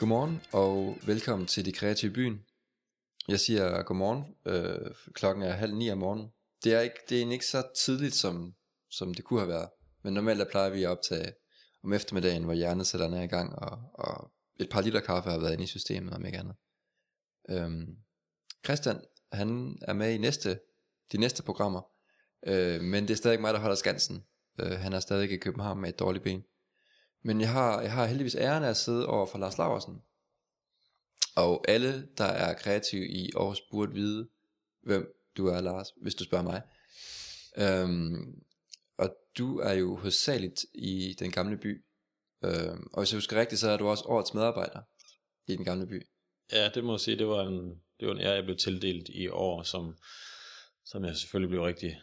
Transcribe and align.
Godmorgen 0.00 0.40
og 0.52 0.98
velkommen 1.06 1.46
til 1.46 1.64
De 1.64 1.72
Kreative 1.72 2.12
Byen. 2.12 2.44
Jeg 3.28 3.40
siger 3.40 3.82
godmorgen. 3.82 4.24
Øh, 4.46 4.94
klokken 5.14 5.44
er 5.44 5.52
halv 5.52 5.74
ni 5.74 5.90
om 5.90 5.98
morgenen. 5.98 6.28
Det 6.64 6.74
er, 6.74 6.80
ikke, 6.80 6.96
det 7.08 7.22
er 7.22 7.30
ikke 7.30 7.46
så 7.46 7.62
tidligt, 7.76 8.14
som, 8.14 8.54
som 8.90 9.14
det 9.14 9.24
kunne 9.24 9.40
have 9.40 9.48
været. 9.48 9.68
Men 10.04 10.14
normalt 10.14 10.50
plejer 10.50 10.70
vi 10.70 10.82
at 10.82 10.90
optage 10.90 11.32
om 11.84 11.92
eftermiddagen, 11.92 12.44
hvor 12.44 12.52
hjernecellerne 12.52 13.18
er 13.18 13.22
i 13.22 13.26
gang, 13.26 13.58
og, 13.58 13.78
og 13.94 14.30
et 14.60 14.70
par 14.70 14.80
liter 14.80 15.00
kaffe 15.00 15.30
har 15.30 15.38
været 15.38 15.52
inde 15.52 15.64
i 15.64 15.66
systemet, 15.66 16.14
om 16.14 16.26
ikke 16.26 16.38
andet. 16.38 16.54
Øhm, 17.50 17.96
Christian, 18.64 19.00
han 19.32 19.78
er 19.82 19.92
med 19.92 20.14
i 20.14 20.18
næste, 20.18 20.60
de 21.12 21.18
næste 21.18 21.42
programmer, 21.42 21.82
øh, 22.46 22.80
men 22.80 23.02
det 23.02 23.10
er 23.10 23.16
stadig 23.16 23.40
mig, 23.40 23.54
der 23.54 23.60
holder 23.60 23.76
skansen. 23.76 24.24
Øh, 24.60 24.72
han 24.72 24.92
er 24.92 25.00
stadig 25.00 25.30
i 25.30 25.36
København 25.36 25.80
med 25.80 25.88
et 25.88 25.98
dårligt 25.98 26.24
ben. 26.24 26.44
Men 27.22 27.40
jeg 27.40 27.52
har, 27.52 27.80
jeg 27.80 27.92
har 27.92 28.06
heldigvis 28.06 28.34
æren 28.34 28.64
af 28.64 28.68
at 28.68 28.76
sidde 28.76 29.06
over 29.06 29.26
for 29.26 29.38
Lars 29.38 29.58
Laversen. 29.58 30.02
Og 31.36 31.64
alle, 31.68 32.08
der 32.18 32.24
er 32.24 32.54
kreative 32.54 33.08
i 33.08 33.30
Aarhus, 33.36 33.60
burde 33.70 33.92
vide, 33.92 34.28
hvem 34.82 35.14
du 35.36 35.46
er, 35.46 35.60
Lars, 35.60 35.88
hvis 36.02 36.14
du 36.14 36.24
spørger 36.24 36.44
mig. 36.44 36.62
Øhm, 37.56 38.42
og 38.98 39.16
du 39.38 39.58
er 39.58 39.72
jo 39.72 39.96
hovedsageligt 39.96 40.64
i 40.74 41.16
den 41.18 41.30
gamle 41.30 41.56
by. 41.56 41.84
Øhm, 42.44 42.88
og 42.92 43.02
hvis 43.02 43.12
jeg 43.12 43.16
husker 43.16 43.40
rigtigt, 43.40 43.60
så 43.60 43.70
er 43.70 43.76
du 43.76 43.88
også 43.88 44.04
årets 44.04 44.34
medarbejder 44.34 44.80
i 45.46 45.56
den 45.56 45.64
gamle 45.64 45.86
by. 45.86 46.06
Ja, 46.52 46.68
det 46.68 46.84
må 46.84 46.92
jeg 46.92 47.00
sige, 47.00 47.18
det 47.18 47.26
var 47.26 47.46
en, 47.46 47.82
det 48.00 48.08
var 48.08 48.14
en 48.14 48.20
ære, 48.20 48.34
jeg 48.34 48.44
blev 48.44 48.56
tildelt 48.56 49.08
i 49.08 49.28
år, 49.28 49.62
som, 49.62 49.96
som 50.84 51.04
jeg 51.04 51.16
selvfølgelig 51.16 51.50
blev 51.50 51.62
rigtig 51.62 52.00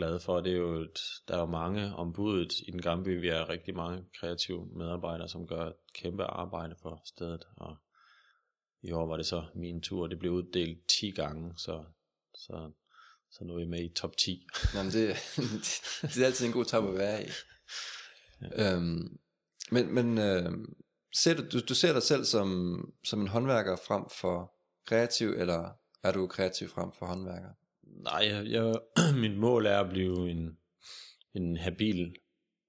glad 0.00 0.20
for. 0.20 0.40
Det 0.40 0.52
er 0.52 0.56
jo 0.56 0.82
et, 0.82 0.98
der 1.28 1.34
er 1.34 1.40
jo 1.40 1.46
mange 1.46 1.94
ombuddet 1.94 2.52
i 2.68 2.70
den 2.70 2.82
gamle 2.82 3.04
by. 3.04 3.20
Vi 3.20 3.28
er 3.28 3.48
rigtig 3.48 3.74
mange 3.74 4.04
kreative 4.20 4.68
medarbejdere, 4.76 5.28
som 5.28 5.46
gør 5.46 5.66
et 5.66 5.76
kæmpe 5.94 6.24
arbejde 6.24 6.74
for 6.82 7.02
stedet. 7.04 7.44
Og 7.56 7.76
i 8.82 8.92
år 8.92 9.06
var 9.06 9.16
det 9.16 9.26
så 9.26 9.44
min 9.54 9.82
tur. 9.82 10.06
Det 10.06 10.18
blev 10.18 10.32
uddelt 10.32 10.78
10 11.00 11.10
gange, 11.10 11.52
så, 11.56 11.84
så, 12.34 12.70
så 13.30 13.44
nu 13.44 13.54
er 13.54 13.58
vi 13.58 13.64
med 13.64 13.84
i 13.84 13.94
top 13.94 14.16
10. 14.16 14.46
Jamen 14.74 14.92
det, 14.92 15.16
det 16.02 16.22
er 16.22 16.26
altid 16.26 16.46
en 16.46 16.52
god 16.52 16.64
top 16.64 16.88
at 16.88 16.94
være 16.94 17.24
i. 17.24 17.28
Ja. 18.42 18.74
Øhm, 18.74 19.18
men 19.70 19.94
men 19.94 20.18
øh, 20.18 20.52
ser 21.22 21.34
du, 21.34 21.42
du, 21.52 21.60
du 21.68 21.74
ser 21.74 21.92
dig 21.92 22.02
selv 22.02 22.24
som, 22.24 22.48
som 23.04 23.20
en 23.20 23.28
håndværker 23.28 23.76
frem 23.76 24.04
for 24.20 24.52
kreativ, 24.86 25.28
eller 25.28 25.70
er 26.02 26.12
du 26.12 26.26
kreativ 26.26 26.68
frem 26.68 26.92
for 26.98 27.06
håndværker? 27.06 27.50
Nej, 28.02 28.26
jeg, 28.26 28.46
jeg, 28.54 28.74
mit 29.14 29.38
mål 29.38 29.66
er 29.66 29.80
at 29.80 29.90
blive 29.90 30.30
en, 30.30 30.58
en 31.34 31.56
habil 31.56 32.14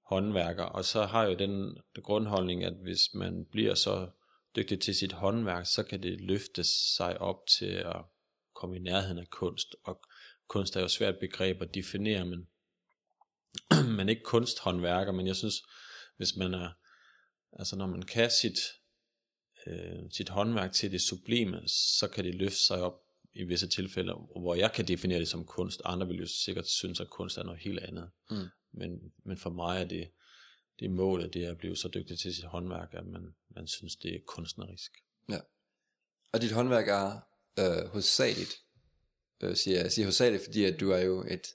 håndværker, 0.08 0.64
og 0.64 0.84
så 0.84 1.02
har 1.02 1.26
jeg 1.26 1.38
den, 1.38 1.50
den 1.94 2.02
grundholdning, 2.02 2.64
at 2.64 2.74
hvis 2.82 3.00
man 3.14 3.46
bliver 3.50 3.74
så 3.74 4.10
dygtig 4.56 4.80
til 4.80 4.94
sit 4.94 5.12
håndværk, 5.12 5.66
så 5.66 5.82
kan 5.82 6.02
det 6.02 6.20
løfte 6.20 6.64
sig 6.96 7.20
op 7.20 7.46
til 7.58 7.72
at 7.74 8.04
komme 8.54 8.76
i 8.76 8.78
nærheden 8.78 9.18
af 9.18 9.30
kunst, 9.30 9.76
og 9.84 10.02
kunst 10.48 10.76
er 10.76 10.80
jo 10.80 10.88
svært 10.88 11.14
begreb 11.20 11.62
at 11.62 11.74
definere, 11.74 12.24
men 12.24 12.48
man 13.96 14.08
er 14.08 14.10
ikke 14.10 14.22
kunsthåndværker, 14.22 15.12
men 15.12 15.26
jeg 15.26 15.36
synes, 15.36 15.54
hvis 16.16 16.36
man 16.36 16.54
er, 16.54 16.70
altså 17.52 17.76
når 17.76 17.86
man 17.86 18.02
kan 18.02 18.30
sit, 18.30 18.58
øh, 19.66 20.10
sit 20.10 20.28
håndværk 20.28 20.72
til 20.72 20.92
det 20.92 21.02
sublime, 21.02 21.62
så 21.98 22.08
kan 22.08 22.24
det 22.24 22.34
løfte 22.34 22.66
sig 22.66 22.82
op 22.82 23.02
i 23.34 23.44
visse 23.44 23.68
tilfælde, 23.68 24.12
hvor 24.12 24.54
jeg 24.54 24.72
kan 24.72 24.88
definere 24.88 25.20
det 25.20 25.28
som 25.28 25.44
kunst. 25.44 25.82
Andre 25.84 26.06
vil 26.06 26.18
jo 26.18 26.26
sikkert 26.26 26.66
synes, 26.66 27.00
at 27.00 27.10
kunst 27.10 27.38
er 27.38 27.42
noget 27.42 27.60
helt 27.60 27.78
andet. 27.78 28.10
Mm. 28.30 28.36
Men, 28.72 29.12
men 29.24 29.36
for 29.36 29.50
mig 29.50 29.80
er 29.80 29.84
det, 29.84 30.10
det 30.80 30.90
målet, 30.90 31.34
det 31.34 31.44
er 31.44 31.50
at 31.50 31.58
blive 31.58 31.76
så 31.76 31.88
dygtig 31.88 32.18
til 32.18 32.34
sit 32.34 32.44
håndværk, 32.44 32.88
at 32.92 33.06
man, 33.06 33.34
man 33.48 33.66
synes, 33.66 33.96
det 33.96 34.14
er 34.14 34.18
kunstnerisk. 34.26 34.92
Ja. 35.28 35.38
Og 36.32 36.42
dit 36.42 36.52
håndværk 36.52 36.88
er 36.88 37.20
øh, 37.58 37.88
hovedsageligt, 37.88 38.62
øh, 39.40 39.56
siger 39.56 39.80
jeg. 39.80 39.92
siger 39.92 40.06
hovedsageligt, 40.06 40.44
fordi 40.44 40.64
at 40.64 40.80
du 40.80 40.90
er 40.90 40.98
jo 40.98 41.24
et, 41.28 41.46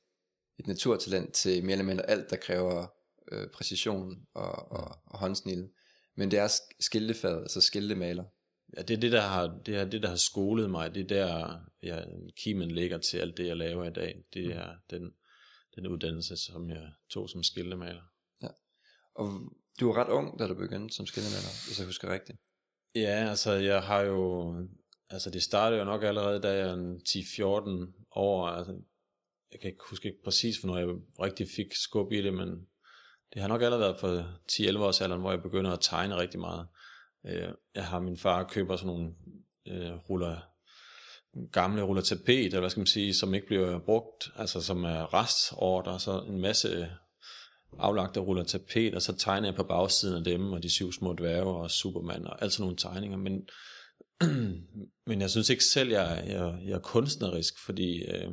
et 0.57 0.67
naturtalent 0.67 1.33
til 1.33 1.63
mere 1.63 1.71
eller 1.71 1.85
mindre 1.85 2.09
alt, 2.09 2.29
der 2.29 2.35
kræver 2.35 2.87
øh, 3.31 3.47
præcision 3.47 4.27
og, 4.33 4.71
og, 4.71 4.99
og 5.05 5.19
håndsnil. 5.19 5.69
Men 6.15 6.31
det 6.31 6.39
er 6.39 6.59
skiltefaget, 6.79 7.41
altså 7.41 7.61
skiltemaler. 7.61 8.23
Ja, 8.75 8.81
det 8.81 8.93
er 8.93 8.99
det, 8.99 9.11
der 9.11 9.21
har, 9.21 9.59
det 9.65 9.75
er 9.75 9.85
det, 9.85 10.01
der 10.01 10.09
har 10.09 10.15
skolet 10.15 10.69
mig. 10.69 10.95
Det 10.95 11.11
er 11.11 11.27
der, 11.27 11.59
ja, 11.83 12.03
kimen 12.37 12.71
ligger 12.71 12.97
til 12.97 13.17
alt 13.17 13.37
det, 13.37 13.47
jeg 13.47 13.57
laver 13.57 13.85
i 13.85 13.93
dag. 13.93 14.23
Det 14.33 14.45
mm. 14.45 14.51
er 14.51 14.75
den, 14.89 15.13
den 15.75 15.87
uddannelse, 15.87 16.37
som 16.37 16.69
jeg 16.69 16.91
tog 17.09 17.29
som 17.29 17.43
skiltemaler. 17.43 18.03
Ja. 18.41 18.47
Og 19.15 19.53
du 19.79 19.87
var 19.87 20.03
ret 20.03 20.09
ung, 20.09 20.39
da 20.39 20.47
du 20.47 20.53
begyndte 20.53 20.95
som 20.95 21.05
skiltemaler, 21.05 21.67
hvis 21.67 21.79
jeg 21.79 21.85
husker 21.85 22.13
rigtigt. 22.13 22.37
Ja, 22.95 23.29
altså 23.29 23.51
jeg 23.51 23.83
har 23.83 24.01
jo, 24.01 24.55
altså 25.09 25.29
det 25.29 25.43
startede 25.43 25.79
jo 25.79 25.85
nok 25.85 26.03
allerede, 26.03 26.41
da 26.41 26.49
jeg 26.49 26.69
er 26.69 26.95
10-14 27.89 28.07
år, 28.11 28.47
altså 28.47 28.73
jeg 29.51 29.59
kan 29.61 29.69
ikke 29.69 29.83
huske 29.89 30.07
ikke 30.07 30.23
præcis, 30.23 30.57
hvornår 30.57 30.77
jeg 30.77 30.87
rigtig 31.21 31.47
fik 31.55 31.75
skub 31.75 32.11
i 32.11 32.21
det, 32.21 32.33
men 32.33 32.67
det 33.33 33.41
har 33.41 33.47
nok 33.47 33.61
allerede 33.61 33.81
været 33.81 33.99
for 33.99 34.39
10-11 34.51 34.79
års 34.79 35.01
alderen, 35.01 35.21
hvor 35.21 35.31
jeg 35.31 35.41
begynder 35.41 35.71
at 35.71 35.79
tegne 35.81 36.17
rigtig 36.17 36.39
meget. 36.39 36.67
Øh, 37.25 37.53
jeg 37.75 37.85
har 37.85 37.99
min 37.99 38.17
far 38.17 38.43
køber 38.43 38.75
sådan 38.75 38.87
nogle 38.87 39.13
øh, 39.67 39.95
ruller, 40.09 40.37
gamle 41.51 41.81
ruller 41.81 42.01
tapet, 42.01 42.45
eller 42.45 42.59
hvad 42.59 42.69
skal 42.69 42.79
man 42.79 42.87
sige, 42.87 43.15
som 43.15 43.33
ikke 43.33 43.47
bliver 43.47 43.79
brugt, 43.79 44.31
altså 44.35 44.61
som 44.61 44.83
er 44.83 45.13
restorder, 45.13 45.97
så 45.97 46.21
en 46.21 46.41
masse 46.41 46.89
aflagte 47.79 48.19
ruller 48.19 48.43
tapet, 48.43 48.95
og 48.95 49.01
så 49.01 49.15
tegner 49.17 49.47
jeg 49.47 49.55
på 49.55 49.63
bagsiden 49.63 50.17
af 50.17 50.23
dem, 50.23 50.53
og 50.53 50.63
de 50.63 50.69
syv 50.69 50.91
små 50.91 51.13
dværge 51.13 51.61
og 51.61 51.71
Superman, 51.71 52.27
og 52.27 52.41
alt 52.41 52.53
sådan 52.53 52.63
nogle 52.63 52.77
tegninger, 52.77 53.17
men, 53.17 53.47
men 55.07 55.21
jeg 55.21 55.29
synes 55.29 55.49
ikke 55.49 55.63
selv, 55.63 55.89
jeg, 55.89 56.23
jeg, 56.27 56.59
jeg 56.65 56.73
er 56.73 56.79
kunstnerisk, 56.79 57.53
fordi 57.65 58.03
øh, 58.03 58.31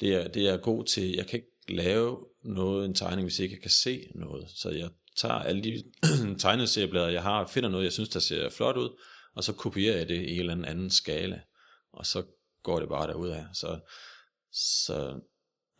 det, 0.00 0.14
er, 0.14 0.28
det 0.28 0.48
er 0.48 0.56
god 0.56 0.84
til, 0.84 1.14
jeg 1.14 1.26
kan 1.26 1.38
ikke 1.38 1.82
lave 1.82 2.26
noget, 2.44 2.84
en 2.84 2.94
tegning, 2.94 3.24
hvis 3.24 3.38
jeg 3.38 3.44
ikke 3.44 3.60
kan 3.60 3.70
se 3.70 4.06
noget, 4.14 4.48
så 4.50 4.70
jeg 4.70 4.90
tager 5.16 5.34
alle 5.34 5.62
de 5.62 5.84
tegneserieblader, 6.42 7.08
jeg 7.08 7.22
har, 7.22 7.46
finder 7.46 7.68
noget, 7.68 7.84
jeg 7.84 7.92
synes, 7.92 8.08
der 8.08 8.20
ser 8.20 8.50
flot 8.50 8.76
ud, 8.76 9.00
og 9.34 9.44
så 9.44 9.52
kopierer 9.52 9.96
jeg 9.96 10.08
det 10.08 10.14
i 10.14 10.32
en 10.32 10.40
eller 10.40 10.52
anden 10.52 10.64
anden 10.64 10.90
skala, 10.90 11.40
og 11.92 12.06
så 12.06 12.24
går 12.62 12.80
det 12.80 12.88
bare 12.88 13.06
derud 13.06 13.28
af. 13.28 13.46
Så, 13.54 13.80
så 14.52 15.20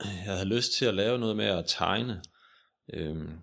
jeg 0.04 0.36
havde 0.36 0.48
lyst 0.48 0.72
til 0.72 0.84
at 0.84 0.94
lave 0.94 1.18
noget 1.18 1.36
med 1.36 1.46
at 1.46 1.64
tegne, 1.66 2.22
øhm, 2.92 3.38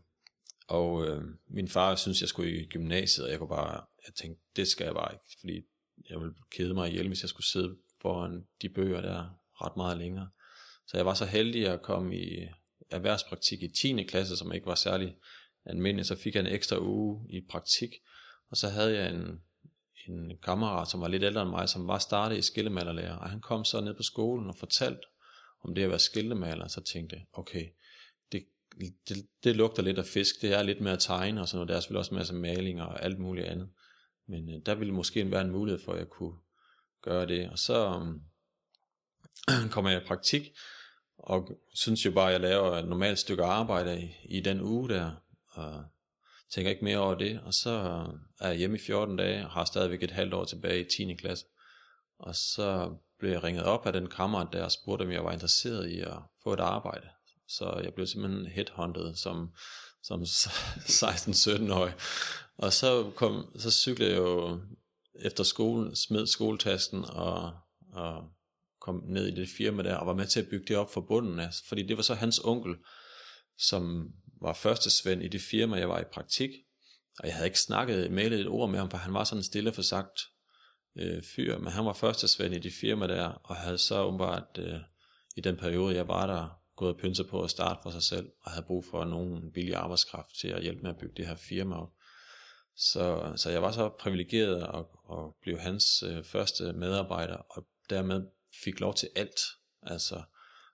og 0.68 1.08
øh, 1.08 1.22
min 1.48 1.68
far 1.68 1.96
synes, 1.96 2.22
jeg 2.22 2.30
skulle 2.30 2.62
i 2.62 2.68
gymnasiet, 2.68 3.26
og 3.26 3.32
jeg 3.32 3.40
kunne 3.40 3.50
bare, 3.50 3.86
jeg 4.06 4.14
tænkte, 4.16 4.44
det 4.56 4.68
skal 4.68 4.86
jeg 4.86 4.94
bare 4.94 5.14
ikke, 5.14 5.26
fordi 5.40 5.62
jeg 6.10 6.20
ville 6.20 6.36
kede 6.52 6.74
mig 6.74 6.90
ihjel, 6.90 7.08
hvis 7.08 7.22
jeg 7.22 7.30
skulle 7.30 7.48
sidde 7.48 7.76
foran 8.02 8.44
de 8.62 8.70
bøger 8.70 9.02
der 9.02 9.30
ret 9.62 9.78
meget 9.78 9.98
længere. 9.98 10.30
Så 10.88 10.98
jeg 10.98 11.06
var 11.06 11.14
så 11.14 11.26
heldig 11.26 11.68
at 11.68 11.82
komme 11.82 12.18
i 12.18 12.48
erhvervspraktik 12.90 13.64
i 13.64 13.68
10. 13.68 14.04
klasse, 14.04 14.38
som 14.38 14.54
ikke 14.54 14.66
var 14.66 14.76
særlig 14.76 15.16
almindelig, 15.66 16.06
så 16.06 16.16
fik 16.16 16.36
jeg 16.36 16.42
en 16.42 16.54
ekstra 16.54 16.78
uge 16.80 17.26
i 17.30 17.42
praktik, 17.50 17.90
og 18.50 18.58
så 18.58 18.70
havde 18.70 19.00
jeg 19.00 19.10
en, 19.10 19.42
en 20.08 20.38
kammerat, 20.44 20.88
som 20.88 21.02
var 21.02 21.08
lidt 21.08 21.24
ældre 21.24 21.42
end 21.42 21.50
mig, 21.50 21.70
som 21.70 21.88
var 21.88 21.98
startet 21.98 22.38
i 22.38 22.42
skillemalerlærer, 22.42 23.16
og 23.16 23.30
han 23.30 23.42
kom 23.42 23.66
så 23.66 23.82
ned 23.82 23.94
på 23.94 24.04
skolen 24.04 24.48
og 24.48 24.56
fortalte 24.56 25.02
om 25.64 25.76
det 25.76 25.84
at 25.84 25.90
være 25.90 26.00
skillemaler, 26.00 26.68
så 26.68 26.82
tænkte 26.82 27.16
jeg, 27.16 27.26
okay, 27.34 27.70
det, 28.80 28.94
det, 29.08 29.28
det 29.44 29.56
lugter 29.56 29.84
lidt 29.84 29.98
af 29.98 30.06
fisk, 30.06 30.42
det 30.42 30.54
er 30.54 30.64
lidt 30.64 30.82
mere 30.82 30.94
at 30.94 31.00
tegne 31.00 31.42
og 31.42 31.48
sådan 31.48 31.58
noget, 31.58 31.70
der 31.70 31.76
er 31.76 31.80
selvfølgelig 31.80 32.00
også 32.00 32.16
masser 32.16 32.34
af 32.34 32.40
maling 32.40 32.82
og 32.82 33.04
alt 33.04 33.20
muligt 33.20 33.48
andet, 33.48 33.70
men 34.28 34.50
øh, 34.50 34.62
der 34.66 34.76
ville 34.76 34.94
måske 34.94 35.32
være 35.32 35.42
en 35.42 35.52
mulighed 35.52 35.84
for, 35.86 35.92
at 35.92 36.00
jeg 36.00 36.10
kunne 36.10 36.38
gøre 37.02 37.28
det, 37.28 37.50
og 37.50 37.60
så 37.60 38.06
øh, 39.50 39.70
kommer 39.74 39.92
jeg 39.92 40.02
i 40.02 40.06
praktik, 40.06 40.52
og 41.18 41.60
synes 41.74 42.06
jo 42.06 42.12
bare, 42.12 42.28
at 42.28 42.34
jeg 42.34 42.42
laver 42.42 42.72
et 42.72 42.88
normalt 42.88 43.20
stykke 43.20 43.44
arbejde 43.44 44.02
i, 44.02 44.38
i 44.38 44.40
den 44.40 44.62
uge 44.62 44.90
der, 44.90 45.12
og 45.60 45.84
tænker 46.52 46.72
ikke 46.72 46.84
mere 46.84 46.98
over 46.98 47.16
det, 47.16 47.40
og 47.40 47.54
så 47.54 47.70
øh, 47.70 48.20
er 48.40 48.48
jeg 48.48 48.58
hjemme 48.58 48.78
i 48.78 48.80
14 48.80 49.16
dage, 49.16 49.46
og 49.46 49.52
har 49.52 49.66
stadigvæk 49.66 50.04
et 50.04 50.12
halvt 50.12 50.34
år 50.34 50.46
tilbage 50.46 50.82
i 50.82 50.90
10. 50.98 51.14
klasse, 51.14 51.46
og 52.20 52.36
så 52.36 52.96
blev 53.20 53.32
jeg 53.32 53.44
ringet 53.44 53.64
op 53.64 53.86
af 53.86 53.94
den 53.94 54.08
kammerat 54.08 54.48
der, 54.54 54.64
og 54.64 54.72
spurgte, 54.72 55.04
om 55.04 55.12
jeg 55.12 55.24
var 55.24 55.32
interesseret 55.32 55.90
i 55.90 56.00
at 56.00 56.18
få 56.44 56.54
et 56.54 56.60
arbejde. 56.60 57.08
Så 57.48 57.82
jeg 57.84 57.94
blev 57.94 58.08
simpelthen 58.08 58.46
headhunted 58.46 59.16
som, 59.16 59.54
som 60.04 60.22
16-17-årig. 61.04 61.94
Og 62.58 62.74
så, 62.74 63.12
kom, 63.16 63.52
så 63.60 63.72
cyklede 63.72 64.12
jeg 64.12 64.18
jo 64.18 64.62
efter 65.22 65.44
skolen, 65.44 65.96
smed 65.96 66.28
skoletasken 66.28 67.06
og, 67.06 67.52
og 67.94 68.24
kom 68.82 69.04
ned 69.08 69.28
i 69.28 69.36
det 69.36 69.50
firma 69.58 69.84
der, 69.84 69.96
og 69.96 70.08
var 70.08 70.14
med 70.14 70.28
til 70.28 70.40
at 70.40 70.48
bygge 70.50 70.66
det 70.68 70.78
op 70.78 70.94
for 70.94 71.02
bunden 71.02 71.40
af, 71.40 71.50
fordi 71.68 71.88
det 71.88 71.98
var 71.98 72.04
så 72.04 72.14
hans 72.14 72.40
onkel, 72.44 72.76
som 73.58 74.12
var 74.42 74.54
første 74.54 74.90
svend 74.90 75.24
i 75.24 75.28
det 75.28 75.42
firma, 75.42 75.78
jeg 75.78 75.90
var 75.90 76.00
i 76.00 76.12
praktik. 76.14 76.50
Og 77.20 77.28
jeg 77.28 77.36
havde 77.36 77.48
ikke 77.48 77.60
snakket, 77.60 78.12
mailet 78.12 78.40
et 78.40 78.48
ord 78.48 78.70
med 78.70 78.80
ham, 78.80 78.90
for 78.90 78.98
han 78.98 79.14
var 79.14 79.24
sådan 79.24 79.40
en 79.40 79.44
stille 79.44 79.72
for 79.72 79.82
sagt 79.82 80.20
øh, 80.98 81.24
fyr. 81.36 81.58
Men 81.58 81.68
han 81.68 81.86
var 81.86 81.94
første 81.94 82.28
svend 82.28 82.56
i 82.56 82.60
det 82.60 82.74
firma 82.82 83.08
der, 83.08 83.28
og 83.28 83.56
havde 83.56 83.78
så 83.78 84.08
umiddelbart 84.08 84.58
øh, 84.58 84.80
i 85.38 85.42
den 85.42 85.58
periode, 85.58 85.96
jeg 85.96 86.08
var 86.08 86.28
der, 86.28 86.60
gået 86.76 86.94
og 86.94 87.00
pynset 87.00 87.28
på 87.30 87.44
at 87.44 87.50
starte 87.50 87.80
for 87.84 87.90
sig 87.90 88.04
selv, 88.04 88.30
og 88.42 88.52
havde 88.52 88.66
brug 88.68 88.86
for 88.86 89.06
nogen 89.06 89.52
billig 89.52 89.76
arbejdskraft 89.76 90.30
til 90.42 90.48
at 90.48 90.62
hjælpe 90.62 90.82
med 90.82 90.90
at 90.90 90.98
bygge 90.98 91.16
det 91.18 91.28
her 91.28 91.36
firma 91.36 91.76
op. 91.76 91.90
Så, 92.76 93.34
så 93.36 93.50
jeg 93.50 93.62
var 93.62 93.72
så 93.72 93.90
privilegeret 94.00 94.64
at, 94.64 94.86
at 95.18 95.34
blive 95.42 95.60
hans 95.60 96.04
øh, 96.04 96.24
første 96.24 96.74
medarbejder, 96.74 97.36
og 97.36 97.68
dermed 97.90 98.28
fik 98.64 98.80
lov 98.80 98.94
til 98.94 99.10
alt. 99.16 99.40
Altså 99.82 100.22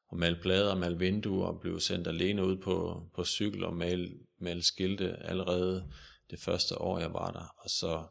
og 0.08 0.18
male 0.18 0.40
plader, 0.42 0.76
male 0.76 1.00
vinduer, 1.00 1.48
og 1.48 1.60
blive 1.60 1.82
sendt 1.82 2.08
alene 2.08 2.46
ud 2.46 2.58
på, 2.58 3.04
på 3.16 3.26
cykel 3.26 3.64
og 3.64 3.74
male, 3.74 4.10
male 4.40 4.64
skilte 4.64 5.18
allerede 5.18 5.92
det 6.30 6.40
første 6.40 6.82
år, 6.82 7.00
jeg 7.00 7.14
var 7.14 7.32
der. 7.32 7.56
Og 7.58 7.70
så, 7.70 8.08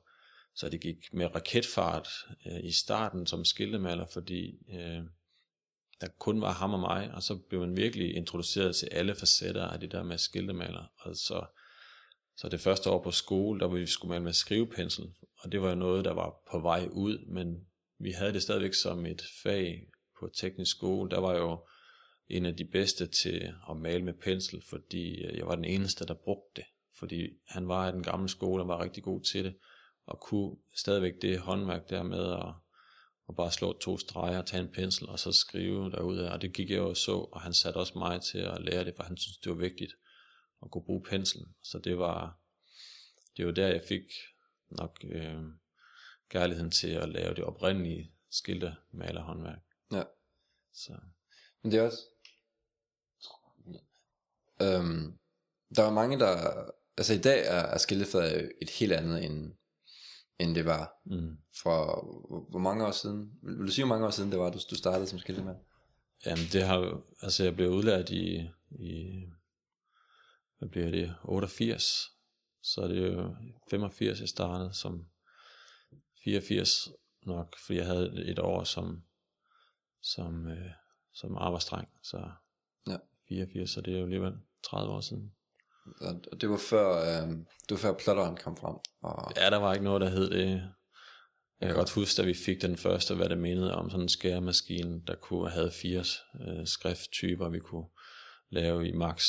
så 0.55 0.69
det 0.69 0.81
gik 0.81 0.97
med 1.13 1.35
raketfart 1.35 2.09
øh, 2.47 2.65
i 2.65 2.73
starten 2.73 3.27
som 3.27 3.45
skiltemaler, 3.45 4.07
fordi 4.13 4.59
øh, 4.73 5.03
der 6.01 6.09
kun 6.19 6.41
var 6.41 6.53
ham 6.53 6.75
og 6.75 6.81
mig, 6.81 7.11
og 7.15 7.23
så 7.23 7.37
blev 7.49 7.61
man 7.61 7.77
virkelig 7.77 8.15
introduceret 8.17 8.77
til 8.77 8.89
alle 8.93 9.15
facetter 9.15 9.65
af 9.65 9.81
det 9.81 9.93
der 9.93 10.03
med 10.03 10.19
skiltemaler. 10.19 10.93
Og 10.99 11.17
så, 11.17 11.47
så 12.37 12.49
det 12.49 12.61
første 12.61 12.91
år 12.91 13.03
på 13.03 13.11
skole, 13.11 13.61
der 13.61 13.69
vi 13.69 13.87
skulle 13.87 14.11
male 14.11 14.25
med 14.25 14.33
skrivepensel, 14.33 15.05
og 15.39 15.53
det 15.53 15.63
var 15.63 15.69
jo 15.69 15.75
noget, 15.75 16.05
der 16.05 16.13
var 16.13 16.35
på 16.51 16.59
vej 16.59 16.89
ud, 16.93 17.27
men 17.27 17.67
vi 17.99 18.11
havde 18.11 18.33
det 18.33 18.43
stadigvæk 18.43 18.75
som 18.75 19.07
et 19.07 19.23
fag 19.43 19.87
på 20.21 20.31
teknisk 20.37 20.77
skole. 20.77 21.11
Der 21.11 21.19
var 21.19 21.35
jo 21.35 21.67
en 22.29 22.47
af 22.47 22.57
de 22.57 22.65
bedste 22.65 23.07
til 23.07 23.55
at 23.71 23.77
male 23.77 24.05
med 24.05 24.15
pensel, 24.15 24.63
fordi 24.69 25.25
øh, 25.25 25.39
jeg 25.39 25.47
var 25.47 25.55
den 25.55 25.65
eneste, 25.65 26.07
der 26.07 26.15
brugte 26.15 26.51
det. 26.57 26.65
Fordi 26.99 27.29
han 27.49 27.69
var 27.69 27.89
i 27.89 27.93
den 27.93 28.03
gamle 28.03 28.29
skole 28.29 28.63
og 28.63 28.69
var 28.69 28.83
rigtig 28.83 29.03
god 29.03 29.23
til 29.23 29.45
det, 29.45 29.57
og 30.07 30.21
kunne 30.21 30.57
stadigvæk 30.77 31.13
det 31.23 31.39
håndværk 31.39 31.91
der 31.91 32.03
med 32.03 32.33
at, 32.33 32.55
at 33.29 33.37
bare 33.37 33.53
slå 33.53 33.79
to 33.79 33.99
streger, 33.99 34.43
tage 34.43 34.63
en 34.63 34.73
pensel 34.73 35.09
og 35.09 35.19
så 35.19 35.33
skrive 35.33 35.91
derude. 35.91 36.33
Og 36.33 36.43
det 36.43 36.53
gik 36.53 36.71
jeg 36.71 36.77
jo 36.77 36.95
så, 36.95 37.13
og 37.13 37.41
han 37.41 37.55
satte 37.55 37.77
også 37.77 37.99
mig 37.99 38.23
til 38.23 38.39
at 38.39 38.61
lære 38.61 38.85
det, 38.85 38.95
for 38.97 39.03
han 39.03 39.17
synes 39.17 39.39
det 39.39 39.51
var 39.51 39.59
vigtigt 39.59 39.93
at 40.63 40.71
kunne 40.71 40.85
bruge 40.85 41.03
penslen. 41.03 41.55
Så 41.63 41.79
det 41.79 41.99
var, 41.99 42.41
det 43.37 43.47
var 43.47 43.53
der, 43.53 43.69
jeg 43.69 43.83
fik 43.89 44.05
nok 44.71 45.05
øh, 45.05 45.43
kærligheden 46.29 46.71
til 46.71 46.91
at 46.91 47.09
lave 47.09 47.35
det 47.35 47.45
oprindelige 47.45 48.13
skilte 48.31 48.77
malerhåndværk. 48.91 49.63
Ja. 49.93 50.03
Så. 50.73 50.93
Men 51.63 51.73
det 51.73 51.79
er 51.79 51.83
også... 51.83 51.99
Øhm, 54.65 55.19
der 55.77 55.83
er 55.83 55.91
mange, 55.93 56.19
der... 56.19 56.65
Altså 56.99 57.15
i 57.15 57.19
dag 57.19 57.47
er, 57.47 57.61
er 57.75 57.79
skiltefaget 57.79 58.53
et 58.63 58.71
helt 58.71 58.93
andet, 58.93 59.25
end, 59.25 59.53
end 60.39 60.55
det 60.55 60.65
var 60.65 60.93
Mm. 61.07 61.37
for 61.63 61.77
hvor, 62.51 62.59
mange 62.59 62.87
år 62.87 62.91
siden? 62.91 63.33
Vil, 63.43 63.67
du 63.67 63.73
sige, 63.73 63.85
hvor 63.85 63.95
mange 63.95 64.07
år 64.07 64.11
siden 64.11 64.31
det 64.31 64.39
var, 64.39 64.51
du, 64.51 64.59
du 64.71 64.77
startede 64.77 65.07
som 65.07 65.19
skiltemand? 65.19 65.57
Jamen 66.27 66.45
det 66.53 66.63
har 66.63 67.03
altså 67.23 67.45
jeg 67.45 67.55
blev 67.55 67.71
udlært 67.71 68.11
i, 68.11 68.51
i 68.71 69.23
hvad 70.59 70.69
bliver 70.69 70.91
det, 70.91 71.15
88, 71.25 72.11
så 72.63 72.81
er 72.81 72.89
det 72.89 73.13
jo 73.13 73.37
85, 73.71 74.21
jeg 74.21 74.29
startede 74.29 74.75
som 74.75 75.07
84 76.25 76.89
nok, 77.27 77.57
fordi 77.67 77.79
jeg 77.79 77.87
havde 77.87 78.25
et 78.27 78.39
år 78.39 78.65
som, 78.65 79.03
som, 80.03 80.47
øh, 80.47 80.71
som 81.13 81.37
arbejdsdreng, 81.37 81.89
så 82.03 82.31
Ja. 82.87 82.97
84, 83.29 83.71
så 83.71 83.81
det 83.81 83.95
er 83.95 83.99
jo 83.99 84.05
alligevel 84.05 84.33
30 84.71 84.93
år 84.93 85.01
siden. 85.01 85.33
Og 86.33 86.41
det 86.41 86.51
var 86.51 86.57
før, 86.57 87.01
øh, 87.01 87.29
det 87.39 87.71
var 87.71 87.77
før 87.77 87.93
plotteren 87.93 88.37
kom 88.37 88.57
frem. 88.57 88.77
Og, 89.03 89.33
Ja, 89.37 89.51
der 89.51 89.57
var 89.57 89.73
ikke 89.73 89.85
noget, 89.85 90.01
der 90.01 90.09
hed 90.09 90.31
det. 90.31 90.71
Jeg 91.61 91.69
kan 91.69 91.77
godt 91.77 91.91
huske, 91.91 92.23
da 92.23 92.27
vi 92.27 92.35
fik 92.35 92.63
den 92.63 92.77
første, 92.77 93.15
hvad 93.15 93.29
det 93.29 93.39
mindede 93.39 93.75
om 93.75 93.91
sådan 93.91 94.03
en 94.03 94.09
skæremaskine, 94.09 95.03
der 95.07 95.15
kunne 95.15 95.51
have 95.51 95.71
fire 95.71 96.05
øh, 96.41 96.67
skrifttyper, 96.67 97.49
vi 97.49 97.59
kunne 97.59 97.87
lave 98.51 98.89
i 98.89 98.93
max 98.93 99.29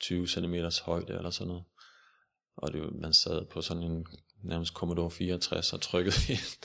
20 0.00 0.26
cm 0.26 0.54
højde 0.84 1.12
eller 1.12 1.30
sådan 1.30 1.48
noget. 1.48 1.64
Og 2.56 2.72
det, 2.72 3.00
man 3.00 3.12
sad 3.12 3.46
på 3.46 3.62
sådan 3.62 3.82
en 3.82 4.06
nærmest 4.42 4.72
Commodore 4.72 5.10
64 5.10 5.72
og 5.72 5.80
trykkede 5.80 6.16
ind. 6.28 6.64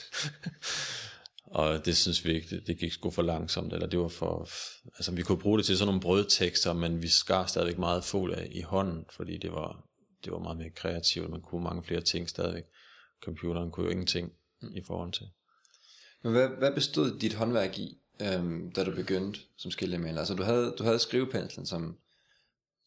Og 1.54 1.84
det 1.84 1.96
synes 1.96 2.24
vi 2.24 2.32
ikke, 2.32 2.56
det, 2.56 2.66
det 2.66 2.78
gik 2.78 2.92
sgu 2.92 3.10
for 3.10 3.22
langsomt, 3.22 3.72
eller 3.72 3.86
det 3.86 3.98
var 3.98 4.08
for, 4.08 4.48
altså 4.96 5.12
vi 5.12 5.22
kunne 5.22 5.38
bruge 5.38 5.58
det 5.58 5.66
til 5.66 5.78
sådan 5.78 5.86
nogle 5.86 6.00
brødtekster, 6.00 6.72
men 6.72 7.02
vi 7.02 7.08
skar 7.08 7.46
stadigvæk 7.46 7.78
meget 7.78 8.04
folie 8.04 8.48
i 8.52 8.60
hånden, 8.60 9.04
fordi 9.10 9.38
det 9.38 9.52
var, 9.52 9.86
det 10.24 10.32
var 10.32 10.38
meget 10.38 10.58
mere 10.58 10.70
kreativt, 10.70 11.30
man 11.30 11.40
kunne 11.40 11.64
mange 11.64 11.82
flere 11.82 12.00
ting 12.00 12.28
stadigvæk. 12.28 12.64
Computeren 13.24 13.70
kunne 13.70 13.84
jo 13.84 13.90
ingenting 13.90 14.32
i 14.74 14.82
forhold 14.86 15.12
til. 15.12 15.26
Men 16.22 16.32
hvad, 16.32 16.48
hvad 16.48 16.72
bestod 16.72 17.18
dit 17.18 17.34
håndværk 17.34 17.78
i, 17.78 17.98
øhm, 18.22 18.72
da 18.72 18.84
du 18.84 18.94
begyndte 18.94 19.40
som 19.56 19.70
skiltemaler? 19.70 20.18
Altså 20.18 20.34
du 20.34 20.42
havde, 20.42 20.74
du 20.78 20.84
havde 20.84 20.98
skrivepenslen, 20.98 21.66
som, 21.66 21.98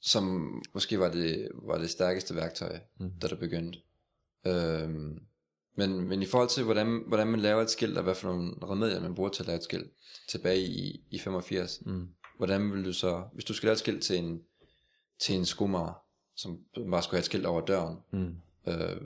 som 0.01 0.51
måske 0.73 0.99
var 0.99 1.11
det, 1.11 1.49
var 1.53 1.77
det 1.77 1.89
stærkeste 1.89 2.35
værktøj, 2.35 2.79
mm. 2.99 3.19
da 3.21 3.27
du 3.27 3.35
begyndte. 3.35 3.79
Øhm, 4.47 5.19
men, 5.77 6.09
men 6.09 6.21
i 6.21 6.25
forhold 6.25 6.49
til, 6.49 6.63
hvordan, 6.63 7.03
hvordan 7.07 7.27
man 7.27 7.39
laver 7.39 7.61
et 7.61 7.69
skilt, 7.69 7.97
og 7.97 8.03
hvad 8.03 8.15
for 8.15 8.27
nogle 8.27 8.53
remedier 8.63 8.99
man 9.01 9.15
bruger 9.15 9.29
til 9.29 9.43
at 9.43 9.47
lave 9.47 9.57
et 9.57 9.63
skilt, 9.63 9.91
tilbage 10.29 10.59
i, 10.61 11.01
i 11.11 11.19
85, 11.19 11.79
Mm. 11.85 12.07
hvordan 12.37 12.71
vil 12.73 12.85
du 12.85 12.93
så, 12.93 13.23
hvis 13.33 13.45
du 13.45 13.53
skal 13.53 13.67
lave 13.67 13.73
et 13.73 13.79
skilt 13.79 14.03
til 14.03 14.17
en, 14.17 14.39
til 15.21 15.35
en 15.35 15.45
skomager, 15.45 16.01
som 16.35 16.57
bare 16.91 17.03
skulle 17.03 17.15
have 17.17 17.19
et 17.21 17.25
skilt 17.25 17.45
over 17.45 17.61
døren, 17.65 17.97
Mm. 18.11 18.35
øh, 18.67 18.97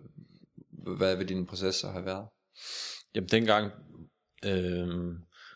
hvad 0.97 1.15
vil 1.15 1.29
din 1.29 1.45
proces 1.45 1.75
så 1.75 1.88
have 1.88 2.06
været? 2.06 2.25
Jamen 3.15 3.29
dengang 3.29 3.71
øh, 4.45 4.88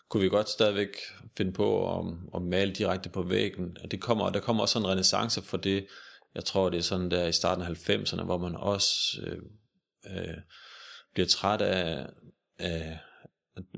kunne 0.10 0.24
vi 0.24 0.30
godt 0.30 0.50
stadigvæk 0.50 0.90
finde 1.38 1.52
på 1.54 2.00
at, 2.00 2.06
at 2.36 2.42
male 2.42 2.74
direkte 2.74 3.10
på 3.10 3.22
væggen. 3.24 3.78
Og 3.84 3.92
Det 3.92 4.02
kommer, 4.02 4.30
der 4.30 4.40
kommer 4.40 4.62
også 4.62 4.80
en 4.80 4.88
renaissance 4.88 5.42
for 5.42 5.58
det. 5.58 5.88
Jeg 6.36 6.46
tror, 6.46 6.70
det 6.70 6.78
er 6.78 6.82
sådan 6.82 7.12
der 7.12 7.28
i 7.28 7.32
starten 7.32 7.64
af 7.64 7.90
90'erne, 7.90 8.24
hvor 8.24 8.38
man 8.38 8.56
også 8.56 9.22
øh, 9.24 9.42
øh, 10.18 10.38
bliver 11.16 11.28
træt 11.28 11.62
af, 11.62 12.08
af 12.60 13.00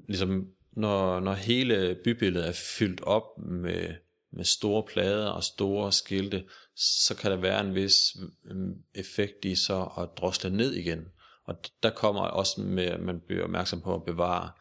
ligesom 0.07 0.47
når, 0.71 1.19
når 1.19 1.33
hele 1.33 1.97
bybilledet 2.04 2.47
er 2.47 2.54
fyldt 2.78 3.02
op 3.02 3.38
med, 3.38 3.95
med 4.31 4.45
store 4.45 4.83
plader 4.83 5.28
og 5.28 5.44
store 5.44 5.92
skilte, 5.92 6.44
så 6.76 7.16
kan 7.16 7.31
der 7.31 7.38
være 7.38 7.61
en 7.61 7.76
vis 7.76 7.95
mm, 8.44 8.83
effekt 8.95 9.45
i 9.45 9.56
så 9.56 9.90
at 9.97 10.09
drosle 10.18 10.50
ned 10.50 10.73
igen. 10.73 11.06
Og 11.44 11.56
der 11.83 11.90
kommer 11.90 12.21
også 12.21 12.61
med, 12.61 12.85
at 12.85 13.00
man 13.00 13.19
bliver 13.19 13.44
opmærksom 13.44 13.81
på 13.81 13.95
at 13.95 14.06
bevare 14.06 14.52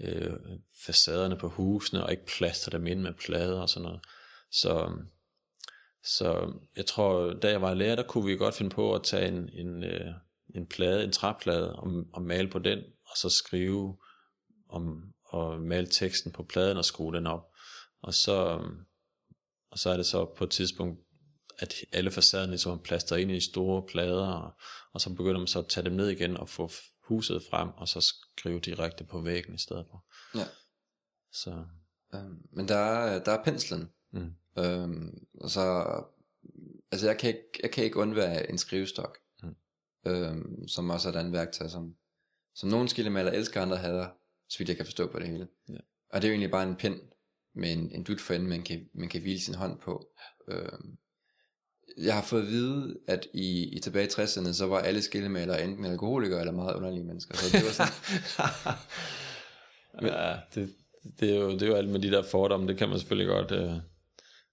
øh, 0.00 0.32
facaderne 0.86 1.36
på 1.36 1.48
husene, 1.48 2.04
og 2.04 2.10
ikke 2.10 2.26
plaster 2.26 2.70
dem 2.70 2.86
ind 2.86 3.00
med 3.00 3.12
plader 3.12 3.60
og 3.60 3.68
sådan 3.68 3.84
noget. 3.84 4.00
Så, 4.50 4.92
så 6.04 6.52
jeg 6.76 6.86
tror, 6.86 7.32
da 7.32 7.50
jeg 7.50 7.62
var 7.62 7.74
lærer, 7.74 7.96
der 7.96 8.02
kunne 8.02 8.24
vi 8.24 8.36
godt 8.36 8.54
finde 8.54 8.70
på 8.70 8.94
at 8.94 9.02
tage 9.02 9.28
en, 9.28 9.48
en, 9.52 9.84
øh, 9.84 10.14
en 10.54 10.66
plade, 10.66 11.04
en 11.04 11.12
træplade, 11.12 11.76
og, 11.76 12.04
og 12.12 12.22
male 12.22 12.50
på 12.50 12.58
den, 12.58 12.78
og 13.06 13.16
så 13.16 13.28
skrive 13.28 13.98
om, 14.68 15.02
og 15.24 15.60
male 15.60 15.86
teksten 15.86 16.32
på 16.32 16.42
pladen 16.42 16.76
og 16.76 16.84
skrue 16.84 17.14
den 17.14 17.26
op. 17.26 17.42
Og 18.02 18.14
så, 18.14 18.60
og 19.70 19.78
så 19.78 19.90
er 19.90 19.96
det 19.96 20.06
så 20.06 20.24
på 20.36 20.44
et 20.44 20.50
tidspunkt, 20.50 21.00
at 21.58 21.74
alle 21.92 22.10
facaderne 22.10 22.50
ligesom 22.50 22.72
er 22.72 22.82
plastret 22.82 23.18
ind 23.18 23.30
i 23.30 23.40
store 23.40 23.82
plader, 23.88 24.26
og, 24.26 24.52
og 24.92 25.00
så 25.00 25.10
begynder 25.10 25.38
man 25.38 25.46
så 25.46 25.58
at 25.58 25.68
tage 25.68 25.84
dem 25.84 25.92
ned 25.92 26.08
igen 26.08 26.36
og 26.36 26.48
få 26.48 26.70
huset 27.02 27.42
frem, 27.50 27.68
og 27.68 27.88
så 27.88 28.00
skrive 28.00 28.60
direkte 28.60 29.04
på 29.04 29.20
væggen 29.20 29.54
i 29.54 29.58
stedet 29.58 29.86
for. 29.90 30.04
Ja. 30.38 30.44
Så, 31.32 31.64
Øhm, 32.14 32.42
men 32.52 32.68
der 32.68 32.76
er, 32.76 33.24
der 33.24 33.32
er 33.32 33.44
penslen. 33.44 33.88
mm, 34.12 34.32
Øhm, 34.58 35.26
og 35.40 35.50
så, 35.50 35.84
altså 36.92 37.06
jeg 37.06 37.18
kan 37.18 37.28
ikke, 37.28 37.60
jeg 37.62 37.70
kan 37.70 37.84
ikke 37.84 37.96
undvære 37.96 38.50
en 38.50 38.58
skrivestok. 38.58 39.18
Øhm, 40.06 40.68
som 40.68 40.90
også 40.90 41.08
er 41.08 41.12
et 41.12 41.18
andet 41.18 41.32
værktøj, 41.32 41.68
som, 41.68 41.94
som 42.54 42.68
nogle 42.68 42.88
skillemaler 42.88 43.32
elsker, 43.32 43.62
andre 43.62 43.76
hader, 43.76 44.08
så 44.48 44.58
vidt 44.58 44.68
jeg 44.68 44.76
kan 44.76 44.86
forstå 44.86 45.12
på 45.12 45.18
det 45.18 45.28
hele. 45.28 45.48
Ja. 45.68 45.78
Og 46.10 46.22
det 46.22 46.24
er 46.24 46.28
jo 46.28 46.32
egentlig 46.32 46.50
bare 46.50 46.68
en 46.68 46.76
pind 46.76 47.00
med 47.54 47.72
en, 47.72 47.90
en 47.92 48.04
dut 48.04 48.20
for 48.20 48.34
enden, 48.34 48.48
man 48.48 48.62
kan, 48.62 48.88
man 48.94 49.08
kan 49.08 49.20
hvile 49.20 49.40
sin 49.40 49.54
hånd 49.54 49.78
på. 49.78 50.08
Øhm, 50.48 50.98
jeg 51.96 52.14
har 52.14 52.22
fået 52.22 52.42
at 52.42 52.48
vide, 52.48 52.98
at 53.06 53.26
i, 53.34 53.76
i 53.76 53.80
tilbage 53.80 54.06
i 54.06 54.08
60'erne, 54.08 54.52
så 54.52 54.66
var 54.66 54.78
alle 54.78 55.02
skillemalere 55.02 55.64
enten 55.64 55.84
alkoholikere 55.84 56.40
eller 56.40 56.52
meget 56.52 56.74
underlige 56.74 57.04
mennesker. 57.04 57.36
Så 57.36 57.56
det 57.56 57.64
var 57.64 57.72
sådan, 57.72 57.92
ja, 60.12 60.36
det, 60.54 60.74
det, 61.20 61.30
er 61.30 61.40
jo, 61.40 61.50
det 61.50 61.62
er 61.62 61.66
jo 61.66 61.74
alt 61.74 61.88
med 61.88 62.00
de 62.00 62.10
der 62.10 62.22
fordomme, 62.22 62.68
det 62.68 62.76
kan 62.76 62.88
man 62.88 62.98
selvfølgelig 62.98 63.28
godt... 63.28 63.52
Øh, 63.52 63.76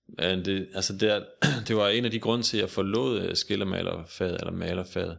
men 0.07 0.45
det, 0.45 0.67
altså 0.73 0.93
det, 0.93 1.11
er, 1.11 1.23
det 1.67 1.75
var 1.75 1.89
en 1.89 2.05
af 2.05 2.11
de 2.11 2.19
grunde 2.19 2.43
til, 2.43 2.57
at 2.57 2.61
jeg 2.61 2.69
forlod 2.69 3.21
øh, 3.21 3.35
skillemalerfaget, 3.35 4.37
eller 4.39 4.51
malerfaget. 4.51 5.17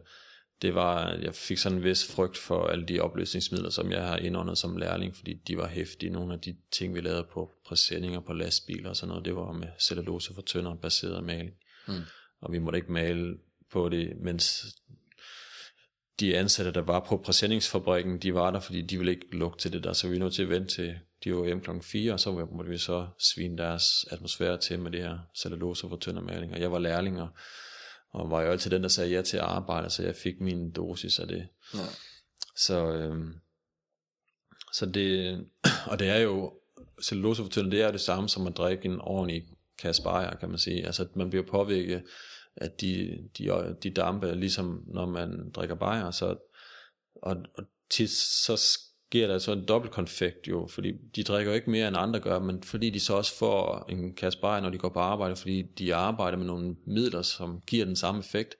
Det 0.61 0.75
var, 0.75 0.97
at 0.97 1.23
jeg 1.23 1.35
fik 1.35 1.57
sådan 1.57 1.77
en 1.77 1.83
vis 1.83 2.11
frygt 2.11 2.37
for 2.37 2.67
alle 2.67 2.85
de 2.85 2.99
opløsningsmidler, 2.99 3.69
som 3.69 3.91
jeg 3.91 4.03
har 4.03 4.17
indåndet 4.17 4.57
som 4.57 4.77
lærling, 4.77 5.15
fordi 5.15 5.33
de 5.33 5.57
var 5.57 5.67
hæftige. 5.67 6.09
Nogle 6.09 6.33
af 6.33 6.39
de 6.39 6.55
ting, 6.71 6.95
vi 6.95 7.01
lavede 7.01 7.27
på 7.33 7.51
præsendinger 7.65 8.19
på 8.19 8.33
lastbiler 8.33 8.89
og 8.89 8.95
sådan 8.95 9.09
noget, 9.09 9.25
det 9.25 9.35
var 9.35 9.51
med 9.51 9.67
cellulose 9.79 10.33
for 10.33 10.41
tyndere 10.41 10.77
baseret 10.81 11.23
maling. 11.23 11.55
Mm. 11.87 11.93
Og 12.41 12.51
vi 12.51 12.59
måtte 12.59 12.77
ikke 12.77 12.91
male 12.91 13.37
på 13.71 13.89
det, 13.89 14.13
mens 14.21 14.65
de 16.19 16.37
ansatte, 16.37 16.71
der 16.71 16.81
var 16.81 16.99
på 16.99 17.17
præsendingsfabrikken, 17.17 18.17
de 18.17 18.33
var 18.33 18.51
der, 18.51 18.59
fordi 18.59 18.81
de 18.81 18.97
ville 18.97 19.11
ikke 19.11 19.37
lukke 19.37 19.57
til 19.57 19.73
det 19.73 19.83
der, 19.83 19.93
så 19.93 20.07
vi 20.07 20.13
var 20.13 20.19
nødt 20.19 20.33
til 20.33 20.43
at 20.43 20.49
vente 20.49 20.75
til 20.75 20.95
de 21.23 21.35
var 21.35 21.45
hjemme 21.45 21.63
klokken 21.63 21.83
4, 21.83 22.13
og 22.13 22.19
så 22.19 22.31
måtte 22.31 22.71
vi 22.71 22.77
så 22.77 23.07
svine 23.19 23.57
deres 23.57 23.83
atmosfære 24.11 24.57
til 24.57 24.79
med 24.79 24.91
det 24.91 25.01
her 25.01 25.17
cellulose 25.37 25.89
for 25.89 25.97
tyndermaling, 25.97 26.53
og 26.53 26.59
jeg 26.59 26.71
var 26.71 26.79
lærling, 26.79 27.21
og, 27.21 27.29
og 28.09 28.31
var 28.31 28.41
jo 28.41 28.51
altid 28.51 28.71
den, 28.71 28.83
der 28.83 28.89
sagde 28.89 29.11
ja 29.11 29.21
til 29.21 29.37
at 29.37 29.43
arbejde, 29.43 29.89
så 29.89 30.03
jeg 30.03 30.15
fik 30.15 30.41
min 30.41 30.71
dosis 30.71 31.19
af 31.19 31.27
det. 31.27 31.47
Ja. 31.73 31.79
Så, 32.55 32.91
øhm, 32.91 33.33
så 34.73 34.85
det, 34.85 35.39
og 35.91 35.99
det 35.99 36.09
er 36.09 36.17
jo, 36.17 36.53
cellulosefortynding, 37.03 37.71
det 37.71 37.81
er 37.81 37.91
det 37.91 38.01
samme 38.01 38.29
som 38.29 38.47
at 38.47 38.57
drikke 38.57 38.85
en 38.85 39.01
ordentlig 39.01 39.43
kasse 39.77 40.03
bajer, 40.03 40.35
kan 40.35 40.49
man 40.49 40.57
sige. 40.57 40.85
Altså, 40.85 41.07
man 41.15 41.29
bliver 41.29 41.45
påvirket 41.45 42.03
af 42.57 42.71
de, 42.71 43.17
de, 43.37 43.75
de 43.83 43.89
dampe, 43.89 44.35
ligesom 44.35 44.83
når 44.87 45.05
man 45.05 45.51
drikker 45.51 45.75
bajer, 45.75 46.11
så, 46.11 46.35
og, 47.15 47.37
og 47.57 47.63
tit 47.89 48.09
så 48.09 48.57
sker 48.57 49.27
der 49.27 49.37
så 49.37 49.51
en 49.51 49.65
dobbeltkonfekt 49.67 50.47
jo, 50.47 50.67
fordi 50.67 50.91
de 51.15 51.23
drikker 51.23 51.53
ikke 51.53 51.69
mere 51.69 51.87
end 51.87 51.97
andre 51.97 52.19
gør, 52.19 52.39
men 52.39 52.63
fordi 52.63 52.89
de 52.89 52.99
så 52.99 53.13
også 53.13 53.37
får 53.37 53.85
en 53.89 54.15
kasse 54.15 54.39
bajer, 54.39 54.61
når 54.61 54.69
de 54.69 54.77
går 54.77 54.89
på 54.89 54.99
arbejde, 54.99 55.35
fordi 55.35 55.61
de 55.61 55.95
arbejder 55.95 56.37
med 56.37 56.45
nogle 56.45 56.75
midler, 56.85 57.21
som 57.21 57.61
giver 57.67 57.85
den 57.85 57.95
samme 57.95 58.19
effekt, 58.19 58.55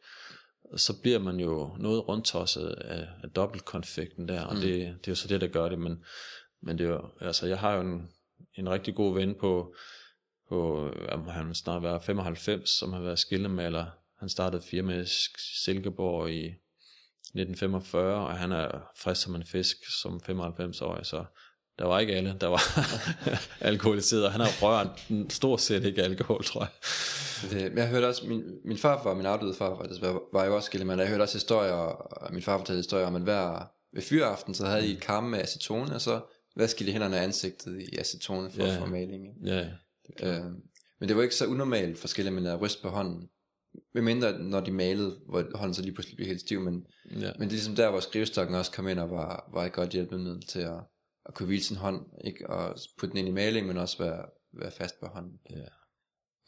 så 0.75 1.01
bliver 1.01 1.19
man 1.19 1.39
jo 1.39 1.75
noget 1.79 2.07
rundtosset 2.07 2.67
af, 2.67 3.07
af 3.23 3.29
dobbeltkonfekten 3.29 4.27
der, 4.27 4.41
og 4.41 4.55
mm. 4.55 4.61
det, 4.61 4.71
det 4.73 5.07
er 5.07 5.11
jo 5.11 5.15
så 5.15 5.27
det, 5.27 5.41
der 5.41 5.47
gør 5.47 5.69
det, 5.69 5.79
men, 5.79 6.03
men 6.61 6.77
det 6.77 6.85
er 6.85 6.89
jo, 6.89 7.09
altså 7.21 7.47
jeg 7.47 7.59
har 7.59 7.75
jo 7.75 7.81
en, 7.81 8.09
en 8.55 8.69
rigtig 8.69 8.95
god 8.95 9.13
ven 9.13 9.35
på, 9.39 9.75
på 10.49 10.91
han 11.29 11.55
snart 11.55 11.83
være 11.83 12.01
95, 12.01 12.69
som 12.69 12.93
har 12.93 13.01
været 13.01 13.19
skillemaler. 13.19 13.85
Han 14.19 14.29
startede 14.29 14.61
firma 14.61 14.99
i 14.99 15.05
Silkeborg 15.63 16.29
i 16.29 16.45
1945, 16.45 18.27
og 18.27 18.37
han 18.37 18.51
er 18.51 18.67
frisk 18.97 19.21
som 19.21 19.35
en 19.35 19.45
fisk 19.45 19.77
som 20.01 20.21
95-årig, 20.29 21.05
så 21.05 21.25
der 21.79 21.85
var 21.85 21.99
ikke 21.99 22.15
alle, 22.15 22.37
der 22.41 22.47
var 22.47 22.61
alkoholiseret. 23.69 24.31
Han 24.31 24.41
har 24.41 24.49
rørt 24.61 25.07
stort 25.29 25.61
set 25.61 25.83
ikke 25.83 26.03
alkohol, 26.03 26.43
tror 26.43 26.61
jeg. 26.61 26.69
Det, 27.51 27.71
men 27.71 27.77
jeg 27.77 27.87
hørte 27.87 28.05
også, 28.05 28.27
min, 28.27 28.43
min 28.65 28.77
far 28.77 29.03
var 29.03 29.13
min 29.13 29.25
afdøde 29.25 29.53
far, 29.53 29.69
var, 29.69 30.21
var 30.33 30.45
jo 30.45 30.55
også 30.55 30.65
skillemand. 30.65 31.01
Jeg 31.01 31.09
hørte 31.09 31.21
også 31.21 31.35
historier, 31.35 31.71
og 31.71 32.33
min 32.33 32.41
far 32.41 32.57
fortalte 32.57 32.79
historier 32.79 33.07
om, 33.07 33.15
at 33.15 33.21
hver, 33.21 33.71
ved 33.93 34.01
fyraften, 34.01 34.53
så 34.53 34.65
havde 34.65 34.87
I 34.87 34.91
et 34.91 35.01
kamme 35.01 35.29
med 35.29 35.39
acetone, 35.39 35.95
og 35.95 36.01
så 36.01 36.19
vaskede 36.55 36.87
de 36.87 36.91
hænderne 36.91 37.19
af 37.19 37.23
ansigtet 37.23 37.81
i 37.81 37.97
acetone 37.97 38.51
for, 38.51 38.63
ja. 38.63 38.79
for 38.79 38.85
maling. 38.85 39.27
Ja, 39.45 39.65
Øh, 40.23 40.45
men 40.99 41.09
det 41.09 41.15
var 41.15 41.23
ikke 41.23 41.35
så 41.35 41.47
unormalt 41.47 41.97
for 41.97 42.07
skillemand 42.07 42.47
at 42.47 42.61
ryste 42.61 42.81
på 42.81 42.89
hånden. 42.89 43.29
Med 43.93 44.01
mindre 44.01 44.39
når 44.39 44.59
de 44.59 44.71
malede, 44.71 45.19
hvor 45.29 45.57
hånden 45.57 45.73
så 45.73 45.81
lige 45.81 45.93
pludselig 45.93 46.15
blev 46.15 46.27
helt 46.27 46.41
stiv, 46.41 46.61
men, 46.61 46.87
ja. 47.05 47.11
men 47.11 47.41
det 47.41 47.41
er 47.41 47.49
ligesom 47.49 47.75
der, 47.75 47.89
hvor 47.89 47.99
skrivestokken 47.99 48.55
også 48.55 48.71
kom 48.71 48.87
ind 48.87 48.99
og 48.99 49.09
var, 49.09 49.49
var 49.53 49.65
et 49.65 49.73
godt 49.73 49.89
hjælpemiddel 49.89 50.41
til 50.41 50.59
at, 50.59 50.79
at 51.25 51.33
kunne 51.33 51.45
hvile 51.47 51.63
sin 51.63 51.77
hånd, 51.77 52.05
ikke 52.23 52.49
og 52.49 52.77
putte 52.97 53.11
den 53.11 53.17
ind 53.17 53.27
i 53.27 53.31
maling, 53.31 53.67
men 53.67 53.77
også 53.77 53.97
være, 53.97 54.25
være 54.53 54.71
fast 54.71 54.99
på 54.99 55.05
hånden. 55.05 55.39
Ja. 55.49 55.67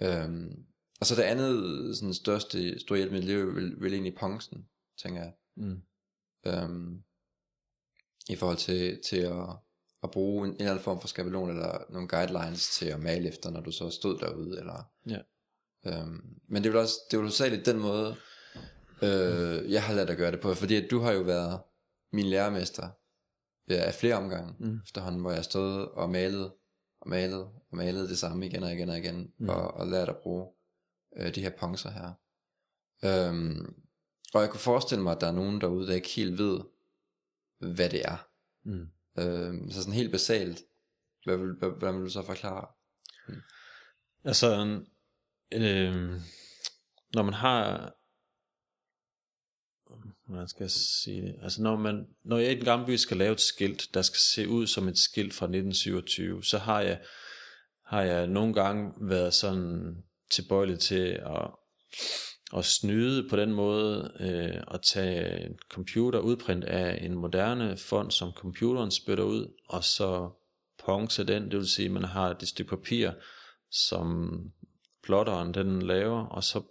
Øhm, 0.02 0.66
og 1.00 1.06
så 1.06 1.16
det 1.16 1.22
andet 1.22 1.98
sådan 1.98 2.14
største 2.14 2.80
store 2.80 2.98
hjælpemiddel, 2.98 3.30
det 3.30 3.36
er 3.36 3.40
jo 3.40 3.46
vel, 3.46 3.82
vel 3.82 3.94
egentlig 3.94 4.16
pongsen, 4.16 4.68
tænker 5.04 5.22
jeg. 5.22 5.34
Mm. 5.56 5.82
Øhm, 6.48 7.04
I 8.30 8.36
forhold 8.36 8.58
til, 8.58 9.02
til 9.10 9.18
at, 9.18 9.58
at 10.04 10.12
bruge 10.12 10.48
en, 10.48 10.54
en 10.54 10.60
eller 10.60 10.72
anden 10.72 10.84
form 10.84 11.02
for 11.02 11.08
skabelon, 11.08 11.50
eller 11.50 11.78
nogle 11.90 12.08
guidelines 12.08 12.70
til 12.70 12.86
at 12.86 13.00
male 13.00 13.28
efter, 13.30 13.50
når 13.50 13.62
du 13.62 13.72
så 13.72 13.90
stod 13.90 14.20
derude, 14.20 14.60
eller... 14.60 14.90
Ja. 15.08 15.20
Øhm, 15.86 16.22
men 16.50 16.64
det 16.64 16.70
er 16.70 16.72
vel 16.74 16.82
også, 16.82 16.96
det 17.12 17.18
er 17.18 17.22
jo 17.22 17.30
særligt 17.30 17.66
den 17.66 17.80
måde, 17.80 18.16
øh, 19.02 19.72
jeg 19.72 19.84
har 19.84 19.94
lært 19.94 20.10
at 20.10 20.18
gøre 20.18 20.32
det 20.32 20.40
på, 20.42 20.54
fordi 20.54 20.76
at 20.76 20.92
du 20.92 21.00
har 21.00 21.12
jo 21.12 21.22
været 21.22 21.62
min 22.14 22.26
lærermester 22.26 22.90
ja, 23.70 23.76
af 23.76 23.94
flere 23.94 24.16
omgange 24.16 24.54
Mm. 24.60 24.80
efterhånden, 24.86 25.22
hvor 25.22 25.32
jeg 25.32 25.44
stod 25.44 25.88
og 25.88 26.10
malede, 26.10 26.54
og 27.02 27.10
malede, 27.10 27.44
og 27.44 27.78
malede 27.78 28.08
det 28.10 28.18
samme 28.20 28.46
igen 28.46 28.64
og 28.64 28.74
igen 28.74 28.90
og 28.90 28.98
igen, 28.98 29.34
Mm. 29.38 29.50
og, 29.50 29.74
og 29.74 29.88
lærte 29.88 30.12
at 30.12 30.18
bruge 30.18 30.48
øh, 31.18 31.36
de 31.36 31.42
her 31.42 31.50
poncer 31.60 31.90
her. 31.90 32.12
Øhm, 33.04 33.74
og 34.34 34.42
jeg 34.42 34.50
kunne 34.50 34.60
forestille 34.60 35.04
mig, 35.04 35.12
at 35.16 35.22
der 35.22 35.28
er 35.28 35.32
nogen 35.32 35.62
derude, 35.62 35.88
der 35.88 35.94
ikke 35.94 36.10
helt 36.10 36.38
ved, 36.38 36.60
hvad 37.60 37.90
det 37.90 38.02
er. 38.06 38.28
Mm. 38.64 38.88
Øh, 39.18 39.72
så 39.72 39.80
sådan 39.80 39.94
helt 39.94 40.12
basalt, 40.12 40.62
hvad 41.24 41.38
vil, 41.38 41.54
hvad, 41.60 41.70
hvad 41.80 41.94
vil 41.94 42.02
du 42.02 42.10
så 42.10 42.24
forklare? 42.26 42.68
Hmm. 43.28 43.42
Altså, 44.24 44.48
øh, 45.54 46.22
når 47.14 47.24
man 47.24 47.34
har, 47.34 47.94
hvordan 50.26 50.48
skal 50.48 50.64
jeg 50.64 50.72
sige 50.72 51.22
det, 51.22 51.36
altså 51.42 51.62
når 51.62 51.78
man, 51.78 52.08
når 52.26 52.38
jeg 52.38 52.52
i 52.52 52.56
den 52.56 52.66
gamle 52.66 52.86
by 52.86 52.96
skal 52.96 53.18
lave 53.18 53.34
et 53.34 53.42
skilt, 53.42 53.94
der 53.94 54.02
skal 54.02 54.20
se 54.20 54.50
ud 54.50 54.68
som 54.68 54.88
et 54.88 54.98
skilt 54.98 55.34
fra 55.34 55.46
1927, 55.46 56.44
så 56.44 56.58
har 56.58 56.82
jeg, 56.82 57.02
har 57.86 58.02
jeg 58.02 58.28
nogle 58.28 58.54
gange 58.54 58.94
været 59.10 59.34
sådan 59.34 59.96
tilbøjelig 60.32 60.80
til 60.80 61.10
at, 61.10 61.52
at 62.58 62.66
snyde 62.66 63.30
på 63.30 63.36
den 63.36 63.54
måde, 63.54 64.12
øh, 64.20 64.64
at 64.74 64.82
tage 64.82 65.46
en 65.46 65.60
computer 65.72 66.20
udprint 66.20 66.64
af 66.64 67.06
en 67.06 67.16
moderne 67.16 67.78
fond, 67.78 68.12
som 68.12 68.32
computeren 68.32 68.92
spytter 68.92 69.24
ud, 69.24 69.54
og 69.70 69.84
så 69.84 70.30
ponce 70.86 71.24
den, 71.24 71.44
det 71.44 71.58
vil 71.58 71.68
sige, 71.68 71.86
at 71.86 71.92
man 71.92 72.04
har 72.04 72.34
det 72.34 72.48
stykke 72.48 72.70
papir, 72.70 73.12
som 73.72 74.40
plotteren 75.04 75.54
den 75.54 75.82
laver, 75.82 76.26
og 76.26 76.44
så 76.44 76.62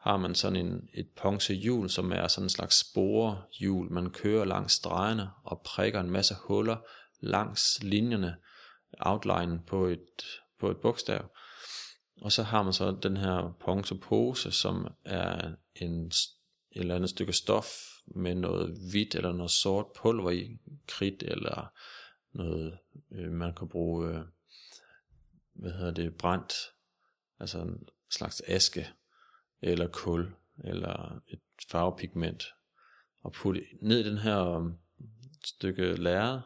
har 0.00 0.16
man 0.16 0.34
sådan 0.34 0.66
en, 0.66 0.88
et 0.94 1.08
ponchehjul, 1.16 1.90
som 1.90 2.12
er 2.12 2.28
sådan 2.28 2.44
en 2.44 2.50
slags 2.50 2.76
sporehjul, 2.76 3.92
man 3.92 4.10
kører 4.10 4.44
langs 4.44 4.72
stregerne 4.72 5.30
og 5.44 5.60
prikker 5.64 6.00
en 6.00 6.10
masse 6.10 6.34
huller 6.40 6.76
langs 7.20 7.82
linjerne, 7.82 8.36
outline 9.00 9.60
på 9.66 9.86
et, 9.86 10.22
på 10.60 10.70
et 10.70 10.76
bogstav. 10.76 11.30
Og 12.20 12.32
så 12.32 12.42
har 12.42 12.62
man 12.62 12.72
så 12.72 12.98
den 13.02 13.16
her 13.16 13.56
ponchepose, 13.60 14.52
som 14.52 14.88
er 15.04 15.54
en, 15.74 16.06
et 16.06 16.80
eller 16.80 16.94
andet 16.94 17.10
stykke 17.10 17.32
stof 17.32 17.66
med 18.06 18.34
noget 18.34 18.78
hvidt 18.90 19.14
eller 19.14 19.32
noget 19.32 19.50
sort 19.50 19.86
pulver 19.96 20.30
i, 20.30 20.58
kridt 20.86 21.22
eller 21.22 21.72
noget, 22.32 22.78
øh, 23.12 23.30
man 23.32 23.54
kan 23.54 23.68
bruge, 23.68 24.08
øh, 24.08 24.20
hvad 25.52 25.72
hedder 25.72 25.90
det, 25.90 26.14
brændt, 26.14 26.54
altså 27.40 27.58
en 27.58 27.88
slags 28.10 28.42
aske, 28.46 28.88
eller 29.62 29.88
kul, 29.88 30.34
eller 30.64 31.20
et 31.28 31.40
farvepigment, 31.70 32.44
og 33.22 33.32
putte 33.32 33.62
ned 33.82 34.00
i 34.00 34.08
den 34.08 34.18
her 34.18 34.50
øh, 34.50 34.72
stykke 35.44 35.94
lærred, 35.96 36.40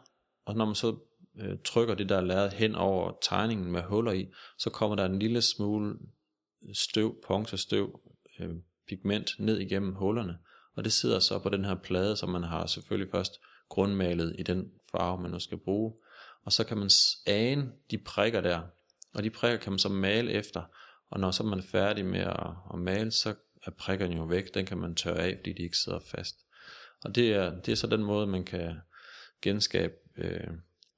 og 0.45 0.55
når 0.55 0.65
man 0.65 0.75
så 0.75 0.97
øh, 1.39 1.57
trykker 1.65 1.95
det 1.95 2.09
der 2.09 2.21
lærred 2.21 2.51
hen 2.51 2.75
over 2.75 3.11
tegningen 3.21 3.71
med 3.71 3.81
huller 3.81 4.11
i, 4.11 4.27
så 4.57 4.69
kommer 4.69 4.95
der 4.95 5.05
en 5.05 5.19
lille 5.19 5.41
smule 5.41 5.95
støv, 6.73 7.15
ponchestøv, 7.27 7.99
øh, 8.39 8.49
pigment 8.87 9.31
ned 9.39 9.59
igennem 9.59 9.93
hullerne, 9.93 10.37
og 10.75 10.83
det 10.83 10.93
sidder 10.93 11.19
så 11.19 11.39
på 11.39 11.49
den 11.49 11.65
her 11.65 11.75
plade, 11.75 12.17
som 12.17 12.29
man 12.29 12.43
har 12.43 12.65
selvfølgelig 12.65 13.11
først 13.11 13.39
grundmalet 13.69 14.35
i 14.39 14.43
den 14.43 14.71
farve, 14.91 15.21
man 15.21 15.31
nu 15.31 15.39
skal 15.39 15.57
bruge. 15.57 15.93
Og 16.43 16.51
så 16.51 16.63
kan 16.63 16.77
man 16.77 16.89
ane 17.27 17.71
de 17.91 17.97
prikker 17.97 18.41
der, 18.41 18.61
og 19.13 19.23
de 19.23 19.29
prikker 19.29 19.57
kan 19.57 19.71
man 19.71 19.79
så 19.79 19.89
male 19.89 20.31
efter, 20.31 20.63
og 21.09 21.19
når 21.19 21.31
så 21.31 21.43
man 21.43 21.59
er 21.59 21.63
færdig 21.63 22.05
med 22.05 22.19
at, 22.19 22.49
at 22.73 22.79
male, 22.79 23.11
så 23.11 23.35
er 23.65 23.71
prikkerne 23.71 24.15
jo 24.15 24.23
væk, 24.23 24.53
den 24.53 24.65
kan 24.65 24.77
man 24.77 24.95
tørre 24.95 25.19
af, 25.19 25.37
fordi 25.37 25.53
de 25.53 25.63
ikke 25.63 25.77
sidder 25.77 25.99
fast. 25.99 26.35
Og 27.03 27.15
det 27.15 27.33
er, 27.33 27.59
det 27.61 27.71
er 27.71 27.75
så 27.75 27.87
den 27.87 28.03
måde, 28.03 28.27
man 28.27 28.43
kan 28.43 28.75
genskabe 29.41 29.93
øh, 30.17 30.47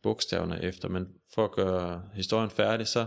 bogstaverne 0.06 0.64
efter, 0.64 0.90
men 0.90 1.08
for 1.34 1.46
at 1.46 1.52
gøre 1.52 2.10
historien 2.16 2.50
færdig, 2.50 2.88
så, 2.88 3.06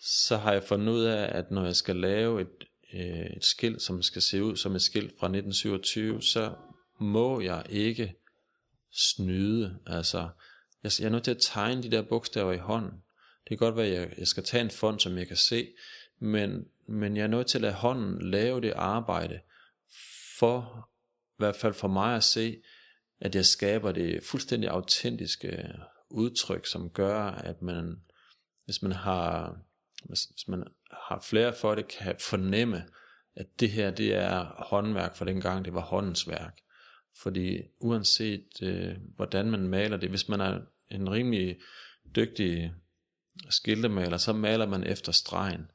så 0.00 0.36
har 0.36 0.52
jeg 0.52 0.64
fundet 0.64 0.92
ud 0.92 1.04
af, 1.04 1.38
at 1.38 1.50
når 1.50 1.64
jeg 1.64 1.76
skal 1.76 1.96
lave 1.96 2.40
et, 2.40 2.64
øh, 2.94 3.26
et 3.36 3.44
skilt, 3.44 3.82
som 3.82 4.02
skal 4.02 4.22
se 4.22 4.42
ud 4.42 4.56
som 4.56 4.74
et 4.74 4.82
skilt 4.82 5.12
fra 5.20 5.26
1927, 5.26 6.22
så 6.22 6.54
må 7.00 7.40
jeg 7.40 7.66
ikke 7.68 8.14
snyde. 8.92 9.78
Altså, 9.86 10.28
jeg, 10.82 10.92
jeg 11.00 11.06
er 11.06 11.10
nødt 11.10 11.24
til 11.24 11.30
at 11.30 11.40
tegne 11.40 11.82
de 11.82 11.90
der 11.90 12.02
bogstaver 12.02 12.52
i 12.52 12.58
hånden. 12.58 12.92
Det 13.48 13.48
kan 13.48 13.58
godt 13.58 13.76
være, 13.76 13.86
at 13.86 13.92
jeg, 13.92 14.18
jeg 14.18 14.26
skal 14.26 14.44
tage 14.44 14.64
en 14.64 14.70
fond, 14.70 15.00
som 15.00 15.18
jeg 15.18 15.26
kan 15.26 15.36
se, 15.36 15.68
men, 16.18 16.64
men 16.88 17.16
jeg 17.16 17.22
er 17.22 17.28
nødt 17.28 17.46
til 17.46 17.58
at 17.58 17.62
lade 17.62 17.74
hånden 17.74 18.30
lave 18.30 18.60
det 18.60 18.72
arbejde, 18.76 19.40
for 20.38 20.88
i 21.30 21.38
hvert 21.38 21.56
fald 21.56 21.74
for 21.74 21.88
mig 21.88 22.16
at 22.16 22.24
se, 22.24 22.56
at 23.20 23.34
jeg 23.34 23.44
skaber 23.44 23.92
det 23.92 24.24
fuldstændig 24.24 24.70
autentiske 24.70 25.72
udtryk, 26.10 26.66
som 26.66 26.90
gør, 26.90 27.20
at 27.22 27.62
man, 27.62 27.96
hvis 28.64 28.82
man 28.82 28.92
har, 28.92 29.58
hvis 30.04 30.48
man 30.48 30.64
har 30.90 31.24
flere 31.28 31.54
for 31.54 31.74
det, 31.74 31.88
kan 31.88 32.16
fornemme, 32.20 32.84
at 33.36 33.46
det 33.60 33.70
her, 33.70 33.90
det 33.90 34.14
er 34.14 34.64
håndværk 34.66 35.16
for 35.16 35.24
dengang, 35.24 35.64
det 35.64 35.74
var 35.74 35.80
håndens 35.80 36.28
værk. 36.28 36.58
Fordi 37.22 37.62
uanset 37.80 38.48
øh, 38.62 38.96
hvordan 39.16 39.50
man 39.50 39.68
maler 39.68 39.96
det, 39.96 40.08
hvis 40.08 40.28
man 40.28 40.40
er 40.40 40.60
en 40.90 41.10
rimelig 41.10 41.56
dygtig 42.16 42.72
skiltemaler, 43.50 44.16
så 44.16 44.32
maler 44.32 44.66
man 44.66 44.84
efter 44.84 45.12
stregen. 45.12 45.70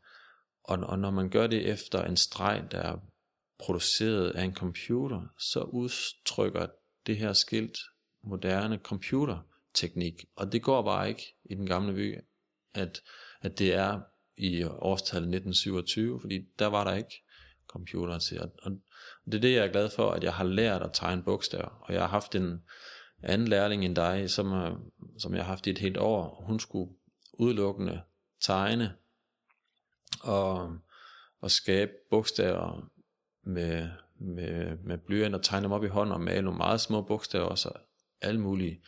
Og, 0.64 0.78
og 0.78 1.00
når 1.00 1.12
man 1.12 1.30
gør 1.30 1.48
det 1.48 1.70
efter 1.70 2.04
en 2.04 2.18
streg, 2.18 2.64
der 2.72 2.78
er 2.78 2.98
produceret 3.60 4.30
af 4.30 4.44
en 4.44 4.56
computer, 4.56 5.22
så 5.40 5.62
udtrykker 5.62 6.68
det 7.08 7.18
her 7.18 7.34
skilt 7.34 7.78
moderne 8.24 8.78
computerteknik. 8.78 10.26
Og 10.36 10.52
det 10.52 10.62
går 10.62 10.82
bare 10.82 11.10
ikke 11.10 11.36
i 11.46 11.56
den 11.56 11.66
gamle 11.66 11.94
by, 11.94 12.18
at, 12.74 13.02
at 13.42 13.60
det 13.60 13.74
er 13.74 14.02
i 14.38 14.64
årstallet 14.64 15.28
1927, 15.28 16.22
fordi 16.22 16.48
der 16.60 16.68
var 16.68 16.84
der 16.84 16.94
ikke 16.94 17.24
computer 17.68 18.20
til. 18.20 18.42
Og, 18.42 18.52
og 18.64 18.72
det 19.26 19.34
er 19.34 19.42
det, 19.42 19.54
jeg 19.54 19.66
er 19.66 19.72
glad 19.72 19.90
for, 19.90 20.12
at 20.12 20.24
jeg 20.24 20.34
har 20.34 20.44
lært 20.44 20.82
at 20.82 20.94
tegne 20.94 21.24
bogstaver. 21.24 21.82
Og 21.82 21.94
jeg 21.94 22.02
har 22.02 22.08
haft 22.08 22.36
en 22.36 22.64
anden 23.24 23.48
lærling 23.48 23.86
end 23.86 23.96
dig, 23.96 24.30
som, 24.30 24.54
øh, 24.54 24.72
som 25.20 25.36
jeg 25.36 25.44
har 25.44 25.52
haft 25.52 25.68
i 25.68 25.70
et 25.70 25.78
helt 25.78 25.98
år. 25.98 26.24
Og 26.24 26.46
hun 26.46 26.60
skulle 26.60 26.94
udelukkende 27.34 28.02
tegne 28.42 28.96
og, 30.22 30.78
og 31.40 31.52
skabe 31.52 31.92
bogstaver 32.10 32.90
med, 33.44 33.90
med, 34.22 34.78
med 34.84 34.98
blyant 34.98 35.36
og 35.36 35.44
tegne 35.44 35.64
dem 35.64 35.72
op 35.72 35.84
i 35.84 35.88
hånden 35.88 36.14
og 36.14 36.22
male 36.22 36.42
nogle 36.42 36.58
meget 36.58 36.82
små 36.82 37.02
bogstaver, 37.02 37.46
og 37.46 37.58
så 37.58 37.72
alle 38.22 38.42
mulige 38.42 38.82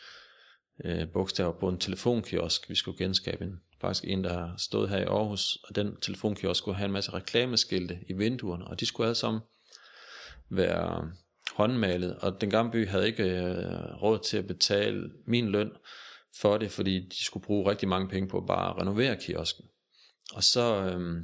øh, 0.86 1.08
bogstaver 1.14 1.60
på 1.60 1.70
en 1.70 1.80
telefonkiosk, 1.80 2.70
vi 2.70 2.76
skulle 2.76 2.98
genskabe 2.98 3.44
en, 3.44 3.60
faktisk 3.82 4.04
en, 4.08 4.24
der 4.24 4.58
stod 4.58 4.88
her 4.88 4.98
i 4.98 5.04
Aarhus, 5.04 5.58
og 5.64 5.76
den 5.76 5.98
telefonkiosk 6.02 6.58
skulle 6.58 6.78
have 6.78 6.86
en 6.86 6.92
masse 6.92 7.14
reklameskilte 7.14 8.00
i 8.10 8.14
vinduerne, 8.14 8.68
og 8.68 8.80
de 8.80 8.86
skulle 8.86 9.08
alle 9.08 9.16
sammen 9.16 9.42
være 10.50 11.12
håndmalet, 11.56 12.16
og 12.16 12.42
den 12.42 12.50
gamle 12.50 12.72
by 12.72 12.88
havde 12.88 13.08
ikke 13.08 13.24
øh, 13.24 14.02
råd 14.02 14.20
til 14.20 14.38
at 14.38 14.48
betale 14.48 15.12
min 15.28 15.50
løn 15.50 15.72
for 16.42 16.58
det, 16.58 16.72
fordi 16.72 17.08
de 17.10 17.26
skulle 17.26 17.44
bruge 17.44 17.72
rigtig 17.72 17.90
mange 17.90 18.10
penge 18.10 18.30
på 18.30 18.38
at 18.38 18.48
bare 18.48 18.82
renovere 18.82 19.18
kiosken. 19.22 19.66
Og 20.34 20.44
så, 20.44 20.84
øh, 20.84 21.24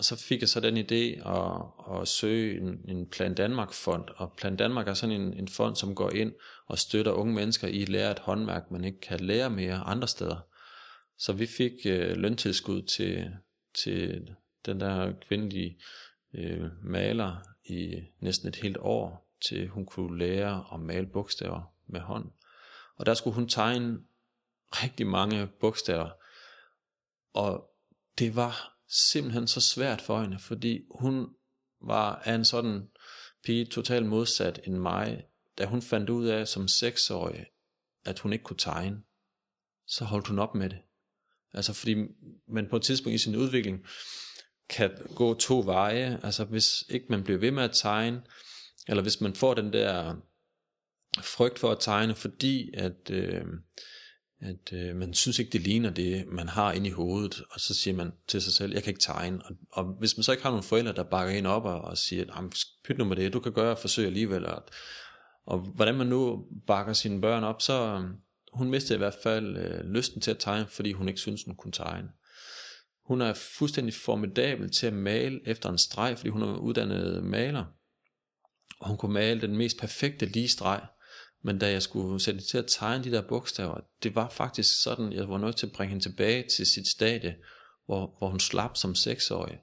og 0.00 0.04
så 0.04 0.16
fik 0.16 0.40
jeg 0.40 0.48
så 0.48 0.60
den 0.60 0.76
idé 0.76 1.28
at, 1.28 2.00
at 2.00 2.08
søge 2.08 2.60
en, 2.60 2.80
en 2.88 3.06
Plan 3.06 3.34
Danmark 3.34 3.72
fond, 3.72 4.04
og 4.16 4.32
Plan 4.36 4.56
Danmark 4.56 4.88
er 4.88 4.94
sådan 4.94 5.20
en, 5.20 5.32
en 5.34 5.48
fond, 5.48 5.76
som 5.76 5.94
går 5.94 6.10
ind 6.10 6.32
og 6.66 6.78
støtter 6.78 7.12
unge 7.12 7.34
mennesker 7.34 7.68
i 7.68 7.82
at 7.82 7.88
lære 7.88 8.10
et 8.10 8.18
håndværk, 8.18 8.70
man 8.70 8.84
ikke 8.84 9.00
kan 9.00 9.20
lære 9.20 9.50
mere 9.50 9.76
andre 9.76 10.08
steder. 10.08 10.46
Så 11.18 11.32
vi 11.32 11.46
fik 11.46 11.72
øh, 11.86 12.16
løntilskud 12.16 12.82
til, 12.82 13.30
til 13.74 14.30
den 14.66 14.80
der 14.80 15.12
kvindelige 15.28 15.78
øh, 16.34 16.70
maler 16.82 17.36
i 17.64 18.00
næsten 18.20 18.48
et 18.48 18.56
helt 18.56 18.76
år, 18.80 19.28
til 19.40 19.68
hun 19.68 19.86
kunne 19.86 20.18
lære 20.18 20.64
at 20.74 20.80
male 20.80 21.06
bogstaver 21.06 21.74
med 21.86 22.00
hånd. 22.00 22.30
Og 22.96 23.06
der 23.06 23.14
skulle 23.14 23.34
hun 23.34 23.48
tegne 23.48 23.98
rigtig 24.70 25.06
mange 25.06 25.46
bogstaver, 25.46 26.10
og 27.34 27.70
det 28.18 28.36
var 28.36 28.79
simpelthen 28.90 29.46
så 29.46 29.60
svært 29.60 30.00
for 30.00 30.20
hende, 30.20 30.38
fordi 30.38 30.80
hun 30.90 31.26
var 31.82 32.14
af 32.24 32.34
en 32.34 32.44
sådan 32.44 32.88
pige 33.44 33.64
totalt 33.64 34.06
modsat 34.06 34.60
end 34.66 34.74
mig, 34.74 35.24
da 35.58 35.66
hun 35.66 35.82
fandt 35.82 36.10
ud 36.10 36.26
af 36.26 36.48
som 36.48 36.68
seksårig, 36.68 37.46
at 38.04 38.18
hun 38.18 38.32
ikke 38.32 38.44
kunne 38.44 38.56
tegne, 38.56 39.02
så 39.86 40.04
holdt 40.04 40.26
hun 40.26 40.38
op 40.38 40.54
med 40.54 40.70
det. 40.70 40.78
Altså 41.52 41.72
fordi 41.72 41.94
man 42.48 42.68
på 42.70 42.76
et 42.76 42.82
tidspunkt 42.82 43.14
i 43.14 43.18
sin 43.18 43.36
udvikling 43.36 43.86
kan 44.68 44.90
gå 45.14 45.34
to 45.34 45.62
veje, 45.64 46.20
altså 46.22 46.44
hvis 46.44 46.84
ikke 46.88 47.06
man 47.08 47.24
bliver 47.24 47.38
ved 47.38 47.50
med 47.50 47.62
at 47.62 47.74
tegne, 47.74 48.22
eller 48.88 49.02
hvis 49.02 49.20
man 49.20 49.34
får 49.34 49.54
den 49.54 49.72
der 49.72 50.16
frygt 51.22 51.58
for 51.58 51.70
at 51.70 51.80
tegne, 51.80 52.14
fordi 52.14 52.70
at 52.74 53.10
øh, 53.10 53.44
at 54.40 54.72
øh, 54.72 54.96
man 54.96 55.14
synes 55.14 55.38
ikke, 55.38 55.52
det 55.52 55.60
ligner 55.60 55.90
det, 55.90 56.26
man 56.26 56.48
har 56.48 56.72
inde 56.72 56.86
i 56.86 56.92
hovedet, 56.92 57.42
og 57.50 57.60
så 57.60 57.74
siger 57.74 57.94
man 57.94 58.12
til 58.28 58.42
sig 58.42 58.52
selv, 58.52 58.72
jeg 58.72 58.82
kan 58.82 58.90
ikke 58.90 59.00
tegne. 59.00 59.42
Og, 59.44 59.56
og 59.70 59.84
hvis 59.84 60.16
man 60.16 60.24
så 60.24 60.32
ikke 60.32 60.42
har 60.42 60.50
nogle 60.50 60.62
forældre, 60.62 60.92
der 60.92 61.02
bakker 61.02 61.34
en 61.34 61.46
op 61.46 61.64
og, 61.64 61.80
og 61.80 61.98
siger, 61.98 62.50
pyt 62.84 62.98
nu 62.98 63.04
med 63.04 63.16
det, 63.16 63.32
du 63.32 63.40
kan 63.40 63.52
gøre 63.52 63.76
forsøg 63.76 64.06
alligevel. 64.06 64.46
Og, 64.46 64.62
og 65.46 65.58
hvordan 65.58 65.94
man 65.94 66.06
nu 66.06 66.46
bakker 66.66 66.92
sine 66.92 67.20
børn 67.20 67.44
op, 67.44 67.62
så 67.62 67.72
øh, 67.72 68.10
hun 68.52 68.70
mistede 68.70 68.96
i 68.96 68.98
hvert 68.98 69.16
fald 69.22 69.56
øh, 69.56 69.84
lysten 69.84 70.20
til 70.20 70.30
at 70.30 70.38
tegne, 70.38 70.66
fordi 70.66 70.92
hun 70.92 71.08
ikke 71.08 71.20
synes, 71.20 71.44
hun 71.44 71.56
kunne 71.56 71.72
tegne. 71.72 72.08
Hun 73.06 73.20
er 73.20 73.32
fuldstændig 73.32 73.94
formidabel 73.94 74.70
til 74.70 74.86
at 74.86 74.92
male 74.92 75.40
efter 75.46 75.70
en 75.70 75.78
streg, 75.78 76.18
fordi 76.18 76.28
hun 76.28 76.42
er 76.42 76.56
uddannet 76.56 77.24
maler. 77.24 77.64
Og 78.80 78.88
hun 78.88 78.96
kunne 78.96 79.12
male 79.12 79.40
den 79.40 79.56
mest 79.56 79.78
perfekte 79.78 80.26
lige 80.26 80.48
streg. 80.48 80.80
Men 81.42 81.58
da 81.58 81.70
jeg 81.70 81.82
skulle 81.82 82.20
sætte 82.20 82.40
til 82.40 82.58
at 82.58 82.66
tegne 82.68 83.04
de 83.04 83.10
der 83.10 83.22
bogstaver, 83.22 83.80
det 84.02 84.14
var 84.14 84.28
faktisk 84.28 84.82
sådan, 84.82 85.12
jeg 85.12 85.28
var 85.28 85.38
nødt 85.38 85.56
til 85.56 85.66
at 85.66 85.72
bringe 85.72 85.90
hende 85.90 86.04
tilbage 86.04 86.48
til 86.56 86.66
sit 86.66 86.88
stadie, 86.88 87.36
hvor, 87.86 88.14
hvor 88.18 88.28
hun 88.28 88.40
slap 88.40 88.76
som 88.76 88.94
seksårig. 88.94 89.58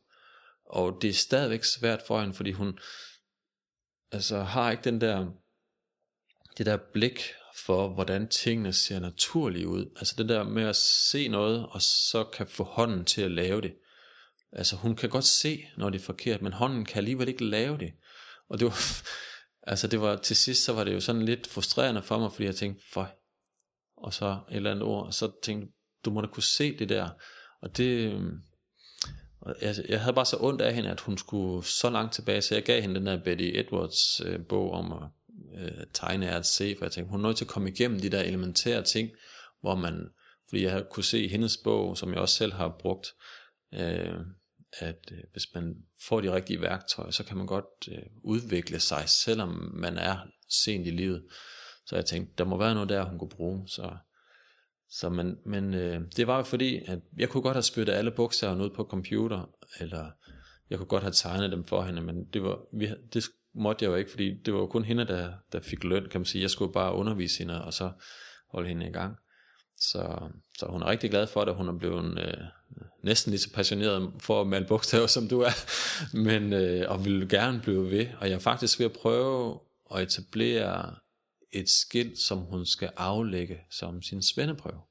Og 0.66 0.98
det 1.02 1.10
er 1.10 1.14
stadigvæk 1.14 1.64
svært 1.64 2.02
for 2.08 2.22
hende, 2.22 2.34
fordi 2.34 2.52
hun 2.52 2.80
altså, 4.12 4.40
har 4.44 4.72
ikke 4.72 4.84
den 4.84 5.02
der, 5.02 5.28
det 6.58 6.66
der 6.66 6.78
blik 6.94 7.20
for, 7.56 7.90
hvordan 7.90 8.28
tingene 8.28 8.74
ser 8.74 9.00
naturlige 9.00 9.68
ud. 9.68 9.86
Altså 9.98 10.16
det 10.18 10.30
der 10.30 10.44
med 10.44 10.64
at 10.64 10.76
se 10.76 11.28
noget, 11.28 11.68
og 11.70 11.82
så 11.82 12.24
kan 12.24 12.48
få 12.48 12.64
hånden 12.64 13.06
til 13.06 13.22
at 13.22 13.32
lave 13.32 13.62
det. 13.62 13.74
Altså 14.52 14.76
hun 14.76 14.96
kan 14.96 15.10
godt 15.10 15.26
se, 15.26 15.66
når 15.78 15.90
det 15.90 16.02
er 16.02 16.06
forkert, 16.06 16.42
men 16.42 16.54
hånden 16.54 16.86
kan 16.86 16.98
alligevel 16.98 17.28
ikke 17.28 17.46
lave 17.46 17.78
det. 17.78 17.94
Og 18.50 18.60
det 18.60 18.66
var, 18.66 19.04
altså 19.68 19.88
det 19.88 20.02
var 20.02 20.16
til 20.16 20.36
sidst, 20.36 20.64
så 20.64 20.74
var 20.74 20.84
det 20.84 20.94
jo 20.94 21.00
sådan 21.00 21.22
lidt 21.22 21.48
frustrerende 21.48 22.02
for 22.02 22.20
mig, 22.20 22.32
fordi 22.32 22.46
jeg 22.46 22.56
tænkte, 22.56 22.84
for 22.94 23.10
og 23.98 24.14
så 24.14 24.40
et 24.50 24.56
eller 24.56 24.72
andet 24.72 24.84
ord, 24.84 25.06
og 25.06 25.14
så 25.14 25.32
tænkte 25.44 25.74
du 26.06 26.12
må 26.12 26.22
da 26.22 26.28
kunne 26.28 26.44
se 26.44 26.78
det 26.78 26.90
der, 26.90 27.10
og 27.62 27.78
det, 27.78 28.12
øhm, 28.14 28.42
og 29.42 29.56
jeg, 29.62 29.76
jeg 29.90 30.02
havde 30.02 30.14
bare 30.14 30.26
så 30.26 30.38
ondt 30.40 30.62
af 30.62 30.74
hende, 30.74 30.90
at 30.90 31.00
hun 31.00 31.18
skulle 31.18 31.66
så 31.66 31.90
langt 31.90 32.14
tilbage, 32.14 32.42
så 32.42 32.56
jeg 32.56 32.64
gav 32.64 32.82
hende 32.82 32.96
den 32.96 33.06
der 33.06 33.24
Betty 33.24 33.44
Edwards 33.44 34.22
øh, 34.26 34.46
bog 34.46 34.72
om 34.72 34.94
at 34.94 35.10
øh, 35.60 35.84
tegne 35.94 36.26
er 36.26 36.38
at 36.38 36.46
se, 36.46 36.76
for 36.78 36.86
jeg 36.86 36.92
tænkte, 36.92 37.12
hun 37.12 37.20
er 37.20 37.28
nødt 37.28 37.38
til 37.38 37.46
at 37.46 37.50
komme 37.50 37.70
igennem 37.70 38.00
de 38.00 38.10
der 38.10 38.22
elementære 38.22 38.84
ting, 38.84 39.10
hvor 39.62 39.76
man, 39.76 40.10
fordi 40.50 40.64
jeg 40.64 40.86
kunne 40.92 41.04
se 41.04 41.24
i 41.24 41.28
hendes 41.28 41.58
bog, 41.64 41.98
som 41.98 42.14
jeg 42.14 42.20
også 42.20 42.36
selv 42.36 42.54
har 42.54 42.76
brugt, 42.80 43.08
øh, 43.74 44.20
at 44.80 45.12
øh, 45.12 45.24
hvis 45.32 45.54
man 45.56 45.76
får 46.08 46.22
de 46.22 46.34
rigtige 46.34 46.62
værktøjer, 46.62 47.12
så 47.12 47.24
kan 47.24 47.38
man 47.38 47.46
godt 47.46 47.88
øh, 47.92 48.04
udvikle 48.24 48.80
sig, 48.80 49.10
selvom 49.10 49.72
man 49.74 49.98
er 49.98 50.18
sent 50.50 50.88
i 50.88 50.92
livet. 50.92 51.26
Så 51.86 51.96
jeg 51.96 52.06
tænkte, 52.06 52.34
der 52.38 52.44
må 52.46 52.58
være 52.58 52.74
noget 52.74 52.90
der, 52.90 53.04
hun 53.04 53.20
kunne 53.20 53.30
bruge. 53.30 53.68
Så, 53.68 53.98
så 54.90 55.10
men, 55.10 55.38
men 55.46 55.74
øh, 55.74 56.02
det 56.18 56.28
var 56.28 56.38
jo 56.38 56.44
fordi, 56.44 56.82
at 56.86 57.00
jeg 57.18 57.30
kunne 57.30 57.44
godt 57.44 57.56
have 57.56 57.64
spyttet 57.64 57.94
alle 57.94 58.12
bogstaverne 58.12 58.64
ud 58.64 58.70
på 58.70 58.84
computer, 58.84 59.50
eller 59.80 60.12
jeg 60.70 60.78
kunne 60.78 60.88
godt 60.88 61.04
have 61.04 61.14
tegnet 61.14 61.52
dem 61.52 61.64
for 61.66 61.84
hende, 61.84 62.02
men 62.02 62.26
det, 62.26 62.44
var, 62.44 62.60
vi, 62.74 62.90
det 63.14 63.24
måtte 63.56 63.86
jeg 63.86 63.92
jo 63.92 63.96
ikke, 63.96 64.12
fordi 64.12 64.42
det 64.46 64.54
var 64.54 64.60
jo 64.60 64.68
kun 64.68 64.84
hende, 64.84 65.08
der, 65.08 65.34
der 65.52 65.60
fik 65.60 65.84
løn, 65.84 66.10
kan 66.10 66.22
man 66.22 66.26
sige. 66.26 66.42
Jeg 66.42 66.50
skulle 66.50 66.74
bare 66.74 66.94
undervise 66.94 67.40
hende, 67.40 67.64
og 67.66 67.74
så 67.74 67.92
holde 68.52 68.70
hende 68.70 68.88
i 68.88 68.92
gang. 68.92 69.18
Så, 69.80 70.30
så 70.58 70.66
hun 70.66 70.82
er 70.82 70.88
rigtig 70.88 71.10
glad 71.10 71.28
for 71.28 71.46
det, 71.46 71.56
hun 71.56 71.68
er 71.68 71.78
blevet 71.78 72.20
øh, 72.20 72.44
næsten 73.04 73.32
lige 73.32 73.42
så 73.42 73.54
passioneret 73.54 74.14
for 74.20 74.42
at 74.42 74.48
male 74.48 74.66
bogstaver, 74.68 75.08
som 75.08 75.28
du 75.28 75.42
er, 75.42 75.52
men, 76.18 76.54
øh, 76.54 76.92
og 76.92 77.06
vil 77.06 77.30
gerne 77.30 77.62
blive 77.62 77.92
ved. 77.92 78.08
Og 78.20 78.30
jeg 78.30 78.36
er 78.36 78.40
faktisk 78.40 78.80
ved 78.80 78.86
at 78.86 78.94
prøve 78.94 79.60
at 79.96 80.02
etablere 80.04 80.96
et 81.52 81.70
skilt, 81.70 82.20
som 82.20 82.38
hun 82.38 82.66
skal 82.66 82.90
aflægge 82.98 83.60
som 83.72 84.02
sin 84.02 84.24
svendeprøve. 84.24 84.82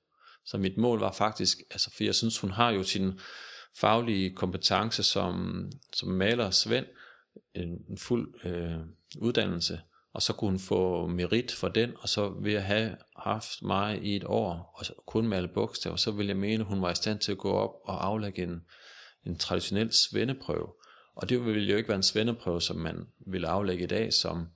Så 0.47 0.59
mit 0.59 0.77
mål 0.77 1.01
var 1.01 1.13
faktisk, 1.13 1.59
altså 1.71 1.91
for 1.97 2.05
jeg 2.05 2.15
synes, 2.15 2.39
hun 2.39 2.51
har 2.51 2.71
jo 2.71 2.83
sin 2.83 3.21
faglige 3.79 4.35
kompetence 4.35 5.03
som, 5.03 5.65
som 5.93 6.09
maler 6.09 6.51
Svend, 6.51 6.87
en, 7.55 7.69
en 7.89 7.99
fuld 7.99 8.35
øh, 8.45 8.79
uddannelse, 9.19 9.81
og 10.17 10.23
så 10.23 10.33
kunne 10.33 10.59
få 10.59 11.07
merit 11.07 11.53
for 11.53 11.69
den, 11.69 11.93
og 11.99 12.09
så 12.09 12.29
ved 12.29 12.55
at 12.55 12.63
have 12.63 12.97
haft 13.17 13.63
mig 13.63 14.03
i 14.03 14.17
et 14.17 14.25
år, 14.25 14.75
og 14.75 15.05
kun 15.07 15.29
male 15.29 15.49
bogstaver, 15.49 15.97
så 15.97 16.11
ville 16.11 16.29
jeg 16.29 16.37
mene, 16.37 16.61
at 16.61 16.69
hun 16.69 16.83
var 16.83 16.91
i 16.91 16.95
stand 16.95 17.19
til 17.19 17.33
at 17.33 17.39
gå 17.39 17.53
op 17.53 17.71
og 17.85 18.07
aflægge 18.07 18.43
en, 18.43 18.61
en 19.27 19.39
traditionel 19.39 19.93
svendeprøve. 19.93 20.69
Og 21.17 21.29
det 21.29 21.47
ville 21.47 21.71
jo 21.71 21.77
ikke 21.77 21.89
være 21.89 21.97
en 21.97 22.03
svendeprøve, 22.03 22.63
som 22.63 22.77
man 22.77 23.07
ville 23.27 23.49
aflægge 23.49 23.85
i 23.85 23.87
dag, 23.87 24.13
som 24.13 24.47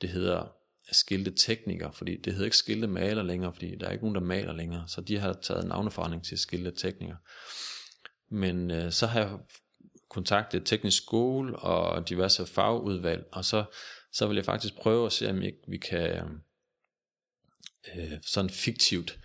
det 0.00 0.08
hedder 0.10 0.52
skilte 0.92 1.30
tekniker, 1.30 1.90
fordi 1.90 2.16
det 2.16 2.32
hedder 2.32 2.46
ikke 2.46 2.56
skilte 2.56 2.86
maler 2.86 3.22
længere, 3.22 3.52
fordi 3.52 3.76
der 3.80 3.86
er 3.86 3.90
ikke 3.90 4.04
nogen, 4.04 4.14
der 4.14 4.20
maler 4.20 4.52
længere, 4.52 4.84
så 4.88 5.00
de 5.00 5.18
har 5.18 5.32
taget 5.32 5.68
navneforandring 5.68 6.24
til 6.24 6.38
skilte 6.38 6.70
tekniker. 6.70 7.16
Men 8.30 8.70
øh, 8.70 8.92
så 8.92 9.06
har 9.06 9.20
jeg 9.20 9.30
kontaktet 10.10 10.66
teknisk 10.66 11.02
skole 11.02 11.56
og 11.56 12.08
diverse 12.08 12.46
fagudvalg, 12.46 13.24
og 13.32 13.44
så 13.44 13.64
så 14.12 14.26
vil 14.26 14.36
jeg 14.36 14.44
faktisk 14.44 14.74
prøve 14.74 15.06
at 15.06 15.12
se, 15.12 15.30
om 15.30 15.42
vi 15.68 15.76
kan 15.76 16.24
øh, 17.96 18.12
sådan 18.22 18.50
fiktivt 18.50 19.18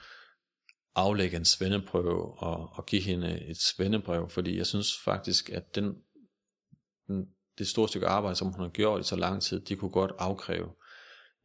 aflægge 0.95 1.37
en 1.37 1.45
svendeprøve 1.45 2.39
og, 2.39 2.69
og 2.73 2.85
give 2.85 3.01
hende 3.01 3.41
et 3.41 3.57
svendebrev, 3.57 4.29
fordi 4.29 4.57
jeg 4.57 4.67
synes 4.67 4.87
faktisk, 5.05 5.49
at 5.49 5.75
den, 5.75 5.95
den, 7.07 7.29
det 7.57 7.67
store 7.67 7.87
stykke 7.87 8.07
arbejde, 8.07 8.35
som 8.35 8.53
hun 8.53 8.61
har 8.61 8.69
gjort 8.69 9.01
i 9.01 9.03
så 9.03 9.15
lang 9.15 9.41
tid, 9.41 9.59
de 9.59 9.75
kunne 9.75 9.91
godt 9.91 10.11
afkræve 10.19 10.71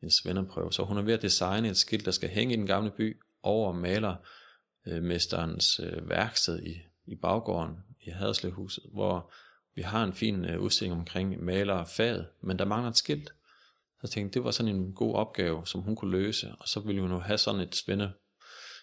en 0.03 0.11
svendeprøve. 0.11 0.73
Så 0.73 0.85
hun 0.85 0.99
er 0.99 1.03
ved 1.03 1.15
at 1.15 1.23
designe 1.23 1.69
et 1.69 1.77
skilt, 1.77 2.05
der 2.05 2.11
skal 2.11 2.29
hænge 2.29 2.55
i 2.55 2.57
den 2.57 2.67
gamle 2.67 2.91
by 2.91 3.21
over 3.43 3.73
malermesterens 3.73 5.81
øh, 5.81 6.09
værksted 6.09 6.63
i, 6.63 6.77
i 7.07 7.17
baggården 7.17 7.77
i 8.07 8.11
Haderslevhuset, 8.11 8.85
hvor 8.93 9.33
vi 9.75 9.83
har 9.83 10.05
en 10.05 10.13
fin 10.13 10.45
øh, 10.45 10.61
udstilling 10.61 11.01
omkring 11.01 11.45
maler 11.45 11.75
og 11.75 11.89
faget, 11.89 12.27
men 12.43 12.59
der 12.59 12.65
mangler 12.65 12.91
et 12.91 12.97
skilt. 12.97 13.29
Så 13.29 14.01
jeg 14.03 14.11
tænkte, 14.11 14.35
det 14.35 14.45
var 14.45 14.51
sådan 14.51 14.77
en 14.77 14.95
god 14.95 15.15
opgave, 15.15 15.67
som 15.67 15.81
hun 15.81 15.97
kunne 15.97 16.11
løse, 16.11 16.55
og 16.61 16.69
så 16.69 16.81
ville 16.81 17.01
hun 17.01 17.11
jo 17.11 17.19
have 17.19 17.39
sådan 17.39 17.61
et 17.61 17.77
svende, 17.77 18.13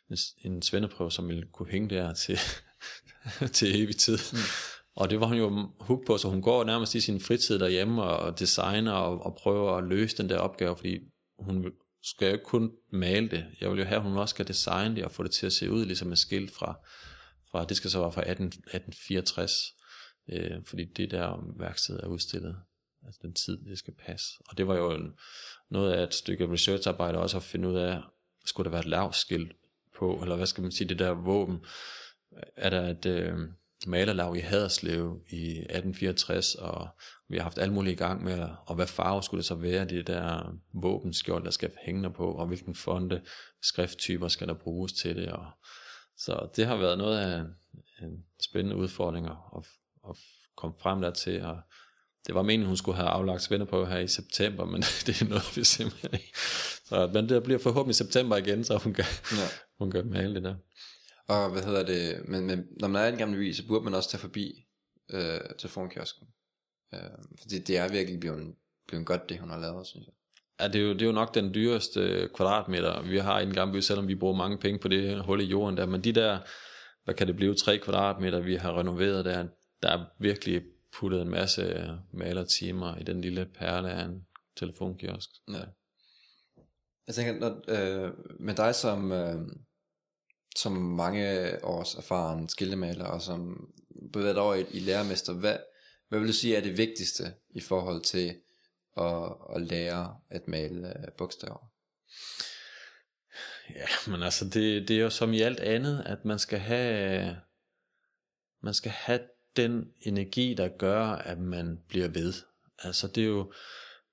en, 0.09 0.17
en 0.45 0.61
svendeprøve, 0.61 1.11
som 1.11 1.27
ville 1.27 1.45
kunne 1.53 1.71
hænge 1.71 1.89
der 1.89 2.13
til, 2.13 2.39
til 3.57 3.83
evig 3.83 3.97
tid. 3.97 4.17
Mm. 4.33 4.37
Og 4.95 5.09
det 5.09 5.19
var 5.19 5.27
hun 5.27 5.37
jo 5.37 5.69
hook 5.79 6.05
på, 6.05 6.17
så 6.17 6.29
hun 6.29 6.41
går 6.41 6.63
nærmest 6.63 6.95
i 6.95 7.01
sin 7.01 7.21
fritid 7.21 7.59
derhjemme 7.59 8.03
og 8.03 8.39
designer 8.39 8.91
og, 8.91 9.25
og 9.25 9.35
prøver 9.35 9.77
at 9.77 9.83
løse 9.83 10.17
den 10.17 10.29
der 10.29 10.37
opgave, 10.37 10.77
fordi 10.77 10.99
hun 11.39 11.65
skal 12.03 12.25
jo 12.25 12.33
ikke 12.33 12.45
kun 12.45 12.71
male 12.91 13.29
det. 13.29 13.45
Jeg 13.61 13.71
vil 13.71 13.79
jo 13.79 13.85
have, 13.85 13.97
at 13.97 14.03
hun 14.03 14.17
også 14.17 14.33
skal 14.33 14.47
designe 14.47 14.95
det 14.95 15.05
og 15.05 15.11
få 15.11 15.23
det 15.23 15.31
til 15.31 15.45
at 15.45 15.53
se 15.53 15.71
ud 15.71 15.85
ligesom 15.85 16.11
et 16.11 16.19
skilt 16.19 16.51
fra, 16.55 16.79
fra 17.51 17.65
det 17.65 17.77
skal 17.77 17.89
så 17.89 17.99
være 17.99 18.11
fra 18.11 18.21
18, 18.21 18.45
1864, 18.45 19.51
øh, 20.29 20.65
fordi 20.65 20.85
det 20.85 21.11
der 21.11 21.53
værksted 21.57 21.99
er 21.99 22.07
udstillet, 22.07 22.57
altså 23.05 23.19
den 23.23 23.33
tid, 23.33 23.57
det 23.57 23.77
skal 23.77 23.93
passe. 23.93 24.27
Og 24.49 24.57
det 24.57 24.67
var 24.67 24.75
jo 24.75 24.91
en, 24.91 25.13
noget 25.69 25.93
af 25.93 26.03
et 26.03 26.13
stykke 26.13 26.51
researcharbejde 26.51 27.17
også 27.17 27.37
at 27.37 27.43
finde 27.43 27.69
ud 27.69 27.75
af, 27.75 28.01
skulle 28.45 28.65
der 28.65 28.71
være 28.71 28.79
et 28.79 28.85
lavskilt 28.85 29.51
på, 29.97 30.19
eller 30.21 30.35
hvad 30.35 30.45
skal 30.45 30.61
man 30.61 30.71
sige, 30.71 30.89
det 30.89 30.99
der 30.99 31.09
våben, 31.09 31.65
er 32.55 32.69
der 32.69 32.89
et 32.89 33.05
øh, 33.05 33.37
malerlag 33.87 34.37
i 34.37 34.39
Haderslev 34.39 35.21
i 35.29 35.49
1864, 35.49 36.55
og 36.55 36.87
vi 37.27 37.37
har 37.37 37.43
haft 37.43 37.57
alt 37.57 37.73
muligt 37.73 37.93
i 37.93 38.03
gang 38.03 38.23
med, 38.23 38.49
og 38.65 38.75
hvad 38.75 38.87
farve 38.87 39.23
skulle 39.23 39.39
det 39.39 39.45
så 39.45 39.55
være, 39.55 39.85
det 39.85 40.07
der 40.07 40.57
våbenskjold, 40.73 41.43
der 41.43 41.51
skal 41.51 41.71
hænge 41.81 42.13
på, 42.13 42.31
og 42.31 42.47
hvilken 42.47 42.75
fonde, 42.75 43.21
skrifttyper 43.61 44.27
skal 44.27 44.47
der 44.47 44.53
bruges 44.53 44.93
til 44.93 45.15
det, 45.15 45.31
og 45.31 45.45
så 46.17 46.49
det 46.55 46.65
har 46.65 46.75
været 46.75 46.97
noget 46.97 47.19
af 47.19 47.43
en 48.01 48.25
spændende 48.41 48.75
udfordring 48.75 49.25
at, 49.25 49.65
at 50.09 50.15
komme 50.57 50.75
frem 50.79 51.01
der 51.01 51.11
til, 51.11 51.41
og 51.41 51.57
det 52.27 52.35
var 52.35 52.41
meningen, 52.41 52.67
hun 52.67 52.77
skulle 52.77 52.95
have 52.95 53.09
aflagt 53.09 53.51
på 53.69 53.85
her 53.85 53.99
i 53.99 54.07
september, 54.07 54.65
men 54.65 54.81
det 55.05 55.21
er 55.21 55.25
noget, 55.25 55.57
vi 55.57 55.63
simpelthen 55.63 56.13
ikke. 56.13 56.33
Så, 56.85 57.09
men 57.13 57.29
det 57.29 57.43
bliver 57.43 57.59
forhåbentlig 57.59 57.93
i 57.93 58.03
september 58.03 58.37
igen, 58.37 58.63
så 58.63 58.77
hun 58.77 58.93
kan, 58.93 59.05
ja. 59.31 59.47
hun 59.79 59.91
kan 59.91 60.09
male 60.09 60.35
det 60.35 60.43
der. 60.43 60.55
Og 61.27 61.49
hvad 61.49 61.63
hedder 61.63 61.85
det, 61.85 62.27
men, 62.27 62.45
men 62.45 62.67
når 62.79 62.87
man 62.87 63.01
er 63.01 63.05
i 63.05 63.11
en 63.11 63.17
gammel 63.17 63.37
by, 63.37 63.53
så 63.53 63.67
burde 63.67 63.83
man 63.83 63.93
også 63.93 64.09
tage 64.09 64.21
forbi 64.21 64.65
øh, 65.09 65.39
telefonkiosken. 65.59 66.27
Øh, 66.93 66.99
fordi 67.41 67.59
det 67.59 67.77
er 67.77 67.91
virkelig 67.91 68.19
blevet, 68.19 68.55
blevet 68.87 69.05
godt, 69.05 69.29
det 69.29 69.39
hun 69.39 69.49
har 69.49 69.59
lavet, 69.59 69.87
synes 69.87 70.05
jeg. 70.05 70.13
Ja, 70.59 70.67
det 70.67 70.81
er, 70.81 70.85
jo, 70.85 70.93
det 70.93 71.01
er 71.01 71.05
jo 71.05 71.11
nok 71.11 71.35
den 71.35 71.53
dyreste 71.53 72.29
kvadratmeter, 72.33 73.01
vi 73.01 73.17
har 73.17 73.39
i 73.39 73.43
en 73.43 73.53
gammel 73.53 73.77
by, 73.77 73.81
selvom 73.81 74.07
vi 74.07 74.15
bruger 74.15 74.35
mange 74.35 74.57
penge 74.57 74.79
på 74.79 74.87
det 74.87 75.25
hul 75.25 75.41
i 75.41 75.45
jorden 75.45 75.77
der. 75.77 75.85
Men 75.85 76.03
de 76.03 76.11
der, 76.11 76.39
hvad 77.03 77.15
kan 77.15 77.27
det 77.27 77.35
blive, 77.35 77.55
tre 77.55 77.77
kvadratmeter, 77.77 78.39
vi 78.39 78.55
har 78.55 78.79
renoveret 78.79 79.25
der, 79.25 79.47
der 79.81 79.89
er 79.89 80.05
virkelig 80.19 80.63
puttet 80.99 81.21
en 81.21 81.29
masse 81.29 81.89
malertimer 82.13 82.97
i 82.97 83.03
den 83.03 83.21
lille 83.21 83.45
perle 83.45 83.91
af 83.91 84.05
en 84.05 84.27
telefonkiosk. 84.57 85.29
Ja. 85.53 85.63
Jeg 87.07 87.15
tænker, 87.15 87.39
når, 87.39 87.63
øh, 87.67 88.13
med 88.39 88.55
dig 88.55 88.75
som, 88.75 89.11
øh, 89.11 89.39
som 90.55 90.71
mange 90.71 91.25
års 91.63 91.95
erfaren 91.95 92.49
skildemaler, 92.49 93.05
og 93.05 93.21
som 93.21 93.69
bevæget 94.13 94.37
over 94.37 94.55
i, 94.55 94.65
i 94.71 94.79
lærermester, 94.79 95.33
hvad, 95.33 95.57
hvad 96.09 96.19
vil 96.19 96.27
du 96.27 96.33
sige 96.33 96.55
er 96.55 96.61
det 96.61 96.77
vigtigste 96.77 97.33
i 97.49 97.59
forhold 97.59 98.01
til 98.01 98.35
at, 98.97 99.35
at 99.55 99.61
lære 99.61 100.19
at 100.29 100.47
male 100.47 100.87
øh, 100.87 101.11
bogstaver? 101.17 101.71
Ja, 103.75 104.11
men 104.11 104.23
altså 104.23 104.45
det, 104.45 104.87
det 104.87 104.97
er 104.97 105.01
jo 105.01 105.09
som 105.09 105.33
i 105.33 105.41
alt 105.41 105.59
andet, 105.59 106.03
at 106.05 106.25
man 106.25 106.39
skal 106.39 106.59
have 106.59 107.37
man 108.61 108.73
skal 108.73 108.91
have 108.91 109.19
den 109.57 109.85
energi, 110.01 110.53
der 110.53 110.67
gør, 110.67 111.05
at 111.05 111.39
man 111.39 111.79
bliver 111.87 112.07
ved. 112.07 112.33
Altså 112.83 113.07
det 113.07 113.23
er 113.23 113.27
jo, 113.27 113.53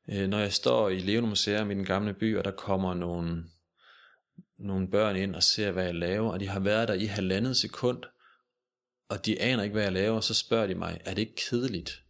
øh, 0.09 0.29
når 0.29 0.39
jeg 0.39 0.53
står 0.53 0.89
i 0.89 0.99
Levende 0.99 1.29
Museum 1.29 1.71
i 1.71 1.75
den 1.75 1.85
gamle 1.85 2.15
by, 2.15 2.37
og 2.37 2.45
der 2.45 2.51
kommer 2.51 2.95
nogle, 2.95 3.45
nogle 4.59 4.91
børn 4.91 5.17
ind 5.17 5.35
og 5.35 5.43
ser, 5.43 5.71
hvad 5.71 5.85
jeg 5.85 5.95
laver, 5.95 6.33
og 6.33 6.41
de 6.41 6.49
har 6.49 6.61
været 6.61 6.89
der 6.89 6.95
i 6.95 7.05
halvandet 7.05 7.57
sekund, 7.57 8.03
og 9.09 9.27
de 9.27 9.41
aner 9.41 9.63
ikke, 9.63 9.73
hvad 9.73 9.83
jeg 9.83 9.93
laver, 9.93 10.21
så 10.21 10.35
spørger 10.35 10.67
de 10.67 10.75
mig, 10.75 11.01
er 11.05 11.15
det 11.15 11.23
ikke 11.23 11.43
kedeligt? 11.51 12.03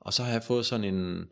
Og 0.00 0.12
så 0.12 0.22
har 0.22 0.32
jeg 0.32 0.42
fået 0.42 0.66
sådan 0.66 0.94
en, 0.94 1.24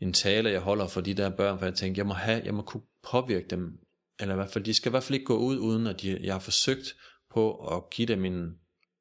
en 0.00 0.12
tale, 0.12 0.50
jeg 0.50 0.60
holder 0.60 0.86
for 0.86 1.00
de 1.00 1.14
der 1.14 1.30
børn, 1.30 1.58
for 1.58 1.66
jeg 1.66 1.74
tænkte, 1.74 1.98
jeg 1.98 2.06
må, 2.06 2.14
have, 2.14 2.42
jeg 2.44 2.54
må 2.54 2.62
kunne 2.62 2.82
påvirke 3.10 3.46
dem, 3.50 3.78
eller 4.20 4.34
i 4.34 4.36
hvert 4.36 4.50
fald, 4.50 4.64
de 4.64 4.74
skal 4.74 4.90
i 4.90 4.92
hvert 4.92 5.02
fald 5.02 5.14
ikke 5.14 5.26
gå 5.26 5.38
ud, 5.38 5.58
uden 5.58 5.86
at 5.86 6.02
de, 6.02 6.18
jeg 6.22 6.34
har 6.34 6.40
forsøgt 6.40 6.96
på 7.30 7.54
at 7.76 7.90
give 7.90 8.06
dem 8.06 8.24
en, 8.24 8.58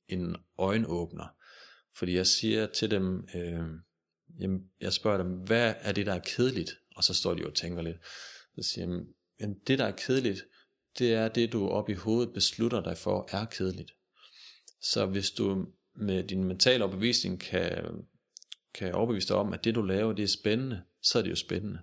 en 0.08 0.36
øjenåbner. 0.58 1.25
Fordi 1.99 2.15
jeg 2.15 2.27
siger 2.27 2.67
til 2.67 2.91
dem, 2.91 3.27
øh, 3.35 3.65
jamen, 4.39 4.62
jeg 4.81 4.93
spørger 4.93 5.17
dem, 5.17 5.31
hvad 5.31 5.73
er 5.79 5.91
det, 5.91 6.05
der 6.05 6.13
er 6.13 6.19
kedeligt? 6.19 6.71
Og 6.95 7.03
så 7.03 7.13
står 7.13 7.33
de 7.33 7.45
og 7.47 7.55
tænker 7.55 7.81
lidt. 7.81 7.97
Så 8.55 8.69
siger 8.69 8.88
jeg, 8.88 8.99
jamen, 9.39 9.59
det, 9.67 9.79
der 9.79 9.85
er 9.85 9.95
kedeligt, 9.95 10.41
det 10.99 11.13
er 11.13 11.27
det, 11.27 11.53
du 11.53 11.67
op 11.67 11.89
i 11.89 11.93
hovedet 11.93 12.33
beslutter 12.33 12.83
dig 12.83 12.97
for, 12.97 13.29
er 13.31 13.45
kedeligt. 13.45 13.91
Så 14.81 15.05
hvis 15.05 15.31
du 15.31 15.65
med 15.95 16.23
din 16.23 16.43
mentale 16.43 16.83
overbevisning 16.83 17.39
kan, 17.39 17.83
kan 18.73 18.93
overbevise 18.95 19.27
dig 19.27 19.35
om, 19.35 19.53
at 19.53 19.63
det, 19.63 19.75
du 19.75 19.81
laver, 19.81 20.13
det 20.13 20.23
er 20.23 20.38
spændende, 20.41 20.83
så 21.01 21.17
er 21.17 21.21
det 21.21 21.29
jo 21.29 21.35
spændende. 21.35 21.79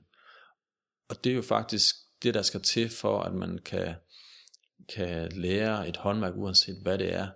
Og 1.08 1.24
det 1.24 1.30
er 1.30 1.36
jo 1.36 1.42
faktisk 1.42 1.94
det, 2.22 2.34
der 2.34 2.42
skal 2.42 2.62
til 2.62 2.88
for, 2.88 3.20
at 3.20 3.34
man 3.34 3.58
kan, 3.58 3.94
kan 4.94 5.32
lære 5.32 5.88
et 5.88 5.96
håndværk, 5.96 6.36
uanset 6.36 6.82
hvad 6.82 6.98
det 6.98 7.14
er, 7.14 7.28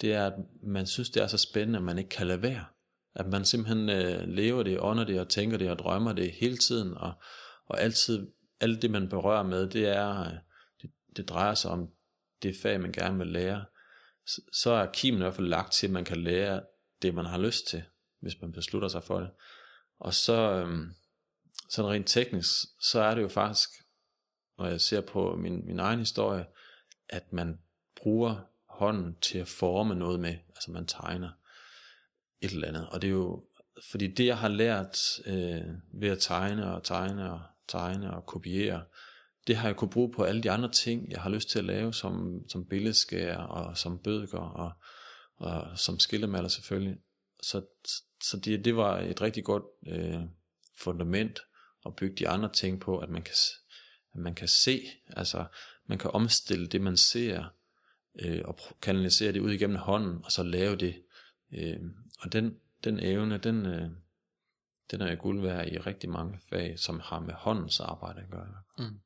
det 0.00 0.12
er, 0.12 0.26
at 0.26 0.32
man 0.62 0.86
synes, 0.86 1.10
det 1.10 1.22
er 1.22 1.26
så 1.26 1.38
spændende, 1.38 1.76
at 1.76 1.84
man 1.84 1.98
ikke 1.98 2.10
kan 2.10 2.26
lade 2.26 2.42
være. 2.42 2.64
At 3.14 3.26
man 3.26 3.44
simpelthen 3.44 3.88
øh, 3.88 4.28
lever 4.28 4.62
det, 4.62 4.80
ånder 4.80 5.04
det 5.04 5.20
og 5.20 5.28
tænker 5.28 5.58
det 5.58 5.70
og 5.70 5.78
drømmer 5.78 6.12
det 6.12 6.32
hele 6.32 6.56
tiden, 6.56 6.94
og, 6.94 7.12
og 7.66 7.80
altid, 7.80 8.26
alt 8.60 8.82
det 8.82 8.90
man 8.90 9.08
berører 9.08 9.42
med, 9.42 9.70
det 9.70 9.88
er, 9.88 10.20
øh, 10.20 10.32
det, 10.82 10.90
det 11.16 11.28
drejer 11.28 11.54
sig 11.54 11.70
om 11.70 11.88
det 12.42 12.56
fag, 12.62 12.80
man 12.80 12.92
gerne 12.92 13.18
vil 13.18 13.26
lære. 13.26 13.64
Så, 14.26 14.40
så 14.52 14.70
er 14.70 14.92
kimen 14.92 15.20
i 15.20 15.22
hvert 15.22 15.34
fald 15.34 15.46
lagt 15.46 15.72
til, 15.72 15.86
at 15.86 15.92
man 15.92 16.04
kan 16.04 16.22
lære 16.22 16.62
det, 17.02 17.14
man 17.14 17.26
har 17.26 17.38
lyst 17.38 17.66
til, 17.66 17.82
hvis 18.20 18.40
man 18.40 18.52
beslutter 18.52 18.88
sig 18.88 19.04
for 19.04 19.20
det. 19.20 19.30
Og 19.98 20.14
så, 20.14 20.32
øh, 20.32 20.88
sådan 21.68 21.90
rent 21.90 22.08
teknisk, 22.08 22.50
så 22.80 23.00
er 23.00 23.14
det 23.14 23.22
jo 23.22 23.28
faktisk, 23.28 23.68
når 24.58 24.66
jeg 24.66 24.80
ser 24.80 25.00
på 25.00 25.36
min, 25.36 25.66
min 25.66 25.78
egen 25.78 25.98
historie, 25.98 26.46
at 27.08 27.32
man 27.32 27.58
bruger 27.96 28.51
hånden 28.72 29.16
til 29.20 29.38
at 29.38 29.48
forme 29.48 29.94
noget 29.94 30.20
med, 30.20 30.36
altså 30.48 30.70
man 30.70 30.86
tegner 30.86 31.30
et 32.40 32.50
eller 32.50 32.68
andet, 32.68 32.88
og 32.88 33.02
det 33.02 33.08
er 33.08 33.12
jo, 33.12 33.44
fordi 33.90 34.14
det 34.14 34.26
jeg 34.26 34.38
har 34.38 34.48
lært 34.48 34.98
øh, 35.26 35.74
ved 36.00 36.08
at 36.08 36.18
tegne 36.18 36.74
og 36.74 36.84
tegne 36.84 37.32
og 37.32 37.40
tegne 37.68 38.16
og 38.16 38.26
kopiere, 38.26 38.84
det 39.46 39.56
har 39.56 39.68
jeg 39.68 39.76
kunne 39.76 39.90
bruge 39.90 40.12
på 40.12 40.22
alle 40.22 40.42
de 40.42 40.50
andre 40.50 40.70
ting, 40.70 41.10
jeg 41.10 41.20
har 41.20 41.30
lyst 41.30 41.48
til 41.48 41.58
at 41.58 41.64
lave, 41.64 41.94
som, 41.94 42.40
som 42.48 42.66
billedskærer 42.66 43.42
og 43.42 43.78
som 43.78 43.98
bødker 43.98 44.38
og, 44.38 44.72
og 45.36 45.78
som 45.78 45.98
skillemaler 45.98 46.48
selvfølgelig. 46.48 46.96
Så, 47.42 47.62
så 48.22 48.36
det, 48.36 48.64
det 48.64 48.76
var 48.76 48.98
et 48.98 49.20
rigtig 49.22 49.44
godt 49.44 49.64
øh, 49.88 50.20
fundament 50.78 51.40
at 51.86 51.96
bygge 51.96 52.16
de 52.16 52.28
andre 52.28 52.52
ting 52.52 52.80
på, 52.80 52.98
at 52.98 53.08
man 53.08 53.22
kan, 53.22 53.34
at 54.14 54.20
man 54.20 54.34
kan 54.34 54.48
se, 54.48 54.82
altså 55.16 55.44
man 55.88 55.98
kan 55.98 56.10
omstille 56.10 56.66
det 56.66 56.80
man 56.80 56.96
ser 56.96 57.44
øh, 58.20 58.42
og 58.44 58.58
kanalisere 58.82 59.32
det 59.32 59.40
ud 59.40 59.52
igennem 59.52 59.76
hånden, 59.76 60.20
og 60.24 60.32
så 60.32 60.42
lave 60.42 60.76
det. 60.76 61.02
Øh, 61.52 61.80
og 62.18 62.32
den, 62.32 62.56
den 62.84 63.00
evne, 63.00 63.38
den, 63.38 63.66
øh, 63.66 63.90
den 64.90 65.00
er 65.00 65.14
guld 65.14 65.40
værd 65.40 65.68
i 65.68 65.78
rigtig 65.78 66.10
mange 66.10 66.40
fag, 66.50 66.78
som 66.78 67.00
har 67.00 67.20
med 67.20 67.34
håndens 67.34 67.80
arbejde 67.80 68.20
at 68.20 68.30
gøre. 68.30 68.48
Mm. 68.78 69.00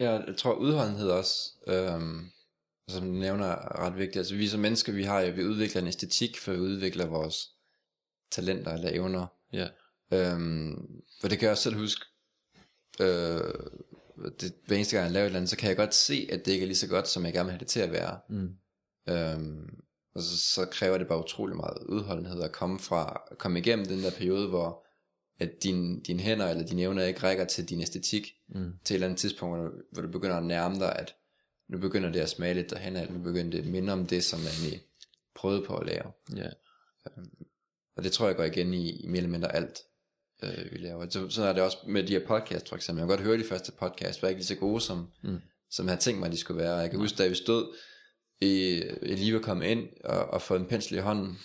Ja, 0.00 0.10
jeg 0.12 0.36
tror 0.36 0.54
udholdenhed 0.54 1.10
også, 1.10 1.52
øh, 1.66 2.00
som 2.88 3.06
du 3.06 3.12
nævner, 3.12 3.46
er 3.46 3.86
ret 3.86 3.96
vigtigt. 3.96 4.16
Altså 4.16 4.34
vi 4.34 4.48
som 4.48 4.60
mennesker, 4.60 4.92
vi 4.92 5.02
har 5.02 5.30
vi 5.30 5.44
udvikler 5.44 5.82
en 5.82 5.88
æstetik, 5.88 6.38
for 6.38 6.52
vi 6.52 6.58
udvikler 6.58 7.06
vores 7.06 7.50
talenter 8.30 8.72
eller 8.72 8.90
evner. 8.92 9.26
Ja. 9.52 9.68
Øhm, 10.12 11.02
for 11.20 11.28
det 11.28 11.38
kan 11.38 11.46
jeg 11.46 11.52
også 11.52 11.62
selv 11.62 11.76
huske, 11.76 12.04
øh, 13.00 13.54
det, 14.40 14.54
hver 14.66 14.76
eneste 14.76 14.96
gang 14.96 15.04
jeg 15.04 15.12
laver 15.12 15.24
et 15.24 15.26
eller 15.26 15.38
andet, 15.38 15.50
så 15.50 15.56
kan 15.56 15.68
jeg 15.68 15.76
godt 15.76 15.94
se, 15.94 16.28
at 16.32 16.46
det 16.46 16.52
ikke 16.52 16.62
er 16.62 16.66
lige 16.66 16.76
så 16.76 16.88
godt, 16.88 17.08
som 17.08 17.24
jeg 17.24 17.32
gerne 17.32 17.44
vil 17.44 17.52
have 17.52 17.60
det 17.60 17.68
til 17.68 17.80
at 17.80 17.92
være. 17.92 18.18
Mm. 18.28 18.50
Øhm, 19.08 19.68
og 20.14 20.22
så, 20.22 20.38
så 20.38 20.66
kræver 20.66 20.98
det 20.98 21.08
bare 21.08 21.24
utrolig 21.24 21.56
meget 21.56 21.86
udholdenhed 21.86 22.42
at 22.42 22.52
komme 22.52 22.78
fra, 22.78 23.22
at 23.30 23.38
komme 23.38 23.58
igennem 23.58 23.86
den 23.86 24.02
der 24.02 24.10
periode, 24.10 24.48
hvor 24.48 24.86
at 25.38 25.62
din, 25.62 26.02
dine 26.02 26.20
hænder 26.22 26.46
eller 26.46 26.66
dine 26.66 26.82
evner 26.82 27.04
ikke 27.04 27.22
rækker 27.22 27.44
til 27.44 27.68
din 27.68 27.80
æstetik, 27.80 28.32
mm. 28.48 28.72
til 28.84 28.94
et 28.94 28.96
eller 28.96 29.06
andet 29.06 29.18
tidspunkt, 29.18 29.56
hvor 29.56 29.68
du, 29.68 29.72
hvor 29.92 30.02
du 30.02 30.08
begynder 30.08 30.36
at 30.36 30.44
nærme 30.44 30.74
dig, 30.74 30.96
at 30.98 31.14
nu 31.68 31.78
begynder 31.78 32.12
det 32.12 32.20
at 32.20 32.28
smage 32.28 32.54
lidt 32.54 32.70
derhen, 32.70 32.96
at 32.96 33.10
nu 33.10 33.18
begynder 33.18 33.50
det 33.50 33.58
at 33.58 33.66
minde 33.66 33.92
om 33.92 34.06
det, 34.06 34.24
som 34.24 34.40
man 34.40 34.52
lige 34.62 34.82
prøvede 35.34 35.64
på 35.66 35.76
at 35.76 35.86
lave. 35.86 36.12
Yeah. 36.38 36.52
Øhm, 37.06 37.46
og 37.96 38.04
det 38.04 38.12
tror 38.12 38.26
jeg 38.26 38.36
går 38.36 38.44
igen 38.44 38.74
i, 38.74 38.90
i 38.90 39.06
mere 39.06 39.16
eller 39.16 39.30
mindre 39.30 39.54
alt 39.54 39.78
øh, 40.44 40.72
vi 40.72 40.78
laver. 40.78 41.10
Så, 41.10 41.30
så 41.30 41.44
er 41.44 41.52
det 41.52 41.62
også 41.62 41.78
med 41.86 42.02
de 42.02 42.12
her 42.12 42.26
podcast 42.26 42.68
for 42.68 42.76
eksempel. 42.76 43.00
Jeg 43.00 43.08
kan 43.08 43.16
godt 43.16 43.26
høre 43.26 43.38
de 43.38 43.44
første 43.44 43.72
podcast, 43.72 44.22
var 44.22 44.28
ikke 44.28 44.38
lige 44.38 44.46
så 44.46 44.54
gode, 44.54 44.80
som, 44.80 45.12
mm. 45.22 45.38
som 45.70 45.86
jeg 45.86 45.90
havde 45.92 46.00
tænkt 46.00 46.20
mig, 46.20 46.32
de 46.32 46.36
skulle 46.36 46.62
være. 46.62 46.76
Jeg 46.76 46.90
kan 46.90 46.98
huske, 46.98 47.18
da 47.18 47.28
vi 47.28 47.34
stod 47.34 47.76
i, 48.40 48.82
i 49.02 49.14
lige 49.14 49.40
kom 49.40 49.62
ind 49.62 49.88
og, 50.04 50.24
og 50.26 50.42
få 50.42 50.54
en 50.54 50.66
pensel 50.66 50.96
i 50.96 51.00
hånden, 51.00 51.38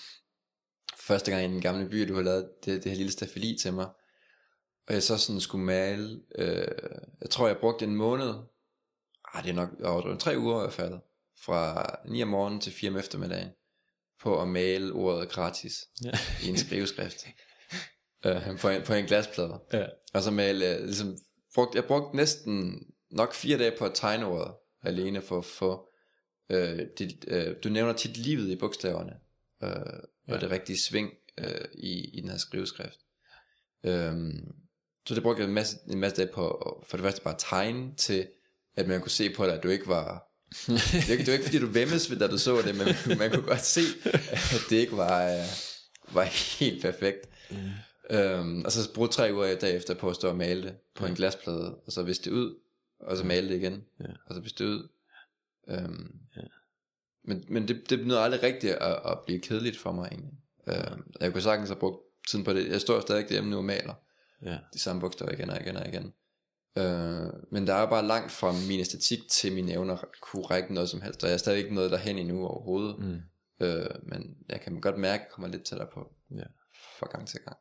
første 0.97 1.31
gang 1.31 1.45
i 1.45 1.47
den 1.47 1.62
gamle 1.62 1.89
by, 1.89 2.07
du 2.07 2.15
har 2.15 2.21
lavet 2.21 2.49
det, 2.65 2.83
det 2.83 2.91
her 2.91 2.97
lille 2.97 3.12
stafeli 3.12 3.57
til 3.62 3.73
mig, 3.73 3.88
og 4.88 4.93
jeg 4.93 5.03
så 5.03 5.17
sådan 5.17 5.41
skulle 5.41 5.65
male, 5.65 6.19
øh, 6.35 6.67
jeg 7.21 7.29
tror 7.29 7.47
jeg 7.47 7.57
brugte 7.57 7.85
en 7.85 7.95
måned, 7.95 8.33
ah, 9.33 9.43
det 9.43 9.49
er 9.49 9.53
nok 9.53 9.69
over 9.83 10.17
tre 10.17 10.38
uger 10.38 10.57
i 10.57 10.62
hvert 10.62 10.73
fald, 10.73 10.93
fra 11.45 11.85
9 12.05 12.23
om 12.23 12.27
morgenen 12.29 12.62
til 12.62 12.71
4 12.71 12.91
om 12.91 12.97
eftermiddagen, 12.97 13.49
på 14.21 14.41
at 14.41 14.47
male 14.47 14.93
ordet 14.93 15.29
gratis 15.29 15.85
Ja. 16.03 16.12
i 16.43 16.49
en 16.49 16.57
skriveskrift 16.57 17.25
øh, 18.25 18.60
på, 18.60 18.69
en, 18.69 18.82
på 18.82 18.93
en 18.93 19.05
glasplade. 19.05 19.60
Ja. 19.73 19.86
Og 20.13 20.23
så 20.23 20.32
male, 20.32 20.75
øh, 20.77 20.86
ligesom, 20.86 21.17
brugt, 21.55 21.75
jeg 21.75 21.86
brugte 21.86 22.17
næsten 22.17 22.82
nok 23.12 23.34
fire 23.34 23.58
dage 23.58 23.73
på 23.79 23.86
at 23.86 23.91
tegne 23.95 24.25
ordet 24.25 24.53
alene 24.84 25.21
for 25.21 25.38
at 25.38 25.45
få, 25.45 25.88
øh, 26.49 26.79
dit, 26.99 27.25
øh, 27.27 27.55
du 27.63 27.69
nævner 27.69 27.93
tit 27.93 28.17
livet 28.17 28.49
i 28.49 28.55
bogstaverne, 28.55 29.13
øh, 29.63 29.69
og 30.27 30.36
Ja. 30.36 30.38
det 30.39 30.51
rigtige 30.51 30.79
sving 30.79 31.10
øh, 31.38 31.65
i, 31.73 32.17
i 32.17 32.21
den 32.21 32.29
her 32.29 32.38
skriveskrift. 32.38 32.99
Øhm, 33.86 34.47
så 35.08 35.15
det 35.15 35.23
brugte 35.23 35.41
jeg 35.41 35.47
en 35.47 35.53
masse, 35.53 35.77
en 35.89 35.99
masse 35.99 36.17
dage 36.17 36.34
på, 36.34 36.51
at 36.51 36.88
for 36.88 36.97
det 36.97 37.03
første 37.03 37.21
bare 37.21 37.36
tegne 37.39 37.95
til, 37.95 38.27
at 38.77 38.88
man 38.88 39.01
kunne 39.01 39.12
se 39.12 39.34
på 39.34 39.45
dig, 39.45 39.53
at 39.53 39.63
du 39.63 39.69
ikke 39.69 39.88
var, 39.88 40.25
det 40.67 41.08
var 41.08 41.12
ikke, 41.12 41.17
det 41.23 41.27
var 41.27 41.34
ikke 41.34 41.45
fordi 41.45 41.60
du 41.60 41.67
vemmes, 41.67 42.08
da 42.19 42.27
du 42.27 42.38
så 42.38 42.62
det, 42.62 42.75
men 42.75 43.17
man 43.17 43.32
kunne 43.32 43.47
godt 43.47 43.65
se, 43.65 43.82
at 44.34 44.62
det 44.69 44.75
ikke 44.75 44.97
var, 44.97 45.23
øh, 45.32 45.43
var 46.15 46.23
helt 46.60 46.82
perfekt. 46.82 47.29
Øhm, 48.12 48.62
og 48.65 48.72
så 48.72 48.93
bruge 48.93 49.08
tre 49.08 49.34
uger 49.34 49.60
derefter 49.60 49.93
på 49.93 50.10
at 50.10 50.15
stå 50.15 50.30
og 50.30 50.36
male 50.36 50.63
det 50.63 50.76
på 50.95 51.06
en 51.06 51.13
glasplade, 51.15 51.76
og 51.86 51.91
så 51.91 52.04
viske 52.04 52.24
det 52.26 52.32
ud, 52.32 52.56
og 53.00 53.17
så 53.17 53.24
male 53.24 53.50
det 53.50 53.56
igen, 53.56 53.86
Ja. 54.00 54.06
og 54.26 54.36
så 54.36 54.41
viske 54.41 54.63
det 54.63 54.69
ud. 54.69 54.88
Øhm, 55.69 56.12
Ja. 56.36 56.41
Men, 57.24 57.45
men 57.50 57.67
det, 57.67 57.89
det 57.89 58.08
nåede 58.08 58.22
aldrig 58.22 58.43
rigtigt 58.43 58.74
at, 58.74 59.00
at 59.06 59.19
blive 59.26 59.39
kedeligt 59.41 59.78
for 59.78 59.91
mig 59.91 60.08
egentlig. 60.12 60.32
Øhm, 60.67 61.12
jeg 61.22 61.32
kunne 61.32 61.41
sagtens 61.41 61.69
have 61.69 61.80
brugt 61.80 61.98
tiden 62.30 62.45
på 62.45 62.54
det. 62.54 62.67
Jeg 62.67 62.82
står 62.82 63.00
stadig 63.00 63.24
derhjemme 63.24 63.50
nu 63.50 63.58
og 63.58 63.65
maler 63.65 63.93
Ja. 64.45 64.58
de 64.74 64.80
samme 64.80 65.00
bogstaver 65.02 65.32
igen 65.32 65.50
og 65.50 65.62
igen 65.62 65.76
og 65.76 65.88
igen. 65.88 66.13
Øh, 66.78 67.34
men 67.52 67.67
der 67.67 67.74
er 67.74 67.89
bare 67.89 68.06
langt 68.08 68.32
fra 68.32 68.52
min 68.69 68.80
æstetik 68.80 69.19
til 69.30 69.54
mine 69.54 69.72
evner 69.72 69.98
kunne 70.22 70.43
række 70.45 70.74
noget 70.74 70.89
som 70.89 71.02
helst, 71.02 71.24
og 71.24 71.30
jeg 71.30 71.34
er 71.34 71.38
stadig 71.38 71.60
ikke 71.63 71.76
noget 71.76 71.91
derhen 71.91 72.17
endnu 72.17 72.45
overhovedet. 72.48 73.00
Mm. 73.00 73.19
Øh, 73.65 73.89
men 74.04 74.38
jeg 74.50 74.62
kan 74.62 74.82
godt 74.82 74.98
mærke, 74.98 75.22
at 75.22 75.26
jeg 75.28 75.32
kommer 75.34 75.48
lidt 75.48 75.63
tættere 75.65 75.88
på 75.93 76.13
Ja. 76.36 76.43
fra 77.00 77.08
gang 77.12 77.28
til 77.28 77.39
gang. 77.39 77.58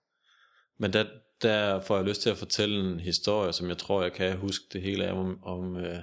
Men 0.79 0.93
der, 0.93 1.05
der 1.43 1.81
får 1.81 1.97
jeg 1.97 2.05
lyst 2.05 2.23
til 2.23 2.31
at 2.31 2.37
fortælle 2.37 2.93
en 2.93 3.01
historie, 3.01 3.53
som 3.53 3.69
jeg 3.69 3.79
tror, 3.79 4.03
jeg 4.03 4.13
kan 4.13 4.37
huske 4.37 4.65
det 4.73 4.83
hele 4.83 5.07
af 5.07 5.13
om, 5.13 5.45
om 5.45 5.77
øh, 5.77 6.03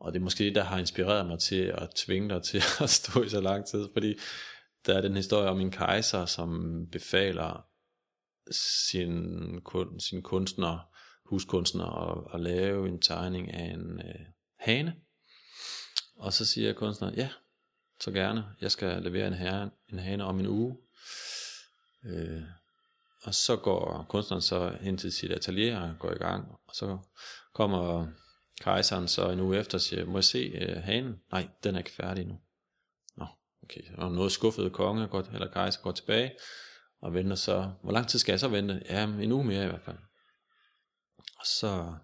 og 0.00 0.12
det 0.12 0.18
er 0.18 0.24
måske 0.24 0.44
det, 0.44 0.54
der 0.54 0.64
har 0.64 0.78
inspireret 0.78 1.26
mig 1.26 1.38
til 1.38 1.62
at 1.62 1.90
tvinge 1.90 2.28
dig 2.28 2.42
til 2.42 2.62
at 2.84 2.90
stå 2.90 3.22
i 3.22 3.28
så 3.28 3.40
lang 3.40 3.66
tid, 3.66 3.88
fordi 3.92 4.14
der 4.86 4.96
er 4.96 5.00
den 5.00 5.16
historie 5.16 5.48
om 5.48 5.60
en 5.60 5.70
kejser, 5.70 6.26
som 6.26 6.82
befaler 6.92 7.66
sin, 8.90 9.60
kun, 9.64 10.00
sin 10.00 10.22
kunstner, 10.22 10.78
huskunstner 11.24 11.84
at, 11.84 12.34
at 12.34 12.40
lave 12.40 12.88
en 12.88 13.00
tegning 13.00 13.54
af 13.54 13.64
en 13.64 14.00
øh, 14.00 14.26
hane. 14.58 14.94
Og 16.16 16.32
så 16.32 16.46
siger 16.46 16.72
kunstneren, 16.72 17.14
ja, 17.14 17.28
så 18.00 18.10
gerne, 18.10 18.44
jeg 18.60 18.70
skal 18.70 19.02
levere 19.02 19.26
en, 19.26 19.34
herre, 19.34 19.70
en 19.92 19.98
hane 19.98 20.24
om 20.24 20.40
en 20.40 20.46
uge. 20.46 20.76
Øh, 22.04 22.42
og 23.22 23.34
så 23.34 23.56
går 23.56 24.06
kunstneren 24.08 24.42
så 24.42 24.76
hen 24.80 24.98
til 24.98 25.12
sit 25.12 25.32
atelier 25.32 25.80
og 25.80 25.98
går 25.98 26.12
i 26.12 26.18
gang, 26.18 26.48
og 26.68 26.74
så 26.74 26.98
kommer 27.54 28.06
kejseren 28.60 29.08
så 29.08 29.30
en 29.30 29.40
uge 29.40 29.58
efter 29.58 29.78
og 29.78 29.82
siger, 29.82 30.06
må 30.06 30.18
jeg 30.18 30.24
se 30.24 30.38
øh, 30.38 30.82
hanen? 30.82 31.20
Nej, 31.32 31.48
den 31.64 31.74
er 31.74 31.78
ikke 31.78 31.92
færdig 31.92 32.26
nu. 32.26 32.40
Nå, 33.16 33.26
okay. 33.62 33.80
Og 33.96 34.12
noget 34.12 34.32
skuffet 34.32 34.72
konge, 34.72 35.08
går, 35.08 35.20
eller 35.20 35.50
kejser, 35.50 35.80
går 35.80 35.92
tilbage 35.92 36.32
og 37.00 37.14
venter 37.14 37.36
så, 37.36 37.72
hvor 37.82 37.92
lang 37.92 38.08
tid 38.08 38.18
skal 38.18 38.32
jeg 38.32 38.40
så 38.40 38.48
vente? 38.48 38.82
Ja, 38.90 39.04
en 39.04 39.32
uge 39.32 39.44
mere 39.44 39.64
i 39.64 39.68
hvert 39.68 39.82
fald. 39.84 39.96
Og 41.18 41.46
så 41.46 41.94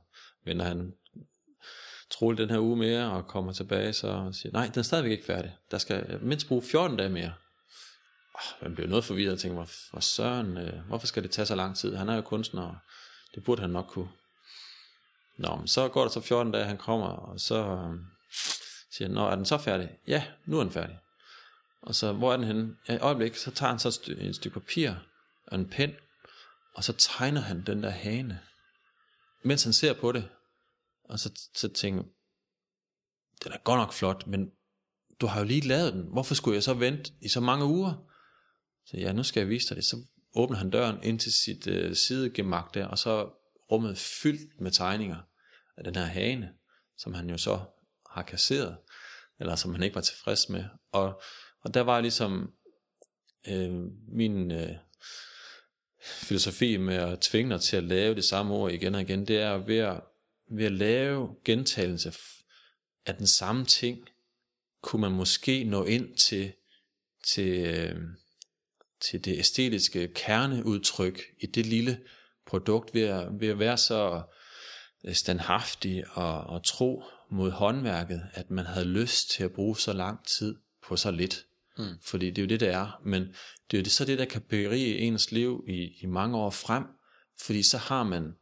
venter 0.45 0.65
han 0.65 0.93
troligt 2.11 2.41
den 2.41 2.51
her 2.51 2.61
uge 2.61 2.77
mere, 2.77 3.13
og 3.13 3.27
kommer 3.27 3.53
tilbage 3.53 3.93
så 3.93 4.09
og 4.09 4.35
siger, 4.35 4.53
nej, 4.53 4.67
den 4.67 4.79
er 4.79 4.83
stadigvæk 4.83 5.13
ikke 5.13 5.25
færdig. 5.25 5.57
Der 5.71 5.79
skal 5.79 6.19
mindst 6.23 6.49
bruge 6.49 6.63
14 6.63 6.97
dage 6.97 7.09
mere. 7.09 7.33
Oh, 8.37 8.63
man 8.63 8.75
blev 8.75 8.89
noget 8.89 9.05
forvirret 9.05 9.33
og 9.33 9.39
tænker, 9.39 9.55
hvor, 9.55 9.91
hvor 9.91 10.01
søren, 10.01 10.59
øh, 10.59 10.87
hvorfor 10.87 11.07
skal 11.07 11.23
det 11.23 11.31
tage 11.31 11.47
så 11.47 11.55
lang 11.55 11.77
tid? 11.77 11.97
Han 11.97 12.09
er 12.09 12.17
jo 12.17 12.23
kunstner, 12.23 12.63
og 12.63 12.77
det 13.35 13.45
burde 13.45 13.61
han 13.61 13.71
nok 13.71 13.87
kunne. 13.87 14.09
Nå, 15.39 15.57
men 15.57 15.69
så 15.69 15.89
går 15.89 16.03
der 16.03 16.09
så 16.09 16.21
14 16.21 16.53
dage, 16.53 16.65
han 16.65 16.79
kommer, 16.79 17.07
og 17.07 17.41
så 17.41 17.55
øh, 17.55 17.99
siger 18.93 19.09
han, 19.09 19.15
Nå, 19.15 19.29
er 19.29 19.37
den 19.37 19.45
så 19.45 19.59
færdig? 19.59 19.91
Ja, 20.07 20.25
nu 20.47 20.59
er 20.59 20.63
den 20.63 20.73
færdig. 20.73 20.99
Og 21.83 21.95
så, 21.95 22.13
hvor 22.13 22.33
er 22.33 22.37
den 22.37 22.47
henne? 22.47 22.77
Ja, 22.89 22.95
i 22.95 22.99
øjeblik, 22.99 23.37
så 23.37 23.51
tager 23.51 23.71
han 23.71 23.79
så 23.79 23.89
et, 23.89 23.95
stykke, 23.95 24.23
et 24.23 24.37
stykke 24.37 24.61
papir 24.61 24.91
og 25.47 25.59
en 25.59 25.69
pen, 25.69 25.93
og 26.75 26.85
så 26.85 26.93
tegner 26.93 27.41
han 27.41 27.67
den 27.67 27.83
der 27.83 27.91
hane, 27.91 28.41
mens 29.43 29.65
han 29.65 29.73
ser 29.73 29.93
på 29.93 30.13
det. 30.13 30.29
Og 31.05 31.19
så, 31.19 31.49
så 31.55 31.69
tænker 31.69 32.03
den 33.45 33.53
er 33.53 33.59
godt 33.65 33.79
nok 33.79 33.93
flot, 33.93 34.27
men 34.27 34.51
du 35.21 35.27
har 35.27 35.41
jo 35.41 35.47
lige 35.47 35.61
lavet 35.61 35.93
den. 35.93 36.03
Hvorfor 36.13 36.35
skulle 36.35 36.55
jeg 36.55 36.63
så 36.63 36.75
vente 36.75 37.13
i 37.21 37.29
så 37.29 37.41
mange 37.41 37.65
uger? 37.65 37.95
Så 38.87 38.97
ja, 38.97 39.13
nu 39.13 39.23
skal 39.23 39.41
jeg 39.41 39.49
vise 39.49 39.69
dig 39.69 39.77
det. 39.77 39.85
Så 39.85 39.97
åbner 40.35 40.57
han 40.57 40.71
døren 40.71 41.03
ind 41.03 41.19
til 41.19 41.33
sit 41.33 41.67
øh, 41.67 41.97
sidegemak 41.97 42.75
der, 42.75 42.87
og 42.87 42.99
så 42.99 43.31
rummet 43.73 43.99
fyldt 43.99 44.61
med 44.61 44.71
tegninger 44.71 45.17
af 45.77 45.85
den 45.85 45.95
her 45.95 46.05
hane, 46.05 46.53
som 46.99 47.15
han 47.15 47.31
jo 47.31 47.39
så 47.39 47.61
har 48.11 48.23
kasseret, 48.23 48.77
eller 49.41 49.57
som 49.57 49.73
han 49.75 49.83
ikke 49.83 49.95
var 49.95 50.01
tilfreds 50.01 50.49
med. 50.49 50.65
Og, 50.93 51.23
og 51.61 51.75
der 51.75 51.81
var 51.81 52.01
ligesom 52.01 52.53
øh, 53.49 53.73
min 54.09 54.53
øh, 54.53 54.77
filosofi 56.03 56.77
med 56.77 56.95
at 56.95 57.21
tvinge 57.21 57.51
dig 57.51 57.61
til 57.61 57.77
at 57.77 57.85
lave 57.85 58.15
det 58.15 58.25
samme 58.25 58.55
ord 58.55 58.73
igen 58.73 58.95
og 58.95 59.01
igen, 59.01 59.27
det 59.29 59.37
er 59.37 59.57
ved 59.57 59.79
at, 59.79 60.01
ved 60.51 60.65
at 60.65 60.73
lave 60.73 61.37
gentagelse 61.45 62.15
af 63.07 63.15
den 63.17 63.27
samme 63.27 63.65
ting, 63.65 64.09
kunne 64.83 65.01
man 65.01 65.13
måske 65.13 65.65
nå 65.65 65.85
ind 65.85 66.17
til, 66.17 66.53
til, 67.25 67.67
øh, 67.67 68.01
til 69.01 69.25
det 69.25 69.39
æstetiske 69.39 70.09
kerneudtryk 70.15 71.21
i 71.41 71.47
det 71.47 71.67
lille 71.67 72.01
produkt 72.47 72.95
ved 72.95 73.03
at, 73.03 73.29
ved 73.41 73.49
at 73.49 73.59
være 73.59 73.79
så 73.79 74.23
standhaftig 75.13 76.05
og, 76.11 76.41
og 76.41 76.65
tro 76.65 77.03
mod 77.31 77.51
håndværket, 77.51 78.23
at 78.33 78.51
man 78.51 78.67
havde 78.67 78.87
lyst 78.87 79.31
til 79.31 79.45
at 79.45 79.53
bruge 79.53 79.77
så 79.77 79.93
lang 79.93 80.27
tid 80.27 80.57
på 80.89 80.97
så 80.97 81.11
lidt. 81.11 81.47
Mm. 81.79 81.85
Fordi 82.03 82.31
det 82.31 82.39
er 82.39 82.43
jo 82.43 82.49
det, 82.49 82.61
det 82.61 82.69
er. 82.69 83.01
Men 83.05 83.23
det 83.71 83.77
er 83.77 83.79
jo 83.79 83.83
det, 83.83 83.93
så 83.93 84.05
det, 84.05 84.19
der 84.19 84.25
kan 84.25 84.43
berige 84.43 84.99
ens 84.99 85.33
liv 85.33 85.65
i, 85.69 85.93
i 86.01 86.07
mange 86.07 86.37
år 86.37 86.51
frem. 86.51 86.85
Fordi 87.41 87.63
så 87.63 87.79
har 87.79 88.05
man 88.05 88.33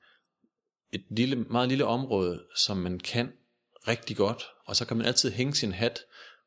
et 0.93 1.05
lille, 1.11 1.37
meget 1.37 1.69
lille 1.69 1.85
område, 1.85 2.45
som 2.57 2.77
man 2.77 3.01
kan 3.01 3.33
rigtig 3.89 4.17
godt. 4.17 4.43
Og 4.67 4.77
så 4.77 4.85
kan 4.85 4.97
man 4.97 5.07
altid 5.07 5.31
hænge 5.31 5.55
sin 5.55 5.73
hat 5.73 6.01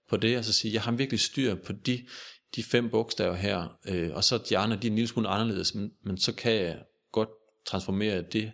på 0.09 0.17
det, 0.17 0.37
og 0.37 0.45
så 0.45 0.53
sige, 0.53 0.73
jeg 0.73 0.81
har 0.81 0.91
virkelig 0.91 1.19
styr 1.19 1.55
på 1.55 1.73
de, 1.73 2.07
de 2.55 2.63
fem 2.63 2.89
bogstaver 2.89 3.35
her, 3.35 3.79
øh, 3.87 4.15
og 4.15 4.23
så 4.23 4.37
de 4.37 4.57
andre, 4.57 4.75
de 4.75 4.87
er 4.87 4.91
en 4.91 4.95
lille 4.95 5.07
smule 5.07 5.29
anderledes, 5.29 5.75
men, 5.75 5.91
men 6.03 6.17
så 6.17 6.35
kan 6.35 6.53
jeg 6.53 6.83
godt 7.11 7.29
transformere 7.65 8.21
det 8.21 8.51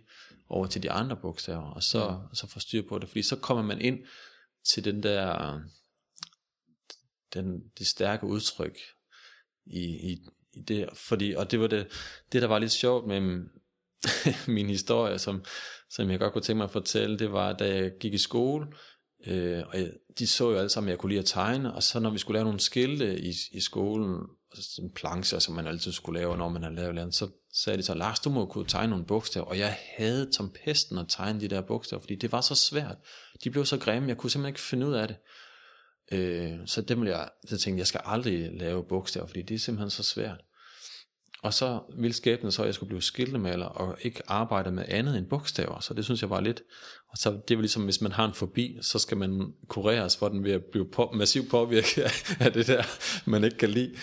over 0.48 0.66
til 0.66 0.82
de 0.82 0.90
andre 0.90 1.16
bogstaver, 1.16 1.70
og 1.70 1.82
så, 1.82 2.10
mm. 2.10 2.34
så 2.34 2.46
få 2.46 2.60
styr 2.60 2.88
på 2.88 2.98
det, 2.98 3.08
fordi 3.08 3.22
så 3.22 3.36
kommer 3.36 3.64
man 3.64 3.80
ind 3.80 3.98
til 4.64 4.84
den 4.84 5.02
der, 5.02 5.60
den, 7.34 7.60
det 7.78 7.86
stærke 7.86 8.26
udtryk 8.26 8.78
i, 9.66 9.84
i, 9.84 10.18
i 10.52 10.60
det, 10.60 10.88
fordi, 10.94 11.32
og 11.32 11.50
det 11.50 11.60
var 11.60 11.66
det, 11.66 11.86
det 12.32 12.42
der 12.42 12.48
var 12.48 12.58
lidt 12.58 12.72
sjovt 12.72 13.06
med 13.06 13.20
min 14.46 14.68
historie, 14.76 15.18
som, 15.18 15.44
som 15.90 16.10
jeg 16.10 16.18
godt 16.18 16.32
kunne 16.32 16.42
tænke 16.42 16.56
mig 16.56 16.64
at 16.64 16.70
fortælle, 16.70 17.18
det 17.18 17.32
var, 17.32 17.52
da 17.52 17.74
jeg 17.74 17.92
gik 18.00 18.14
i 18.14 18.18
skole, 18.18 18.66
øh, 19.26 19.62
og 19.68 19.78
jeg, 19.78 19.90
de 20.18 20.26
så 20.26 20.50
jo 20.50 20.56
alle 20.56 20.68
sammen, 20.68 20.88
at 20.88 20.90
jeg 20.90 20.98
kunne 20.98 21.10
lide 21.10 21.20
at 21.20 21.26
tegne, 21.26 21.74
og 21.74 21.82
så 21.82 22.00
når 22.00 22.10
vi 22.10 22.18
skulle 22.18 22.34
lave 22.34 22.44
nogle 22.44 22.60
skilte 22.60 23.20
i, 23.20 23.32
i 23.52 23.60
skolen, 23.60 24.20
sådan 24.54 24.90
plancher, 24.94 25.38
som 25.38 25.54
man 25.54 25.66
altid 25.66 25.92
skulle 25.92 26.20
lave, 26.20 26.36
når 26.36 26.48
man 26.48 26.62
havde 26.62 26.76
lavet 26.76 26.94
noget, 26.94 27.14
så 27.14 27.28
sagde 27.54 27.78
de 27.78 27.82
så, 27.82 27.94
Lars, 27.94 28.20
du 28.20 28.30
må 28.30 28.46
kunne 28.46 28.66
tegne 28.66 28.90
nogle 28.90 29.04
bogstaver, 29.04 29.46
og 29.46 29.58
jeg 29.58 29.78
havde 29.96 30.28
som 30.32 30.54
pesten 30.64 30.98
at 30.98 31.06
tegne 31.08 31.40
de 31.40 31.48
der 31.48 31.60
bogstaver, 31.60 32.00
fordi 32.00 32.14
det 32.14 32.32
var 32.32 32.40
så 32.40 32.54
svært. 32.54 32.96
De 33.44 33.50
blev 33.50 33.64
så 33.64 33.78
grimme, 33.78 34.08
jeg 34.08 34.16
kunne 34.16 34.30
simpelthen 34.30 34.50
ikke 34.50 34.60
finde 34.60 34.86
ud 34.86 34.92
af 34.92 35.08
det. 35.08 35.16
Øh, 36.12 36.58
så 36.66 36.82
det 36.82 37.00
ville 37.00 37.16
jeg, 37.16 37.28
så 37.44 37.58
tænkte 37.58 37.70
jeg, 37.70 37.78
jeg 37.78 37.86
skal 37.86 38.00
aldrig 38.04 38.52
lave 38.52 38.84
bogstaver, 38.88 39.26
fordi 39.26 39.42
det 39.42 39.54
er 39.54 39.58
simpelthen 39.58 39.90
så 39.90 40.02
svært. 40.02 40.40
Og 41.44 41.54
så 41.54 41.80
ville 41.96 42.14
skæbnen 42.14 42.52
så, 42.52 42.62
at 42.62 42.66
jeg 42.66 42.74
skulle 42.74 42.88
blive 42.88 43.02
skiltemaler, 43.02 43.66
og 43.66 43.98
ikke 44.02 44.22
arbejde 44.26 44.70
med 44.70 44.84
andet 44.88 45.18
end 45.18 45.26
bogstaver, 45.26 45.80
så 45.80 45.94
det 45.94 46.04
synes 46.04 46.22
jeg 46.22 46.30
var 46.30 46.40
lidt, 46.40 46.62
og 47.08 47.18
så 47.18 47.40
det 47.48 47.56
var 47.56 47.60
ligesom, 47.60 47.84
hvis 47.84 48.00
man 48.00 48.12
har 48.12 48.24
en 48.24 48.34
forbi, 48.34 48.78
så 48.80 48.98
skal 48.98 49.16
man 49.16 49.52
kureres 49.68 50.16
for 50.16 50.28
den 50.28 50.44
ved 50.44 50.52
at 50.52 50.64
blive 50.72 50.90
på, 50.90 51.10
massivt 51.14 51.50
påvirket 51.50 52.02
af 52.40 52.52
det 52.52 52.66
der, 52.66 52.82
man 53.30 53.44
ikke 53.44 53.56
kan 53.56 53.70
lide. 53.70 53.96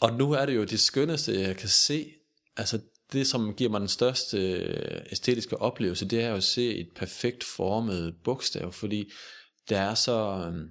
Og 0.00 0.12
nu 0.12 0.32
er 0.32 0.46
det 0.46 0.56
jo 0.56 0.64
det 0.64 0.80
skønneste, 0.80 1.40
jeg 1.40 1.56
kan 1.56 1.68
se, 1.68 2.12
altså 2.56 2.80
det, 3.12 3.26
som 3.26 3.54
giver 3.54 3.70
mig 3.70 3.80
den 3.80 3.88
største 3.88 4.38
øh, 4.38 5.02
æstetiske 5.12 5.56
oplevelse, 5.60 6.08
det 6.08 6.22
er 6.22 6.28
jo 6.28 6.36
at 6.36 6.44
se 6.44 6.74
et 6.74 6.88
perfekt 6.96 7.44
formet 7.44 8.14
bogstav, 8.24 8.72
fordi 8.72 9.10
det 9.68 9.76
er 9.76 9.94
så, 9.94 10.50
øh, 10.52 10.68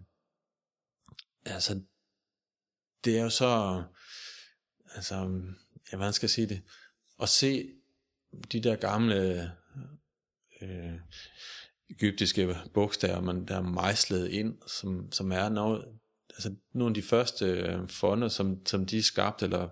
altså, 1.45 1.81
det 3.05 3.17
er 3.17 3.23
jo 3.23 3.29
så, 3.29 3.83
altså, 4.95 5.41
ja, 5.91 5.97
hvordan 5.97 6.13
skal 6.13 6.25
jeg 6.25 6.31
sige 6.31 6.47
det, 6.47 6.61
at 7.21 7.29
se 7.29 7.69
de 8.51 8.63
der 8.63 8.75
gamle 8.75 9.51
øh, 10.61 10.99
egyptiske 11.89 12.55
bogstaver, 12.73 13.21
man 13.21 13.45
der 13.45 13.55
er 13.55 13.61
mejslet 13.61 14.29
ind, 14.29 14.57
som, 14.67 15.11
som 15.11 15.31
er 15.31 15.49
noget, 15.49 15.85
altså 16.29 16.55
nogle 16.73 16.91
af 16.91 16.93
de 16.93 17.01
første 17.01 17.45
øh, 17.45 17.87
fonde, 17.87 18.29
som, 18.29 18.65
som 18.65 18.85
de 18.85 19.03
skabte, 19.03 19.45
eller 19.45 19.69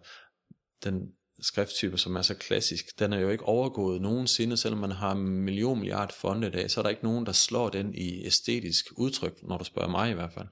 den 0.84 1.12
skrifttype, 1.42 1.98
som 1.98 2.16
er 2.16 2.22
så 2.22 2.34
klassisk, 2.34 3.00
den 3.00 3.14
er 3.14 3.20
jo 3.20 3.30
ikke 3.30 3.46
overgået 3.46 4.02
nogensinde, 4.02 4.58
selvom 4.58 4.80
man 4.80 4.92
har 4.92 5.14
million 5.14 5.80
milliard 5.80 6.14
fonde 6.14 6.48
i 6.48 6.52
dag, 6.52 6.72
så 6.72 6.82
er 6.82 6.84
der 6.84 6.90
ikke 6.90 7.04
nogen, 7.04 7.26
der 7.26 7.32
slår 7.32 7.70
den 7.70 7.96
i 7.96 8.26
æstetisk 8.26 8.86
udtryk, 8.98 9.44
når 9.44 9.58
du 9.58 9.64
spørger 9.64 9.90
mig 9.90 10.12
i 10.12 10.14
hvert 10.14 10.34
fald. 10.34 10.48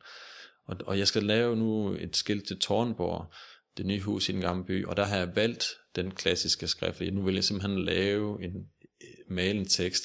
Og, 0.66 0.78
og 0.86 1.00
jeg 1.00 1.08
skal 1.08 1.24
lave 1.24 1.56
nu 1.56 1.94
et 2.00 2.16
skilt 2.16 2.48
til 2.48 2.60
Tornborg, 2.60 3.34
det 3.78 3.86
nye 3.86 4.02
hus 4.02 4.30
i 4.30 4.32
den 4.32 4.42
gamle 4.42 4.66
by, 4.66 4.86
og 4.86 4.98
der 4.98 5.06
har 5.06 5.18
jeg 5.18 5.36
valgt 5.36 5.66
den 5.96 6.12
klassiske 6.12 6.68
skrift. 6.68 7.02
Nu 7.14 7.22
vil 7.22 7.34
jeg 7.34 7.44
simpelthen 7.44 7.86
lave 7.86 8.44
en 8.44 8.70
øh, 9.02 9.08
male 9.36 9.60
en 9.60 9.68
tekst, 9.68 10.04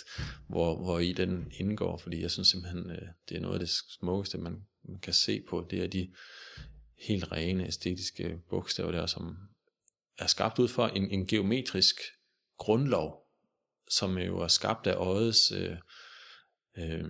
hvor, 0.48 0.82
hvor 0.84 0.98
i 0.98 1.12
den 1.12 1.52
indgår, 1.54 1.96
fordi 1.96 2.22
jeg 2.22 2.30
synes 2.30 2.48
simpelthen, 2.48 2.90
øh, 2.90 3.08
det 3.28 3.36
er 3.36 3.40
noget 3.40 3.54
af 3.54 3.60
det 3.60 3.68
smukkeste, 3.68 4.38
man, 4.38 4.56
man 4.84 5.00
kan 5.00 5.12
se 5.12 5.42
på. 5.48 5.66
Det 5.70 5.82
er 5.82 5.86
de 5.86 6.12
helt 6.98 7.32
rene 7.32 7.66
æstetiske 7.66 8.38
bogstaver 8.50 8.92
der, 8.92 9.06
som 9.06 9.36
er 10.18 10.26
skabt 10.26 10.58
ud 10.58 10.68
fra 10.68 10.96
en, 10.96 11.10
en 11.10 11.26
geometrisk 11.26 11.96
grundlov, 12.58 13.26
som 13.90 14.18
jo 14.18 14.38
er 14.38 14.48
skabt 14.48 14.86
af 14.86 14.94
øjets 14.94 15.52
øh, 15.52 15.76
øh, 16.78 17.04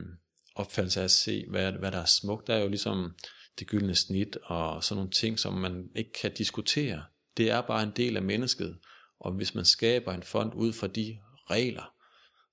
opfattelse 0.55 1.01
af 1.01 1.05
at 1.05 1.11
se, 1.11 1.45
hvad, 1.49 1.73
hvad 1.73 1.93
der 1.93 1.99
er 1.99 2.05
smukt. 2.05 2.47
Der 2.47 2.55
er 2.55 2.63
jo 2.63 2.69
ligesom 2.69 3.15
det 3.59 3.67
gyldne 3.67 3.95
snit 3.95 4.37
og 4.43 4.85
sådan 4.85 4.97
nogle 4.97 5.11
ting, 5.11 5.39
som 5.39 5.55
man 5.55 5.91
ikke 5.95 6.13
kan 6.13 6.35
diskutere. 6.35 7.05
Det 7.37 7.51
er 7.51 7.61
bare 7.61 7.83
en 7.83 7.93
del 7.97 8.17
af 8.17 8.23
mennesket, 8.23 8.79
og 9.19 9.33
hvis 9.33 9.55
man 9.55 9.65
skaber 9.65 10.13
en 10.13 10.23
fond 10.23 10.55
ud 10.55 10.73
fra 10.73 10.87
de 10.87 11.19
regler, 11.51 11.95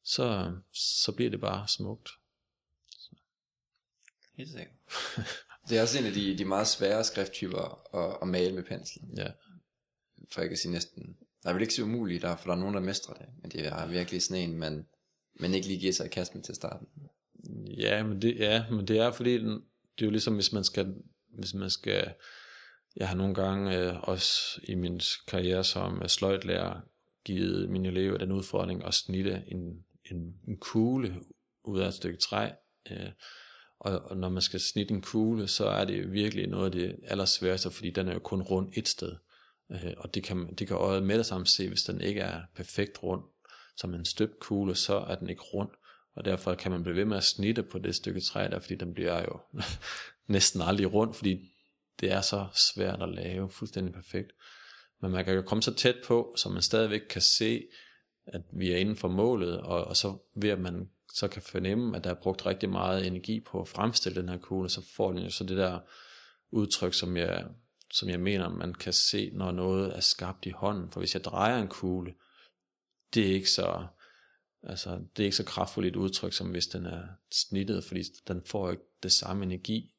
så, 0.04 0.56
så 0.74 1.12
bliver 1.12 1.30
det 1.30 1.42
bare 1.42 1.68
smukt. 1.68 2.10
Helt 4.34 4.50
sikkert. 4.50 4.76
det 5.70 5.78
er 5.78 5.82
også 5.82 6.00
en 6.00 6.06
af 6.06 6.14
de, 6.14 6.38
de 6.38 6.46
meget 6.46 6.68
svære 6.68 7.04
skrifttyper 7.04 7.96
at, 7.96 8.18
at 8.22 8.28
male 8.28 8.56
med 8.56 8.64
pensel. 8.64 9.02
Ja. 9.18 9.28
For 10.32 10.42
jeg 10.42 10.50
kan 10.50 10.58
sige 10.58 10.72
næsten, 10.72 11.18
der 11.44 11.50
er 11.50 11.54
vel 11.54 11.62
ikke 11.62 11.74
så 11.74 11.84
umuligt, 11.84 12.22
der, 12.22 12.36
for 12.36 12.46
der 12.46 12.56
er 12.56 12.60
nogen, 12.60 12.76
der 12.76 12.82
mestrer 12.82 13.14
det. 13.14 13.26
Men 13.42 13.52
det 13.52 13.68
er 13.68 13.86
virkelig 13.88 14.22
sådan 14.22 14.50
en, 14.50 14.58
man, 14.58 14.88
man 15.40 15.54
ikke 15.54 15.68
lige 15.68 15.80
giver 15.80 15.94
sig 15.94 16.06
i 16.06 16.10
kast 16.10 16.36
med 16.36 16.44
til 16.44 16.56
starten. 16.56 16.88
Ja, 17.78 18.04
men 18.04 18.22
det, 18.22 18.38
ja, 18.38 18.70
men 18.70 18.88
det 18.88 18.98
er 18.98 19.12
fordi, 19.12 19.38
den, 19.38 19.64
det 20.00 20.06
er 20.06 20.08
jo 20.08 20.12
ligesom, 20.12 20.34
hvis 20.34 20.54
man 20.54 20.64
skal, 20.64 20.96
hvis 21.40 21.54
man 21.54 21.70
skal, 21.70 22.14
jeg 22.96 23.10
har 23.10 23.16
nogle 23.16 23.36
gange 23.36 23.78
øh, 23.78 24.00
også 24.04 24.62
i 24.64 24.76
min 24.76 25.02
karriere 25.28 25.64
som 25.64 26.02
øh, 26.02 26.10
sløjtlærer 26.10 26.82
givet 27.26 27.70
mine 27.70 27.88
elever 27.88 28.18
den 28.18 28.32
udfordring 28.32 28.86
at 28.86 28.94
snitte 28.94 29.44
en, 29.48 29.86
en, 30.12 30.36
en 30.48 30.58
kugle 30.58 31.16
ud 31.64 31.80
af 31.80 31.88
et 31.88 31.94
stykke 31.94 32.20
træ. 32.20 32.50
Øh, 32.92 33.10
og, 33.80 34.00
og 34.00 34.18
når 34.18 34.30
man 34.30 34.42
skal 34.42 34.60
snitte 34.60 34.94
en 34.94 35.02
kugle, 35.02 35.48
så 35.48 35.66
er 35.66 35.86
det 35.86 36.12
virkelig 36.12 36.48
noget 36.48 36.66
af 36.66 36.72
det 36.72 36.96
allersværeste, 37.04 37.72
fordi 37.72 37.90
den 37.90 38.08
er 38.08 38.14
jo 38.14 38.20
kun 38.20 38.42
rund 38.42 38.70
et 38.74 38.88
sted. 38.88 39.16
Øh, 39.72 39.94
og 39.98 40.14
det 40.14 40.24
kan, 40.24 40.56
det 40.56 40.68
kan 40.68 40.76
øjet 40.76 41.04
med 41.04 41.18
det 41.18 41.26
samme 41.26 41.48
se, 41.48 41.68
hvis 41.68 41.84
den 41.84 42.02
ikke 42.02 42.22
er 42.22 42.42
perfekt 42.56 43.04
rund, 43.04 43.24
som 43.78 43.94
en 43.94 44.06
støbt 44.06 44.40
kugle, 44.40 44.76
så 44.76 44.96
er 44.96 45.16
den 45.16 45.30
ikke 45.30 45.42
rund. 45.42 45.70
Og 46.16 46.26
derfor 46.26 46.56
kan 46.56 46.72
man 46.72 46.84
blive 46.84 46.96
ved 46.96 47.06
med 47.06 47.18
at 47.18 47.24
snitte 47.24 47.64
på 47.64 47.80
det 47.80 47.96
stykke 47.96 48.20
træ 48.20 48.48
der, 48.52 48.60
fordi 48.60 48.76
den 48.76 48.94
bliver 48.94 49.22
jo 49.22 49.40
næsten 50.28 50.62
aldrig 50.62 50.94
rundt, 50.94 51.16
fordi 51.16 51.52
det 52.00 52.12
er 52.12 52.22
så 52.22 52.48
svært 52.54 53.02
at 53.02 53.10
lave 53.10 53.50
fuldstændig 53.50 53.94
perfekt. 53.94 54.32
Men 55.02 55.12
man 55.12 55.26
kan 55.26 55.34
jo 55.34 55.42
komme 55.42 55.62
så 55.62 55.74
tæt 55.74 55.96
på, 56.06 56.34
så 56.38 56.50
man 56.50 56.62
stadigvæk 56.62 57.02
kan 57.10 57.22
se, 57.22 57.64
at 58.26 58.42
vi 58.52 58.72
er 58.72 58.78
inden 58.78 58.96
for 58.96 59.08
målet, 59.08 59.62
og, 59.62 59.84
og 59.84 59.98
så 59.98 60.18
ved 60.36 60.50
at 60.50 60.60
man 60.60 60.90
så 61.14 61.28
kan 61.28 61.42
fornemme, 61.42 61.98
at 61.98 62.04
der 62.04 62.10
er 62.10 62.22
brugt 62.22 62.46
rigtig 62.46 62.70
meget 62.70 63.08
energi 63.08 63.40
på 63.40 63.62
at 63.62 63.68
fremstille 63.68 64.22
den 64.22 64.30
her 64.30 64.38
kugle, 64.38 64.70
så 64.70 64.82
får 64.96 65.12
den 65.12 65.24
jo 65.24 65.30
så 65.30 65.44
det 65.44 65.58
der 65.58 65.80
udtryk, 66.52 66.94
som 66.94 67.18
jeg, 67.18 67.46
som 67.94 68.10
jeg 68.10 68.20
mener, 68.20 68.50
man 68.50 68.74
kan 68.74 68.94
se, 68.94 69.32
når 69.34 69.52
noget 69.52 69.96
er 69.96 70.00
skabt 70.00 70.46
i 70.46 70.50
hånden. 70.50 70.92
For 70.92 71.00
hvis 71.00 71.14
jeg 71.14 71.24
drejer 71.24 71.62
en 71.62 71.68
kugle, 71.68 72.14
det 73.14 73.28
er 73.30 73.34
ikke 73.34 73.50
så, 73.50 73.86
altså, 74.64 74.90
det 74.90 75.24
er 75.24 75.26
ikke 75.26 75.38
så 75.38 75.46
kraftfuldt 75.46 75.88
et 75.88 75.96
udtryk, 75.96 76.34
som 76.34 76.50
hvis 76.50 76.68
den 76.68 76.86
er 76.86 77.04
snittet, 77.32 77.84
fordi 77.84 78.04
den 78.28 78.42
får 78.46 78.72
ikke 78.72 78.84
det 79.04 79.12
samme 79.12 79.44
energi. 79.46 79.92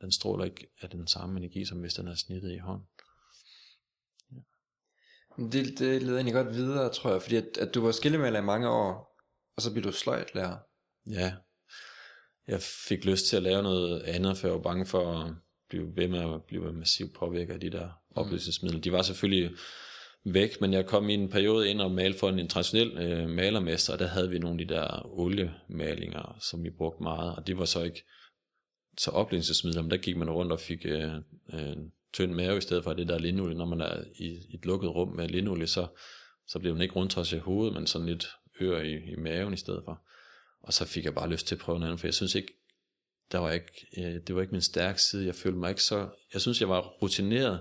Den 0.00 0.12
stråler 0.12 0.44
ikke 0.44 0.66
af 0.80 0.90
den 0.90 1.06
samme 1.06 1.38
energi, 1.38 1.64
som 1.64 1.78
hvis 1.78 1.94
den 1.94 2.08
er 2.08 2.14
snittet 2.14 2.52
i 2.52 2.58
hånden. 2.58 2.86
Det, 5.36 5.78
det 5.78 6.02
leder 6.02 6.14
egentlig 6.14 6.34
godt 6.34 6.54
videre, 6.54 6.92
tror 6.92 7.12
jeg, 7.12 7.22
fordi 7.22 7.36
at, 7.36 7.58
at 7.58 7.74
du 7.74 7.80
var 7.80 7.92
skillemaler 7.92 8.38
i 8.38 8.44
mange 8.44 8.68
år, 8.68 9.20
og 9.56 9.62
så 9.62 9.72
blev 9.72 9.84
du 9.84 9.92
sløjtlærer. 9.92 10.56
Ja, 11.06 11.34
jeg 12.46 12.62
fik 12.62 13.04
lyst 13.04 13.26
til 13.26 13.36
at 13.36 13.42
lave 13.42 13.62
noget 13.62 14.02
andet, 14.02 14.38
for 14.38 14.48
jeg 14.48 14.54
var 14.54 14.62
bange 14.62 14.86
for 14.86 15.12
at 15.12 15.34
blive 15.68 15.96
ved 15.96 16.08
med 16.08 16.34
at 16.34 16.44
blive 16.44 16.72
massivt 16.72 17.14
påvirket 17.14 17.54
af 17.54 17.60
de 17.60 17.70
der 17.70 17.86
mm. 17.86 18.16
opløsningsmidler. 18.16 18.80
De 18.80 18.92
var 18.92 19.02
selvfølgelig 19.02 19.56
væk, 20.24 20.60
men 20.60 20.72
jeg 20.72 20.86
kom 20.86 21.10
i 21.10 21.14
en 21.14 21.28
periode 21.28 21.70
ind 21.70 21.80
og 21.80 21.90
malte 21.90 22.18
for 22.18 22.28
en 22.28 22.48
traditionel 22.48 22.98
øh, 22.98 23.28
malermester, 23.28 23.92
og 23.92 23.98
der 23.98 24.06
havde 24.06 24.30
vi 24.30 24.38
nogle 24.38 24.60
af 24.60 24.66
de 24.68 24.74
der 24.74 25.06
oliemalinger, 25.18 26.38
som 26.40 26.64
vi 26.64 26.70
brugte 26.70 27.02
meget, 27.02 27.36
og 27.36 27.46
det 27.46 27.58
var 27.58 27.64
så 27.64 27.82
ikke 27.82 28.04
så 28.98 29.10
oplevelsesmidler, 29.10 29.82
men 29.82 29.90
der 29.90 29.96
gik 29.96 30.16
man 30.16 30.30
rundt 30.30 30.52
og 30.52 30.60
fik 30.60 30.86
øh, 30.86 31.14
øh, 31.52 31.76
tynd 32.12 32.32
mave 32.32 32.58
i 32.58 32.60
stedet 32.60 32.84
for 32.84 32.92
det 32.92 33.08
der 33.08 33.18
linolie. 33.18 33.56
Når 33.56 33.64
man 33.64 33.80
er 33.80 34.04
i, 34.14 34.24
i 34.24 34.54
et 34.54 34.66
lukket 34.66 34.94
rum 34.94 35.08
med 35.08 35.28
linolie, 35.28 35.66
så, 35.66 35.86
så 36.46 36.58
bliver 36.58 36.74
man 36.74 36.82
ikke 36.82 36.94
rundt 36.94 37.32
i 37.32 37.38
hovedet, 37.38 37.74
men 37.74 37.86
sådan 37.86 38.06
lidt 38.06 38.26
øre 38.60 38.86
i, 38.88 38.94
i 38.94 39.16
maven 39.16 39.54
i 39.54 39.56
stedet 39.56 39.82
for. 39.84 40.02
Og 40.62 40.72
så 40.72 40.84
fik 40.84 41.04
jeg 41.04 41.14
bare 41.14 41.30
lyst 41.30 41.46
til 41.46 41.54
at 41.54 41.60
prøve 41.60 41.78
noget 41.78 41.90
andet, 41.90 42.00
for 42.00 42.06
jeg 42.06 42.14
synes 42.14 42.34
ikke, 42.34 42.52
der 43.32 43.38
var 43.38 43.50
ikke, 43.50 43.86
øh, 43.98 44.20
det 44.26 44.34
var 44.34 44.40
ikke 44.40 44.52
min 44.52 44.62
stærke 44.62 45.02
side. 45.02 45.26
Jeg 45.26 45.34
følte 45.34 45.58
mig 45.58 45.70
ikke 45.70 45.82
så, 45.82 46.08
jeg 46.32 46.40
synes 46.40 46.60
jeg 46.60 46.68
var 46.68 46.80
rutineret 46.80 47.60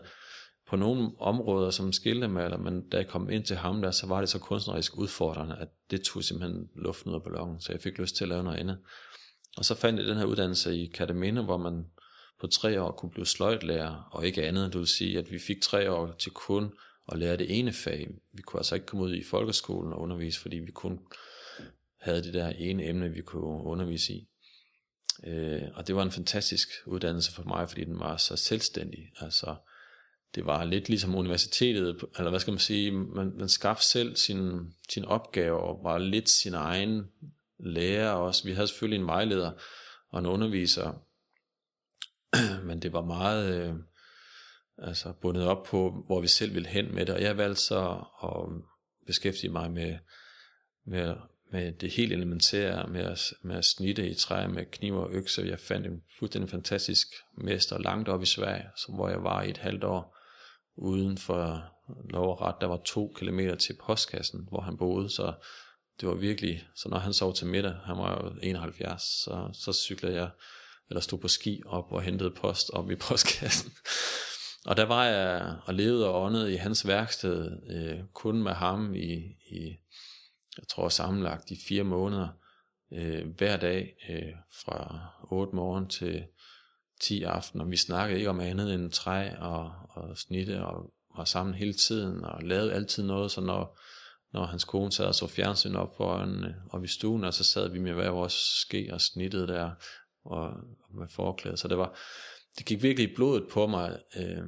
på 0.69 0.75
nogle 0.75 1.11
områder 1.19 1.69
som 1.69 1.93
skildemaler, 1.93 2.57
men 2.57 2.89
da 2.89 2.97
jeg 2.97 3.07
kom 3.07 3.29
ind 3.29 3.43
til 3.43 3.55
ham 3.55 3.81
der, 3.81 3.91
så 3.91 4.07
var 4.07 4.19
det 4.19 4.29
så 4.29 4.39
kunstnerisk 4.39 4.97
udfordrende, 4.97 5.55
at 5.55 5.67
det 5.91 6.01
tog 6.01 6.23
simpelthen 6.23 6.69
luften 6.75 7.11
ud 7.11 7.15
af 7.15 7.23
ballonen, 7.23 7.61
så 7.61 7.71
jeg 7.71 7.81
fik 7.81 7.97
lyst 7.97 8.15
til 8.15 8.23
at 8.23 8.29
lave 8.29 8.43
noget 8.43 8.57
andet. 8.57 8.77
Og 9.57 9.65
så 9.65 9.75
fandt 9.75 9.99
jeg 9.99 10.07
den 10.07 10.17
her 10.17 10.25
uddannelse 10.25 10.77
i 10.77 10.87
Kataminde, 10.87 11.43
hvor 11.43 11.57
man 11.57 11.85
på 12.41 12.47
tre 12.47 12.81
år 12.81 12.91
kunne 12.91 13.11
blive 13.11 13.25
sløjtlærer, 13.25 14.09
og 14.11 14.25
ikke 14.25 14.43
andet. 14.43 14.73
Det 14.73 14.79
vil 14.79 14.87
sige, 14.87 15.17
at 15.17 15.31
vi 15.31 15.39
fik 15.39 15.61
tre 15.61 15.91
år 15.91 16.11
til 16.11 16.31
kun 16.31 16.71
at 17.11 17.19
lære 17.19 17.37
det 17.37 17.59
ene 17.59 17.73
fag. 17.73 18.07
Vi 18.33 18.41
kunne 18.41 18.59
altså 18.59 18.75
ikke 18.75 18.87
komme 18.87 19.05
ud 19.05 19.15
i 19.15 19.23
folkeskolen 19.23 19.93
og 19.93 19.99
undervise, 19.99 20.39
fordi 20.39 20.57
vi 20.57 20.71
kun 20.71 20.99
havde 22.01 22.23
det 22.23 22.33
der 22.33 22.49
ene 22.49 22.85
emne, 22.85 23.09
vi 23.09 23.21
kunne 23.21 23.63
undervise 23.63 24.13
i. 24.13 24.27
Øh, 25.27 25.61
og 25.73 25.87
det 25.87 25.95
var 25.95 26.03
en 26.03 26.11
fantastisk 26.11 26.69
uddannelse 26.85 27.31
for 27.31 27.43
mig, 27.43 27.69
fordi 27.69 27.83
den 27.83 27.99
var 27.99 28.17
så 28.17 28.35
selvstændig. 28.35 29.11
Altså, 29.19 29.55
det 30.35 30.45
var 30.45 30.63
lidt 30.63 30.89
ligesom 30.89 31.15
universitetet, 31.15 32.03
eller 32.17 32.29
hvad 32.29 32.39
skal 32.39 32.51
man 32.51 32.59
sige, 32.59 32.91
man, 32.91 33.33
man 33.37 33.49
skaffede 33.49 33.85
selv 33.85 34.15
sin, 34.15 34.73
sin 34.89 35.05
opgave, 35.05 35.59
og 35.59 35.83
var 35.83 35.97
lidt 35.97 36.29
sin 36.29 36.53
egen 36.53 37.11
lærer 37.59 38.11
også. 38.11 38.43
Vi 38.43 38.53
havde 38.53 38.67
selvfølgelig 38.67 38.99
en 38.99 39.07
vejleder 39.07 39.51
og 40.09 40.19
en 40.19 40.25
underviser, 40.25 40.93
men 42.67 42.81
det 42.81 42.93
var 42.93 43.05
meget 43.05 43.53
øh, 43.53 43.75
altså 44.77 45.13
bundet 45.21 45.45
op 45.45 45.63
på, 45.63 46.03
hvor 46.05 46.21
vi 46.21 46.27
selv 46.27 46.53
ville 46.53 46.69
hen 46.69 46.95
med 46.95 47.05
det, 47.05 47.15
og 47.15 47.21
jeg 47.21 47.37
valgte 47.37 47.61
så 47.61 48.03
at 48.23 48.63
beskæftige 49.07 49.51
mig 49.51 49.71
med, 49.71 49.97
med, 50.85 51.15
med 51.51 51.71
det 51.71 51.91
helt 51.91 52.13
elementære, 52.13 52.87
med 52.87 53.01
at, 53.01 53.19
med 53.41 53.55
at 53.55 53.65
snitte 53.65 54.09
i 54.09 54.13
træ 54.13 54.47
med 54.47 54.65
kniv 54.65 54.95
og 54.95 55.11
økse. 55.11 55.41
Jeg 55.41 55.59
fandt 55.59 55.87
en 55.87 56.03
fuldstændig 56.19 56.49
fantastisk 56.49 57.07
mester 57.37 57.77
langt 57.77 58.09
op 58.09 58.21
i 58.21 58.25
Sverige, 58.25 58.69
som, 58.77 58.95
hvor 58.95 59.09
jeg 59.09 59.23
var 59.23 59.43
i 59.43 59.49
et 59.49 59.57
halvt 59.57 59.83
år 59.83 60.18
uden 60.79 61.17
for 61.17 61.63
lov 62.09 62.29
og 62.29 62.41
ret. 62.41 62.55
Der 62.61 62.67
var 62.67 62.81
to 62.85 63.13
kilometer 63.17 63.55
til 63.55 63.75
postkassen, 63.85 64.47
hvor 64.49 64.61
han 64.61 64.77
boede, 64.77 65.09
så 65.09 65.33
det 65.99 66.09
var 66.09 66.15
virkelig, 66.15 66.67
så 66.75 66.89
når 66.89 66.97
han 66.97 67.13
sov 67.13 67.33
til 67.33 67.47
middag, 67.47 67.73
han 67.83 67.97
var 67.97 68.23
jo 68.23 68.35
71, 68.43 69.01
så, 69.01 69.49
så 69.53 69.73
cyklede 69.73 70.15
jeg 70.15 70.29
eller 70.89 71.01
stod 71.01 71.19
på 71.19 71.27
ski 71.27 71.61
op 71.65 71.91
og 71.91 72.01
hentede 72.01 72.31
post 72.31 72.69
op 72.69 72.91
i 72.91 72.95
postkassen. 73.07 73.71
Og 74.65 74.77
der 74.77 74.85
var 74.85 75.05
jeg 75.05 75.55
og 75.65 75.73
levede 75.73 76.09
og 76.09 76.21
åndede 76.21 76.53
i 76.53 76.55
hans 76.55 76.87
værksted, 76.87 77.51
øh, 77.69 77.99
kun 78.13 78.43
med 78.43 78.51
ham 78.51 78.95
i, 78.95 79.13
i, 79.51 79.77
jeg 80.57 80.67
tror 80.69 80.89
sammenlagt 80.89 81.51
i 81.51 81.57
fire 81.67 81.83
måneder, 81.83 82.27
øh, 82.93 83.27
hver 83.37 83.57
dag 83.57 83.95
øh, 84.09 84.33
fra 84.65 84.99
8 85.31 85.55
morgen 85.55 85.89
til 85.89 86.23
10 86.99 87.23
aften, 87.23 87.61
og 87.61 87.71
vi 87.71 87.77
snakkede 87.77 88.19
ikke 88.19 88.29
om 88.29 88.39
andet 88.39 88.73
end 88.73 88.91
træ 88.91 89.29
og, 89.39 89.71
og 89.89 90.17
snitte, 90.17 90.65
og 90.65 90.93
var 91.17 91.25
sammen 91.25 91.55
hele 91.55 91.73
tiden, 91.73 92.25
og 92.25 92.43
lavede 92.43 92.73
altid 92.73 93.03
noget, 93.03 93.31
så 93.31 93.41
når, 93.41 93.79
når 94.33 94.45
hans 94.45 94.63
kone 94.63 94.91
sad 94.91 95.05
og 95.05 95.15
så 95.15 95.27
fjernsyn 95.27 95.75
op 95.75 95.97
foran 95.97 96.43
øh, 96.43 96.53
og 96.69 96.83
i 96.83 96.87
stuen, 96.87 97.23
og 97.23 97.33
så 97.33 97.43
sad 97.43 97.69
vi 97.69 97.79
med 97.79 97.93
hver 97.93 98.09
vores 98.09 98.33
ske 98.33 98.89
og 98.93 99.01
snittede 99.01 99.47
der, 99.47 99.71
og, 100.25 100.53
med 100.93 101.07
forklæde. 101.07 101.57
Så 101.57 101.67
det 101.67 101.77
var, 101.77 101.97
det 102.57 102.65
gik 102.65 102.83
virkelig 102.83 103.11
i 103.11 103.15
blodet 103.15 103.47
på 103.51 103.67
mig, 103.67 103.99
øh, 104.15 104.47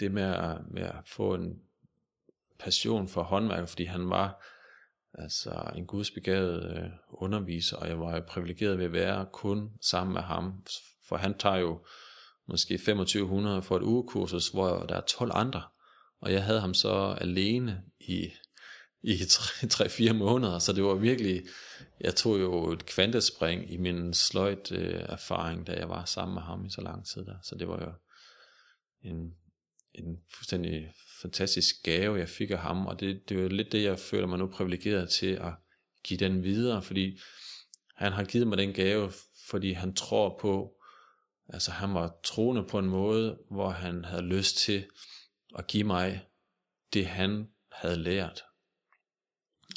det 0.00 0.12
med 0.12 0.22
at, 0.22 0.58
med 0.70 0.82
at 0.82 0.94
få 1.06 1.34
en 1.34 1.60
passion 2.58 3.08
for 3.08 3.22
håndværk, 3.22 3.68
fordi 3.68 3.84
han 3.84 4.10
var 4.10 4.46
altså 5.14 5.70
en 5.76 5.86
gudsbegavet 5.86 6.76
øh, 6.76 6.90
underviser, 7.10 7.76
og 7.76 7.88
jeg 7.88 8.00
var 8.00 8.20
privilegeret 8.20 8.78
ved 8.78 8.84
at 8.84 8.92
være 8.92 9.26
kun 9.32 9.70
sammen 9.80 10.14
med 10.14 10.22
ham, 10.22 10.64
for 11.10 11.16
han 11.16 11.38
tager 11.38 11.56
jo 11.56 11.80
måske 12.48 12.78
2500 12.78 13.62
for 13.62 13.76
et 13.76 13.82
ugekursus, 13.82 14.48
hvor 14.48 14.86
der 14.86 14.96
er 14.96 15.00
12 15.00 15.30
andre. 15.34 15.62
Og 16.20 16.32
jeg 16.32 16.44
havde 16.44 16.60
ham 16.60 16.74
så 16.74 17.16
alene 17.20 17.82
i, 18.00 18.30
i 19.02 19.14
3-4 19.14 20.12
måneder, 20.12 20.58
så 20.58 20.72
det 20.72 20.84
var 20.84 20.94
virkelig, 20.94 21.42
jeg 22.00 22.14
tog 22.14 22.40
jo 22.40 22.72
et 22.72 22.86
kvantespring 22.86 23.72
i 23.72 23.76
min 23.76 24.14
sløjt 24.14 24.72
øh, 24.72 25.04
erfaring, 25.08 25.66
da 25.66 25.72
jeg 25.72 25.88
var 25.88 26.04
sammen 26.04 26.34
med 26.34 26.42
ham 26.42 26.66
i 26.66 26.70
så 26.70 26.80
lang 26.80 27.06
tid 27.06 27.24
der. 27.24 27.36
Så 27.42 27.54
det 27.54 27.68
var 27.68 27.80
jo 27.84 27.92
en, 29.10 29.34
en 29.94 30.18
fuldstændig 30.34 30.92
fantastisk 31.22 31.74
gave, 31.82 32.18
jeg 32.18 32.28
fik 32.28 32.50
af 32.50 32.58
ham, 32.58 32.86
og 32.86 33.00
det, 33.00 33.28
det 33.28 33.38
er 33.38 33.42
jo 33.42 33.48
lidt 33.48 33.72
det, 33.72 33.82
jeg 33.82 33.98
føler 33.98 34.26
mig 34.26 34.38
nu 34.38 34.46
privilegeret 34.46 35.08
til 35.08 35.32
at 35.32 35.52
give 36.04 36.18
den 36.18 36.42
videre, 36.42 36.82
fordi 36.82 37.18
han 37.96 38.12
har 38.12 38.24
givet 38.24 38.46
mig 38.46 38.58
den 38.58 38.72
gave, 38.72 39.12
fordi 39.50 39.72
han 39.72 39.94
tror 39.94 40.38
på, 40.40 40.79
altså 41.52 41.70
han 41.70 41.94
var 41.94 42.18
troende 42.24 42.64
på 42.64 42.78
en 42.78 42.88
måde, 42.88 43.38
hvor 43.50 43.70
han 43.70 44.04
havde 44.04 44.22
lyst 44.22 44.56
til 44.56 44.86
at 45.58 45.66
give 45.66 45.84
mig 45.84 46.26
det, 46.92 47.06
han 47.06 47.48
havde 47.72 47.96
lært. 47.96 48.44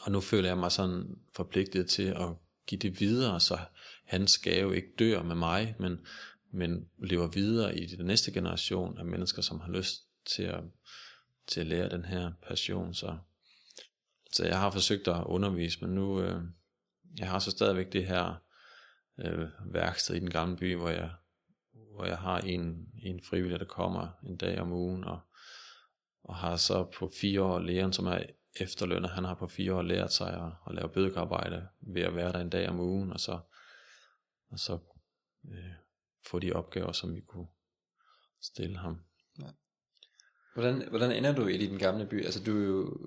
Og 0.01 0.11
nu 0.11 0.21
føler 0.21 0.49
jeg 0.49 0.57
mig 0.57 0.71
sådan 0.71 1.15
forpligtet 1.35 1.89
til 1.89 2.03
at 2.03 2.29
give 2.67 2.79
det 2.79 2.99
videre, 2.99 3.39
så 3.39 3.59
hans 4.05 4.37
gave 4.37 4.75
ikke 4.75 4.93
dør 4.99 5.23
med 5.23 5.35
mig, 5.35 5.75
men, 5.79 6.05
men 6.51 6.87
lever 6.97 7.27
videre 7.27 7.77
i 7.77 7.85
den 7.85 8.05
næste 8.05 8.31
generation 8.31 8.97
af 8.97 9.05
mennesker, 9.05 9.41
som 9.41 9.59
har 9.59 9.71
lyst 9.71 10.03
til 10.25 10.43
at, 10.43 10.63
til 11.47 11.59
at 11.59 11.67
lære 11.67 11.89
den 11.89 12.05
her 12.05 12.31
passion. 12.47 12.93
Så, 12.93 13.17
så 14.33 14.45
jeg 14.45 14.59
har 14.59 14.71
forsøgt 14.71 15.07
at 15.07 15.23
undervise, 15.25 15.81
men 15.81 15.95
nu 15.95 16.21
øh, 16.21 16.41
jeg 17.19 17.29
har 17.29 17.39
så 17.39 17.51
stadigvæk 17.51 17.93
det 17.93 18.07
her 18.07 18.41
øh, 19.19 19.47
værksted 19.65 20.15
i 20.15 20.19
den 20.19 20.29
gamle 20.29 20.57
by, 20.57 20.75
hvor 20.75 20.89
jeg, 20.89 21.09
hvor 21.93 22.05
jeg 22.05 22.17
har 22.17 22.39
en, 22.39 22.87
en 23.03 23.23
frivillig, 23.23 23.59
der 23.59 23.65
kommer 23.65 24.07
en 24.23 24.37
dag 24.37 24.59
om 24.59 24.71
ugen, 24.71 25.03
og, 25.03 25.19
og 26.23 26.35
har 26.35 26.55
så 26.55 26.83
på 26.83 27.11
fire 27.21 27.41
år 27.41 27.59
læren, 27.59 27.93
som 27.93 28.05
er 28.05 28.23
efterlønner, 28.59 29.09
han 29.09 29.23
har 29.23 29.35
på 29.35 29.47
fire 29.47 29.73
år 29.75 29.81
lært 29.81 30.13
sig 30.13 30.33
at, 30.33 30.51
at 30.67 30.75
lave 30.75 30.89
bødekarbejde 30.89 31.67
ved 31.81 32.01
at 32.01 32.15
være 32.15 32.31
der 32.31 32.39
en 32.39 32.49
dag 32.49 32.69
om 32.69 32.79
ugen, 32.79 33.11
og 33.11 33.19
så, 33.19 33.39
og 34.49 34.59
så 34.59 34.79
øh, 35.51 35.73
få 36.25 36.39
de 36.39 36.53
opgaver, 36.53 36.91
som 36.91 37.15
vi 37.15 37.21
kunne 37.21 37.47
stille 38.41 38.77
ham. 38.77 39.01
Ja. 39.39 39.47
Hvordan, 40.53 40.89
hvordan 40.89 41.11
ender 41.11 41.35
du 41.35 41.47
i 41.47 41.67
den 41.67 41.79
gamle 41.79 42.05
by? 42.05 42.25
Altså 42.25 42.43
du 42.43 42.57
er 42.57 42.65
jo 42.65 42.97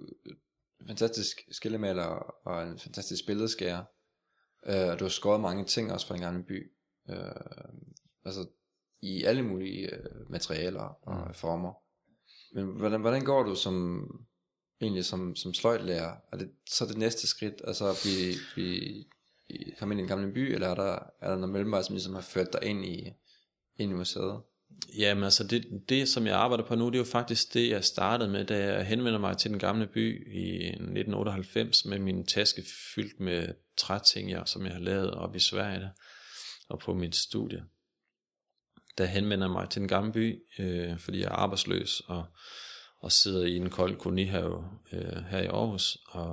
fantastisk 0.87 1.37
skillemaler 1.51 2.05
og 2.47 2.63
en 2.63 2.79
fantastisk 2.79 3.27
billedskærer. 3.27 3.85
Øh, 4.67 4.89
og 4.93 4.99
du 4.99 5.05
har 5.05 5.09
skåret 5.09 5.41
mange 5.41 5.65
ting 5.65 5.93
også 5.93 6.07
fra 6.07 6.15
en 6.15 6.21
gamle 6.21 6.45
by. 6.45 6.73
Øh, 7.11 7.75
altså 8.25 8.49
i 9.03 9.25
alle 9.25 9.43
mulige 9.43 9.95
øh, 9.95 10.31
materialer 10.31 10.99
og 11.03 11.29
mm. 11.29 11.35
former. 11.35 11.73
Men 12.55 12.67
hvordan, 12.67 13.01
hvordan 13.01 13.25
går 13.25 13.43
du 13.43 13.55
som 13.55 14.07
egentlig 14.81 15.05
som, 15.05 15.37
som 15.37 15.55
sløjtlærer? 15.55 16.17
Er 16.33 16.37
det 16.37 16.51
så 16.71 16.87
det 16.87 16.97
næste 16.97 17.27
skridt, 17.27 17.55
altså 17.65 17.87
at 17.87 17.97
blive, 18.03 18.35
blive, 18.55 19.05
komme 19.79 19.95
ind 19.95 20.01
i 20.01 20.03
en 20.03 20.09
gammel 20.09 20.33
by, 20.33 20.55
eller 20.55 20.69
er 20.69 20.75
der, 20.75 20.99
er 21.21 21.29
der 21.29 21.37
noget 21.37 21.53
mellemvej, 21.53 21.83
som 21.83 21.95
ligesom 21.95 22.15
har 22.15 22.21
ført 22.21 22.53
dig 22.53 22.65
ind 22.65 22.85
i, 22.85 23.13
ind 23.79 23.93
i 23.93 23.95
museet? 23.95 24.41
Jamen 24.99 25.25
altså 25.25 25.45
det, 25.45 25.83
det 25.89 26.09
som 26.09 26.27
jeg 26.27 26.37
arbejder 26.37 26.65
på 26.65 26.75
nu 26.75 26.87
Det 26.87 26.95
er 26.95 26.99
jo 26.99 27.05
faktisk 27.05 27.55
det 27.55 27.71
jeg 27.71 27.85
startede 27.85 28.31
med 28.31 28.45
Da 28.45 28.75
jeg 28.75 28.87
henvender 28.87 29.19
mig 29.19 29.37
til 29.37 29.51
den 29.51 29.59
gamle 29.59 29.87
by 29.87 30.35
I 30.35 30.67
1998 30.67 31.85
Med 31.85 31.99
min 31.99 32.27
taske 32.27 32.63
fyldt 32.95 33.21
med 33.21 33.49
træting 33.77 34.31
jeg, 34.31 34.43
Som 34.47 34.65
jeg 34.65 34.73
har 34.73 34.81
lavet 34.81 35.11
op 35.11 35.37
i 35.37 35.39
Sverige 35.39 35.91
Og 36.69 36.79
på 36.79 36.95
mit 36.95 37.17
studie 37.17 37.65
der 38.99 39.05
henvender 39.05 39.49
mig 39.49 39.71
til 39.71 39.81
den 39.81 39.89
gamle 39.89 40.13
by 40.13 40.43
øh, 40.59 40.99
Fordi 40.99 41.19
jeg 41.21 41.27
er 41.27 41.33
arbejdsløs 41.33 42.03
Og, 42.07 42.27
og 43.01 43.13
sidder 43.13 43.47
i 43.47 43.57
en 43.57 43.71
kold 43.71 43.97
kolonihave 43.97 44.65
øh, 44.93 45.25
Her 45.25 45.39
i 45.39 45.47
Aarhus 45.47 45.99
Og 46.07 46.29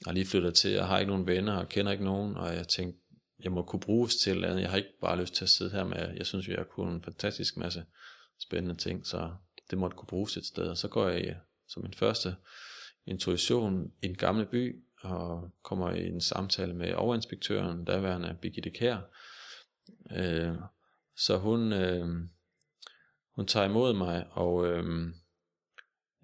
jeg 0.00 0.06
har 0.06 0.12
lige 0.12 0.26
flyttet 0.26 0.54
til 0.54 0.70
Jeg 0.70 0.86
har 0.86 0.98
ikke 0.98 1.10
nogen 1.10 1.26
venner 1.26 1.56
og 1.56 1.68
kender 1.68 1.92
ikke 1.92 2.04
nogen 2.04 2.36
Og 2.36 2.54
jeg 2.54 2.68
tænkte 2.68 3.00
jeg 3.44 3.52
må 3.52 3.62
kunne 3.62 3.80
bruges 3.80 4.16
til 4.16 4.44
andet. 4.44 4.60
Jeg 4.60 4.70
har 4.70 4.76
ikke 4.76 5.00
bare 5.00 5.20
lyst 5.20 5.34
til 5.34 5.44
at 5.44 5.48
sidde 5.48 5.70
her 5.70 5.84
med, 5.84 6.16
jeg 6.16 6.26
synes, 6.26 6.48
jeg 6.48 6.56
har 6.56 6.64
kunnet 6.64 6.94
en 6.94 7.02
fantastisk 7.02 7.56
masse 7.56 7.84
spændende 8.40 8.74
ting, 8.74 9.06
så 9.06 9.30
det 9.70 9.78
måtte 9.78 9.96
kunne 9.96 10.06
bruges 10.06 10.36
et 10.36 10.46
sted. 10.46 10.64
Og 10.64 10.76
så 10.76 10.88
går 10.88 11.08
jeg 11.08 11.36
som 11.68 11.82
min 11.82 11.94
første 11.94 12.36
intuition 13.06 13.92
i 14.02 14.06
en 14.06 14.14
gamle 14.14 14.46
by, 14.46 14.84
og 15.02 15.50
kommer 15.62 15.90
i 15.90 16.06
en 16.06 16.20
samtale 16.20 16.74
med 16.74 16.94
overinspektøren, 16.94 17.84
daværende 17.84 18.36
Birgitte 18.42 18.70
Kær. 18.70 18.98
Øh, 20.10 20.54
så 21.16 21.38
hun, 21.38 21.72
øh, 21.72 22.06
hun 23.34 23.46
tager 23.46 23.66
imod 23.66 23.94
mig 23.94 24.26
og 24.30 24.66
øh, 24.66 24.84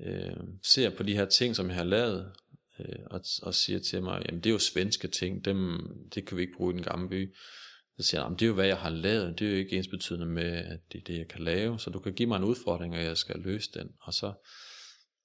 øh, 0.01 0.37
ser 0.63 0.97
på 0.97 1.03
de 1.03 1.15
her 1.15 1.25
ting, 1.25 1.57
som 1.57 1.67
jeg 1.67 1.77
har 1.77 1.85
lavet, 1.85 2.33
øh, 2.81 2.99
og, 3.07 3.21
og 3.43 3.55
siger 3.55 3.79
til 3.79 4.03
mig, 4.03 4.23
jamen 4.27 4.41
det 4.41 4.51
er 4.51 4.55
jo 4.55 4.59
svenske 4.59 5.09
ting, 5.09 5.45
dem, 5.45 5.81
det 6.15 6.27
kan 6.27 6.37
vi 6.37 6.43
ikke 6.43 6.57
bruge 6.57 6.73
i 6.73 6.77
den 6.77 6.85
gamle 6.85 7.09
by. 7.09 7.35
Så 7.99 8.07
siger 8.07 8.23
han, 8.23 8.33
det 8.33 8.43
er 8.43 8.47
jo 8.47 8.55
hvad 8.55 8.67
jeg 8.67 8.79
har 8.79 8.91
lavet, 8.91 9.39
det 9.39 9.47
er 9.47 9.51
jo 9.51 9.57
ikke 9.57 9.77
ens 9.77 9.89
betydende 9.89 10.27
med, 10.27 10.53
at 10.53 10.81
det 10.93 10.99
er 10.99 11.05
det 11.05 11.19
jeg 11.19 11.29
kan 11.29 11.43
lave, 11.43 11.79
så 11.79 11.91
du 11.91 11.99
kan 11.99 12.15
give 12.15 12.29
mig 12.29 12.37
en 12.37 12.45
udfordring, 12.45 12.95
og 12.95 13.03
jeg 13.03 13.17
skal 13.17 13.41
løse 13.41 13.71
den. 13.75 13.89
Og 14.01 14.15
så, 14.15 14.33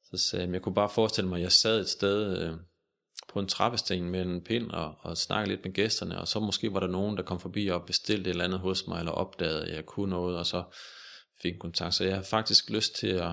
så 0.04 0.18
sagde 0.18 0.46
jeg, 0.46 0.54
jeg 0.54 0.62
kunne 0.62 0.76
bare 0.76 0.90
forestille 0.90 1.30
mig, 1.30 1.38
at 1.38 1.44
jeg 1.44 1.52
sad 1.52 1.80
et 1.80 1.90
sted 1.90 2.48
øh, 2.48 2.58
på 3.36 3.40
en 3.40 3.48
trappesten 3.48 4.10
med 4.10 4.22
en 4.22 4.42
pind 4.42 4.72
og, 4.72 4.96
og 5.00 5.18
snakke 5.18 5.50
lidt 5.50 5.66
med 5.66 5.74
gæsterne, 5.74 6.20
og 6.20 6.28
så 6.28 6.40
måske 6.40 6.74
var 6.74 6.80
der 6.80 6.88
nogen, 6.88 7.18
der 7.18 7.24
kom 7.24 7.40
forbi 7.40 7.68
og 7.68 7.86
bestilte 7.86 8.22
et 8.22 8.28
eller 8.30 8.44
andet 8.44 8.60
hos 8.60 8.88
mig, 8.88 9.00
eller 9.00 9.12
opdagede, 9.12 9.66
at 9.66 9.76
jeg 9.76 9.86
kunne 9.86 10.10
noget, 10.10 10.38
og 10.38 10.46
så 10.46 10.64
fik 11.42 11.54
kontakt. 11.60 11.94
Så 11.94 12.04
jeg 12.04 12.16
har 12.16 12.24
faktisk 12.24 12.70
lyst 12.70 12.96
til 12.96 13.08
at 13.08 13.32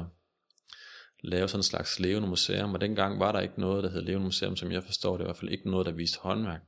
lave 1.21 1.49
sådan 1.49 1.59
en 1.59 1.63
slags 1.63 2.01
levende 2.01 2.29
museum, 2.29 2.75
og 2.75 2.81
dengang 2.81 3.21
var 3.21 3.33
der 3.33 3.41
ikke 3.41 3.61
noget, 3.61 3.85
der 3.85 3.91
hed 3.91 4.03
levende 4.03 4.25
museum, 4.25 4.57
som 4.57 4.73
jeg 4.73 4.85
forstår 4.85 5.17
det, 5.17 5.25
i 5.25 5.27
hvert 5.27 5.37
fald 5.37 5.51
ikke 5.51 5.71
noget, 5.71 5.87
der 5.87 5.93
viste 5.93 6.19
håndværk. 6.21 6.61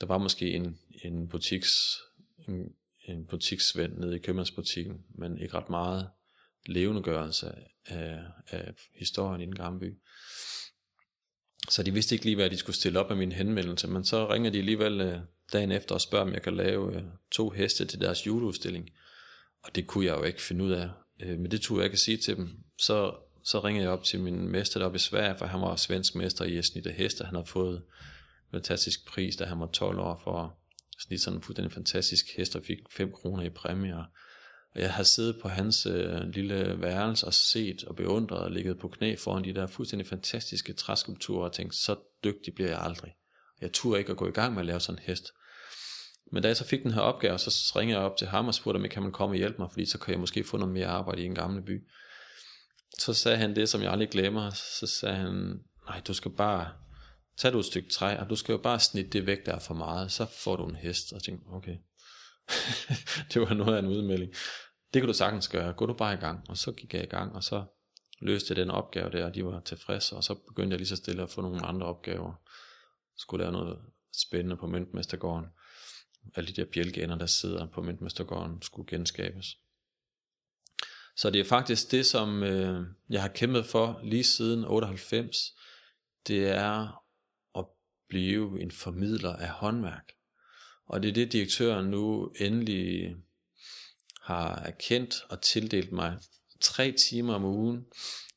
Der 0.00 0.06
var 0.06 0.18
måske 0.18 0.50
en, 0.50 0.78
en 1.04 1.28
butiks, 1.28 1.72
en, 2.48 2.54
en 3.08 3.26
butiksvend 3.26 3.98
nede 3.98 4.16
i 4.16 4.18
købmandsbutikken, 4.18 4.94
men 5.18 5.38
ikke 5.38 5.54
ret 5.54 5.70
meget 5.70 6.08
levendegørelse 6.66 7.52
af, 7.86 8.18
af 8.50 8.74
historien 8.98 9.40
i 9.40 9.44
den 9.44 9.54
gamle 9.54 9.80
by. 9.80 9.98
Så 11.68 11.82
de 11.82 11.92
vidste 11.92 12.14
ikke 12.14 12.24
lige, 12.24 12.36
hvad 12.36 12.50
de 12.50 12.56
skulle 12.56 12.76
stille 12.76 13.00
op 13.00 13.10
af 13.10 13.16
min 13.16 13.32
henvendelse, 13.32 13.88
men 13.88 14.04
så 14.04 14.32
ringer 14.32 14.50
de 14.50 14.58
alligevel 14.58 15.00
øh, 15.00 15.18
dagen 15.52 15.72
efter 15.72 15.94
og 15.94 16.00
spørger, 16.00 16.24
om 16.26 16.32
jeg 16.32 16.42
kan 16.42 16.56
lave 16.56 16.96
øh, 16.96 17.02
to 17.32 17.50
heste 17.50 17.84
til 17.84 18.00
deres 18.00 18.26
juleudstilling. 18.26 18.90
Og 19.62 19.74
det 19.74 19.86
kunne 19.86 20.04
jeg 20.06 20.16
jo 20.18 20.22
ikke 20.22 20.42
finde 20.42 20.64
ud 20.64 20.70
af, 20.70 20.90
øh, 21.20 21.38
men 21.38 21.50
det 21.50 21.60
tog 21.60 21.76
jeg 21.76 21.84
ikke 21.84 21.94
at 21.94 21.98
sige 21.98 22.16
til 22.16 22.36
dem. 22.36 22.48
Så 22.78 23.14
så 23.46 23.60
ringede 23.60 23.84
jeg 23.84 23.92
op 23.92 24.04
til 24.04 24.20
min 24.20 24.48
mester 24.48 24.80
deroppe 24.80 24.96
i 24.96 24.98
Sverige, 24.98 25.38
for 25.38 25.46
han 25.46 25.60
var 25.60 25.76
svensk 25.76 26.14
mester 26.14 26.44
i 26.44 26.56
at 26.56 26.64
snitte 26.64 26.92
heste. 26.92 27.24
Han 27.24 27.34
har 27.34 27.44
fået 27.44 27.76
en 27.76 27.82
fantastisk 28.50 29.06
pris, 29.08 29.36
da 29.36 29.44
han 29.44 29.60
var 29.60 29.66
12 29.66 29.98
år 29.98 30.20
for 30.24 30.42
at 30.42 30.50
snitte 30.98 31.24
sådan 31.24 31.38
en 31.38 31.42
fuldstændig 31.42 31.72
fantastisk 31.72 32.26
hest, 32.36 32.56
og 32.56 32.62
fik 32.66 32.78
5 32.90 33.12
kroner 33.12 33.42
i 33.42 33.50
præmie. 33.50 33.96
Og 33.96 34.04
jeg 34.82 34.92
har 34.92 35.02
siddet 35.02 35.38
på 35.42 35.48
hans 35.48 35.86
øh, 35.86 36.20
lille 36.20 36.80
værelse 36.80 37.26
og 37.26 37.34
set 37.34 37.84
og 37.84 37.96
beundret 37.96 38.40
og 38.40 38.50
ligget 38.50 38.78
på 38.78 38.88
knæ 38.88 39.16
foran 39.16 39.44
de 39.44 39.54
der 39.54 39.66
fuldstændig 39.66 40.06
fantastiske 40.06 40.72
træskulpturer 40.72 41.44
og 41.44 41.52
tænkt, 41.52 41.74
så 41.74 41.96
dygtig 42.24 42.54
bliver 42.54 42.70
jeg 42.70 42.80
aldrig. 42.80 43.14
Jeg 43.60 43.72
turde 43.72 43.98
ikke 43.98 44.10
at 44.10 44.16
gå 44.16 44.28
i 44.28 44.32
gang 44.32 44.52
med 44.52 44.60
at 44.60 44.66
lave 44.66 44.80
sådan 44.80 44.98
en 44.98 45.04
hest. 45.06 45.32
Men 46.32 46.42
da 46.42 46.48
jeg 46.48 46.56
så 46.56 46.64
fik 46.64 46.82
den 46.82 46.92
her 46.92 47.00
opgave, 47.00 47.38
så 47.38 47.72
ringede 47.76 47.98
jeg 47.98 48.06
op 48.06 48.16
til 48.16 48.26
ham 48.26 48.48
og 48.48 48.54
spurgte, 48.54 48.76
om 48.78 48.88
kan 48.90 49.02
man 49.02 49.12
komme 49.12 49.32
og 49.32 49.38
hjælpe 49.38 49.58
mig, 49.58 49.68
fordi 49.70 49.86
så 49.86 49.98
kan 49.98 50.12
jeg 50.12 50.20
måske 50.20 50.44
få 50.44 50.56
noget 50.56 50.74
mere 50.74 50.86
arbejde 50.86 51.22
i 51.22 51.26
en 51.26 51.34
gamle 51.34 51.62
by 51.62 51.82
så 52.98 53.14
sagde 53.14 53.38
han 53.38 53.56
det, 53.56 53.68
som 53.68 53.82
jeg 53.82 53.92
aldrig 53.92 54.08
glemmer. 54.08 54.50
Så 54.50 54.86
sagde 54.86 55.16
han, 55.16 55.60
nej, 55.88 56.00
du 56.06 56.14
skal 56.14 56.30
bare 56.30 56.72
tage 57.36 57.52
du 57.52 57.58
et 57.58 57.64
stykke 57.64 57.88
træ, 57.88 58.16
og 58.16 58.30
du 58.30 58.36
skal 58.36 58.52
jo 58.52 58.58
bare 58.58 58.80
snitte 58.80 59.10
det 59.10 59.26
væk, 59.26 59.46
der 59.46 59.52
er 59.52 59.58
for 59.58 59.74
meget, 59.74 60.12
så 60.12 60.26
får 60.44 60.56
du 60.56 60.66
en 60.66 60.76
hest. 60.76 61.12
Og 61.12 61.16
jeg 61.16 61.22
tænkte, 61.22 61.46
okay. 61.52 61.76
det 63.32 63.40
var 63.42 63.54
noget 63.54 63.74
af 63.74 63.78
en 63.78 63.86
udmelding. 63.86 64.32
Det 64.94 65.02
kan 65.02 65.06
du 65.06 65.14
sagtens 65.14 65.48
gøre, 65.48 65.72
gå 65.72 65.86
du 65.86 65.92
bare 65.92 66.14
i 66.14 66.16
gang. 66.16 66.50
Og 66.50 66.56
så 66.56 66.72
gik 66.72 66.94
jeg 66.94 67.02
i 67.02 67.06
gang, 67.06 67.34
og 67.34 67.44
så 67.44 67.64
løste 68.20 68.52
jeg 68.52 68.56
den 68.56 68.70
opgave 68.70 69.10
der, 69.10 69.24
og 69.24 69.34
de 69.34 69.44
var 69.44 69.60
tilfredse, 69.60 70.16
og 70.16 70.24
så 70.24 70.34
begyndte 70.34 70.74
jeg 70.74 70.78
lige 70.78 70.88
så 70.88 70.96
stille 70.96 71.22
at 71.22 71.30
få 71.30 71.40
nogle 71.40 71.66
andre 71.66 71.86
opgaver. 71.86 72.34
Skulle 73.16 73.44
lave 73.44 73.52
noget 73.52 73.78
spændende 74.26 74.56
på 74.56 74.66
Møntmestergården. 74.66 75.46
Alle 76.34 76.48
de 76.48 76.52
der 76.52 76.64
bjælkeender, 76.72 77.18
der 77.18 77.26
sidder 77.26 77.66
på 77.66 77.82
Møntmestergården, 77.82 78.62
skulle 78.62 78.86
genskabes. 78.86 79.46
Så 81.16 81.30
det 81.30 81.40
er 81.40 81.44
faktisk 81.44 81.90
det, 81.90 82.06
som 82.06 82.42
øh, 82.42 82.86
jeg 83.10 83.22
har 83.22 83.28
kæmpet 83.28 83.66
for 83.66 84.00
lige 84.04 84.24
siden 84.24 84.64
98. 84.64 85.36
Det 86.26 86.48
er 86.48 87.02
at 87.58 87.64
blive 88.08 88.62
en 88.62 88.70
formidler 88.70 89.32
af 89.36 89.48
håndværk. 89.48 90.12
Og 90.86 91.02
det 91.02 91.08
er 91.08 91.12
det, 91.12 91.32
direktøren 91.32 91.86
nu 91.86 92.32
endelig 92.40 93.16
har 94.26 94.54
erkendt 94.54 95.14
og 95.28 95.40
tildelt 95.40 95.92
mig 95.92 96.18
tre 96.60 96.92
timer 96.92 97.34
om 97.34 97.44
ugen, 97.44 97.84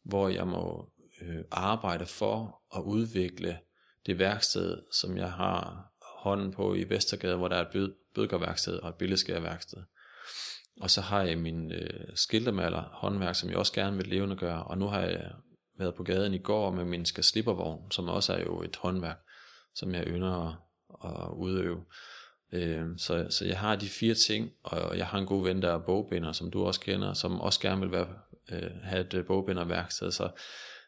hvor 0.04 0.30
jeg 0.30 0.48
må 0.48 0.92
øh, 1.22 1.44
arbejde 1.52 2.06
for 2.06 2.62
at 2.76 2.82
udvikle 2.82 3.60
det 4.06 4.20
værksted, 4.20 4.78
som 4.94 5.18
jeg 5.18 5.32
har 5.32 5.92
hånden 6.24 6.52
på 6.52 6.76
i 6.76 6.90
Vestergade, 6.90 7.38
hvor 7.38 7.48
der 7.48 7.56
er 7.56 7.62
et 7.62 7.72
bød, 7.74 7.96
bødkerværksted 8.16 8.74
og 8.74 8.90
et 8.90 8.96
billedskærværksted. 8.96 9.78
Og 10.82 10.90
så 10.90 11.02
har 11.02 11.24
jeg 11.24 11.38
min 11.38 11.72
øh, 11.72 12.08
skiltemaler 12.16 12.82
håndværk, 12.82 13.36
som 13.36 13.50
jeg 13.50 13.58
også 13.58 13.74
gerne 13.74 13.98
vil 13.98 14.08
levende 14.08 14.36
gøre. 14.36 14.64
Og 14.64 14.78
nu 14.78 14.88
har 14.88 15.02
jeg 15.02 15.32
været 15.80 15.96
på 15.96 16.04
gaden 16.04 16.34
i 16.34 16.38
går 16.38 16.72
med 16.72 16.86
min 16.86 17.06
skasslippervogn, 17.06 17.92
som 17.92 18.10
også 18.10 18.34
er 18.34 18.40
jo 18.40 18.62
et 18.62 18.76
håndværk, 18.76 19.20
som 19.76 19.96
jeg 19.96 20.08
ynder 20.08 20.48
at, 20.48 20.56
at 21.06 21.30
udøve. 21.34 21.86
Øh, 22.52 22.86
så, 22.98 23.28
så 23.30 23.46
jeg 23.46 23.60
har 23.60 23.76
de 23.76 23.90
fire 23.90 24.14
ting, 24.14 24.52
og 24.64 24.98
jeg 24.98 25.08
har 25.08 25.18
en 25.20 25.26
god 25.26 25.44
ven, 25.44 25.62
der 25.62 25.74
er 25.74 25.86
bogbinder, 25.86 26.32
som 26.32 26.52
du 26.52 26.66
også 26.66 26.80
kender, 26.80 27.14
som 27.14 27.42
også 27.42 27.60
gerne 27.60 27.82
vil 27.82 27.92
være, 27.92 28.08
øh, 28.52 28.72
have 28.84 29.02
et 29.02 29.14
øh, 29.14 29.26
bogbinderværksted. 29.26 30.12
Så, 30.12 30.30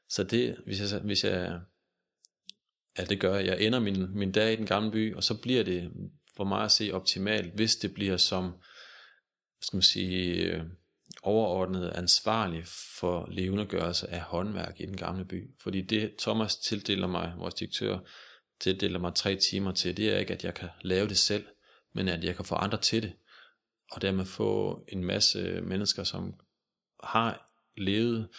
så 0.09 0.23
det, 0.23 0.55
hvis 0.65 0.93
jeg, 0.93 0.99
hvis 0.99 1.23
jeg 1.23 1.59
ja, 2.97 3.03
det 3.03 3.19
gør 3.19 3.35
jeg. 3.35 3.61
Ender 3.61 3.79
min, 3.79 4.17
min 4.17 4.31
dag 4.31 4.53
i 4.53 4.55
den 4.55 4.65
gamle 4.65 4.91
by, 4.91 5.15
og 5.15 5.23
så 5.23 5.41
bliver 5.41 5.63
det 5.63 5.91
for 6.37 6.43
mig 6.43 6.63
at 6.63 6.71
se 6.71 6.91
optimalt, 6.93 7.53
hvis 7.55 7.75
det 7.75 7.93
bliver 7.93 8.17
som, 8.17 8.53
skal 9.61 9.77
man 9.77 9.83
sige, 9.83 10.35
øh, 10.35 10.63
overordnet 11.23 11.91
ansvarlig 11.95 12.63
for 12.99 13.27
levendegørelse 13.31 14.09
af 14.09 14.21
håndværk 14.21 14.75
i 14.79 14.85
den 14.85 14.97
gamle 14.97 15.25
by. 15.25 15.55
Fordi 15.63 15.81
det 15.81 16.15
Thomas 16.19 16.55
tildeler 16.55 17.07
mig, 17.07 17.33
vores 17.37 17.53
direktør, 17.53 17.99
tildeler 18.61 18.99
mig 18.99 19.15
tre 19.15 19.35
timer 19.35 19.71
til, 19.71 19.97
det 19.97 20.13
er 20.13 20.17
ikke, 20.17 20.33
at 20.33 20.43
jeg 20.43 20.53
kan 20.53 20.69
lave 20.81 21.07
det 21.07 21.17
selv, 21.17 21.45
men 21.93 22.07
at 22.07 22.23
jeg 22.23 22.35
kan 22.35 22.45
få 22.45 22.55
andre 22.55 22.77
til 22.77 23.03
det. 23.03 23.13
Og 23.91 24.01
dermed 24.01 24.25
få 24.25 24.83
en 24.87 25.03
masse 25.03 25.61
mennesker, 25.61 26.03
som 26.03 26.33
har 27.03 27.51
levet 27.77 28.29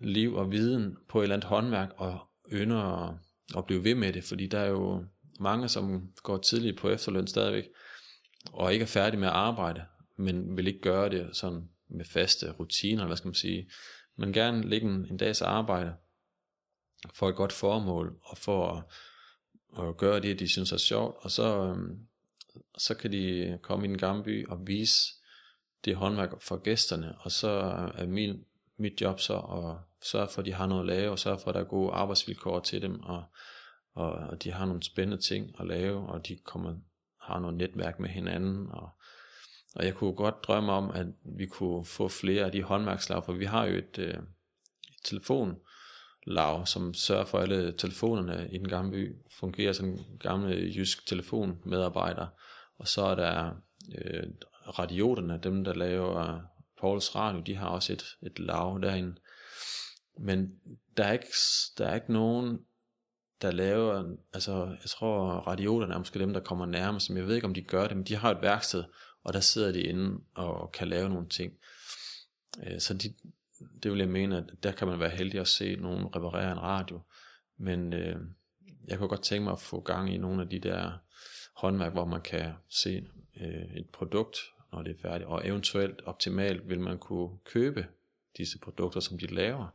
liv 0.00 0.34
og 0.34 0.52
viden 0.52 0.96
på 1.08 1.20
et 1.20 1.22
eller 1.22 1.36
andet 1.36 1.48
håndværk, 1.48 1.90
og 1.96 2.20
ynder 2.52 3.08
at, 3.08 3.14
at 3.56 3.66
blive 3.66 3.84
ved 3.84 3.94
med 3.94 4.12
det, 4.12 4.24
fordi 4.24 4.46
der 4.46 4.58
er 4.58 4.68
jo 4.68 5.04
mange, 5.40 5.68
som 5.68 6.12
går 6.22 6.38
tidligt 6.38 6.78
på 6.78 6.90
efterløn 6.90 7.26
stadigvæk, 7.26 7.64
og 8.52 8.72
ikke 8.72 8.82
er 8.82 8.86
færdige 8.86 9.20
med 9.20 9.28
at 9.28 9.34
arbejde, 9.34 9.84
men 10.16 10.56
vil 10.56 10.66
ikke 10.66 10.80
gøre 10.80 11.10
det 11.10 11.36
sådan 11.36 11.68
med 11.88 12.04
faste 12.04 12.52
rutiner, 12.52 13.06
hvad 13.06 13.16
skal 13.16 13.28
man 13.28 13.34
sige, 13.34 13.70
men 14.16 14.32
gerne 14.32 14.68
lægge 14.68 14.86
en, 14.86 15.06
en 15.10 15.16
dags 15.16 15.42
arbejde 15.42 15.94
for 17.14 17.28
et 17.28 17.36
godt 17.36 17.52
formål, 17.52 18.18
og 18.22 18.38
for 18.38 18.72
at, 18.72 18.84
og 19.72 19.96
gøre 19.96 20.20
det, 20.20 20.38
de 20.38 20.48
synes 20.48 20.72
er 20.72 20.76
sjovt, 20.76 21.16
og 21.20 21.30
så, 21.30 21.64
øhm, 21.64 21.98
så 22.78 22.94
kan 22.94 23.12
de 23.12 23.58
komme 23.62 23.86
i 23.86 23.88
den 23.88 23.98
gamle 23.98 24.24
by 24.24 24.46
og 24.48 24.66
vise 24.66 25.14
det 25.84 25.96
håndværk 25.96 26.42
for 26.42 26.56
gæsterne, 26.56 27.14
og 27.18 27.32
så 27.32 27.48
er 27.94 28.06
min, 28.06 28.44
mit 28.76 29.00
job 29.00 29.20
så 29.20 29.38
at 29.38 30.06
sørge 30.06 30.28
for, 30.28 30.38
at 30.40 30.46
de 30.46 30.52
har 30.52 30.66
noget 30.66 30.80
at 30.80 30.86
lave, 30.86 31.10
og 31.10 31.18
sørge 31.18 31.38
for, 31.38 31.48
at 31.48 31.54
der 31.54 31.60
er 31.60 31.64
gode 31.64 31.92
arbejdsvilkår 31.92 32.60
til 32.60 32.82
dem, 32.82 33.00
og, 33.00 33.24
og, 33.94 34.12
og 34.12 34.42
de 34.42 34.52
har 34.52 34.66
nogle 34.66 34.82
spændende 34.82 35.22
ting 35.22 35.60
at 35.60 35.66
lave, 35.66 36.08
og 36.08 36.28
de 36.28 36.38
kommer, 36.44 36.76
har 37.20 37.40
noget 37.40 37.56
netværk 37.56 38.00
med 38.00 38.08
hinanden, 38.08 38.66
og 38.70 38.90
og 39.74 39.84
jeg 39.84 39.94
kunne 39.94 40.12
godt 40.12 40.44
drømme 40.44 40.72
om, 40.72 40.90
at 40.90 41.06
vi 41.24 41.46
kunne 41.46 41.84
få 41.84 42.08
flere 42.08 42.44
af 42.44 42.52
de 42.52 42.62
håndværkslag, 42.62 43.24
for 43.24 43.32
vi 43.32 43.44
har 43.44 43.64
jo 43.64 43.76
et, 43.76 43.98
øh, 43.98 44.14
et 44.14 45.04
lav, 46.28 46.66
som 46.66 46.94
sørger 46.94 47.24
for, 47.24 47.38
at 47.38 47.42
alle 47.52 47.72
telefonerne 47.72 48.48
i 48.52 48.58
den 48.58 48.68
gamle 48.68 48.90
by 48.90 49.16
fungerer 49.40 49.72
som 49.72 49.88
en 49.88 50.18
gamle 50.20 50.54
øh, 50.54 50.76
jysk 50.76 51.06
telefonmedarbejder. 51.06 52.26
Og 52.78 52.88
så 52.88 53.02
er 53.02 53.14
der 53.14 53.50
øh, 53.98 54.22
radioterne, 54.78 55.40
dem 55.42 55.64
der 55.64 55.74
laver 55.74 56.40
Pauls 56.80 57.14
Radio, 57.14 57.40
de 57.40 57.54
har 57.54 57.68
også 57.68 57.92
et, 57.92 58.04
et 58.22 58.38
lav 58.38 58.78
derinde. 58.82 59.16
Men 60.18 60.48
der 60.96 61.04
er, 61.04 61.12
ikke, 61.12 61.26
der 61.78 61.86
er 61.86 61.94
ikke 61.94 62.12
nogen, 62.12 62.58
der 63.42 63.50
laver, 63.50 64.16
altså 64.32 64.64
jeg 64.66 64.90
tror 64.90 65.30
radioterne 65.30 65.94
er 65.94 65.98
måske 65.98 66.18
dem, 66.18 66.32
der 66.32 66.40
kommer 66.40 66.66
nærmest, 66.66 67.10
men 67.10 67.16
jeg 67.16 67.26
ved 67.26 67.34
ikke 67.34 67.46
om 67.46 67.54
de 67.54 67.62
gør 67.62 67.88
det, 67.88 67.96
men 67.96 68.06
de 68.06 68.16
har 68.16 68.30
et 68.30 68.42
værksted, 68.42 68.84
og 69.24 69.32
der 69.32 69.40
sidder 69.40 69.72
de 69.72 69.82
inde 69.82 70.20
og 70.34 70.72
kan 70.72 70.88
lave 70.88 71.08
nogle 71.08 71.28
ting. 71.28 71.52
Øh, 72.66 72.80
så 72.80 72.94
de, 72.94 73.14
det 73.82 73.90
vil 73.90 73.98
jeg 73.98 74.08
mene, 74.08 74.36
at 74.36 74.44
der 74.62 74.72
kan 74.72 74.88
man 74.88 75.00
være 75.00 75.10
heldig 75.10 75.40
at 75.40 75.48
se 75.48 75.76
nogen 75.76 76.16
reparere 76.16 76.52
en 76.52 76.62
radio, 76.62 77.00
men 77.58 77.92
øh, 77.92 78.16
jeg 78.88 78.98
kunne 78.98 79.08
godt 79.08 79.22
tænke 79.22 79.44
mig 79.44 79.52
at 79.52 79.60
få 79.60 79.80
gang 79.80 80.14
i 80.14 80.16
nogle 80.16 80.42
af 80.42 80.48
de 80.48 80.58
der 80.58 80.98
håndværk, 81.56 81.92
hvor 81.92 82.04
man 82.04 82.20
kan 82.20 82.52
se 82.82 83.06
øh, 83.40 83.76
et 83.76 83.88
produkt, 83.92 84.38
når 84.72 84.82
det 84.82 84.96
er 84.96 85.02
færdigt, 85.02 85.28
og 85.28 85.48
eventuelt 85.48 86.02
optimalt 86.04 86.68
vil 86.68 86.80
man 86.80 86.98
kunne 86.98 87.38
købe 87.44 87.86
disse 88.36 88.58
produkter, 88.58 89.00
som 89.00 89.18
de 89.18 89.26
laver, 89.26 89.68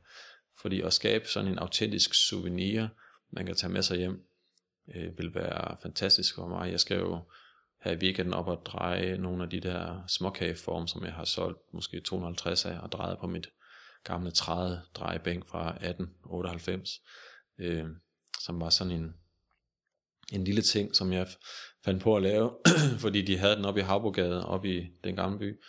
fordi 0.61 0.81
at 0.81 0.93
skabe 0.93 1.27
sådan 1.27 1.51
en 1.51 1.59
autentisk 1.59 2.27
souvenir, 2.27 2.87
man 3.31 3.45
kan 3.45 3.55
tage 3.55 3.73
med 3.73 3.81
sig 3.81 3.97
hjem, 3.97 4.27
øh, 4.95 5.17
vil 5.17 5.35
være 5.35 5.77
fantastisk 5.81 6.35
for 6.35 6.47
mig. 6.47 6.71
Jeg 6.71 6.79
skal 6.79 6.97
jo 6.97 7.21
her 7.81 7.91
i 7.91 7.97
weekenden 7.97 8.33
op 8.33 8.47
og 8.47 8.65
dreje 8.65 9.17
nogle 9.17 9.43
af 9.43 9.49
de 9.49 9.59
der 9.59 10.07
småkageform, 10.07 10.87
som 10.87 11.05
jeg 11.05 11.13
har 11.13 11.25
solgt 11.25 11.73
måske 11.73 11.99
250 11.99 12.65
af, 12.65 12.79
og 12.79 12.91
drejet 12.91 13.17
på 13.19 13.27
mit 13.27 13.49
gamle 14.03 14.31
træde 14.31 14.81
drejebænk 14.95 15.47
fra 15.47 15.69
1898, 15.69 17.01
øh, 17.57 17.85
som 18.41 18.61
var 18.61 18.69
sådan 18.69 18.93
en, 18.93 19.13
en 20.31 20.43
lille 20.43 20.61
ting, 20.61 20.95
som 20.95 21.13
jeg 21.13 21.27
fandt 21.85 22.03
på 22.03 22.15
at 22.15 22.23
lave, 22.23 22.51
fordi 23.03 23.21
de 23.21 23.37
havde 23.37 23.55
den 23.55 23.65
oppe 23.65 23.79
i 23.79 23.83
Havbogade, 23.83 24.45
oppe 24.45 24.75
i 24.75 24.87
den 25.03 25.15
gamle 25.15 25.39
by, 25.39 25.59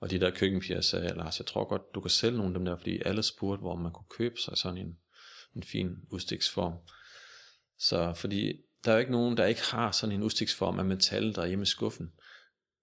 og 0.00 0.10
de 0.10 0.20
der 0.20 0.30
køkkenpiger 0.30 0.80
sagde, 0.80 1.14
Lars, 1.14 1.38
jeg 1.38 1.46
tror 1.46 1.68
godt, 1.68 1.82
du 1.94 2.00
kan 2.00 2.10
sælge 2.10 2.38
nogle 2.38 2.54
af 2.54 2.58
dem 2.58 2.64
der, 2.64 2.76
fordi 2.76 3.02
alle 3.04 3.22
spurgte, 3.22 3.60
hvor 3.60 3.76
man 3.76 3.92
kunne 3.92 4.08
købe 4.10 4.36
sig 4.40 4.58
sådan 4.58 4.78
en, 4.78 4.98
en 5.56 5.62
fin 5.62 5.96
udstiksform. 6.10 6.74
Så 7.78 8.14
fordi 8.14 8.52
der 8.84 8.90
er 8.90 8.94
jo 8.94 9.00
ikke 9.00 9.12
nogen, 9.12 9.36
der 9.36 9.44
ikke 9.44 9.62
har 9.70 9.90
sådan 9.90 10.14
en 10.14 10.22
udstiksform 10.22 10.78
af 10.78 10.84
metal, 10.84 11.34
der 11.34 11.42
er 11.42 11.46
hjemme 11.46 11.62
i 11.62 11.66
skuffen. 11.66 12.12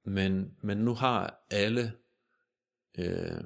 Men, 0.06 0.54
men 0.64 0.78
nu 0.78 0.94
har 0.94 1.46
alle, 1.50 1.94
øh, 2.98 3.44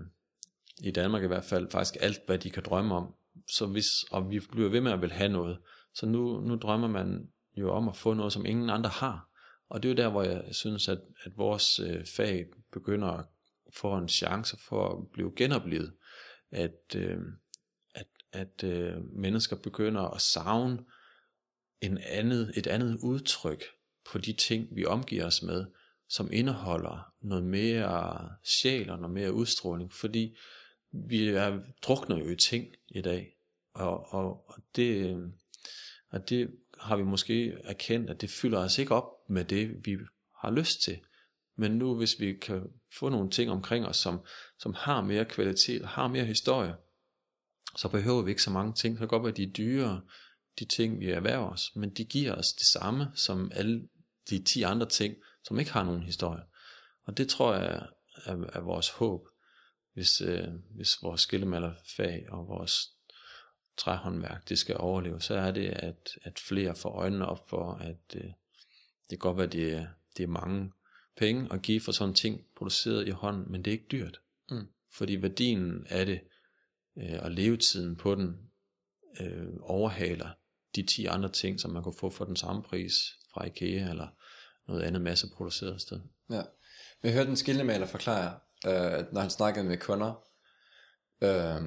i 0.82 0.92
Danmark 0.92 1.24
i 1.24 1.28
hvert 1.28 1.44
fald, 1.44 1.72
faktisk 1.72 1.96
alt, 2.00 2.20
hvad 2.26 2.38
de 2.38 2.50
kan 2.50 2.64
drømme 2.64 2.96
om. 2.96 3.14
Så 3.48 3.66
hvis, 3.66 3.88
og 4.12 4.30
vi 4.30 4.40
bliver 4.52 4.70
ved 4.70 4.82
med 4.82 4.92
at 4.92 5.02
vil 5.02 5.12
have 5.12 5.30
noget. 5.30 5.58
Så 5.94 6.06
nu, 6.06 6.40
nu 6.40 6.56
drømmer 6.56 6.88
man 6.88 7.30
jo 7.58 7.72
om 7.72 7.90
at 7.90 7.98
få 7.98 8.14
noget, 8.14 8.34
som 8.34 8.46
ingen 8.46 8.70
andre 8.70 8.90
har. 8.90 9.30
Og 9.70 9.84
det 9.84 9.90
er 9.90 9.94
jo 9.94 9.98
der, 10.04 10.12
hvor 10.12 10.24
jeg 10.24 10.44
synes, 10.52 10.88
at, 10.88 11.00
at 11.24 11.38
vores 11.38 11.80
øh, 11.80 12.06
fag 12.06 12.46
begynder 12.74 13.08
at 13.08 13.26
få 13.74 13.98
en 13.98 14.10
chance 14.10 14.58
for 14.58 14.90
at 14.90 15.12
blive 15.14 15.34
genoplevet. 15.36 15.94
At, 16.52 16.96
øh, 16.96 17.18
at, 17.96 18.08
at 18.32 18.64
øh, 18.64 18.96
mennesker 19.16 19.56
begynder 19.56 20.02
at 20.02 20.22
savne 20.22 20.80
en 21.82 21.98
andet, 21.98 22.52
et 22.58 22.68
andet 22.68 22.98
udtryk 23.04 23.64
på 24.12 24.18
de 24.18 24.34
ting, 24.34 24.68
vi 24.76 24.86
omgiver 24.86 25.26
os 25.26 25.42
med, 25.42 25.66
som 26.10 26.30
indeholder 26.32 27.14
noget 27.22 27.44
mere 27.44 28.30
sjæl 28.44 28.90
og 28.90 28.98
noget 28.98 29.14
mere 29.14 29.34
udstråling, 29.34 29.94
fordi 29.94 30.38
vi 30.94 31.28
er 31.28 31.60
drukner 31.82 32.18
jo 32.18 32.30
i 32.30 32.36
ting 32.36 32.68
i 32.88 33.02
dag, 33.02 33.36
og, 33.74 34.14
og, 34.14 34.50
og, 34.50 34.64
det, 34.76 35.18
og 36.10 36.30
det 36.30 36.52
har 36.80 36.98
vi 36.98 37.04
måske 37.04 37.52
erkendt, 37.64 38.10
at 38.10 38.22
det 38.22 38.30
fylder 38.30 38.60
os 38.60 38.78
ikke 38.78 38.96
op 38.96 39.30
med 39.30 39.46
det, 39.46 39.86
vi 39.86 39.98
har 40.42 40.52
lyst 40.52 40.82
til. 40.82 41.00
Men 41.58 41.72
nu, 41.72 41.96
hvis 41.96 42.20
vi 42.20 42.34
kan 42.34 42.64
få 43.00 43.10
nogle 43.10 43.30
ting 43.30 43.52
omkring 43.52 43.86
os, 43.86 43.98
som, 43.98 44.20
som 44.60 44.74
har 44.78 45.02
mere 45.02 45.26
kvalitet, 45.26 45.86
har 45.86 46.08
mere 46.08 46.26
historie, 46.26 46.76
så 47.78 47.88
behøver 47.88 48.22
vi 48.22 48.32
ikke 48.32 48.44
så 48.44 48.52
mange 48.52 48.74
ting. 48.74 48.96
Så 48.96 49.00
kan 49.00 49.08
godt 49.08 49.24
være, 49.24 49.32
at 49.32 49.38
de 49.38 49.44
er 49.44 49.54
dyre, 49.54 50.02
de 50.60 50.66
ting, 50.66 51.00
vi 51.00 51.10
erhverver 51.10 51.50
os, 51.50 51.72
men 51.76 51.90
de 51.90 52.06
giver 52.06 52.36
os 52.36 52.54
det 52.54 52.68
samme 52.68 53.08
som 53.16 53.52
alle 53.56 53.88
de 54.30 54.44
10 54.44 54.62
andre 54.62 54.90
ting, 54.90 55.16
som 55.44 55.60
ikke 55.60 55.72
har 55.72 55.84
nogen 55.84 56.04
historie. 56.04 56.44
Og 57.04 57.18
det 57.18 57.30
tror 57.30 57.54
jeg 57.54 57.66
er, 57.66 57.86
er, 58.32 58.36
er 58.54 58.60
vores 58.60 58.90
håb, 58.90 59.28
hvis, 59.94 60.22
øh, 60.22 60.48
hvis 60.76 61.04
vores 61.04 61.22
skillemalerfag 61.22 62.26
og 62.30 62.48
vores 62.48 62.90
træhåndværk, 63.78 64.50
det 64.50 64.60
skal 64.60 64.78
overleve, 64.78 65.22
så 65.22 65.36
er 65.36 65.52
det, 65.52 65.70
at, 65.70 66.10
at 66.24 66.40
flere 66.40 66.76
får 66.76 66.90
øjnene 66.90 67.26
op 67.26 67.50
for, 67.50 67.74
at 67.74 68.16
øh, 68.16 68.24
det 68.24 69.10
kan 69.10 69.18
godt 69.18 69.38
være, 69.38 69.46
at 69.46 69.54
det 69.54 69.74
er, 69.74 69.88
det 70.18 70.24
er 70.24 70.28
mange 70.28 70.72
penge 71.18 71.54
at 71.54 71.62
give 71.62 71.82
for 71.82 71.92
sådan 71.92 72.14
ting 72.14 72.46
produceret 72.58 73.08
i 73.08 73.12
hånden, 73.12 73.52
men 73.52 73.66
det 73.66 73.72
er 73.72 73.76
ikke 73.76 73.88
dyrt. 73.92 74.20
Mm. 74.50 74.68
Fordi 74.94 75.16
værdien 75.16 75.88
af 75.90 76.06
det, 76.06 76.22
øh, 76.98 77.20
og 77.22 77.32
levetiden 77.32 77.96
på 77.96 78.16
den, 78.16 78.38
øh, 79.20 79.48
overhaler 79.62 80.30
de 80.76 80.84
10 80.84 81.06
andre 81.06 81.30
ting, 81.30 81.60
som 81.60 81.72
man 81.72 81.84
kunne 81.84 81.98
få 82.00 82.10
for 82.10 82.26
den 82.26 82.36
samme 82.36 82.64
pris 82.64 82.94
fra 83.34 83.46
IKEA 83.46 83.90
eller 83.90 84.08
noget 84.68 84.82
andet 84.82 85.02
masse 85.02 85.28
produceret 85.36 85.82
sted. 85.82 86.00
Ja. 86.30 86.42
Vi 87.02 87.12
hørte 87.12 87.30
en 87.30 87.36
skildemaler 87.36 87.86
forklare, 87.86 88.40
øh, 88.68 89.14
når 89.14 89.22
han 89.22 89.30
snakkede 89.30 89.66
med 89.66 89.78
kunder, 89.78 90.24
øh, 91.22 91.62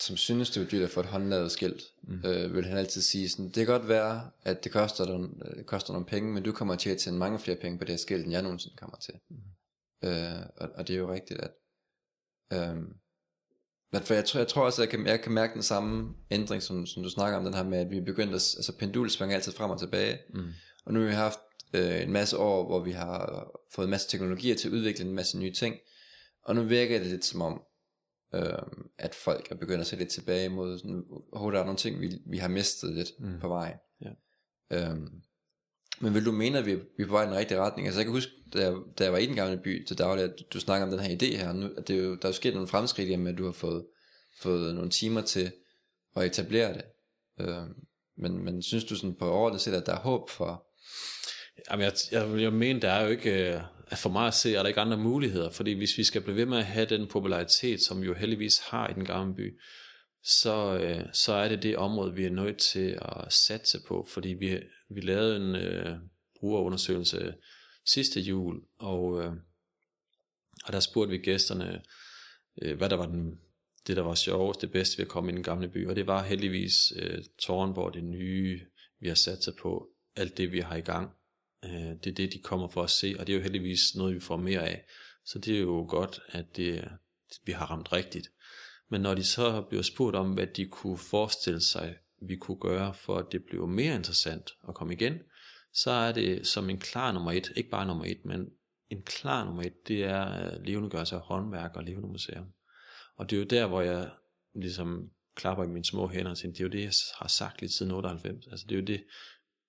som 0.00 0.16
synes 0.16 0.50
det 0.50 0.62
var 0.62 0.68
dyrt 0.68 0.82
at 0.82 0.90
få 0.90 1.00
et 1.00 1.06
håndlavet 1.06 1.52
skilt, 1.52 1.82
mm. 2.02 2.22
øh, 2.24 2.54
vil 2.54 2.64
han 2.64 2.78
altid 2.78 3.02
sige 3.02 3.28
sådan, 3.28 3.44
det 3.44 3.54
kan 3.54 3.66
godt 3.66 3.88
være, 3.88 4.30
at 4.44 4.64
det 4.64 4.72
koster, 4.72 5.06
nogle, 5.06 5.28
det 5.56 5.66
koster 5.66 5.92
nogle 5.92 6.06
penge, 6.06 6.32
men 6.32 6.42
du 6.42 6.52
kommer 6.52 6.76
til 6.76 6.90
at 6.90 6.98
tjene 6.98 7.18
mange 7.18 7.38
flere 7.38 7.56
penge 7.56 7.78
på 7.78 7.84
det 7.84 7.90
her 7.90 7.98
skilt, 7.98 8.24
end 8.24 8.32
jeg 8.32 8.42
nogensinde 8.42 8.76
kommer 8.76 8.96
til. 8.96 9.14
Mm. 9.30 10.08
Øh, 10.08 10.46
og, 10.56 10.68
og 10.74 10.88
det 10.88 10.94
er 10.94 10.98
jo 10.98 11.12
rigtigt, 11.12 11.40
at 11.40 11.50
øh, 12.52 12.76
men 13.92 14.02
for 14.02 14.14
jeg 14.14 14.24
tror, 14.24 14.40
jeg 14.40 14.48
tror 14.48 14.64
også, 14.64 14.82
at 14.82 14.86
jeg 14.86 14.98
kan, 14.98 15.06
jeg 15.06 15.20
kan 15.20 15.32
mærke 15.32 15.54
den 15.54 15.62
samme 15.62 16.14
ændring, 16.30 16.62
som, 16.62 16.86
som 16.86 17.02
du 17.02 17.10
snakker 17.10 17.38
om, 17.38 17.44
den 17.44 17.54
her 17.54 17.62
med, 17.62 17.78
at 17.78 17.90
vi 17.90 17.96
er 17.96 18.04
begyndt 18.04 18.34
at, 18.34 18.54
altså 18.56 18.72
pendul 18.78 19.10
springer 19.10 19.36
altid 19.36 19.52
frem 19.52 19.70
og 19.70 19.78
tilbage. 19.78 20.18
Mm. 20.34 20.48
Og 20.84 20.92
nu 20.92 21.00
har 21.00 21.06
vi 21.06 21.12
haft 21.12 21.38
øh, 21.74 22.02
en 22.02 22.12
masse 22.12 22.38
år, 22.38 22.66
hvor 22.66 22.80
vi 22.84 22.90
har 22.90 23.44
fået 23.74 23.86
en 23.86 23.90
masse 23.90 24.08
teknologier 24.08 24.54
til 24.54 24.68
at 24.68 24.74
udvikle 24.74 25.04
en 25.04 25.14
masse 25.14 25.38
nye 25.38 25.52
ting. 25.52 25.76
Og 26.44 26.54
nu 26.54 26.62
virker 26.62 26.98
det 26.98 27.06
lidt 27.06 27.24
som 27.24 27.40
om, 27.40 27.62
øh, 28.34 28.62
at 28.98 29.14
folk 29.14 29.50
er 29.50 29.54
begyndt 29.54 29.80
at 29.80 29.86
se 29.86 29.96
lidt 29.96 30.08
tilbage 30.08 30.48
mod, 30.48 30.78
sådan, 30.78 31.04
oh, 31.32 31.52
der 31.52 31.60
er 31.60 31.64
nogle 31.64 31.78
ting, 31.78 32.00
vi, 32.00 32.18
vi 32.26 32.38
har 32.38 32.48
mistet 32.48 32.94
lidt 32.94 33.10
mm. 33.18 33.40
på 33.40 33.48
vej. 33.48 33.76
Ja. 34.00 34.10
Øhm, 34.70 35.08
men 36.00 36.14
vil 36.14 36.24
du 36.24 36.32
mene, 36.32 36.58
at 36.58 36.66
vi, 36.66 36.74
vi 36.74 37.02
er 37.02 37.06
på 37.06 37.12
vej 37.12 37.22
i 37.22 37.26
den 37.26 37.36
rigtige 37.36 37.60
retning? 37.60 37.88
Altså 37.88 38.00
jeg 38.00 38.06
kan 38.06 38.14
huske, 38.14 38.32
da 38.52 38.62
jeg, 38.62 38.76
da 38.98 39.04
jeg 39.04 39.12
var 39.12 39.18
i 39.18 39.26
den 39.26 39.34
gamle 39.34 39.60
by 39.64 39.86
til 39.86 39.98
daglig, 39.98 40.24
at 40.24 40.34
du 40.52 40.60
snakker 40.60 40.86
om 40.86 40.90
den 40.90 41.00
her 41.00 41.16
idé 41.16 41.36
her, 41.36 41.52
nu, 41.52 41.70
at 41.76 41.88
det 41.88 41.96
er 41.96 42.02
jo, 42.02 42.14
der 42.14 42.24
er 42.24 42.28
jo 42.28 42.32
sket 42.32 42.54
nogle 42.54 42.68
fremskridt 42.68 43.08
i, 43.08 43.28
at 43.28 43.38
du 43.38 43.44
har 43.44 43.52
fået, 43.52 43.86
fået 44.40 44.74
nogle 44.74 44.90
timer 44.90 45.20
til 45.20 45.52
at 46.16 46.24
etablere 46.24 46.74
det. 46.74 46.84
Øhm, 47.40 47.74
men, 48.16 48.44
men 48.44 48.62
synes 48.62 48.84
du 48.84 48.96
sådan 48.96 49.14
på 49.14 49.30
overordnet 49.30 49.60
set, 49.60 49.74
at 49.74 49.86
der 49.86 49.92
er 49.92 50.00
håb 50.00 50.30
for... 50.30 50.66
Jamen 51.70 51.84
jeg, 51.84 51.92
jeg, 52.12 52.40
jeg 52.40 52.52
mener, 52.52 52.80
der 52.80 52.90
er 52.90 53.04
jo 53.04 53.10
ikke, 53.10 53.54
øh, 53.54 53.60
for 53.96 54.10
mig 54.10 54.26
at 54.26 54.34
se, 54.34 54.54
er 54.54 54.60
der 54.60 54.68
ikke 54.68 54.80
andre 54.80 54.96
muligheder, 54.96 55.50
fordi 55.50 55.72
hvis 55.72 55.98
vi 55.98 56.04
skal 56.04 56.22
blive 56.22 56.36
ved 56.36 56.46
med 56.46 56.58
at 56.58 56.66
have 56.66 56.86
den 56.86 57.06
popularitet, 57.06 57.80
som 57.80 58.00
vi 58.00 58.06
jo 58.06 58.14
heldigvis 58.14 58.58
har 58.58 58.88
i 58.88 58.94
den 58.94 59.04
gamle 59.04 59.34
by, 59.34 59.60
så, 60.24 60.78
øh, 60.78 61.04
så 61.12 61.32
er 61.32 61.48
det 61.48 61.62
det 61.62 61.76
område, 61.76 62.14
vi 62.14 62.24
er 62.24 62.30
nødt 62.30 62.58
til 62.58 62.98
at 63.02 63.32
satse 63.32 63.78
på, 63.88 64.06
fordi 64.08 64.28
vi, 64.28 64.58
vi 64.90 65.00
lavede 65.00 65.36
en 65.36 65.56
øh, 65.56 65.96
brugerundersøgelse 66.40 67.34
sidste 67.86 68.20
jul, 68.20 68.60
og, 68.78 69.22
øh, 69.22 69.32
og 70.64 70.72
der 70.72 70.80
spurgte 70.80 71.10
vi 71.10 71.18
gæsterne, 71.18 71.82
øh, 72.62 72.76
hvad 72.76 72.88
der 72.88 72.96
var 72.96 73.06
den, 73.06 73.38
det, 73.86 73.96
der 73.96 74.02
var 74.02 74.14
sjovest, 74.14 74.60
det 74.60 74.72
bedste 74.72 74.98
ved 74.98 75.04
at 75.04 75.10
komme 75.10 75.32
i 75.32 75.34
den 75.34 75.42
gamle 75.42 75.68
by, 75.68 75.88
og 75.88 75.96
det 75.96 76.06
var 76.06 76.22
heldigvis 76.22 76.92
øh, 76.96 77.18
Tårnborg, 77.38 77.94
det 77.94 78.04
nye, 78.04 78.60
vi 79.00 79.08
har 79.08 79.14
sat 79.14 79.42
sig 79.42 79.54
på, 79.62 79.88
alt 80.16 80.38
det, 80.38 80.52
vi 80.52 80.60
har 80.60 80.76
i 80.76 80.80
gang. 80.80 81.10
Øh, 81.64 81.70
det 81.70 82.06
er 82.06 82.14
det, 82.14 82.32
de 82.32 82.38
kommer 82.38 82.68
for 82.68 82.82
at 82.82 82.90
se, 82.90 83.14
og 83.18 83.26
det 83.26 83.32
er 83.32 83.36
jo 83.36 83.42
heldigvis 83.42 83.94
noget, 83.94 84.14
vi 84.14 84.20
får 84.20 84.36
mere 84.36 84.68
af. 84.68 84.84
Så 85.24 85.38
det 85.38 85.56
er 85.56 85.60
jo 85.60 85.86
godt, 85.88 86.20
at 86.28 86.56
det, 86.56 86.88
vi 87.44 87.52
har 87.52 87.66
ramt 87.66 87.92
rigtigt. 87.92 88.28
Men 88.90 89.00
når 89.00 89.14
de 89.14 89.24
så 89.24 89.62
bliver 89.62 89.82
spurgt 89.82 90.16
om, 90.16 90.32
hvad 90.32 90.46
de 90.46 90.66
kunne 90.66 90.98
forestille 90.98 91.60
sig, 91.60 91.96
vi 92.22 92.36
kunne 92.36 92.60
gøre, 92.60 92.94
for 92.94 93.16
at 93.16 93.26
det 93.32 93.44
blev 93.44 93.68
mere 93.68 93.94
interessant 93.94 94.50
at 94.68 94.74
komme 94.74 94.94
igen, 94.94 95.18
så 95.72 95.90
er 95.90 96.12
det 96.12 96.46
som 96.46 96.70
en 96.70 96.78
klar 96.78 97.12
nummer 97.12 97.32
et, 97.32 97.52
ikke 97.56 97.70
bare 97.70 97.86
nummer 97.86 98.04
et, 98.04 98.24
men 98.24 98.48
en 98.90 99.02
klar 99.02 99.44
nummer 99.44 99.62
et, 99.62 99.88
det 99.88 100.04
er 100.04 100.46
øh, 100.46 100.62
levendegørelse 100.64 101.14
af 101.14 101.20
håndværk 101.20 101.76
og 101.76 101.84
levende 101.84 102.08
museum. 102.08 102.46
Og 103.16 103.30
det 103.30 103.36
er 103.36 103.40
jo 103.40 103.46
der, 103.46 103.66
hvor 103.66 103.80
jeg 103.80 104.10
ligesom 104.54 105.10
klapper 105.34 105.64
i 105.64 105.68
mine 105.68 105.84
små 105.84 106.08
hænder 106.08 106.30
og 106.30 106.36
siger, 106.36 106.52
det 106.52 106.60
er 106.60 106.64
jo 106.64 106.70
det, 106.70 106.80
jeg 106.80 106.92
har 107.18 107.28
sagt 107.28 107.60
lige 107.60 107.72
siden 107.72 107.92
98. 107.92 108.46
Altså 108.50 108.66
det 108.68 108.74
er 108.74 108.80
jo 108.80 108.86
det, 108.86 109.04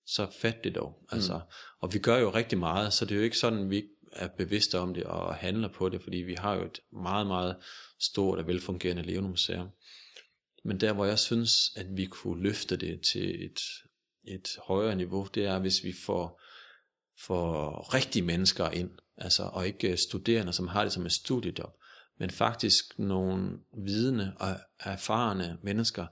så 0.06 0.28
fat 0.42 0.64
det 0.64 0.76
dog. 0.76 1.06
Altså, 1.12 1.34
mm. 1.34 1.54
Og 1.80 1.94
vi 1.94 2.00
gør 2.00 2.18
jo 2.18 2.30
rigtig 2.30 2.58
meget, 2.58 2.94
så 2.94 3.06
det 3.06 3.12
er 3.12 3.16
jo 3.16 3.24
ikke 3.24 3.38
sådan, 3.38 3.70
vi 3.70 3.84
er 4.12 4.28
bevidste 4.28 4.80
om 4.80 4.94
det 4.94 5.04
og 5.04 5.36
handler 5.36 5.68
på 5.68 5.90
det, 5.90 6.02
fordi 6.04 6.18
vi 6.18 6.34
har 6.34 6.56
jo 6.56 6.66
et 6.66 6.80
meget, 6.92 7.28
meget 7.28 7.56
stort 8.00 8.40
og 8.40 8.48
velfungerende 8.48 9.04
levende 9.04 9.30
museum. 9.30 9.68
Men 10.64 10.80
der, 10.80 10.94
hvor 10.94 11.06
jeg 11.06 11.20
synes, 11.20 11.52
at 11.76 11.86
vi 11.98 12.06
kunne 12.06 12.44
løfte 12.44 12.78
det 12.78 13.02
til 13.02 13.46
et, 13.46 13.60
et 14.28 14.48
højere 14.68 14.96
niveau, 14.96 15.28
det 15.34 15.46
er, 15.46 15.60
hvis 15.60 15.84
vi 15.84 15.94
får, 16.06 16.42
får 17.26 17.94
rigtige 17.94 18.24
mennesker 18.24 18.70
ind, 18.70 18.92
altså, 19.18 19.44
og 19.44 19.68
ikke 19.68 19.98
studerende, 19.98 20.54
som 20.54 20.68
har 20.68 20.84
det 20.84 20.94
som 20.94 21.06
et 21.06 21.12
studiejob, 21.12 21.74
men 22.20 22.30
faktisk 22.30 23.00
nogle 23.00 23.60
vidende 23.86 24.34
og 24.40 24.56
erfarne 24.80 25.58
mennesker, 25.64 26.08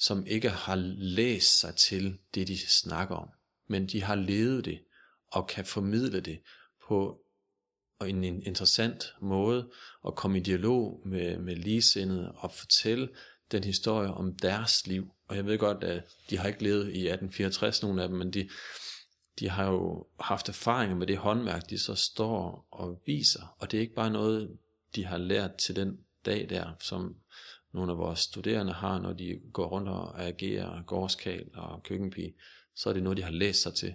som 0.00 0.26
ikke 0.26 0.50
har 0.50 0.76
læst 0.96 1.60
sig 1.60 1.76
til 1.76 2.18
det, 2.34 2.48
de 2.48 2.58
snakker 2.58 3.14
om, 3.14 3.28
men 3.66 3.86
de 3.86 4.02
har 4.02 4.14
levet 4.14 4.64
det 4.64 4.80
og 5.26 5.46
kan 5.46 5.64
formidle 5.64 6.20
det 6.20 6.40
på 6.88 7.20
en 8.06 8.24
interessant 8.24 9.14
måde 9.20 9.70
og 10.02 10.16
komme 10.16 10.38
i 10.38 10.42
dialog 10.42 11.02
med, 11.04 11.38
med 11.38 11.56
ligesindede 11.56 12.32
og 12.32 12.52
fortælle 12.52 13.08
den 13.52 13.64
historie 13.64 14.10
om 14.10 14.34
deres 14.34 14.86
liv. 14.86 15.10
Og 15.28 15.36
jeg 15.36 15.46
ved 15.46 15.58
godt, 15.58 15.84
at 15.84 16.02
de 16.30 16.38
har 16.38 16.48
ikke 16.48 16.62
levet 16.62 16.82
i 16.82 17.08
1864, 17.08 17.82
nogle 17.82 18.02
af 18.02 18.08
dem, 18.08 18.18
men 18.18 18.32
de, 18.32 18.48
de 19.38 19.48
har 19.48 19.70
jo 19.70 20.06
haft 20.20 20.48
erfaringer 20.48 20.96
med 20.96 21.06
det 21.06 21.16
håndværk, 21.16 21.70
de 21.70 21.78
så 21.78 21.94
står 21.94 22.66
og 22.70 23.02
viser. 23.06 23.56
Og 23.58 23.70
det 23.70 23.76
er 23.76 23.80
ikke 23.80 23.94
bare 23.94 24.10
noget, 24.10 24.58
de 24.94 25.04
har 25.04 25.18
lært 25.18 25.54
til 25.54 25.76
den 25.76 25.98
dag 26.26 26.46
der, 26.50 26.72
som 26.80 27.16
nogle 27.72 27.92
af 27.92 27.98
vores 27.98 28.18
studerende 28.18 28.72
har, 28.72 28.98
når 28.98 29.12
de 29.12 29.40
går 29.52 29.66
rundt 29.66 29.88
og 29.88 30.26
agerer 30.26 30.82
gårdskal 30.82 31.48
og 31.54 31.82
køkkenpige, 31.82 32.34
så 32.74 32.88
er 32.88 32.92
det 32.92 33.02
noget, 33.02 33.18
de 33.18 33.22
har 33.22 33.30
læst 33.30 33.62
sig 33.62 33.74
til. 33.74 33.94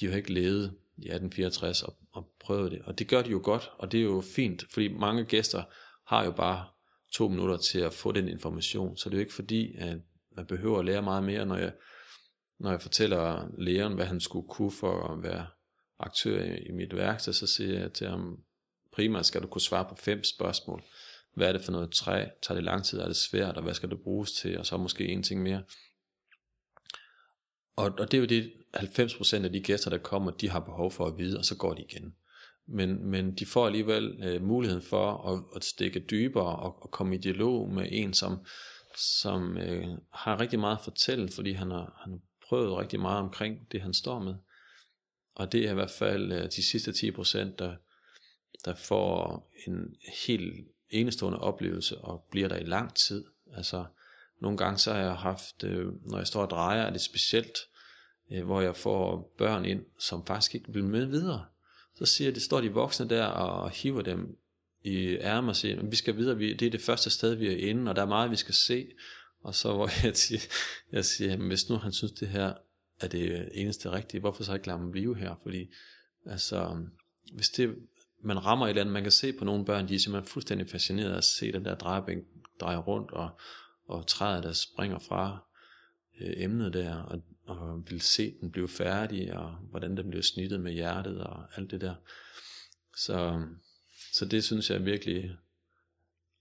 De 0.00 0.06
har 0.06 0.16
ikke 0.16 0.32
levet 0.32 0.64
i 0.96 1.08
1864 1.08 1.82
og, 1.82 1.96
og 2.12 2.28
prøvet 2.40 2.72
det. 2.72 2.82
Og 2.84 2.98
det 2.98 3.08
gør 3.08 3.22
de 3.22 3.30
jo 3.30 3.40
godt, 3.44 3.70
og 3.78 3.92
det 3.92 4.00
er 4.00 4.04
jo 4.04 4.20
fint, 4.20 4.64
fordi 4.70 4.88
mange 4.88 5.24
gæster 5.24 5.62
har 6.06 6.24
jo 6.24 6.30
bare 6.30 6.66
to 7.12 7.28
minutter 7.28 7.56
til 7.56 7.78
at 7.78 7.94
få 7.94 8.12
den 8.12 8.28
information, 8.28 8.96
så 8.96 9.08
det 9.08 9.14
er 9.14 9.18
jo 9.18 9.24
ikke 9.24 9.34
fordi, 9.34 9.76
at 9.76 9.98
man 10.36 10.46
behøver 10.46 10.78
at 10.78 10.84
lære 10.84 11.02
meget 11.02 11.24
mere, 11.24 11.46
når 11.46 11.56
jeg, 11.56 11.72
når 12.58 12.70
jeg 12.70 12.82
fortæller 12.82 13.48
læreren, 13.58 13.94
hvad 13.94 14.06
han 14.06 14.20
skulle 14.20 14.48
kunne 14.48 14.72
for 14.72 15.12
at 15.12 15.22
være 15.22 15.46
aktør 15.98 16.42
i, 16.42 16.66
i 16.66 16.72
mit 16.72 16.96
værksted, 16.96 17.32
så 17.32 17.46
siger 17.46 17.80
jeg 17.80 17.92
til 17.92 18.08
ham, 18.08 18.38
primært 18.92 19.26
skal 19.26 19.42
du 19.42 19.46
kunne 19.46 19.60
svare 19.60 19.84
på 19.84 19.94
fem 19.94 20.24
spørgsmål. 20.24 20.82
Hvad 21.34 21.48
er 21.48 21.52
det 21.52 21.62
for 21.62 21.72
noget 21.72 21.90
træ? 21.90 22.26
Tager 22.42 22.54
det 22.54 22.64
lang 22.64 22.84
tid? 22.84 22.98
Er 22.98 23.06
det 23.06 23.16
svært? 23.16 23.56
Og 23.56 23.62
hvad 23.62 23.74
skal 23.74 23.90
det 23.90 24.00
bruges 24.00 24.32
til? 24.32 24.58
Og 24.58 24.66
så 24.66 24.76
måske 24.76 25.08
en 25.08 25.22
ting 25.22 25.42
mere. 25.42 25.62
Og, 27.76 27.92
og 27.98 28.12
det 28.12 28.14
er 28.14 28.18
jo 28.18 28.26
det, 28.26 28.52
90% 28.76 29.44
af 29.44 29.52
de 29.52 29.60
gæster, 29.60 29.90
der 29.90 29.98
kommer, 29.98 30.30
de 30.30 30.50
har 30.50 30.60
behov 30.60 30.90
for 30.90 31.06
at 31.06 31.18
vide, 31.18 31.38
og 31.38 31.44
så 31.44 31.56
går 31.56 31.74
de 31.74 31.82
igen. 31.82 32.14
Men, 32.66 33.10
men 33.10 33.34
de 33.34 33.46
får 33.46 33.66
alligevel 33.66 34.20
øh, 34.22 34.42
muligheden 34.42 34.82
for 34.82 35.32
at, 35.32 35.44
at 35.56 35.64
stikke 35.64 36.00
dybere 36.00 36.56
og, 36.56 36.82
og 36.82 36.90
komme 36.90 37.14
i 37.14 37.18
dialog 37.18 37.70
med 37.70 37.88
en, 37.90 38.14
som, 38.14 38.46
som 38.96 39.58
øh, 39.58 39.88
har 40.12 40.40
rigtig 40.40 40.58
meget 40.58 40.76
at 40.76 40.84
fortælle, 40.84 41.28
fordi 41.28 41.52
han 41.52 41.70
har, 41.70 42.00
han 42.02 42.12
har 42.12 42.20
prøvet 42.48 42.78
rigtig 42.78 43.00
meget 43.00 43.18
omkring 43.18 43.72
det, 43.72 43.80
han 43.80 43.94
står 43.94 44.18
med. 44.18 44.34
Og 45.34 45.52
det 45.52 45.66
er 45.66 45.70
i 45.70 45.74
hvert 45.74 45.90
fald 45.90 46.32
øh, 46.32 46.44
de 46.44 46.64
sidste 46.64 46.90
10%, 46.90 47.38
der, 47.38 47.76
der 48.64 48.74
får 48.74 49.50
en 49.66 49.96
helt 50.26 50.68
enestående 50.90 51.38
oplevelse 51.38 51.98
og 51.98 52.26
bliver 52.30 52.48
der 52.48 52.56
i 52.56 52.64
lang 52.64 52.94
tid. 52.94 53.24
Altså, 53.56 53.84
nogle 54.40 54.58
gange 54.58 54.78
så 54.78 54.92
har 54.92 55.00
jeg 55.00 55.14
haft, 55.14 55.64
øh, 55.64 55.86
når 56.10 56.18
jeg 56.18 56.26
står 56.26 56.42
og 56.42 56.50
drejer, 56.50 56.82
er 56.82 56.90
det 56.90 57.00
specielt, 57.00 57.58
øh, 58.32 58.44
hvor 58.44 58.60
jeg 58.60 58.76
får 58.76 59.32
børn 59.38 59.64
ind, 59.64 59.84
som 59.98 60.26
faktisk 60.26 60.54
ikke 60.54 60.72
vil 60.72 60.84
med 60.84 61.06
videre. 61.06 61.44
Så 61.94 62.06
siger 62.06 62.32
det, 62.32 62.42
står 62.42 62.60
de 62.60 62.72
voksne 62.72 63.08
der 63.08 63.24
og 63.24 63.70
hiver 63.70 64.02
dem 64.02 64.38
i 64.82 65.16
ærmer 65.20 65.48
og 65.48 65.56
siger, 65.56 65.82
vi 65.82 65.96
skal 65.96 66.16
videre, 66.16 66.36
vi, 66.36 66.54
det 66.54 66.66
er 66.66 66.70
det 66.70 66.80
første 66.80 67.10
sted, 67.10 67.34
vi 67.34 67.46
er 67.46 67.68
inde, 67.70 67.90
og 67.90 67.96
der 67.96 68.02
er 68.02 68.06
meget, 68.06 68.30
vi 68.30 68.36
skal 68.36 68.54
se. 68.54 68.86
Og 69.40 69.54
så 69.54 69.74
hvor 69.74 69.90
jeg 70.06 70.16
siger, 70.16 70.40
jeg 70.92 71.04
siger 71.04 71.36
hvis 71.36 71.68
nu 71.68 71.76
han 71.76 71.92
synes, 71.92 72.12
det 72.12 72.28
her 72.28 72.54
er 73.00 73.08
det 73.08 73.48
eneste 73.52 73.92
rigtige, 73.92 74.20
hvorfor 74.20 74.44
så 74.44 74.54
ikke 74.54 74.66
lade 74.66 74.78
ham 74.78 74.90
blive 74.90 75.16
her? 75.16 75.34
Fordi 75.42 75.70
altså, 76.26 76.76
hvis 77.32 77.48
det, 77.48 77.74
man 78.24 78.44
rammer 78.44 78.66
et 78.66 78.70
eller 78.70 78.82
andet, 78.82 78.92
man 78.92 79.02
kan 79.02 79.12
se 79.12 79.32
på 79.32 79.44
nogle 79.44 79.64
børn, 79.64 79.88
de 79.88 79.94
er 79.94 79.98
simpelthen 79.98 80.32
fuldstændig 80.32 80.70
fascineret 80.70 81.12
af 81.12 81.16
at 81.16 81.24
se 81.24 81.52
den 81.52 81.64
der 81.64 81.74
drejebænk 81.74 82.24
dreje 82.60 82.76
rundt, 82.76 83.10
og, 83.10 83.30
og 83.86 84.06
træet, 84.06 84.44
der 84.44 84.52
springer 84.52 84.98
fra 84.98 85.38
øh, 86.20 86.32
emnet 86.36 86.72
der, 86.72 86.96
og, 86.96 87.22
og 87.46 87.90
vil 87.90 88.00
se 88.00 88.34
den 88.40 88.50
blive 88.50 88.68
færdig, 88.68 89.34
og 89.34 89.54
hvordan 89.70 89.96
den 89.96 90.08
bliver 90.08 90.22
snittet 90.22 90.60
med 90.60 90.72
hjertet, 90.72 91.20
og 91.20 91.44
alt 91.56 91.70
det 91.70 91.80
der. 91.80 91.94
Så, 92.96 93.46
så 94.12 94.24
det 94.24 94.44
synes 94.44 94.70
jeg 94.70 94.84
virkelig, 94.84 95.36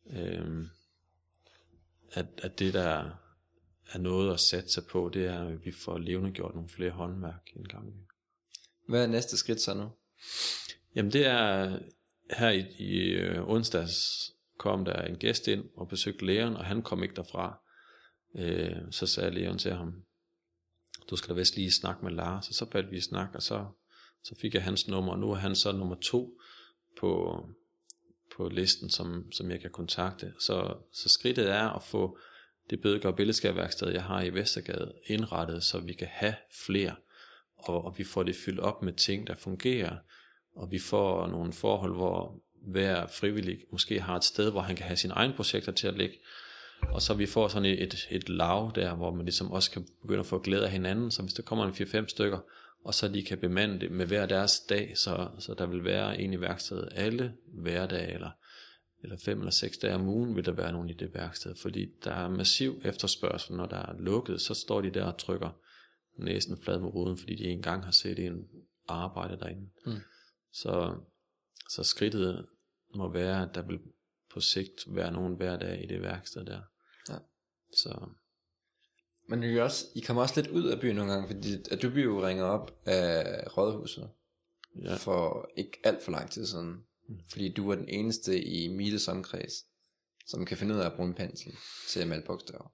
øh, 0.10 0.66
at, 2.12 2.26
at 2.38 2.60
det 2.60 2.74
der 2.74 3.10
er 3.92 3.98
noget 3.98 4.34
at 4.34 4.40
satse 4.40 4.82
på, 4.82 5.12
det 5.14 5.26
er, 5.26 5.48
at 5.48 5.66
vi 5.66 5.72
får 5.72 5.98
levende 5.98 6.32
gjort 6.32 6.56
nogle 6.56 6.70
flere 6.70 6.92
håndværk 6.92 7.50
en 7.56 7.68
gang. 7.68 7.94
Hvad 8.88 9.04
er 9.04 9.08
næste 9.08 9.38
skridt 9.38 9.62
så 9.62 9.74
nu? 9.74 9.90
Jamen 10.96 11.12
det 11.12 11.26
er, 11.26 11.80
her 12.38 12.50
i, 12.50 12.66
i 12.80 13.10
øh, 13.10 13.50
onsdags 13.50 13.96
kom 14.58 14.86
der 14.86 15.02
en 15.02 15.16
gæst 15.16 15.48
ind 15.48 15.66
og 15.76 15.88
besøgte 15.88 16.26
lægen, 16.26 16.56
og 16.56 16.66
han 16.66 16.82
kom 16.82 17.04
ikke 17.04 17.16
derfra. 17.16 17.60
Øh, 18.36 18.76
så 18.92 19.08
sagde 19.08 19.32
lægen 19.32 19.58
til 19.58 19.74
ham, 19.74 20.04
du 21.10 21.16
skal 21.16 21.30
da 21.30 21.34
vist 21.34 21.56
lige 21.56 21.72
snakke 21.72 22.06
med 22.06 22.12
Lars, 22.12 22.48
og 22.48 22.54
så 22.54 22.66
faldt 22.72 22.92
vi 22.92 22.98
i 22.98 23.02
snak, 23.02 23.30
og 23.34 23.42
så, 23.42 23.66
så 24.24 24.36
fik 24.42 24.54
jeg 24.54 24.64
hans 24.64 24.88
nummer, 24.88 25.12
og 25.12 25.20
nu 25.20 25.32
er 25.32 25.36
han 25.36 25.56
så 25.56 25.72
nummer 25.72 25.96
to 25.96 26.40
på, 27.00 27.44
på 28.36 28.50
listen, 28.50 28.90
som, 28.90 29.32
som 29.32 29.52
jeg 29.52 29.62
kan 29.62 29.72
kontakte. 29.72 30.34
Så, 30.40 30.78
så 30.94 31.10
skridtet 31.10 31.50
er 31.50 31.70
at 31.70 31.84
få 31.84 32.18
det 32.70 32.82
bødegård 32.82 33.16
billedskabværksted, 33.16 33.92
jeg 33.92 34.04
har 34.04 34.22
i 34.22 34.30
Vestergade, 34.30 34.94
indrettet, 35.06 35.64
så 35.64 35.80
vi 35.80 35.94
kan 35.94 36.08
have 36.12 36.36
flere, 36.66 36.96
og, 37.58 37.86
og 37.86 37.98
vi 37.98 38.04
får 38.04 38.24
det 38.24 38.36
fyldt 38.46 38.60
op 38.60 38.82
med 38.82 38.94
ting, 38.94 39.28
der 39.28 39.36
fungerer, 39.36 39.98
og 40.56 40.72
vi 40.72 40.80
får 40.80 41.28
nogle 41.28 41.54
forhold, 41.54 41.96
hvor 41.96 42.44
hver 42.68 43.08
frivillig 43.08 43.60
måske 43.72 44.02
har 44.02 44.16
et 44.16 44.24
sted, 44.24 44.52
hvor 44.52 44.62
han 44.62 44.76
kan 44.76 44.86
have 44.86 44.98
sine 44.98 45.14
egne 45.14 45.34
projekter 45.34 45.72
til 45.72 45.88
at 45.88 45.98
ligge, 45.98 46.16
og 46.82 47.02
så 47.02 47.14
vi 47.14 47.26
får 47.26 47.48
sådan 47.48 47.66
et, 47.66 47.84
et, 47.84 48.08
et 48.12 48.30
lav 48.30 48.72
der, 48.76 48.96
hvor 48.96 49.14
man 49.14 49.26
ligesom 49.26 49.52
også 49.52 49.72
kan 49.72 49.88
begynde 50.02 50.20
at 50.20 50.26
få 50.26 50.40
glæde 50.40 50.66
af 50.66 50.72
hinanden, 50.72 51.12
så 51.12 51.22
hvis 51.22 51.34
der 51.34 51.44
kommer 51.44 51.66
en 51.66 51.72
4-5 51.72 52.08
stykker, 52.08 52.40
og 52.86 52.94
så 52.94 53.08
de 53.08 53.24
kan 53.24 53.38
bemande 53.38 53.80
det 53.80 53.92
med 53.92 54.06
hver 54.06 54.26
deres 54.26 54.60
dag, 54.60 54.98
så, 54.98 55.28
så 55.40 55.54
der 55.54 55.66
vil 55.66 55.84
være 55.84 56.22
en 56.22 56.34
i 56.34 56.42
værkstedet 56.42 56.90
alle 56.96 57.34
hverdage, 57.48 58.14
eller 58.14 58.30
eller 59.04 59.18
fem 59.18 59.40
eller 59.40 59.52
seks 59.52 59.78
dage 59.78 59.96
om 59.96 60.08
ugen 60.08 60.36
vil 60.36 60.46
der 60.46 60.52
være 60.52 60.72
nogen 60.72 60.90
i 60.90 60.94
det 60.94 61.14
værksted, 61.14 61.56
fordi 61.56 61.86
der 62.04 62.12
er 62.12 62.30
massiv 62.30 62.82
efterspørgsel, 62.84 63.56
når 63.56 63.66
der 63.66 63.78
er 63.78 63.94
lukket, 64.00 64.42
så 64.42 64.54
står 64.54 64.82
de 64.82 64.90
der 64.90 65.04
og 65.04 65.18
trykker 65.18 65.50
næsen 66.18 66.58
flad 66.64 66.80
med 66.80 66.94
ruden, 66.94 67.18
fordi 67.18 67.36
de 67.36 67.44
engang 67.44 67.84
har 67.84 67.92
set 67.92 68.20
en 68.20 68.48
arbejde 68.88 69.38
derinde. 69.40 69.70
Mm. 69.86 69.92
Så, 70.54 70.96
så 71.70 71.84
skridtet 71.84 72.46
må 72.96 73.12
være, 73.12 73.44
at 73.44 73.56
der 73.56 73.62
vil 73.62 73.80
på 74.34 74.40
sigt 74.40 74.84
være 74.88 75.12
nogen 75.12 75.36
hver 75.36 75.58
dag 75.58 75.84
i 75.84 75.88
det 75.88 76.02
værksted 76.02 76.46
der. 76.46 76.62
Ja. 77.10 77.18
Så 77.78 78.10
Men 79.30 79.44
I, 79.44 79.58
også, 79.58 79.86
I 79.96 80.00
kommer 80.00 80.22
også 80.22 80.42
lidt 80.42 80.52
ud 80.52 80.64
af 80.64 80.80
byen 80.80 80.96
nogle 80.96 81.12
gange, 81.12 81.28
fordi 81.28 81.50
at 81.72 81.82
du 81.82 81.90
bliver 81.90 82.06
jo 82.06 82.28
ringet 82.28 82.46
op 82.46 82.82
af 82.86 83.58
rådhuset 83.58 84.10
ja, 84.84 84.96
for 84.96 85.50
ikke 85.58 85.80
alt 85.84 86.04
for 86.04 86.12
lang 86.12 86.32
tid 86.32 86.46
siden. 86.46 86.84
Fordi 87.32 87.54
du 87.54 87.70
er 87.70 87.76
den 87.76 87.90
eneste 87.90 88.44
i 88.44 88.68
Miles 88.68 89.08
omkreds, 89.08 89.54
som 90.28 90.46
kan 90.46 90.58
finde 90.58 90.76
ud 90.76 90.80
af 90.80 90.86
at 90.86 90.94
bruge 90.94 91.10
en 91.10 91.16
pensel 91.16 91.52
til 91.90 92.00
at 92.00 92.08
male 92.08 92.24
bogstaver. 92.26 92.74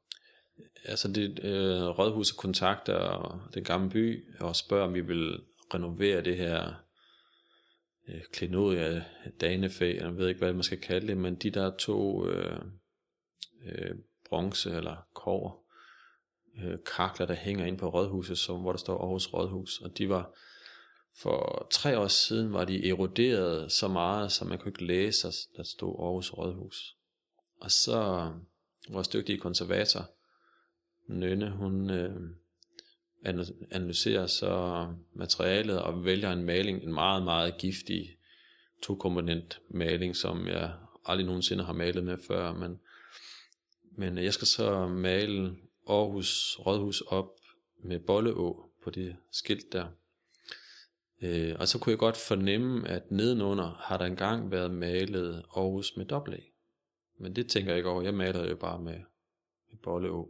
altså 0.85 1.07
det 1.07 1.39
øh, 1.43 1.83
rådhuset 1.83 2.37
kontakter 2.37 3.49
den 3.53 3.63
gamle 3.63 3.89
by 3.89 4.35
og 4.39 4.55
spørger, 4.55 4.87
om 4.87 4.93
vi 4.93 5.01
vil 5.01 5.39
renovere 5.73 6.23
det 6.23 6.37
her 6.37 6.88
øh, 8.09 8.21
klenodie, 8.31 9.05
danefæ, 9.41 9.95
jeg 9.97 10.17
ved 10.17 10.27
ikke, 10.27 10.39
hvad 10.39 10.53
man 10.53 10.63
skal 10.63 10.81
kalde 10.81 11.07
det, 11.07 11.17
men 11.17 11.35
de 11.35 11.49
der 11.49 11.77
to 11.77 12.27
øh, 12.27 12.61
øh, 13.65 13.95
bronze 14.29 14.71
eller 14.71 15.07
kover 15.13 15.51
øh, 16.63 16.77
kakler, 16.95 17.25
der 17.25 17.33
hænger 17.33 17.65
ind 17.65 17.77
på 17.77 17.89
rådhuset, 17.89 18.37
som, 18.37 18.61
hvor 18.61 18.71
der 18.71 18.79
står 18.79 19.01
Aarhus 19.01 19.33
Rådhus, 19.33 19.81
og 19.81 19.97
de 19.97 20.09
var 20.09 20.33
for 21.21 21.67
tre 21.71 21.99
år 21.99 22.07
siden 22.07 22.53
var 22.53 22.65
de 22.65 22.89
eroderet 22.89 23.71
så 23.71 23.87
meget, 23.87 24.31
så 24.31 24.45
man 24.45 24.57
kunne 24.57 24.69
ikke 24.69 24.85
læse, 24.85 25.27
at 25.27 25.33
der 25.57 25.63
stod 25.63 25.95
Aarhus 25.99 26.33
Rådhus. 26.33 26.95
Og 27.61 27.71
så 27.71 28.31
vores 28.89 29.07
dygtige 29.07 29.39
konservator, 29.39 30.09
Nynne, 31.07 31.51
hun 31.51 31.89
øh, 31.89 32.21
analyserer 33.71 34.27
så 34.27 34.85
materialet 35.13 35.81
og 35.81 36.05
vælger 36.05 36.31
en 36.31 36.43
maling, 36.43 36.83
en 36.83 36.93
meget, 36.93 37.23
meget 37.23 37.57
giftig 37.57 38.17
tokomponent 38.81 39.61
maling, 39.69 40.15
som 40.15 40.47
jeg 40.47 40.73
aldrig 41.05 41.25
nogensinde 41.25 41.63
har 41.63 41.73
malet 41.73 42.03
med 42.03 42.17
før, 42.27 42.53
men, 42.53 42.79
men 43.91 44.17
jeg 44.17 44.33
skal 44.33 44.47
så 44.47 44.87
male 44.87 45.55
Aarhus 45.87 46.59
Rådhus 46.59 47.01
op 47.01 47.29
med 47.83 47.99
Bolleå 47.99 48.69
på 48.83 48.89
det 48.89 49.15
skilt 49.31 49.73
der. 49.73 49.87
Øh, 51.21 51.55
og 51.59 51.67
så 51.67 51.79
kunne 51.79 51.91
jeg 51.91 51.99
godt 51.99 52.17
fornemme, 52.17 52.87
at 52.87 53.11
nedenunder 53.11 53.81
har 53.83 53.97
der 53.97 54.05
engang 54.05 54.51
været 54.51 54.71
malet 54.71 55.43
Aarhus 55.55 55.97
med 55.97 56.05
dobbelt 56.05 56.35
A. 56.35 56.39
Men 57.17 57.35
det 57.35 57.49
tænker 57.49 57.71
jeg 57.71 57.77
ikke 57.77 57.89
over. 57.89 58.01
Jeg 58.01 58.13
maler 58.13 58.49
jo 58.49 58.55
bare 58.55 58.79
med, 58.79 58.99
med 59.71 59.79
Bolleå. 59.83 60.29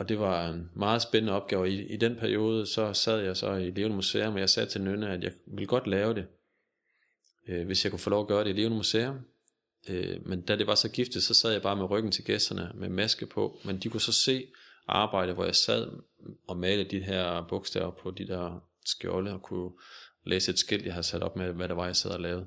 Og 0.00 0.08
det 0.08 0.18
var 0.18 0.48
en 0.48 0.70
meget 0.74 1.02
spændende 1.02 1.32
opgave. 1.32 1.70
I, 1.70 1.86
I 1.86 1.96
den 1.96 2.16
periode, 2.16 2.66
så 2.66 2.92
sad 2.92 3.20
jeg 3.20 3.36
så 3.36 3.52
i 3.52 3.70
Levende 3.70 3.96
Museum, 3.96 4.34
og 4.34 4.40
jeg 4.40 4.50
sagde 4.50 4.68
til 4.68 4.80
Nynne, 4.80 5.10
at 5.10 5.22
jeg 5.22 5.32
ville 5.46 5.66
godt 5.66 5.86
lave 5.86 6.14
det, 6.14 6.26
øh, 7.48 7.66
hvis 7.66 7.84
jeg 7.84 7.92
kunne 7.92 7.98
få 7.98 8.10
lov 8.10 8.20
at 8.20 8.28
gøre 8.28 8.44
det 8.44 8.50
i 8.50 8.52
Levende 8.52 8.76
Museum. 8.76 9.18
Øh, 9.88 10.26
men 10.26 10.40
da 10.42 10.56
det 10.56 10.66
var 10.66 10.74
så 10.74 10.88
giftet, 10.88 11.22
så 11.22 11.34
sad 11.34 11.52
jeg 11.52 11.62
bare 11.62 11.76
med 11.76 11.90
ryggen 11.90 12.12
til 12.12 12.24
gæsterne 12.24 12.70
med 12.74 12.88
maske 12.88 13.26
på. 13.26 13.60
Men 13.64 13.78
de 13.78 13.88
kunne 13.88 14.00
så 14.00 14.12
se 14.12 14.46
arbejde, 14.86 15.32
hvor 15.32 15.44
jeg 15.44 15.54
sad 15.54 15.88
og 16.48 16.56
malede 16.56 16.90
de 16.90 17.00
her 17.00 17.46
bogstaver 17.48 17.90
på 17.90 18.10
de 18.10 18.26
der 18.26 18.64
skjolde, 18.84 19.32
og 19.32 19.42
kunne 19.42 19.70
læse 20.24 20.50
et 20.50 20.58
skilt, 20.58 20.84
jeg 20.84 20.94
havde 20.94 21.06
sat 21.06 21.22
op 21.22 21.36
med, 21.36 21.52
hvad 21.52 21.68
det 21.68 21.76
var, 21.76 21.86
jeg 21.86 21.96
sad 21.96 22.10
og 22.10 22.20
lavede. 22.20 22.46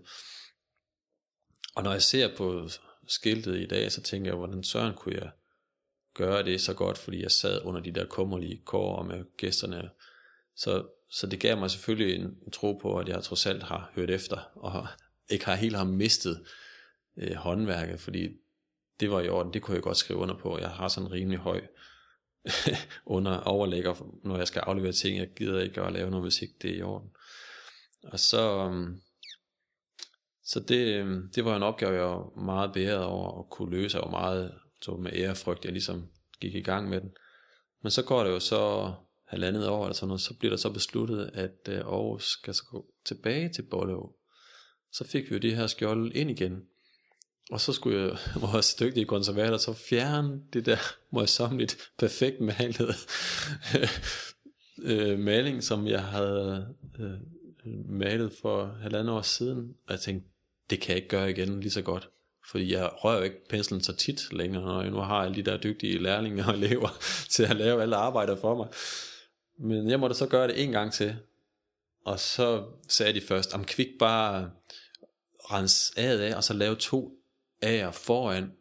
Og 1.76 1.84
når 1.84 1.92
jeg 1.92 2.02
ser 2.02 2.36
på 2.36 2.70
skiltet 3.08 3.60
i 3.60 3.66
dag, 3.66 3.92
så 3.92 4.02
tænker 4.02 4.32
jeg, 4.32 4.38
hvordan 4.38 4.64
søren 4.64 4.94
kunne 4.96 5.16
jeg 5.16 5.32
gøre 6.14 6.44
det 6.44 6.62
så 6.62 6.74
godt, 6.74 6.98
fordi 6.98 7.22
jeg 7.22 7.32
sad 7.32 7.62
under 7.64 7.82
de 7.82 7.92
der 7.92 8.06
kummerlige 8.06 8.62
kår 8.66 9.04
med 9.04 9.24
gæsterne. 9.38 9.90
Så, 10.56 10.86
så 11.10 11.28
det 11.28 11.40
gav 11.40 11.58
mig 11.58 11.72
selvfølgelig 11.72 12.16
en, 12.16 12.38
en 12.46 12.52
tro 12.52 12.74
på, 12.74 12.98
at 12.98 13.10
jeg 13.10 13.24
trods 13.24 13.46
alt 13.46 13.64
har 13.64 13.92
hørt 13.96 14.10
efter, 14.10 14.38
og 14.56 14.88
ikke 15.34 15.46
har 15.46 15.56
helt 15.56 15.76
har 15.76 15.84
mistet 15.84 16.46
øh, 17.18 17.36
håndværket, 17.36 18.00
fordi 18.00 18.30
det 19.00 19.12
var 19.12 19.22
i 19.22 19.30
orden, 19.30 19.54
det 19.54 19.62
kunne 19.62 19.76
jeg 19.76 19.84
godt 19.84 19.98
skrive 19.98 20.20
under 20.20 20.38
på. 20.38 20.60
Jeg 20.60 20.70
har 20.70 20.88
sådan 20.88 21.08
en 21.08 21.14
rimelig 21.14 21.40
høj 21.40 21.62
under 23.06 23.38
overlægger, 23.38 24.08
når 24.24 24.38
jeg 24.38 24.48
skal 24.48 24.60
aflevere 24.60 24.92
ting. 24.92 25.18
Jeg 25.18 25.30
gider 25.36 25.62
ikke 25.62 25.82
at 25.82 25.94
lave 25.94 26.10
noget, 26.10 26.26
hvis 26.26 26.42
ikke 26.42 26.54
det 26.62 26.72
er 26.72 26.76
i 26.76 26.82
orden. 26.82 27.10
Og 28.04 28.20
så, 28.20 28.66
øhm, 28.66 29.02
så 30.44 30.60
det, 30.60 30.88
øhm, 30.88 31.32
det 31.36 31.46
var 31.46 31.56
en 31.56 31.64
opgave, 31.64 31.94
jeg 31.94 32.08
var 32.08 32.40
meget 32.40 32.74
beæret 32.74 33.04
over 33.04 33.40
at 33.40 33.50
kunne 33.50 33.72
løse. 33.72 34.02
og 34.02 34.12
var 34.12 34.20
meget 34.20 34.54
så 34.84 34.96
med 34.96 35.12
ærefrygt, 35.14 35.66
jeg 35.66 35.74
ligesom 35.74 36.08
gik 36.40 36.56
i 36.56 36.62
gang 36.62 36.90
med 36.90 37.02
den. 37.02 37.12
Men 37.84 37.92
så 37.92 38.04
går 38.04 38.24
det 38.24 38.32
jo 38.32 38.40
så 38.40 38.94
halvandet 39.28 39.68
år 39.68 39.84
eller 39.86 39.94
sådan 39.94 40.08
noget, 40.08 40.22
så 40.22 40.34
bliver 40.34 40.50
der 40.50 40.58
så 40.58 40.70
besluttet, 40.70 41.32
at 41.34 41.70
øh, 41.70 41.78
Aarhus 41.78 42.24
skal 42.24 42.54
så 42.54 42.64
gå 42.72 42.86
tilbage 43.06 43.50
til 43.50 43.62
Bolleå. 43.62 44.16
Så 44.92 45.08
fik 45.08 45.30
vi 45.30 45.36
jo 45.36 45.40
det 45.40 45.56
her 45.56 45.68
skjold 45.68 46.16
ind 46.16 46.32
igen. 46.32 46.62
Og 47.52 47.62
så 47.62 47.74
skulle 47.74 48.02
jeg, 48.02 48.18
vores 48.52 48.76
dygtige 48.76 49.06
konservator 49.06 49.58
så 49.58 49.74
fjerne 49.74 50.42
det 50.54 50.66
der 50.66 50.78
møjsommeligt 51.12 51.92
perfekt 51.98 52.40
malet 52.40 52.96
øh, 54.92 55.20
maling, 55.20 55.64
som 55.64 55.88
jeg 55.88 56.04
havde 56.04 56.76
øh, 57.00 57.20
malet 57.90 58.34
for 58.42 58.66
halvandet 58.82 59.14
år 59.14 59.22
siden. 59.22 59.76
Og 59.88 59.92
jeg 59.92 60.00
tænkte, 60.00 60.30
det 60.70 60.82
kan 60.82 60.90
jeg 60.90 60.98
ikke 60.98 61.10
gøre 61.10 61.30
igen 61.30 61.60
lige 61.60 61.72
så 61.72 61.82
godt. 61.82 62.10
Fordi 62.52 62.74
jeg 62.74 62.90
rører 62.94 63.18
jo 63.18 63.24
ikke 63.24 63.48
penslen 63.50 63.84
så 63.84 63.96
tit 63.96 64.34
længere, 64.34 64.64
når 64.64 64.82
jeg 64.82 64.92
nu 64.92 64.98
har 64.98 65.16
alle 65.16 65.36
de 65.36 65.44
der 65.44 65.58
dygtige 65.58 66.00
lærlinge 66.00 66.46
og 66.46 66.54
elever 66.54 66.90
til 67.34 67.44
at 67.44 67.56
lave 67.56 67.82
alle 67.82 67.96
arbejder 67.96 68.36
for 68.36 68.56
mig. 68.56 68.68
Men 69.60 69.90
jeg 69.90 70.00
måtte 70.00 70.16
så 70.16 70.28
gøre 70.28 70.48
det 70.48 70.64
en 70.64 70.72
gang 70.72 70.94
til. 70.94 71.16
Og 72.06 72.20
så 72.20 72.66
sagde 72.88 73.14
de 73.14 73.22
først, 73.22 73.54
om 73.54 73.66
kvik 73.66 73.88
bare 74.00 74.52
rens 75.40 75.94
A'et 75.98 76.20
af, 76.20 76.36
og 76.36 76.44
så 76.44 76.54
lave 76.54 76.76
to 76.76 77.18
A'er 77.66 77.92
foran, 77.92 78.52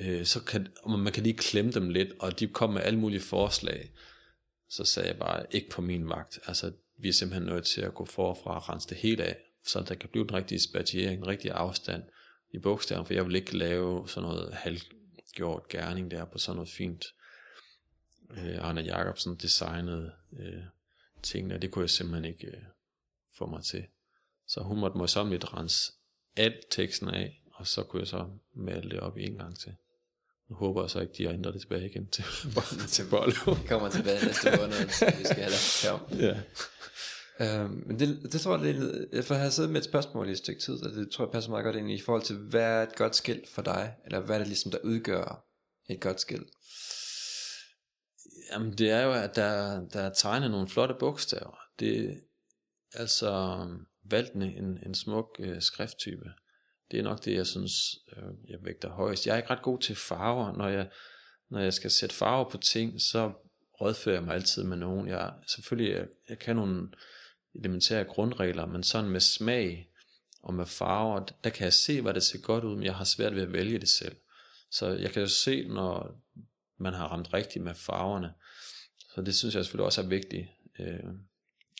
øh, 0.00 0.26
så 0.26 0.44
kan 0.44 0.68
og 0.82 0.98
man 0.98 1.12
kan 1.12 1.22
lige 1.22 1.36
klemme 1.36 1.72
dem 1.72 1.90
lidt, 1.90 2.08
og 2.20 2.40
de 2.40 2.46
kom 2.46 2.70
med 2.70 2.82
alle 2.82 2.98
mulige 2.98 3.20
forslag. 3.20 3.90
Så 4.68 4.84
sagde 4.84 5.08
jeg 5.08 5.18
bare, 5.18 5.46
ikke 5.50 5.68
på 5.70 5.82
min 5.82 6.08
vagt. 6.08 6.38
Altså, 6.46 6.72
vi 6.98 7.08
er 7.08 7.12
simpelthen 7.12 7.48
nødt 7.48 7.64
til 7.64 7.80
at 7.80 7.94
gå 7.94 8.04
forfra 8.04 8.56
og 8.56 8.68
rense 8.68 8.88
det 8.88 8.96
hele 8.96 9.24
af, 9.24 9.36
så 9.64 9.84
der 9.88 9.94
kan 9.94 10.08
blive 10.08 10.24
en 10.24 10.34
rigtig 10.34 10.62
spatiering, 10.62 11.18
en 11.18 11.26
rigtig 11.26 11.50
afstand 11.50 12.02
i 12.56 12.58
bogstaven, 12.58 13.06
for 13.06 13.14
jeg 13.14 13.26
vil 13.26 13.34
ikke 13.34 13.56
lave 13.56 14.08
sådan 14.08 14.28
noget 14.28 14.54
halvgjort 14.54 15.68
gerning 15.68 16.10
der 16.10 16.24
på 16.24 16.38
sådan 16.38 16.56
noget 16.56 16.70
fint. 16.70 17.04
Øh, 18.30 18.58
Arne 18.60 18.80
Jacobsen 18.80 19.36
designede 19.36 20.12
øh, 20.38 20.62
tingene, 21.22 21.54
og 21.54 21.62
det 21.62 21.70
kunne 21.70 21.82
jeg 21.82 21.90
simpelthen 21.90 22.24
ikke 22.24 22.46
øh, 22.46 22.62
få 23.38 23.46
mig 23.46 23.64
til. 23.64 23.86
Så 24.46 24.60
hun 24.60 24.80
måtte 24.80 24.98
møjsommeligt 24.98 25.54
rense 25.54 25.92
alt 26.36 26.66
teksten 26.70 27.08
af, 27.08 27.42
og 27.52 27.66
så 27.66 27.82
kunne 27.82 28.00
jeg 28.00 28.08
så 28.08 28.30
male 28.54 28.90
det 28.90 29.00
op 29.00 29.16
en 29.16 29.36
gang 29.36 29.58
til. 29.58 29.72
Nu 30.48 30.56
håber 30.56 30.82
jeg 30.82 30.90
så 30.90 31.00
ikke, 31.00 31.14
de 31.18 31.24
har 31.24 31.32
ændret 31.32 31.54
det 31.54 31.60
tilbage 31.62 31.90
igen 31.90 32.06
til, 32.06 32.24
til 32.94 33.04
Bollo. 33.10 33.52
Vi 33.62 33.68
kommer 33.68 33.90
tilbage 33.90 34.26
næste 34.26 34.50
måned, 34.60 34.88
så 34.88 35.14
vi 35.18 35.24
skal 35.24 35.36
have 35.36 36.00
det 36.10 36.18
ja. 36.18 36.40
Øhm, 37.40 37.82
men 37.86 37.98
det, 37.98 38.32
det 38.32 38.40
tror 38.40 38.58
jeg, 38.58 38.74
det 38.74 39.08
er, 39.12 39.22
for 39.22 39.34
jeg 39.34 39.42
har 39.42 39.50
siddet 39.50 39.72
med 39.72 39.80
et 39.80 39.84
spørgsmål 39.84 40.28
i 40.28 40.32
et 40.32 40.38
stykke 40.38 40.60
tid, 40.60 40.86
og 40.86 40.90
det 40.90 41.10
tror 41.10 41.24
jeg 41.24 41.32
passer 41.32 41.50
meget 41.50 41.64
godt 41.64 41.76
ind 41.76 41.90
i 41.90 42.00
forhold 42.00 42.22
til, 42.22 42.36
hvad 42.36 42.62
er 42.62 42.82
et 42.82 42.96
godt 42.96 43.16
skilt 43.16 43.48
for 43.48 43.62
dig? 43.62 43.94
Eller 44.04 44.20
hvad 44.20 44.34
er 44.34 44.38
det 44.38 44.48
ligesom, 44.48 44.70
der 44.70 44.78
udgør 44.84 45.44
et 45.88 46.00
godt 46.00 46.20
skilt? 46.20 46.50
Jamen 48.52 48.72
det 48.72 48.90
er 48.90 49.02
jo, 49.02 49.12
at 49.12 49.36
der, 49.36 49.80
der 49.88 50.00
er 50.00 50.12
tegnet 50.12 50.50
nogle 50.50 50.68
flotte 50.68 50.94
bogstaver. 50.98 51.58
Det 51.80 52.04
er 52.04 52.14
altså 52.94 53.58
øhm, 53.60 53.86
valgt 54.10 54.34
en, 54.34 54.78
en 54.86 54.94
smuk 54.94 55.36
øh, 55.38 55.62
skrifttype. 55.62 56.30
Det 56.90 56.98
er 56.98 57.02
nok 57.02 57.24
det, 57.24 57.34
jeg 57.34 57.46
synes, 57.46 57.72
øh, 58.16 58.50
jeg 58.50 58.58
vægter 58.62 58.90
højst. 58.90 59.26
Jeg 59.26 59.32
er 59.32 59.36
ikke 59.36 59.50
ret 59.50 59.62
god 59.62 59.78
til 59.78 59.96
farver. 59.96 60.52
Når 60.52 60.68
jeg, 60.68 60.90
når 61.50 61.60
jeg 61.60 61.74
skal 61.74 61.90
sætte 61.90 62.14
farver 62.14 62.50
på 62.50 62.58
ting, 62.58 63.00
så 63.00 63.32
rådfører 63.80 64.16
jeg 64.16 64.24
mig 64.24 64.34
altid 64.34 64.64
med 64.64 64.76
nogen. 64.76 65.08
Jeg, 65.08 65.32
selvfølgelig, 65.46 65.92
jeg, 65.92 66.06
jeg 66.28 66.38
kan 66.38 66.56
nogle 66.56 66.88
elementære 67.58 68.04
grundregler, 68.04 68.66
men 68.66 68.82
sådan 68.82 69.10
med 69.10 69.20
smag 69.20 69.90
og 70.42 70.54
med 70.54 70.66
farver, 70.66 71.26
der 71.44 71.50
kan 71.50 71.64
jeg 71.64 71.72
se, 71.72 72.02
hvad 72.02 72.14
det 72.14 72.22
ser 72.22 72.38
godt 72.38 72.64
ud, 72.64 72.74
men 72.74 72.84
jeg 72.84 72.94
har 72.94 73.04
svært 73.04 73.34
ved 73.34 73.42
at 73.42 73.52
vælge 73.52 73.78
det 73.78 73.88
selv. 73.88 74.16
Så 74.70 74.86
jeg 74.86 75.10
kan 75.10 75.22
jo 75.22 75.28
se, 75.28 75.68
når 75.68 76.20
man 76.78 76.92
har 76.92 77.06
ramt 77.08 77.34
rigtigt 77.34 77.64
med 77.64 77.74
farverne. 77.74 78.34
Så 79.14 79.22
det 79.22 79.34
synes 79.34 79.54
jeg 79.54 79.64
selvfølgelig 79.64 79.86
også 79.86 80.02
er 80.02 80.06
vigtigt. 80.06 80.48
Øh, 80.78 81.04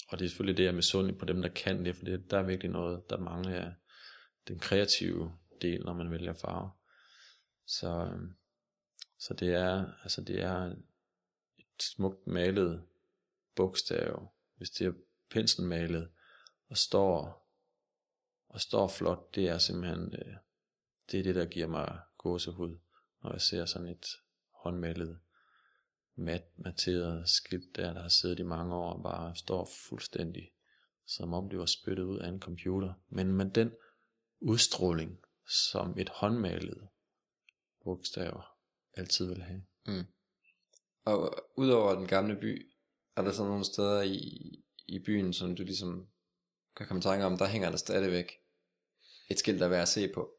og 0.08 0.18
det 0.18 0.24
er 0.24 0.28
selvfølgelig 0.28 0.56
det, 0.56 0.62
jeg 0.62 0.70
er 0.70 0.76
misundelig 0.76 1.18
på 1.18 1.24
dem, 1.24 1.42
der 1.42 1.48
kan 1.48 1.84
det, 1.84 1.96
for 1.96 2.04
det, 2.04 2.30
der 2.30 2.38
er 2.38 2.42
virkelig 2.42 2.70
noget, 2.70 3.10
der 3.10 3.18
mangler 3.18 3.64
af 3.64 3.72
den 4.48 4.58
kreative 4.58 5.32
del, 5.62 5.84
når 5.84 5.92
man 5.92 6.10
vælger 6.10 6.34
farve. 6.34 6.70
Så, 7.66 7.88
øh, 7.88 8.20
så 9.18 9.34
det 9.34 9.54
er, 9.54 9.86
altså 10.02 10.20
det 10.20 10.42
er 10.42 10.74
et 11.58 11.82
smukt 11.82 12.26
malet 12.26 12.82
bogstav, 13.56 14.32
hvis 14.56 14.70
det 14.70 14.86
er 14.86 14.92
penselmalet, 15.30 16.10
og 16.68 16.76
står, 16.76 17.46
og 18.48 18.60
står 18.60 18.88
flot, 18.88 19.34
det 19.34 19.48
er 19.48 19.58
simpelthen, 19.58 20.14
øh, 20.14 20.34
det 21.10 21.20
er 21.20 21.22
det, 21.22 21.34
der 21.34 21.46
giver 21.46 21.66
mig 21.66 22.00
gåsehud, 22.18 22.78
når 23.22 23.32
jeg 23.32 23.40
ser 23.40 23.64
sådan 23.64 23.88
et 23.88 24.06
håndmalet, 24.50 25.18
mat, 26.16 26.44
materet 26.56 27.28
skilt 27.28 27.76
der, 27.76 27.92
der 27.92 28.02
har 28.02 28.08
siddet 28.08 28.38
i 28.38 28.42
mange 28.42 28.74
år 28.74 28.92
og 28.92 29.02
bare 29.02 29.36
står 29.36 29.68
fuldstændig, 29.88 30.52
som 31.06 31.34
om 31.34 31.48
det 31.48 31.58
var 31.58 31.66
spyttet 31.66 32.04
ud 32.04 32.18
af 32.18 32.28
en 32.28 32.40
computer. 32.40 32.94
Men 33.08 33.32
med 33.32 33.50
den 33.50 33.72
udstråling, 34.40 35.18
som 35.48 35.98
et 35.98 36.08
håndmalet 36.08 36.88
bogstaver 37.84 38.56
altid 38.92 39.26
vil 39.26 39.42
have. 39.42 39.62
Mm. 39.86 40.06
Og 41.04 41.50
udover 41.56 41.94
den 41.94 42.06
gamle 42.06 42.36
by, 42.36 42.72
er 43.16 43.22
der 43.22 43.32
så 43.32 43.44
nogle 43.44 43.64
steder 43.64 44.02
i, 44.02 44.64
i 44.88 44.98
byen, 44.98 45.32
som 45.32 45.56
du 45.56 45.62
ligesom 45.62 46.08
kan 46.76 46.86
komme 46.86 46.98
i 46.98 47.02
tanke 47.02 47.24
om, 47.24 47.38
der 47.38 47.46
hænger 47.46 47.70
der 47.70 47.76
stadigvæk 47.76 48.32
et 49.30 49.38
skilt, 49.38 49.60
der 49.60 49.66
er 49.66 49.70
værd 49.70 49.82
at 49.82 49.88
se 49.88 50.08
på. 50.14 50.30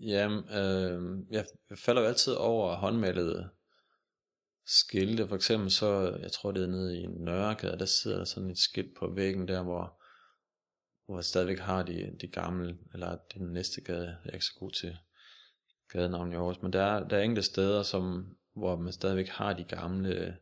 Jamen, 0.00 0.38
øh, 0.38 1.18
jeg 1.30 1.46
falder 1.76 2.02
jo 2.02 2.08
altid 2.08 2.32
over 2.32 2.76
håndmalede 2.76 3.50
skilte. 4.66 5.28
For 5.28 5.36
eksempel 5.36 5.70
så, 5.70 6.18
jeg 6.22 6.32
tror 6.32 6.52
det 6.52 6.62
er 6.62 6.66
nede 6.66 7.00
i 7.00 7.06
Nørregade, 7.06 7.78
der 7.78 7.84
sidder 7.84 8.16
der 8.16 8.24
sådan 8.24 8.50
et 8.50 8.58
skilt 8.58 8.96
på 8.98 9.12
væggen 9.14 9.48
der, 9.48 9.62
hvor, 9.62 10.02
hvor 11.06 11.16
jeg 11.16 11.24
stadigvæk 11.24 11.58
har 11.58 11.82
de, 11.82 12.16
de 12.20 12.28
gamle, 12.28 12.78
eller 12.94 13.18
den 13.34 13.52
næste 13.52 13.80
gade, 13.80 14.06
jeg 14.06 14.30
er 14.30 14.34
ikke 14.34 14.44
så 14.44 14.56
god 14.58 14.70
til 14.70 14.96
gadenavn 15.88 16.32
i 16.32 16.34
Aarhus, 16.34 16.62
men 16.62 16.72
der 16.72 16.82
er, 16.82 17.08
der 17.08 17.16
er 17.16 17.22
enkelte 17.22 17.42
steder, 17.42 17.82
som, 17.82 18.36
hvor 18.54 18.76
man 18.76 18.92
stadigvæk 18.92 19.28
har 19.28 19.52
de 19.52 19.64
gamle 19.64 20.38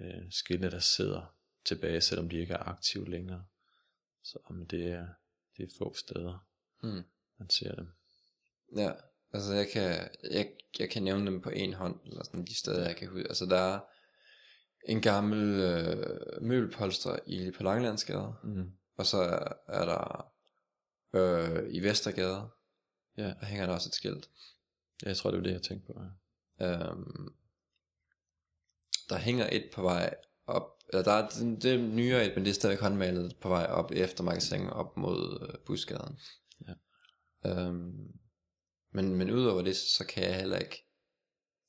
øh, 0.00 0.30
skilte, 0.30 0.70
der 0.70 0.78
sidder 0.78 1.33
tilbage, 1.64 2.00
selvom 2.00 2.28
de 2.28 2.36
ikke 2.38 2.54
er 2.54 2.68
aktive 2.68 3.10
længere. 3.10 3.44
Så 4.22 4.38
men 4.50 4.64
det, 4.66 4.86
er, 4.92 5.06
det 5.56 5.62
er 5.64 5.76
få 5.78 5.94
steder, 5.94 6.46
Mm. 6.82 7.02
man 7.38 7.50
ser 7.50 7.74
dem. 7.74 7.88
Ja, 8.76 8.92
altså 9.32 9.52
jeg 9.52 9.68
kan, 9.72 10.08
jeg, 10.30 10.52
jeg 10.78 10.90
kan 10.90 11.02
nævne 11.02 11.26
dem 11.26 11.40
på 11.40 11.50
en 11.50 11.74
hånd, 11.74 12.00
eller 12.06 12.24
sådan 12.24 12.44
de 12.44 12.54
steder, 12.54 12.86
jeg 12.86 12.96
kan 12.96 13.08
huske. 13.08 13.28
Altså 13.28 13.46
der 13.46 13.56
er 13.58 13.80
en 14.88 15.02
gammel 15.02 15.60
øh, 15.60 16.42
møbelpolster 16.42 17.18
i 17.26 17.50
på 17.50 17.62
Langelandsgade, 17.62 18.34
Mm. 18.44 18.72
og 18.96 19.06
så 19.06 19.16
er, 19.16 19.52
er 19.68 19.84
der 19.84 20.32
øh, 21.12 21.74
i 21.74 21.80
Vestergade, 21.80 22.48
Ja, 23.16 23.22
der 23.40 23.44
hænger 23.46 23.66
der 23.66 23.74
også 23.74 23.88
et 23.88 23.94
skilt. 23.94 24.30
jeg 25.02 25.16
tror 25.16 25.30
det 25.30 25.38
var 25.38 25.44
det, 25.44 25.52
jeg 25.52 25.62
tænkte 25.62 25.92
på. 25.92 26.00
Ja. 26.60 26.66
Øhm, 26.90 27.34
der 29.08 29.18
hænger 29.18 29.48
et 29.52 29.70
på 29.74 29.82
vej 29.82 30.14
op, 30.46 30.73
eller 30.88 31.02
der 31.02 31.12
er 31.12 31.28
det, 31.28 31.62
det 31.62 31.74
er 31.74 31.78
nyere 31.78 32.26
et, 32.26 32.32
men 32.36 32.44
det 32.44 32.50
er 32.50 32.54
stadig 32.54 32.78
håndmalet 32.78 33.36
på 33.40 33.48
vej 33.48 33.66
op 33.66 33.92
efter 33.92 34.24
magasinet 34.24 34.70
op 34.72 34.96
mod 34.96 35.48
øh, 35.48 35.58
busgaden. 35.66 36.18
Ja. 36.68 36.72
Øhm, 37.50 37.92
men, 38.92 39.14
men 39.14 39.30
udover 39.30 39.62
det, 39.62 39.76
så, 39.76 39.90
så 39.96 40.04
kan 40.06 40.22
jeg 40.24 40.36
heller 40.36 40.58
ikke, 40.58 40.86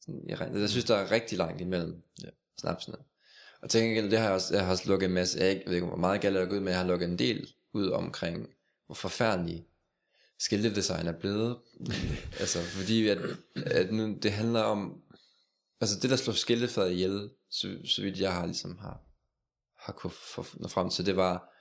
sådan, 0.02 0.26
jeg, 0.30 0.40
regner- 0.42 0.60
jeg 0.60 0.70
synes, 0.70 0.86
der 0.86 0.96
er 0.96 1.12
rigtig 1.12 1.38
langt 1.38 1.62
imellem 1.62 2.04
Ja. 2.24 2.30
snapsene. 2.60 2.98
Og 3.62 3.70
til 3.70 3.82
gengæld, 3.82 4.12
det 4.12 4.20
har 4.20 4.26
jeg 4.26 4.34
også, 4.34 4.56
jeg 4.56 4.66
har 4.66 4.72
også 4.72 4.90
lukket 4.90 5.06
en 5.08 5.14
masse, 5.14 5.40
jeg, 5.40 5.50
ikke, 5.50 5.62
jeg 5.62 5.70
ved 5.70 5.76
ikke, 5.76 5.88
hvor 5.88 5.98
meget 5.98 6.22
galt 6.22 6.36
jeg 6.36 6.52
ud, 6.52 6.60
men 6.60 6.68
jeg 6.68 6.78
har 6.78 6.88
lukket 6.88 7.10
en 7.10 7.20
del 7.20 7.54
ud 7.74 7.90
omkring, 7.90 8.48
hvor 8.86 8.96
forfærdelig 8.96 9.66
skiltedesign 10.40 11.08
er 11.08 11.20
blevet. 11.20 11.58
altså, 12.40 12.60
fordi 12.62 13.08
at, 13.08 13.18
at 13.56 13.92
nu, 13.94 14.18
det 14.24 14.32
handler 14.32 14.62
om, 14.62 15.02
altså 15.82 16.00
det 16.00 16.10
der 16.10 16.16
slår 16.16 16.34
skiltefaget 16.34 16.92
ihjel, 16.92 17.30
så, 17.50 17.78
så 17.86 18.02
vidt 18.02 18.20
jeg 18.20 18.34
har 18.34 18.46
ligesom 18.46 18.78
har, 18.78 19.02
har 19.86 19.94
kunne 19.94 20.14
nå 20.54 20.68
frem 20.68 20.90
til, 20.90 21.06
det 21.06 21.16
var 21.16 21.54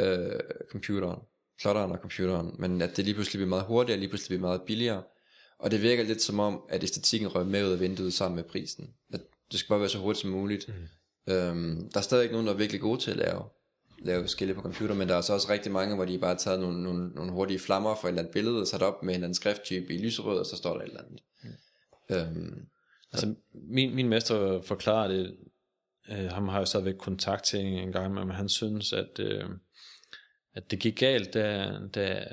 øh, 0.00 0.40
computeren, 0.70 1.20
plotteren 1.60 1.92
og 1.92 1.98
computeren, 1.98 2.56
men 2.58 2.82
at 2.82 2.96
det 2.96 3.04
lige 3.04 3.14
pludselig 3.14 3.38
bliver 3.38 3.48
meget 3.48 3.64
hurtigere, 3.64 4.00
lige 4.00 4.08
pludselig 4.08 4.38
bliver 4.38 4.48
meget 4.48 4.62
billigere, 4.62 5.02
og 5.58 5.70
det 5.70 5.82
virker 5.82 6.04
lidt 6.04 6.22
som 6.22 6.40
om, 6.40 6.62
at 6.68 6.82
æstetikken 6.82 7.28
røg 7.28 7.46
med 7.46 7.66
ud 7.66 7.72
af 7.72 7.80
vinduet 7.80 8.14
sammen 8.14 8.36
med 8.36 8.44
prisen. 8.44 8.94
At 9.12 9.20
det 9.52 9.58
skal 9.60 9.68
bare 9.68 9.80
være 9.80 9.88
så 9.88 9.98
hurtigt 9.98 10.22
som 10.22 10.30
muligt. 10.30 10.68
Mm. 10.68 11.32
Øhm, 11.32 11.90
der 11.90 11.98
er 11.98 12.02
stadig 12.02 12.30
nogen, 12.30 12.46
der 12.46 12.52
er 12.52 12.56
virkelig 12.56 12.80
gode 12.80 13.00
til 13.00 13.10
at 13.10 13.16
lave, 13.16 13.42
lave 13.98 14.28
skilte 14.28 14.54
på 14.54 14.62
computer, 14.62 14.94
men 14.94 15.08
der 15.08 15.14
er 15.14 15.20
så 15.20 15.32
også 15.32 15.50
rigtig 15.50 15.72
mange, 15.72 15.94
hvor 15.94 16.04
de 16.04 16.18
bare 16.18 16.30
har 16.30 16.38
taget 16.38 16.60
nogle, 16.60 16.82
nogle, 16.82 17.08
nogle 17.08 17.32
hurtige 17.32 17.58
flammer 17.58 17.94
for 17.94 18.08
et 18.08 18.10
eller 18.10 18.22
andet 18.22 18.32
billede, 18.32 18.60
og 18.60 18.66
sat 18.66 18.82
op 18.82 19.02
med 19.02 19.08
en 19.08 19.14
eller 19.14 19.26
anden 19.26 19.34
skrifttype 19.34 19.94
i 19.94 19.98
lyserød, 19.98 20.38
og 20.38 20.46
så 20.46 20.56
står 20.56 20.74
der 20.74 20.80
et 20.80 20.88
eller 20.88 21.02
andet. 21.02 21.22
Mm. 21.42 22.16
Øhm, 22.16 22.66
Altså, 23.12 23.34
min, 23.54 23.94
min 23.94 24.08
mester 24.08 24.62
forklarer 24.62 25.08
det, 25.08 25.36
øh, 26.10 26.32
ham 26.32 26.48
har 26.48 26.58
jeg 26.58 26.68
stadigvæk 26.68 26.94
kontakt 26.98 27.44
til 27.44 27.60
en 27.60 27.92
gang, 27.92 28.14
men 28.14 28.30
han 28.30 28.48
synes, 28.48 28.92
at, 28.92 29.18
øh, 29.18 29.44
at 30.54 30.70
det 30.70 30.78
gik 30.80 30.98
galt, 30.98 31.34
da, 31.34 31.72
da 31.94 32.26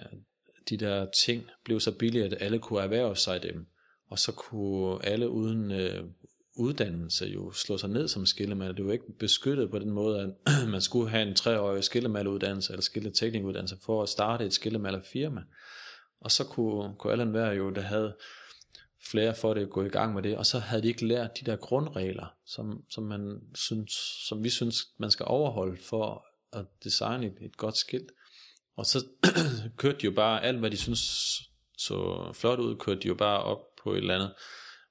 de 0.69 0.77
der 0.77 1.07
ting 1.25 1.43
blev 1.65 1.79
så 1.79 1.91
billige, 1.97 2.25
at 2.25 2.37
alle 2.39 2.59
kunne 2.59 2.83
erhverve 2.83 3.15
sig 3.15 3.43
dem, 3.43 3.67
og 4.09 4.19
så 4.19 4.31
kunne 4.31 5.05
alle 5.05 5.29
uden 5.29 5.71
øh, 5.71 6.03
uddannelse 6.55 7.25
jo 7.25 7.51
slå 7.51 7.77
sig 7.77 7.89
ned 7.89 8.07
som 8.07 8.25
skillemaler. 8.25 8.73
Det 8.73 8.85
var 8.85 8.91
ikke 8.91 9.17
beskyttet 9.19 9.71
på 9.71 9.79
den 9.79 9.89
måde, 9.89 10.21
at 10.21 10.29
man 10.73 10.81
skulle 10.81 11.09
have 11.09 11.27
en 11.27 11.35
treårig 11.35 11.83
skillemaluddannelse 11.83 12.73
eller 12.73 12.81
skilleteknikuddannelse 12.81 13.77
for 13.85 14.03
at 14.03 14.09
starte 14.09 14.45
et 14.45 14.53
skillemalerfirma. 14.53 15.41
Og 16.21 16.31
så 16.31 16.43
kunne, 16.43 16.95
kunne 16.99 17.13
alle 17.13 17.33
være 17.33 17.49
jo, 17.49 17.69
der 17.69 17.81
havde 17.81 18.15
flere 19.11 19.35
for 19.35 19.53
det 19.53 19.69
gå 19.69 19.83
i 19.83 19.89
gang 19.89 20.13
med 20.13 20.23
det, 20.23 20.37
og 20.37 20.45
så 20.45 20.59
havde 20.59 20.81
de 20.81 20.87
ikke 20.87 21.07
lært 21.07 21.39
de 21.39 21.45
der 21.45 21.55
grundregler, 21.55 22.35
som, 22.45 22.83
som, 22.89 23.03
man 23.03 23.41
synes, 23.55 23.93
som 24.27 24.43
vi 24.43 24.49
synes, 24.49 24.77
man 24.97 25.11
skal 25.11 25.25
overholde 25.29 25.77
for 25.83 26.25
at 26.53 26.65
designe 26.83 27.25
et, 27.25 27.37
et 27.41 27.57
godt 27.57 27.77
skilt. 27.77 28.11
Og 28.75 28.85
så 28.85 29.05
kørte 29.77 29.97
de 29.97 30.05
jo 30.05 30.11
bare 30.11 30.43
alt, 30.43 30.59
hvad 30.59 30.71
de 30.71 30.77
synes 30.77 31.01
så 31.77 32.31
flot 32.33 32.59
ud, 32.59 32.75
kørte 32.75 33.01
de 33.01 33.07
jo 33.07 33.15
bare 33.15 33.43
op 33.43 33.75
på 33.83 33.93
et 33.93 33.97
eller 33.97 34.15
andet 34.15 34.33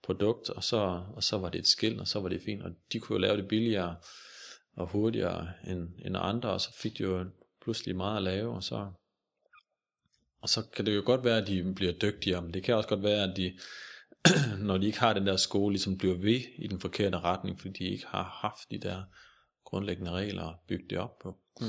produkt, 0.02 0.50
og 0.50 0.64
så, 0.64 1.02
og 1.14 1.22
så 1.22 1.38
var 1.38 1.48
det 1.48 1.58
et 1.58 1.66
skilt, 1.66 2.00
og 2.00 2.08
så 2.08 2.20
var 2.20 2.28
det 2.28 2.42
fint, 2.44 2.62
og 2.62 2.70
de 2.92 3.00
kunne 3.00 3.14
jo 3.14 3.20
lave 3.20 3.36
det 3.36 3.48
billigere 3.48 3.96
og 4.76 4.86
hurtigere 4.86 5.48
end, 5.66 5.88
end 6.04 6.16
andre, 6.18 6.50
og 6.50 6.60
så 6.60 6.72
fik 6.82 6.98
de 6.98 7.02
jo 7.02 7.24
pludselig 7.62 7.96
meget 7.96 8.16
at 8.16 8.22
lave, 8.22 8.54
og 8.54 8.62
så, 8.62 8.92
og 10.40 10.48
så 10.48 10.62
kan 10.62 10.86
det 10.86 10.96
jo 10.96 11.02
godt 11.06 11.24
være, 11.24 11.38
at 11.38 11.46
de 11.46 11.72
bliver 11.76 11.92
dygtigere, 11.92 12.42
men 12.42 12.54
det 12.54 12.62
kan 12.62 12.74
også 12.74 12.88
godt 12.88 13.02
være, 13.02 13.30
at 13.30 13.36
de, 13.36 13.58
når 14.66 14.78
de 14.78 14.86
ikke 14.86 15.00
har 15.00 15.12
den 15.12 15.26
der 15.26 15.36
skole, 15.36 15.72
ligesom 15.72 15.98
bliver 15.98 16.16
ved 16.16 16.40
i 16.58 16.66
den 16.66 16.80
forkerte 16.80 17.18
retning, 17.18 17.60
fordi 17.60 17.84
de 17.84 17.90
ikke 17.90 18.06
har 18.06 18.22
haft 18.22 18.70
de 18.70 18.78
der 18.78 19.04
grundlæggende 19.64 20.10
regler 20.10 20.44
at 20.44 20.58
bygge 20.68 20.84
det 20.90 20.98
op 20.98 21.18
på. 21.18 21.38
Mm. 21.60 21.66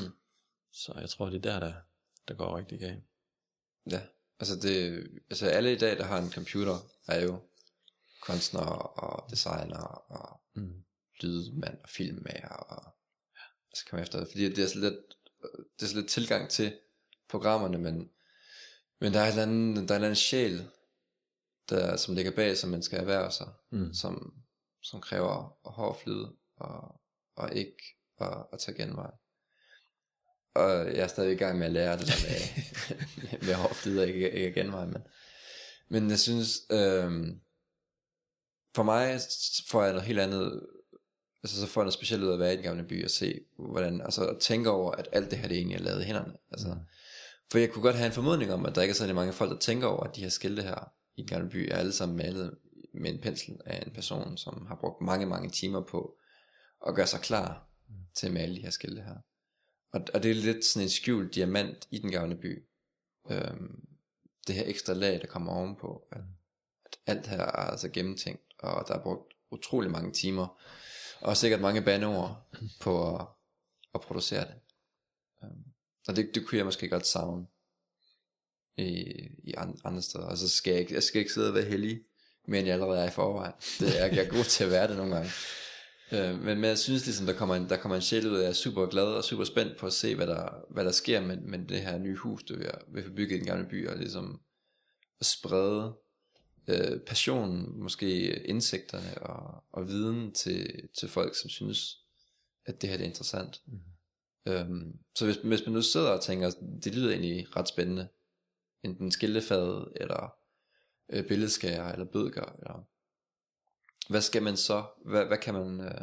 Så 0.71 0.93
jeg 0.99 1.09
tror, 1.09 1.29
det 1.29 1.45
er 1.45 1.59
der, 1.59 1.59
der, 1.59 1.73
der 2.27 2.33
går 2.33 2.57
rigtig 2.57 2.79
galt. 2.79 3.03
Ja, 3.91 4.01
altså 4.39 4.55
det, 4.55 5.07
altså 5.29 5.45
alle 5.45 5.73
i 5.73 5.77
dag, 5.77 5.97
der 5.97 6.03
har 6.03 6.21
en 6.21 6.31
computer, 6.31 6.77
er 7.07 7.23
jo 7.23 7.41
kunstnere 8.21 8.79
og 8.79 9.29
designere 9.31 9.87
og 9.87 10.39
Mm. 10.55 10.83
lydmand 11.21 11.77
og 11.83 11.89
filmmager 11.89 12.47
og 12.47 12.95
så 13.73 13.85
kan 13.85 13.95
man 13.95 14.03
efter, 14.03 14.25
fordi 14.25 14.53
det 14.53 14.63
er 14.63 14.67
så 14.67 14.79
lidt, 14.79 14.95
det 15.79 15.85
er 15.85 15.89
så 15.89 15.95
lidt 15.95 16.09
tilgang 16.09 16.49
til 16.49 16.79
programmerne, 17.29 17.77
men, 17.77 18.09
men 18.99 19.13
der 19.13 19.19
er 19.19 19.23
et 19.23 19.29
eller 19.29 19.43
andet, 19.43 19.75
der 19.75 19.81
er 19.81 19.83
et 19.83 19.95
eller 19.95 20.07
andet 20.07 20.17
sjæl, 20.17 20.69
der, 21.69 21.95
som 21.97 22.15
ligger 22.15 22.31
bag, 22.31 22.57
som 22.57 22.69
man 22.69 22.83
skal 22.83 22.99
erhverve 22.99 23.31
sig, 23.31 23.47
Mm. 23.71 23.93
som, 23.93 24.33
som 24.83 25.01
kræver 25.01 25.57
hård 25.69 25.99
flid 26.03 26.25
og, 26.57 27.01
og 27.35 27.53
ikke 27.55 27.83
at, 28.21 28.37
at 28.53 28.59
tage 28.59 28.77
genvej. 28.77 29.11
Og 30.55 30.69
jeg 30.71 30.97
er 31.03 31.07
stadig 31.07 31.31
i 31.33 31.35
gang 31.35 31.57
med 31.57 31.65
at 31.65 31.71
lære 31.73 31.97
det 31.97 32.07
der 32.07 32.13
med, 32.27 33.39
med 33.47 33.53
hård 33.53 33.73
flid 33.75 33.99
og 33.99 34.07
ikke, 34.07 34.31
ikke 34.31 34.61
genvej, 34.61 34.85
men, 34.85 35.03
men 35.89 36.09
jeg 36.09 36.19
synes, 36.19 36.61
øhm, 36.71 37.39
for 38.75 38.83
mig 38.83 39.19
får 39.69 39.83
jeg 39.83 39.91
noget 39.91 40.07
helt 40.07 40.19
andet, 40.19 40.67
altså 41.43 41.61
så 41.61 41.67
får 41.67 41.81
jeg 41.81 41.85
noget 41.85 41.93
specielt 41.93 42.23
ud 42.23 42.29
af 42.29 42.33
at 42.33 42.39
være 42.39 42.53
i 42.53 42.55
den 42.55 42.63
gamle 42.63 42.83
by 42.83 43.03
og 43.03 43.09
se, 43.09 43.39
hvordan, 43.59 44.01
altså 44.01 44.27
at 44.27 44.39
tænke 44.39 44.69
over, 44.69 44.91
at 44.91 45.09
alt 45.11 45.31
det 45.31 45.37
her, 45.39 45.47
det 45.47 45.57
egentlig 45.57 45.75
er 45.77 45.81
lavet 45.83 46.01
i 46.01 46.05
hænderne. 46.05 46.33
Altså, 46.51 46.67
Mm. 46.67 46.79
For 47.51 47.57
jeg 47.59 47.71
kunne 47.71 47.83
godt 47.83 47.95
have 47.95 48.05
en 48.05 48.11
formodning 48.13 48.53
om, 48.53 48.65
at 48.65 48.75
der 48.75 48.81
ikke 48.81 48.91
er 48.91 48.95
så 48.95 49.13
mange 49.13 49.33
folk, 49.33 49.51
der 49.51 49.57
tænker 49.57 49.87
over, 49.87 50.03
at 50.03 50.15
de 50.15 50.21
her 50.21 50.29
skilte 50.29 50.61
her 50.61 50.91
i 51.15 51.21
den 51.21 51.27
gamle 51.27 51.49
by 51.49 51.69
er 51.71 51.77
alle 51.77 51.93
sammen 51.93 52.17
malet 52.17 52.57
med 52.93 53.13
en 53.13 53.21
pensel 53.21 53.59
af 53.65 53.83
en 53.85 53.93
person, 53.93 54.37
som 54.37 54.65
har 54.65 54.75
brugt 54.75 55.01
mange, 55.01 55.25
mange 55.25 55.49
timer 55.49 55.81
på 55.81 56.17
at 56.87 56.95
gøre 56.95 57.07
sig 57.07 57.19
klar 57.19 57.69
til 58.15 58.27
at 58.27 58.33
male 58.33 58.55
de 58.55 58.61
her 58.61 58.69
skilte 58.69 59.01
her. 59.01 59.17
Og, 59.91 60.01
og 60.13 60.23
det 60.23 60.31
er 60.31 60.35
lidt 60.35 60.65
sådan 60.65 60.85
en 60.85 60.89
skjult 60.89 61.35
diamant 61.35 61.87
i 61.91 61.99
den 61.99 62.11
gamle 62.11 62.35
by. 62.35 62.67
Øhm, 63.29 63.87
det 64.47 64.55
her 64.55 64.63
ekstra 64.65 64.93
lag, 64.93 65.21
der 65.21 65.27
kommer 65.27 65.53
ovenpå. 65.53 66.07
At, 66.11 66.21
at 66.85 66.97
alt 67.05 67.27
her 67.27 67.37
er 67.37 67.51
altså 67.51 67.89
gennemtænkt, 67.89 68.53
og 68.59 68.87
der 68.87 68.93
er 68.93 69.03
brugt 69.03 69.33
utrolig 69.51 69.91
mange 69.91 70.11
timer, 70.11 70.61
og 71.21 71.37
sikkert 71.37 71.61
mange 71.61 71.81
bandeord 71.81 72.47
på 72.81 73.15
at, 73.15 73.27
at 73.93 74.01
producere 74.01 74.45
det. 74.45 74.55
Øhm, 75.43 75.63
og 76.07 76.15
det, 76.15 76.31
det 76.35 76.47
kunne 76.47 76.57
jeg 76.57 76.65
måske 76.65 76.89
godt 76.89 77.07
savne 77.07 77.47
i, 78.77 78.83
i 79.43 79.53
an- 79.57 79.79
andre 79.83 80.01
steder. 80.01 80.25
Og 80.25 80.37
så 80.37 80.49
skal 80.49 80.71
jeg 80.71 80.79
ikke, 80.79 80.93
jeg 80.93 81.03
skal 81.03 81.19
ikke 81.19 81.33
sidde 81.33 81.47
og 81.47 81.53
være 81.53 81.65
heldig, 81.65 81.99
men 82.47 82.65
jeg 82.65 82.73
allerede 82.73 82.99
er 82.99 83.07
i 83.07 83.11
forvejen. 83.11 83.53
Det 83.79 84.01
er, 84.01 84.05
jeg 84.05 84.25
er 84.25 84.29
god 84.29 84.43
til 84.43 84.63
at 84.63 84.71
være 84.71 84.87
det 84.87 84.97
nogle 84.97 85.15
gange. 85.15 85.31
Øh, 86.11 86.39
men, 86.39 86.59
men 86.59 86.63
jeg 86.63 86.77
synes 86.77 87.05
ligesom, 87.05 87.25
der 87.25 87.33
kommer 87.33 87.55
en, 87.55 87.69
der 87.69 87.77
kommer 87.77 87.95
en 87.95 88.01
sjæl 88.01 88.31
ud, 88.31 88.39
jeg 88.39 88.49
er 88.49 88.53
super 88.53 88.85
glad 88.85 89.03
og 89.03 89.23
super 89.23 89.43
spændt 89.43 89.77
på 89.77 89.85
at 89.85 89.93
se, 89.93 90.15
hvad 90.15 90.27
der, 90.27 90.49
hvad 90.69 90.85
der 90.85 90.91
sker 90.91 91.21
med, 91.21 91.37
med 91.37 91.59
det 91.67 91.81
her 91.81 91.97
nye 91.97 92.15
hus, 92.15 92.43
du 92.43 92.57
vil, 92.57 92.71
vil 92.93 93.03
få 93.03 93.09
bygget 93.09 93.35
i 93.35 93.39
den 93.39 93.47
gamle 93.47 93.65
by, 93.69 93.87
og 93.87 93.97
ligesom 93.97 94.41
at 95.19 95.25
sprede 95.25 95.93
øh, 96.67 96.99
passionen, 96.99 97.83
måske 97.83 98.39
indsigterne 98.45 99.17
og, 99.17 99.63
og 99.71 99.87
viden 99.87 100.33
til, 100.33 100.89
til 100.99 101.09
folk, 101.09 101.35
som 101.35 101.49
synes, 101.49 101.97
at 102.65 102.81
det 102.81 102.89
her 102.89 102.97
det 102.97 103.03
er 103.03 103.09
interessant. 103.09 103.61
Mm. 103.67 103.79
Øhm, 104.51 104.93
så 105.15 105.25
hvis, 105.25 105.37
hvis 105.37 105.65
man 105.65 105.73
nu 105.73 105.81
sidder 105.81 106.09
og 106.09 106.21
tænker, 106.21 106.51
det 106.83 106.95
lyder 106.95 107.09
egentlig 107.09 107.55
ret 107.55 107.67
spændende, 107.67 108.07
enten 108.83 109.11
skiltefad, 109.11 109.93
eller 109.95 110.35
øh, 111.13 111.27
billedskærer, 111.27 111.91
eller 111.91 112.05
bødker, 112.05 112.45
eller 112.59 112.83
hvad 114.09 114.21
skal 114.21 114.43
man 114.43 114.57
så, 114.57 114.83
hvad, 115.05 115.25
hvad, 115.25 115.37
kan 115.37 115.53
man, 115.53 115.79
øh, 115.79 116.01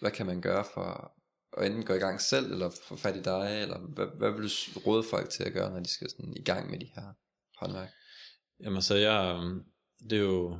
hvad 0.00 0.10
kan 0.10 0.26
man 0.26 0.40
gøre 0.40 0.64
for 0.74 1.14
at 1.58 1.66
enten 1.66 1.84
gå 1.84 1.94
i 1.94 1.98
gang 1.98 2.20
selv, 2.20 2.52
eller 2.52 2.70
få 2.88 2.96
fat 2.96 3.16
i 3.16 3.22
dig, 3.22 3.62
eller 3.62 3.78
hvad, 3.78 4.06
hvad 4.18 4.30
vil 4.30 4.42
du 4.42 4.80
råde 4.86 5.02
folk 5.02 5.30
til 5.30 5.44
at 5.44 5.52
gøre, 5.52 5.70
når 5.70 5.80
de 5.80 5.88
skal 5.88 6.10
sådan 6.10 6.36
i 6.36 6.44
gang 6.44 6.70
med 6.70 6.78
de 6.78 6.90
her 6.94 7.12
håndværk? 7.56 7.90
Jamen 8.60 8.82
så 8.82 8.94
jeg, 8.94 9.42
øh, 9.44 9.64
det 10.10 10.18
er 10.18 10.22
jo, 10.22 10.58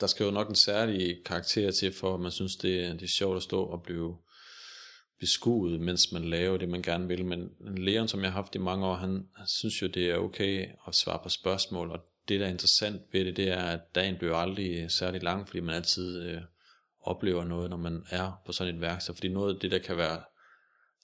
der 0.00 0.06
skal 0.06 0.24
jo 0.24 0.30
nok 0.30 0.48
en 0.48 0.54
særlig 0.54 1.22
karakter 1.26 1.70
til, 1.70 1.92
for 1.92 2.14
at 2.14 2.20
man 2.20 2.30
synes, 2.30 2.56
det, 2.56 3.00
det 3.00 3.02
er 3.02 3.08
sjovt 3.08 3.36
at 3.36 3.42
stå 3.42 3.64
og 3.64 3.82
blive 3.82 4.16
beskuet, 5.20 5.80
mens 5.80 6.12
man 6.12 6.24
laver 6.24 6.56
det, 6.56 6.68
man 6.68 6.82
gerne 6.82 7.08
vil. 7.08 7.24
Men 7.24 7.50
Leon, 7.60 8.08
som 8.08 8.20
jeg 8.20 8.32
har 8.32 8.42
haft 8.42 8.54
i 8.54 8.58
mange 8.58 8.86
år, 8.86 8.94
han, 8.94 9.28
han 9.36 9.46
synes 9.46 9.82
jo, 9.82 9.86
det 9.86 10.10
er 10.10 10.16
okay 10.16 10.68
at 10.88 10.94
svare 10.94 11.20
på 11.22 11.28
spørgsmål, 11.28 11.90
og 11.90 12.00
det, 12.28 12.40
der 12.40 12.46
er 12.46 12.50
interessant 12.50 13.02
ved 13.12 13.24
det, 13.24 13.36
det 13.36 13.48
er, 13.48 13.62
at 13.62 13.80
dagen 13.94 14.16
bliver 14.16 14.36
aldrig 14.36 14.90
særlig 14.90 15.22
lang, 15.22 15.48
fordi 15.48 15.60
man 15.60 15.74
altid 15.74 16.22
øh, 16.22 16.40
oplever 17.00 17.44
noget, 17.44 17.70
når 17.70 17.76
man 17.76 18.04
er 18.10 18.42
på 18.46 18.52
sådan 18.52 18.74
et 18.74 18.80
værksted. 18.80 19.14
Fordi 19.14 19.28
noget 19.28 19.54
af 19.54 19.60
det, 19.60 19.70
der 19.70 19.78
kan 19.78 19.96
være 19.96 20.22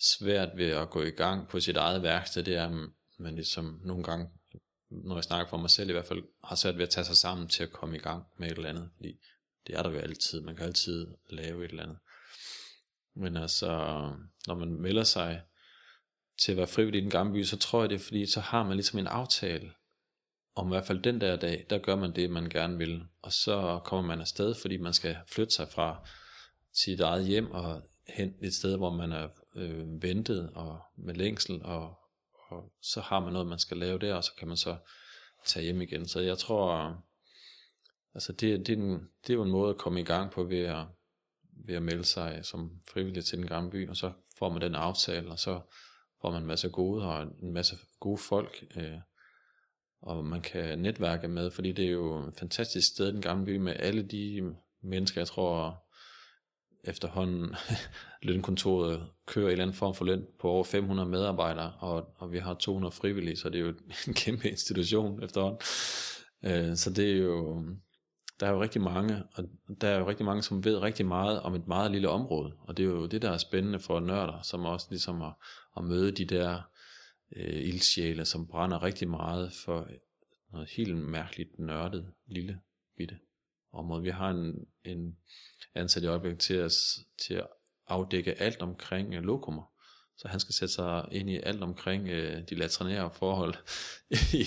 svært 0.01 0.49
ved 0.57 0.67
at 0.67 0.91
gå 0.91 1.03
i 1.03 1.11
gang 1.11 1.49
på 1.49 1.61
sit 1.61 1.77
eget 1.77 2.03
værksted, 2.03 2.43
det 2.43 2.55
er, 2.55 2.67
at 2.67 2.91
man 3.19 3.35
ligesom 3.35 3.81
nogle 3.85 4.05
gange, 4.05 4.29
når 4.91 5.15
jeg 5.15 5.25
snakker 5.25 5.51
for 5.51 5.57
mig 5.57 5.71
selv 5.71 5.89
i 5.89 5.93
hvert 5.93 6.05
fald, 6.05 6.23
har 6.45 6.57
svært 6.57 6.77
ved 6.77 6.83
at 6.83 6.91
tage 6.91 7.05
sig 7.05 7.17
sammen 7.17 7.49
til 7.49 7.63
at 7.63 7.73
komme 7.73 7.97
i 7.97 8.01
gang 8.01 8.25
med 8.39 8.51
et 8.51 8.57
eller 8.57 8.69
andet. 8.69 8.91
Fordi 8.97 9.13
det 9.67 9.79
er 9.79 9.83
der 9.83 9.91
jo 9.91 9.99
altid. 9.99 10.41
Man 10.41 10.57
kan 10.57 10.67
altid 10.67 11.07
lave 11.31 11.65
et 11.65 11.71
eller 11.71 11.83
andet. 11.83 11.99
Men 13.21 13.37
altså, 13.37 13.69
når 14.47 14.55
man 14.55 14.69
melder 14.69 15.03
sig 15.03 15.43
til 16.43 16.53
at 16.53 16.59
være 16.59 16.67
frivillig 16.67 16.99
i 16.99 17.03
den 17.03 17.11
gamle 17.11 17.33
by, 17.33 17.45
så 17.45 17.57
tror 17.57 17.81
jeg 17.81 17.91
det 17.91 17.95
er 17.95 18.05
fordi, 18.05 18.27
så 18.27 18.41
har 18.41 18.63
man 18.63 18.77
ligesom 18.77 18.99
en 18.99 19.07
aftale 19.07 19.73
om 20.55 20.67
i 20.67 20.71
hvert 20.71 20.87
fald 20.87 21.03
den 21.03 21.21
der 21.21 21.37
dag, 21.37 21.67
der 21.71 21.79
gør 21.79 21.97
man 21.97 22.13
det, 22.17 22.31
man 22.31 22.49
gerne 22.49 22.79
vil. 22.79 23.03
Og 23.23 23.33
så 23.33 23.81
kommer 23.85 24.07
man 24.09 24.21
afsted, 24.21 24.55
fordi 24.55 24.77
man 24.77 24.93
skal 24.93 25.17
flytte 25.27 25.55
sig 25.55 25.69
fra 25.69 26.09
sit 26.73 27.01
eget 27.01 27.27
hjem 27.27 27.51
og 27.51 27.83
hen 28.09 28.35
et 28.43 28.55
sted, 28.55 28.77
hvor 28.77 28.91
man 28.91 29.13
er 29.13 29.29
øh, 29.57 30.03
ventet 30.03 30.51
og 30.55 30.81
med 30.97 31.15
længsel, 31.15 31.63
og, 31.63 31.99
og 32.49 32.73
så 32.83 33.01
har 33.01 33.21
man 33.21 33.33
noget, 33.33 33.49
man 33.49 33.59
skal 33.59 33.77
lave 33.77 33.99
der, 33.99 34.15
og 34.15 34.25
så 34.25 34.33
kan 34.39 34.49
man 34.49 34.57
så 34.57 34.77
tage 35.47 35.65
hjem 35.65 35.81
igen. 35.81 36.09
Så 36.09 36.21
jeg 36.21 36.39
tror, 36.39 36.97
altså 38.15 38.33
det, 38.33 38.67
det, 38.67 38.73
er, 38.73 38.77
en, 38.77 39.09
det 39.27 39.31
er 39.31 39.35
jo 39.35 39.43
en 39.43 39.51
måde 39.51 39.71
at 39.71 39.79
komme 39.79 40.01
i 40.01 40.05
gang 40.05 40.31
på 40.31 40.45
ved 40.45 40.59
at, 40.59 40.87
ved 41.67 41.75
at 41.75 41.83
melde 41.83 42.05
sig 42.05 42.41
som 42.43 42.71
frivillig 42.93 43.25
til 43.25 43.39
den 43.39 43.47
gamle 43.47 43.71
by, 43.71 43.89
og 43.89 43.97
så 43.97 44.13
får 44.39 44.49
man 44.49 44.61
den 44.61 44.75
aftale, 44.75 45.31
og 45.31 45.39
så 45.39 45.61
får 46.23 46.31
man 46.31 46.43
en 46.43 46.49
masse 46.49 46.69
gode 46.69 47.07
og 47.07 47.23
en 47.23 47.53
masse 47.53 47.77
gode 48.01 48.19
folk, 48.19 48.65
øh, 48.77 48.99
og 50.03 50.25
man 50.25 50.41
kan 50.41 50.79
netværke 50.79 51.29
med, 51.29 51.51
fordi 51.51 51.73
det 51.73 51.85
er 51.85 51.91
jo 51.91 52.29
et 52.29 52.35
fantastisk 52.39 52.89
sted, 52.89 53.13
den 53.13 53.23
gamle 53.23 53.45
by, 53.45 53.57
med 53.57 53.77
alle 53.79 54.03
de 54.03 54.55
mennesker, 54.83 55.21
jeg 55.21 55.29
tror 55.29 55.85
efterhånden 56.85 57.55
lønkontoret 58.23 59.07
kører 59.27 59.47
en 59.47 59.53
eller 59.53 59.65
anden 59.65 59.77
form 59.77 59.95
for 59.95 60.05
løn 60.05 60.27
på 60.41 60.49
over 60.49 60.65
500 60.65 61.09
medarbejdere, 61.09 61.73
og, 61.79 62.15
og 62.17 62.33
vi 62.33 62.39
har 62.39 62.55
200 62.55 62.93
frivillige, 62.93 63.37
så 63.37 63.49
det 63.49 63.61
er 63.61 63.65
jo 63.65 63.75
en 64.09 64.15
kæmpe 64.25 64.49
institution 64.49 65.23
efterhånden. 65.23 65.61
Øh, 66.45 66.77
så 66.77 66.91
det 66.91 67.11
er 67.13 67.17
jo, 67.17 67.65
der 68.41 68.47
er 68.47 68.51
jo 68.51 68.63
rigtig 68.63 68.81
mange, 68.81 69.23
og 69.35 69.45
der 69.81 69.89
er 69.89 69.99
jo 69.99 70.09
rigtig 70.09 70.27
mange, 70.27 70.43
som 70.43 70.65
ved 70.65 70.79
rigtig 70.79 71.07
meget 71.07 71.41
om 71.41 71.55
et 71.55 71.67
meget 71.67 71.91
lille 71.91 72.09
område, 72.09 72.53
og 72.61 72.77
det 72.77 72.83
er 72.83 72.89
jo 72.89 73.07
det, 73.07 73.23
der 73.23 73.31
er 73.31 73.39
spændende 73.39 73.79
for 73.79 74.01
nørder, 74.01 74.43
som 74.43 74.65
også 74.65 74.87
ligesom 74.91 75.23
at, 75.23 75.33
at 75.77 75.85
møde 75.85 76.13
de 76.13 76.25
der 76.25 76.63
øh, 77.37 77.69
ildsjæle, 77.69 78.25
som 78.25 78.47
brænder 78.47 78.83
rigtig 78.83 79.09
meget 79.09 79.53
for 79.65 79.89
noget 80.53 80.71
helt 80.71 80.97
mærkeligt 80.97 81.59
nørdet 81.59 82.13
lille 82.27 82.61
bitte 82.97 83.19
område. 83.73 84.03
Vi 84.03 84.11
har 84.11 84.31
en, 84.31 84.67
en 84.85 85.17
ansat 85.75 86.03
i 86.03 86.07
øjeblikket 86.07 86.41
til 86.41 86.55
at, 86.55 86.73
til 87.27 87.35
at 87.35 87.47
afdække 87.87 88.41
alt 88.41 88.63
omkring 88.63 89.15
øh, 89.15 89.23
lokummer. 89.23 89.73
Så 90.17 90.29
han 90.29 90.41
skal 90.41 90.55
sætte 90.55 90.75
sig 90.75 91.09
ind 91.13 91.31
i 91.31 91.41
alt 91.43 91.63
omkring 91.63 92.09
øh, 92.09 92.43
de 92.51 92.55
latrinære 92.55 93.11
forhold 93.15 93.55
i, 94.41 94.45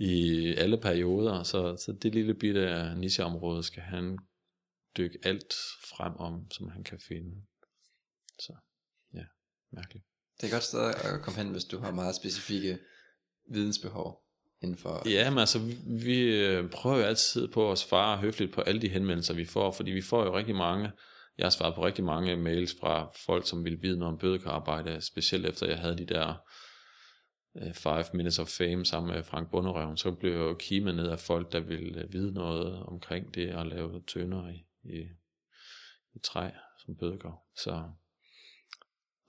i 0.00 0.46
alle 0.54 0.78
perioder. 0.78 1.42
Så, 1.42 1.76
så 1.76 1.92
det 2.02 2.14
lille 2.14 2.34
bitte 2.34 2.94
nicheområde 2.96 3.62
skal 3.62 3.82
han 3.82 4.18
dykke 4.96 5.18
alt 5.22 5.54
frem 5.96 6.16
om, 6.16 6.50
som 6.50 6.68
han 6.68 6.84
kan 6.84 7.00
finde. 7.08 7.42
Så 8.38 8.52
ja, 9.14 9.24
mærkeligt. 9.72 10.04
Det 10.40 10.46
er 10.46 10.50
godt 10.52 10.62
sted 10.62 10.80
at 10.80 11.22
komme 11.22 11.42
hen, 11.42 11.52
hvis 11.52 11.64
du 11.64 11.78
har 11.78 11.90
meget 11.90 12.14
specifikke 12.14 12.78
vidensbehov 13.50 14.22
inden 14.62 14.78
for... 14.78 15.08
Ja, 15.08 15.30
men 15.30 15.38
altså, 15.38 15.58
vi, 16.04 16.20
øh, 16.20 16.70
prøver 16.70 16.96
jo 16.96 17.02
altid 17.02 17.48
på 17.48 17.72
at 17.72 17.78
svare 17.78 18.18
høfligt 18.18 18.54
på 18.54 18.60
alle 18.60 18.80
de 18.80 18.88
henvendelser, 18.88 19.34
vi 19.34 19.44
får, 19.44 19.72
fordi 19.72 19.90
vi 19.90 20.02
får 20.02 20.24
jo 20.24 20.36
rigtig 20.36 20.54
mange, 20.54 20.90
jeg 21.38 21.44
har 21.44 21.50
svaret 21.50 21.74
på 21.74 21.86
rigtig 21.86 22.04
mange 22.04 22.36
mails 22.36 22.76
fra 22.80 23.12
folk, 23.26 23.48
som 23.48 23.64
vil 23.64 23.82
vide 23.82 23.98
noget 23.98 24.12
om 24.12 24.18
bødekararbejde, 24.18 25.00
specielt 25.00 25.46
efter 25.46 25.66
jeg 25.66 25.78
havde 25.78 25.98
de 25.98 26.06
der 26.06 26.34
Øh, 27.56 27.74
Five 27.74 28.04
Minutes 28.14 28.38
of 28.38 28.48
Fame 28.48 28.84
sammen 28.84 29.14
med 29.14 29.22
Frank 29.22 29.50
Bunderøven, 29.50 29.96
så 29.96 30.12
blev 30.12 30.32
jeg 30.32 30.40
jo 30.40 30.54
kimet 30.54 30.94
ned 30.94 31.08
af 31.08 31.18
folk, 31.18 31.52
der 31.52 31.60
ville 31.60 32.02
øh, 32.02 32.12
vide 32.12 32.32
noget 32.32 32.82
omkring 32.82 33.34
det 33.34 33.48
at 33.48 33.66
lave 33.66 34.02
tønder 34.06 34.48
i, 34.48 34.66
i, 34.82 35.00
i 36.14 36.18
træ 36.22 36.50
som 36.84 36.96
bødekar. 36.96 37.38
Så 37.56 37.90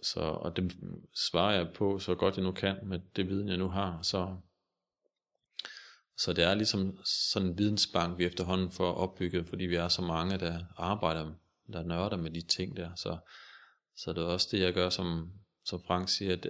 så, 0.03 0.19
og 0.19 0.55
det 0.55 0.78
svarer 1.15 1.55
jeg 1.55 1.74
på 1.76 1.99
så 1.99 2.15
godt 2.15 2.36
jeg 2.36 2.43
nu 2.43 2.51
kan 2.51 2.78
med 2.84 2.99
det 3.15 3.30
viden 3.30 3.49
jeg 3.49 3.57
nu 3.57 3.69
har. 3.69 4.01
Så, 4.01 4.38
så 6.17 6.34
det 6.34 6.43
er 6.43 6.55
ligesom 6.55 6.97
sådan 7.05 7.49
en 7.49 7.57
vidensbank 7.57 8.17
vi 8.17 8.26
efterhånden 8.26 8.72
får 8.72 8.93
opbygget, 8.93 9.47
fordi 9.47 9.65
vi 9.65 9.76
er 9.76 9.88
så 9.88 10.01
mange 10.01 10.38
der 10.38 10.63
arbejder, 10.78 11.34
der 11.74 11.84
nørder 11.84 12.17
med 12.17 12.32
de 12.32 12.41
ting 12.41 12.78
der. 12.78 12.95
Så, 12.95 13.17
så 13.95 14.13
det 14.13 14.22
er 14.22 14.28
også 14.28 14.47
det 14.51 14.59
jeg 14.59 14.74
gør 14.74 14.89
som, 14.89 15.32
som 15.65 15.84
Frank 15.88 16.09
siger, 16.09 16.34
at 16.34 16.47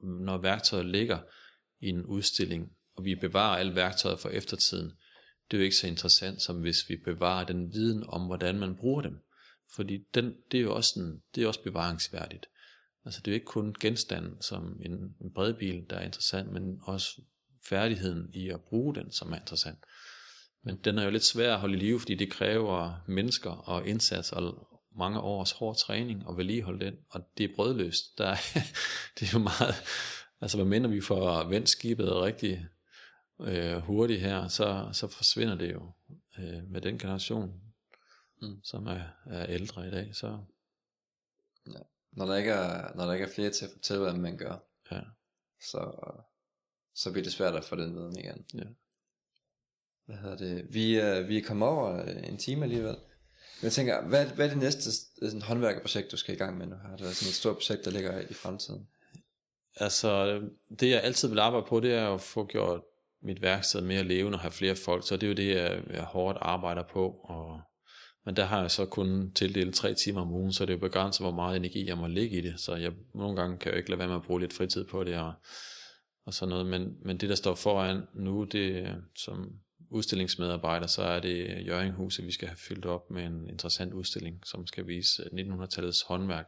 når 0.00 0.38
værktøjet 0.38 0.86
ligger 0.86 1.18
i 1.80 1.88
en 1.88 2.04
udstilling, 2.06 2.72
og 2.96 3.04
vi 3.04 3.14
bevarer 3.14 3.58
alle 3.58 3.74
værktøjet 3.74 4.20
for 4.20 4.28
eftertiden, 4.28 4.92
det 5.50 5.56
er 5.56 5.58
jo 5.58 5.64
ikke 5.64 5.76
så 5.76 5.86
interessant, 5.86 6.42
som 6.42 6.60
hvis 6.60 6.88
vi 6.88 6.96
bevarer 7.04 7.44
den 7.44 7.72
viden 7.72 8.04
om, 8.08 8.26
hvordan 8.26 8.58
man 8.58 8.76
bruger 8.76 9.02
dem. 9.02 9.18
Fordi 9.74 9.98
den, 10.14 10.34
det 10.52 10.58
er 10.58 10.62
jo 10.62 10.74
også, 10.74 11.00
en, 11.00 11.22
det 11.34 11.42
er 11.42 11.48
også 11.48 11.62
bevaringsværdigt. 11.62 12.46
Altså 13.04 13.20
det 13.20 13.28
er 13.28 13.32
jo 13.32 13.34
ikke 13.34 13.46
kun 13.46 13.74
genstanden 13.80 14.42
som 14.42 14.80
en, 14.84 14.92
en 15.20 15.32
bredbil, 15.34 15.86
der 15.90 15.96
er 15.96 16.04
interessant, 16.04 16.52
men 16.52 16.80
også 16.82 17.22
færdigheden 17.68 18.30
i 18.34 18.48
at 18.48 18.60
bruge 18.60 18.94
den, 18.94 19.12
som 19.12 19.32
er 19.32 19.36
interessant. 19.36 19.78
Men 20.64 20.76
den 20.76 20.98
er 20.98 21.04
jo 21.04 21.10
lidt 21.10 21.24
svær 21.24 21.54
at 21.54 21.60
holde 21.60 21.76
i 21.76 21.80
live, 21.80 22.00
fordi 22.00 22.14
det 22.14 22.30
kræver 22.30 23.04
mennesker 23.08 23.50
og 23.50 23.86
indsats 23.86 24.32
og 24.32 24.68
mange 24.96 25.20
års 25.20 25.52
hård 25.52 25.76
træning 25.76 26.26
og 26.26 26.36
vedligeholde 26.36 26.86
den, 26.86 26.98
og 27.10 27.28
det 27.38 27.50
er 27.50 27.54
brødløst. 27.56 28.18
Der 28.18 28.26
er, 28.26 28.36
det 29.18 29.28
er 29.28 29.30
jo 29.32 29.38
meget, 29.38 29.74
altså 30.40 30.56
hvad 30.56 30.66
mindre 30.66 30.90
vi 30.90 31.00
får 31.00 31.48
vendt 31.48 31.68
skibet 31.68 32.12
rigtig 32.12 32.66
øh, 33.40 33.76
hurtigt 33.76 34.20
her, 34.20 34.48
så, 34.48 34.88
så 34.92 35.08
forsvinder 35.08 35.54
det 35.54 35.72
jo 35.72 35.92
øh, 36.38 36.70
med 36.70 36.80
den 36.80 36.98
generation, 36.98 37.60
mm. 38.42 38.60
som 38.64 38.86
er, 38.86 39.02
er 39.26 39.46
ældre 39.48 39.88
i 39.88 39.90
dag. 39.90 40.14
Så 40.14 40.38
ja 41.66 41.80
når 42.18 42.26
der 42.26 42.36
ikke 42.36 42.50
er, 42.50 42.94
når 42.94 43.04
der 43.04 43.12
ikke 43.12 43.26
er 43.26 43.30
flere 43.34 43.50
til 43.50 43.64
at 43.64 43.70
fortælle, 43.70 44.02
hvad 44.02 44.12
man 44.12 44.36
gør, 44.36 44.56
ja. 44.90 45.00
så, 45.60 45.92
så 46.94 47.12
bliver 47.12 47.24
det 47.24 47.32
svært 47.32 47.54
at 47.54 47.64
få 47.64 47.76
den 47.76 47.94
viden 47.94 48.18
igen. 48.18 48.46
Ja. 48.54 48.64
Hvad 50.06 50.16
hedder 50.16 50.36
det? 50.36 50.74
Vi, 50.74 50.96
er, 50.96 51.20
vi 51.20 51.38
er 51.38 51.44
kommet 51.44 51.68
over 51.68 52.02
en 52.02 52.36
time 52.36 52.62
alligevel. 52.62 52.96
Jeg 53.62 53.72
tænker, 53.72 54.02
hvad, 54.08 54.26
hvad 54.26 54.46
er 54.46 54.50
det 54.50 54.58
næste 54.58 54.92
sådan, 54.92 55.42
håndværkerprojekt, 55.42 56.12
du 56.12 56.16
skal 56.16 56.34
i 56.34 56.38
gang 56.38 56.58
med 56.58 56.66
nu 56.66 56.76
her? 56.76 56.96
Det 56.96 57.06
er 57.06 57.12
sådan 57.12 57.28
et 57.28 57.34
stort 57.34 57.56
projekt, 57.56 57.84
der 57.84 57.90
ligger 57.90 58.20
i 58.30 58.34
fremtiden. 58.34 58.88
Altså, 59.76 60.40
det 60.80 60.90
jeg 60.90 61.02
altid 61.02 61.28
vil 61.28 61.38
arbejde 61.38 61.66
på, 61.68 61.80
det 61.80 61.94
er 61.94 62.14
at 62.14 62.20
få 62.20 62.46
gjort 62.46 62.80
mit 63.22 63.42
værksted 63.42 63.80
mere 63.80 64.02
levende 64.02 64.36
og 64.36 64.40
have 64.40 64.52
flere 64.52 64.76
folk, 64.76 65.08
så 65.08 65.16
det 65.16 65.22
er 65.22 65.28
jo 65.28 65.34
det, 65.34 65.56
jeg, 65.56 65.82
jeg 65.90 66.02
hårdt 66.02 66.38
arbejder 66.40 66.82
på, 66.92 67.10
og 67.24 67.60
men 68.28 68.36
der 68.36 68.44
har 68.44 68.60
jeg 68.60 68.70
så 68.70 68.86
kun 68.86 69.32
tildelt 69.34 69.74
tre 69.74 69.94
timer 69.94 70.20
om 70.20 70.32
ugen, 70.32 70.52
så 70.52 70.66
det 70.66 70.70
er 70.70 70.76
jo 70.76 70.80
begrænset, 70.80 71.24
hvor 71.24 71.32
meget 71.32 71.56
energi 71.56 71.86
jeg 71.86 71.98
må 71.98 72.06
lægge 72.06 72.38
i 72.38 72.40
det. 72.40 72.60
Så 72.60 72.74
jeg 72.74 72.92
nogle 73.14 73.36
gange 73.36 73.58
kan 73.58 73.70
jeg 73.70 73.78
ikke 73.78 73.90
lade 73.90 73.98
være 73.98 74.08
med 74.08 74.16
at 74.16 74.22
bruge 74.22 74.40
lidt 74.40 74.52
fritid 74.52 74.84
på 74.84 75.04
det 75.04 75.16
og, 75.16 75.32
og 76.26 76.34
sådan 76.34 76.48
noget. 76.48 76.66
Men, 76.66 76.96
men 77.04 77.16
det, 77.16 77.28
der 77.28 77.34
står 77.34 77.54
foran 77.54 78.02
nu, 78.14 78.44
det 78.44 78.96
som 79.16 79.52
udstillingsmedarbejder, 79.90 80.86
så 80.86 81.02
er 81.02 81.20
det 81.20 81.66
Jørgenhuset, 81.66 82.26
vi 82.26 82.32
skal 82.32 82.48
have 82.48 82.56
fyldt 82.56 82.86
op 82.86 83.10
med 83.10 83.22
en 83.22 83.48
interessant 83.48 83.92
udstilling, 83.92 84.40
som 84.46 84.66
skal 84.66 84.86
vise 84.86 85.22
øh, 85.22 85.38
1900-tallets 85.40 86.06
håndværk. 86.06 86.46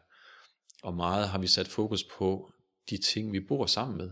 Og 0.82 0.94
meget 0.94 1.28
har 1.28 1.38
vi 1.38 1.46
sat 1.46 1.68
fokus 1.68 2.04
på 2.18 2.52
de 2.90 2.98
ting, 2.98 3.32
vi 3.32 3.40
bor 3.40 3.66
sammen 3.66 3.98
med. 3.98 4.10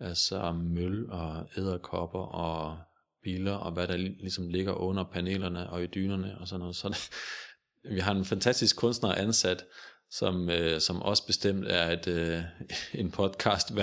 Altså 0.00 0.52
møl 0.52 1.10
og 1.10 1.48
æderkopper 1.56 2.18
og 2.18 2.78
biler, 3.22 3.52
og 3.52 3.72
hvad 3.72 3.88
der 3.88 3.96
ligesom 3.96 4.48
ligger 4.48 4.72
under 4.72 5.04
panelerne 5.04 5.70
og 5.70 5.82
i 5.82 5.86
dynerne 5.86 6.38
og 6.38 6.48
sådan 6.48 6.60
noget. 6.60 6.76
Så 6.76 6.88
det, 6.88 7.10
vi 7.94 8.00
har 8.00 8.14
en 8.14 8.24
fantastisk 8.24 8.76
kunstner 8.76 9.12
ansat, 9.12 9.64
som, 10.10 10.50
øh, 10.50 10.80
som 10.80 11.02
også 11.02 11.26
bestemt 11.26 11.66
er 11.66 11.90
et, 11.90 12.06
øh, 12.06 12.42
en 13.00 13.10
podcast 13.10 13.76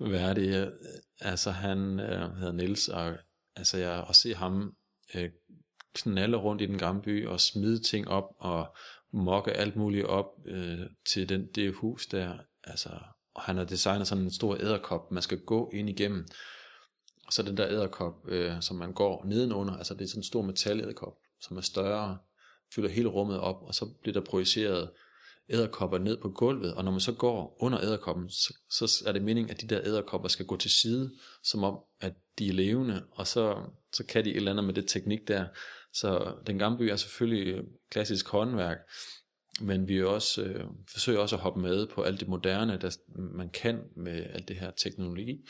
værdig. 0.00 0.70
Altså 1.20 1.50
han 1.50 2.00
øh, 2.00 2.36
hedder 2.36 2.52
Nils 2.52 2.88
og 2.88 3.16
altså 3.56 3.78
jeg 3.78 4.06
at 4.08 4.16
se 4.16 4.34
ham 4.34 4.76
øh, 5.14 5.30
knalde 5.94 6.36
rundt 6.36 6.62
i 6.62 6.66
den 6.66 6.78
gamle 6.78 7.02
by 7.02 7.26
og 7.26 7.40
smide 7.40 7.82
ting 7.82 8.08
op 8.08 8.24
og 8.38 8.76
mokke 9.12 9.52
alt 9.52 9.76
muligt 9.76 10.06
op 10.06 10.26
øh, 10.46 10.80
til 11.12 11.28
den, 11.28 11.46
det 11.54 11.74
hus 11.74 12.06
der. 12.06 12.38
Altså, 12.64 12.88
og 13.34 13.42
han 13.42 13.56
har 13.56 13.64
designet 13.64 14.08
sådan 14.08 14.24
en 14.24 14.30
stor 14.30 14.56
æderkop, 14.56 15.10
man 15.10 15.22
skal 15.22 15.40
gå 15.40 15.70
ind 15.74 15.88
igennem. 15.88 16.26
Og 17.26 17.32
så 17.32 17.42
den 17.42 17.56
der 17.56 17.68
æderkop, 17.68 18.28
øh, 18.28 18.62
som 18.62 18.76
man 18.76 18.92
går 18.92 19.24
nedenunder, 19.24 19.76
altså 19.76 19.94
det 19.94 20.02
er 20.02 20.08
sådan 20.08 20.18
en 20.20 20.24
stor 20.24 20.42
metalæderkop, 20.42 21.16
som 21.40 21.56
er 21.56 21.60
større, 21.60 22.18
fylder 22.74 22.88
hele 22.88 23.08
rummet 23.08 23.40
op, 23.40 23.62
og 23.62 23.74
så 23.74 23.86
bliver 24.02 24.12
der 24.12 24.20
projiceret 24.20 24.90
æderkopper 25.48 25.98
ned 25.98 26.16
på 26.16 26.28
gulvet, 26.30 26.74
og 26.74 26.84
når 26.84 26.90
man 26.90 27.00
så 27.00 27.12
går 27.12 27.56
under 27.60 27.80
æderkoppen, 27.80 28.30
så, 28.30 28.54
så 28.70 29.02
er 29.06 29.12
det 29.12 29.22
meningen, 29.22 29.50
at 29.50 29.60
de 29.60 29.66
der 29.66 29.80
æderkopper 29.84 30.28
skal 30.28 30.46
gå 30.46 30.56
til 30.56 30.70
side, 30.70 31.12
som 31.42 31.64
om, 31.64 31.78
at 32.00 32.12
de 32.38 32.48
er 32.48 32.52
levende, 32.52 33.04
og 33.10 33.26
så, 33.26 33.56
så 33.92 34.04
kan 34.04 34.24
de 34.24 34.30
et 34.30 34.36
eller 34.36 34.50
andet 34.50 34.64
med 34.64 34.74
det 34.74 34.88
teknik 34.88 35.28
der. 35.28 35.46
Så 35.92 36.34
den 36.46 36.58
gamle 36.58 36.78
by 36.78 36.82
er 36.82 36.96
selvfølgelig 36.96 37.54
øh, 37.54 37.64
klassisk 37.90 38.28
håndværk, 38.28 38.78
men 39.60 39.88
vi 39.88 40.02
også, 40.02 40.42
øh, 40.42 40.64
forsøger 40.92 41.18
også 41.18 41.36
at 41.36 41.42
hoppe 41.42 41.60
med 41.60 41.86
på 41.86 42.02
alt 42.02 42.20
det 42.20 42.28
moderne, 42.28 42.78
der 42.80 42.96
man 43.16 43.50
kan 43.50 43.82
med 43.96 44.26
alt 44.34 44.48
det 44.48 44.56
her 44.56 44.70
teknologi. 44.70 45.48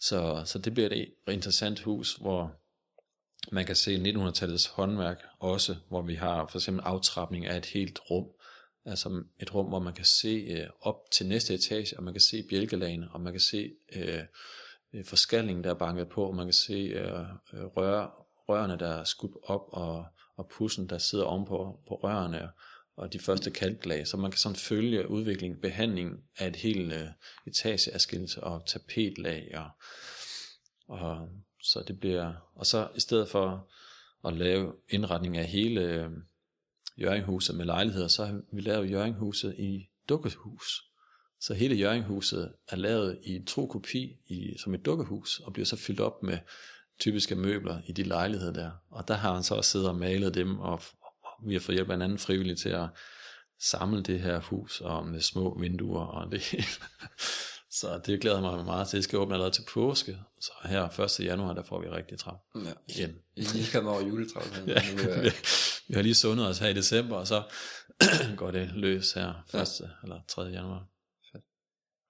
Så, 0.00 0.42
så 0.46 0.58
det 0.58 0.74
bliver 0.74 0.88
et 0.92 1.08
interessant 1.28 1.80
hus, 1.80 2.14
hvor 2.14 2.60
man 3.52 3.66
kan 3.66 3.76
se 3.76 3.96
1900-tallets 3.96 4.70
håndværk 4.70 5.22
også, 5.38 5.76
hvor 5.88 6.02
vi 6.02 6.14
har 6.14 6.46
for 6.46 6.58
eksempel 6.58 6.82
aftrapning 6.84 7.46
af 7.46 7.56
et 7.56 7.66
helt 7.66 7.98
rum, 8.10 8.26
altså 8.84 9.22
et 9.40 9.54
rum, 9.54 9.66
hvor 9.66 9.78
man 9.78 9.94
kan 9.94 10.04
se 10.04 10.28
øh, 10.28 10.66
op 10.80 10.96
til 11.12 11.26
næste 11.26 11.54
etage, 11.54 11.96
og 11.96 12.02
man 12.04 12.14
kan 12.14 12.20
se 12.20 12.42
bjælkelagene, 12.48 13.08
og 13.12 13.20
man 13.20 13.32
kan 13.32 13.40
se 13.40 13.72
øh, 13.96 14.22
øh, 14.92 15.04
forskalling, 15.04 15.64
der 15.64 15.70
er 15.70 15.74
banket 15.74 16.08
på, 16.08 16.24
og 16.24 16.34
man 16.34 16.46
kan 16.46 16.52
se 16.52 16.72
øh, 16.72 17.20
øh, 17.52 17.64
rør, 17.64 18.26
rørene, 18.48 18.78
der 18.78 18.88
er 18.88 19.04
skudt 19.04 19.36
op, 19.42 19.68
og, 19.68 20.06
og 20.36 20.48
pussen, 20.48 20.88
der 20.88 20.98
sidder 20.98 21.24
ovenpå 21.24 21.80
på 21.88 21.94
rørene, 21.94 22.50
og 22.96 23.12
de 23.12 23.18
første 23.18 23.50
kalklag, 23.50 24.06
så 24.06 24.16
man 24.16 24.30
kan 24.30 24.38
sådan 24.38 24.56
følge 24.56 25.10
udviklingen, 25.10 25.60
behandlingen 25.60 26.16
af 26.38 26.48
et 26.48 26.56
helt 26.56 26.92
øh, 26.92 27.08
etageadskillelse 27.46 28.44
og 28.44 28.66
tapetlag, 28.66 29.54
og, 29.54 29.70
og 30.88 31.28
så 31.62 31.84
det 31.88 32.00
bliver, 32.00 32.32
og 32.54 32.66
så 32.66 32.88
i 32.96 33.00
stedet 33.00 33.28
for 33.28 33.70
at 34.24 34.36
lave 34.36 34.74
indretning 34.88 35.36
af 35.36 35.46
hele 35.46 35.80
øh, 35.80 36.10
Jørgenhuset 36.98 37.56
med 37.56 37.64
lejligheder, 37.64 38.08
så 38.08 38.24
har 38.24 38.40
vi 38.52 38.60
lavet 38.60 38.90
Jørgenhuset 38.90 39.54
i 39.58 39.88
dukkehus. 40.08 40.89
Så 41.40 41.54
hele 41.54 41.74
Jørgenhuset 41.74 42.52
er 42.68 42.76
lavet 42.76 43.18
i 43.22 43.36
en 43.36 43.46
tro 43.46 43.66
kopi 43.66 44.16
i, 44.26 44.54
som 44.58 44.74
et 44.74 44.84
dukkehus, 44.84 45.40
og 45.40 45.52
bliver 45.52 45.66
så 45.66 45.76
fyldt 45.76 46.00
op 46.00 46.22
med 46.22 46.38
typiske 47.00 47.34
møbler 47.34 47.80
i 47.86 47.92
de 47.92 48.02
lejligheder 48.02 48.52
der. 48.52 48.70
Og 48.90 49.08
der 49.08 49.14
har 49.14 49.34
han 49.34 49.42
så 49.42 49.54
også 49.54 49.70
siddet 49.70 49.88
og 49.88 49.96
malet 49.96 50.34
dem, 50.34 50.58
og, 50.58 50.82
vi 51.46 51.52
har 51.52 51.60
fået 51.60 51.76
hjælp 51.76 51.90
af 51.90 51.94
en 51.94 52.02
anden 52.02 52.18
frivillig 52.18 52.58
til 52.58 52.68
at 52.68 52.88
samle 53.60 54.02
det 54.02 54.20
her 54.20 54.40
hus, 54.40 54.80
og 54.80 55.06
med 55.06 55.20
små 55.20 55.58
vinduer 55.60 56.04
og 56.04 56.32
det 56.32 56.40
hele. 56.40 56.64
Så 57.80 58.00
det 58.06 58.20
glæder 58.20 58.40
mig 58.40 58.64
meget 58.64 58.88
til. 58.88 58.96
Det 58.96 59.04
skal 59.04 59.18
åbne 59.18 59.34
allerede 59.34 59.54
til 59.54 59.64
påske. 59.72 60.18
Så 60.40 60.52
her 60.64 61.00
1. 61.20 61.24
januar, 61.24 61.52
der 61.52 61.62
får 61.62 61.80
vi 61.80 61.88
rigtig 61.88 62.18
travlt. 62.18 62.40
Ja. 62.54 62.72
Igen. 62.88 63.14
I 63.36 63.40
lige 63.40 63.72
kommer 63.72 63.92
over 63.92 64.06
juletravlt. 64.06 64.62
ja, 64.66 64.82
vi, 65.22 65.30
vi 65.88 65.94
har 65.94 66.02
lige 66.02 66.14
sundet 66.14 66.46
os 66.46 66.58
her 66.58 66.68
i 66.68 66.74
december, 66.74 67.16
og 67.16 67.26
så 67.26 67.42
går 68.36 68.50
det 68.50 68.70
løs 68.74 69.12
her 69.12 69.44
1. 69.54 69.80
Ja. 69.80 69.86
eller 70.02 70.20
3. 70.28 70.42
januar. 70.42 70.86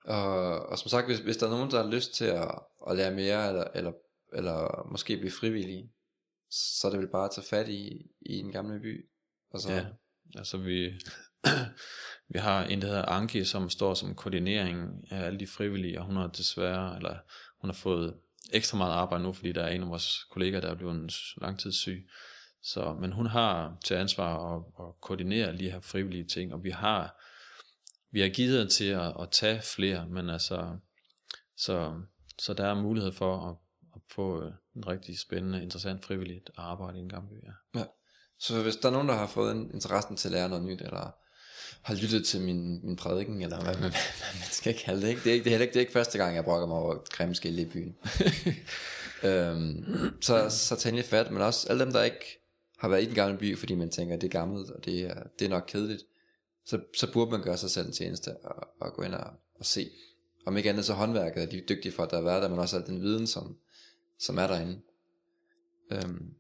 Og, 0.05 0.66
og 0.66 0.78
som 0.78 0.88
sagt, 0.88 1.07
hvis, 1.07 1.18
hvis 1.18 1.36
der 1.36 1.46
er 1.46 1.51
nogen, 1.51 1.70
der 1.70 1.82
har 1.82 1.90
lyst 1.90 2.14
til 2.14 2.24
at, 2.24 2.59
at 2.90 2.96
lære 2.96 3.14
mere, 3.14 3.48
eller, 3.48 3.64
eller, 3.74 3.92
eller 4.32 4.88
måske 4.92 5.16
blive 5.16 5.32
frivillige, 5.32 5.92
så 6.51 6.86
er 6.86 6.90
det 6.90 7.01
vel 7.01 7.09
bare 7.09 7.24
at 7.24 7.30
tage 7.34 7.46
fat 7.51 7.68
i, 7.68 8.07
i 8.20 8.38
en 8.38 8.53
gamle 8.53 8.80
by. 8.80 9.11
Og 9.51 9.61
så... 9.61 9.72
Ja, 9.72 9.86
altså 10.34 10.59
vi, 10.59 10.90
vi 12.34 12.38
har 12.38 12.64
en, 12.64 12.82
der 12.82 12.86
hedder 12.86 13.05
Anki, 13.05 13.44
som 13.44 13.70
står 13.70 13.94
som 13.94 14.14
koordinering 14.14 15.05
af 15.11 15.26
alle 15.26 15.40
de 15.40 15.46
frivillige, 15.46 15.98
og 15.98 16.07
hun 16.07 16.16
har 16.16 16.26
desværre, 16.26 16.96
eller 16.96 17.16
hun 17.61 17.70
har 17.70 17.74
fået 17.74 18.14
ekstra 18.53 18.78
meget 18.78 18.92
arbejde 18.92 19.24
nu, 19.24 19.32
fordi 19.32 19.53
der 19.53 19.62
er 19.62 19.70
en 19.70 19.82
af 19.82 19.88
vores 19.88 20.24
kollegaer, 20.30 20.61
der 20.61 20.70
er 20.70 20.74
blevet 20.74 21.12
langtidssyg. 21.40 22.09
Så, 22.62 22.96
men 23.01 23.12
hun 23.12 23.26
har 23.26 23.76
til 23.84 23.94
ansvar 23.94 24.55
at, 24.55 24.62
at 24.80 25.01
koordinere 25.01 25.59
de 25.59 25.70
her 25.70 25.80
frivillige 25.80 26.24
ting, 26.24 26.55
og 26.55 26.64
vi 26.64 26.70
har, 26.70 27.22
vi 28.12 28.20
har 28.20 28.28
givet 28.28 28.70
til 28.70 28.84
at, 28.84 29.12
at 29.20 29.28
tage 29.32 29.62
flere, 29.62 30.06
men 30.08 30.30
altså, 30.30 30.76
så, 31.56 31.92
så 32.38 32.54
der 32.54 32.66
er 32.66 32.74
mulighed 32.74 33.12
for 33.12 33.48
at, 33.50 33.56
at 33.94 34.00
få 34.14 34.44
øh, 34.44 34.52
en 34.76 34.86
rigtig 34.86 35.18
spændende, 35.18 35.62
interessant 35.62 36.04
frivilligt 36.04 36.50
arbejde 36.56 36.98
i 36.98 37.02
en 37.02 37.08
gammel 37.08 37.30
by. 37.30 37.46
Ja. 37.46 37.80
ja. 37.80 37.84
Så 38.38 38.62
hvis 38.62 38.76
der 38.76 38.88
er 38.88 38.92
nogen, 38.92 39.08
der 39.08 39.14
har 39.14 39.26
fået 39.26 39.52
en 39.52 39.70
interessen 39.74 40.16
til 40.16 40.28
at 40.28 40.32
lære 40.32 40.48
noget 40.48 40.64
nyt, 40.64 40.80
eller 40.80 41.14
har 41.82 41.94
lyttet 41.94 42.26
til 42.26 42.40
min, 42.40 42.86
min 42.86 42.96
prædiken, 42.96 43.42
eller 43.42 43.62
hvad, 43.62 43.74
man, 43.74 43.82
man 43.82 44.50
skal 44.50 44.78
kalde 44.78 45.02
det. 45.02 45.08
Ikke? 45.08 45.20
Det, 45.24 45.30
er 45.30 45.34
ikke, 45.34 45.44
det, 45.44 45.54
er 45.54 45.58
ikke, 45.58 45.72
det 45.72 45.76
er 45.76 45.80
ikke 45.80 45.92
første 45.92 46.18
gang, 46.18 46.36
jeg 46.36 46.44
brokker 46.44 46.66
mig 46.66 46.76
over 46.76 46.96
kremskæld 47.11 47.58
i 47.58 47.64
byen. 47.64 47.96
øhm, 49.30 49.84
så, 50.20 50.50
så 50.50 50.76
tag 50.76 50.92
lige 50.92 51.04
fat, 51.04 51.30
men 51.30 51.42
også 51.42 51.68
alle 51.68 51.84
dem, 51.84 51.92
der 51.92 52.03
ikke 52.03 52.41
har 52.78 52.88
været 52.88 53.03
i 53.03 53.07
den 53.07 53.14
gamle 53.14 53.38
by, 53.38 53.58
fordi 53.58 53.74
man 53.74 53.91
tænker, 53.91 54.14
at 54.14 54.20
det 54.20 54.26
er 54.26 54.38
gammelt, 54.38 54.70
og 54.70 54.84
det 54.84 55.00
er, 55.00 55.22
det 55.38 55.45
er 55.45 55.49
nok 55.49 55.64
kedeligt, 55.68 56.03
så, 56.71 56.80
så 56.95 57.13
burde 57.13 57.30
man 57.30 57.42
gøre 57.42 57.57
sig 57.57 57.71
selv 57.71 57.87
en 57.87 57.92
tjeneste, 57.92 58.37
og, 58.37 58.68
og 58.80 58.92
gå 58.92 59.03
ind 59.03 59.14
og, 59.14 59.30
og 59.55 59.67
se. 59.67 59.91
Om 60.47 60.57
ikke 60.57 60.71
andet 60.71 60.84
så 60.84 60.92
håndværket 60.92 61.42
er 61.42 61.47
de 61.47 61.64
dygtige 61.68 61.92
for, 61.92 62.03
at 62.03 62.11
der 62.11 62.18
er 62.18 62.22
været 62.22 62.42
der, 62.42 62.49
men 62.49 62.59
også 62.59 62.76
al 62.76 62.87
den 62.87 63.03
viden, 63.03 63.26
som, 63.26 63.57
som 64.18 64.38
er 64.38 64.47
derinde. 64.47 64.80
Øhm, 65.91 66.34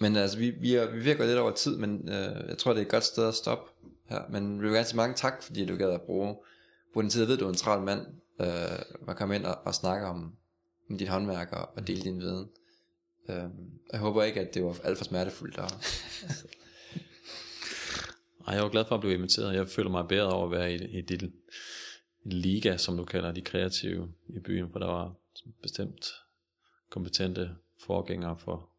men 0.00 0.16
altså, 0.16 0.38
vi, 0.38 0.50
vi, 0.50 0.74
er, 0.74 0.90
vi 0.90 1.00
virker 1.00 1.26
lidt 1.26 1.38
over 1.38 1.50
tid, 1.50 1.76
men 1.76 2.08
øh, 2.08 2.48
jeg 2.48 2.58
tror, 2.58 2.72
det 2.72 2.80
er 2.80 2.84
et 2.84 2.90
godt 2.90 3.04
sted 3.04 3.28
at 3.28 3.34
stoppe 3.34 3.70
her. 4.04 4.22
Men 4.30 4.58
vi 4.58 4.66
vil 4.66 4.74
gerne 4.74 4.86
sige 4.86 4.96
mange 4.96 5.14
tak, 5.14 5.42
fordi 5.42 5.66
du 5.66 5.76
gad 5.76 5.90
at 5.90 6.02
bruge, 6.02 6.36
bruge 6.92 7.02
den 7.02 7.10
tid. 7.10 7.20
Jeg 7.20 7.28
ved, 7.28 7.36
du 7.36 7.44
er 7.44 7.48
en 7.48 7.54
travl 7.54 7.84
mand, 7.84 8.06
øh, 8.40 9.08
at 9.08 9.16
komme 9.16 9.36
ind 9.36 9.44
og, 9.44 9.58
og 9.64 9.74
snakke 9.74 10.06
om, 10.06 10.32
om 10.90 10.98
dit 10.98 11.08
håndværk 11.08 11.52
og, 11.52 11.68
og 11.76 11.86
dele 11.86 12.02
din 12.02 12.20
viden. 12.20 12.48
Øh, 13.28 13.44
jeg 13.92 14.00
håber 14.00 14.22
ikke, 14.22 14.40
at 14.40 14.54
det 14.54 14.64
var 14.64 14.76
alt 14.84 14.98
for 14.98 15.04
smertefuldt. 15.04 15.58
Og, 15.58 15.70
Ej, 18.46 18.54
jeg 18.54 18.62
var 18.62 18.68
glad 18.68 18.84
for 18.84 18.94
at 18.94 19.00
blive 19.00 19.14
inviteret. 19.14 19.54
Jeg 19.54 19.68
føler 19.68 19.90
mig 19.90 20.08
bedre 20.08 20.32
over 20.32 20.44
at 20.44 20.50
være 20.50 20.74
i, 20.74 20.98
i 20.98 21.00
dit 21.00 21.22
liga, 22.24 22.76
som 22.76 22.96
du 22.96 23.04
kalder 23.04 23.32
de 23.32 23.42
kreative 23.42 24.08
i 24.28 24.38
byen, 24.38 24.72
for 24.72 24.78
der 24.78 24.86
var 24.86 25.14
bestemt 25.62 26.06
kompetente 26.90 27.50
forgængere 27.86 28.38
for 28.38 28.70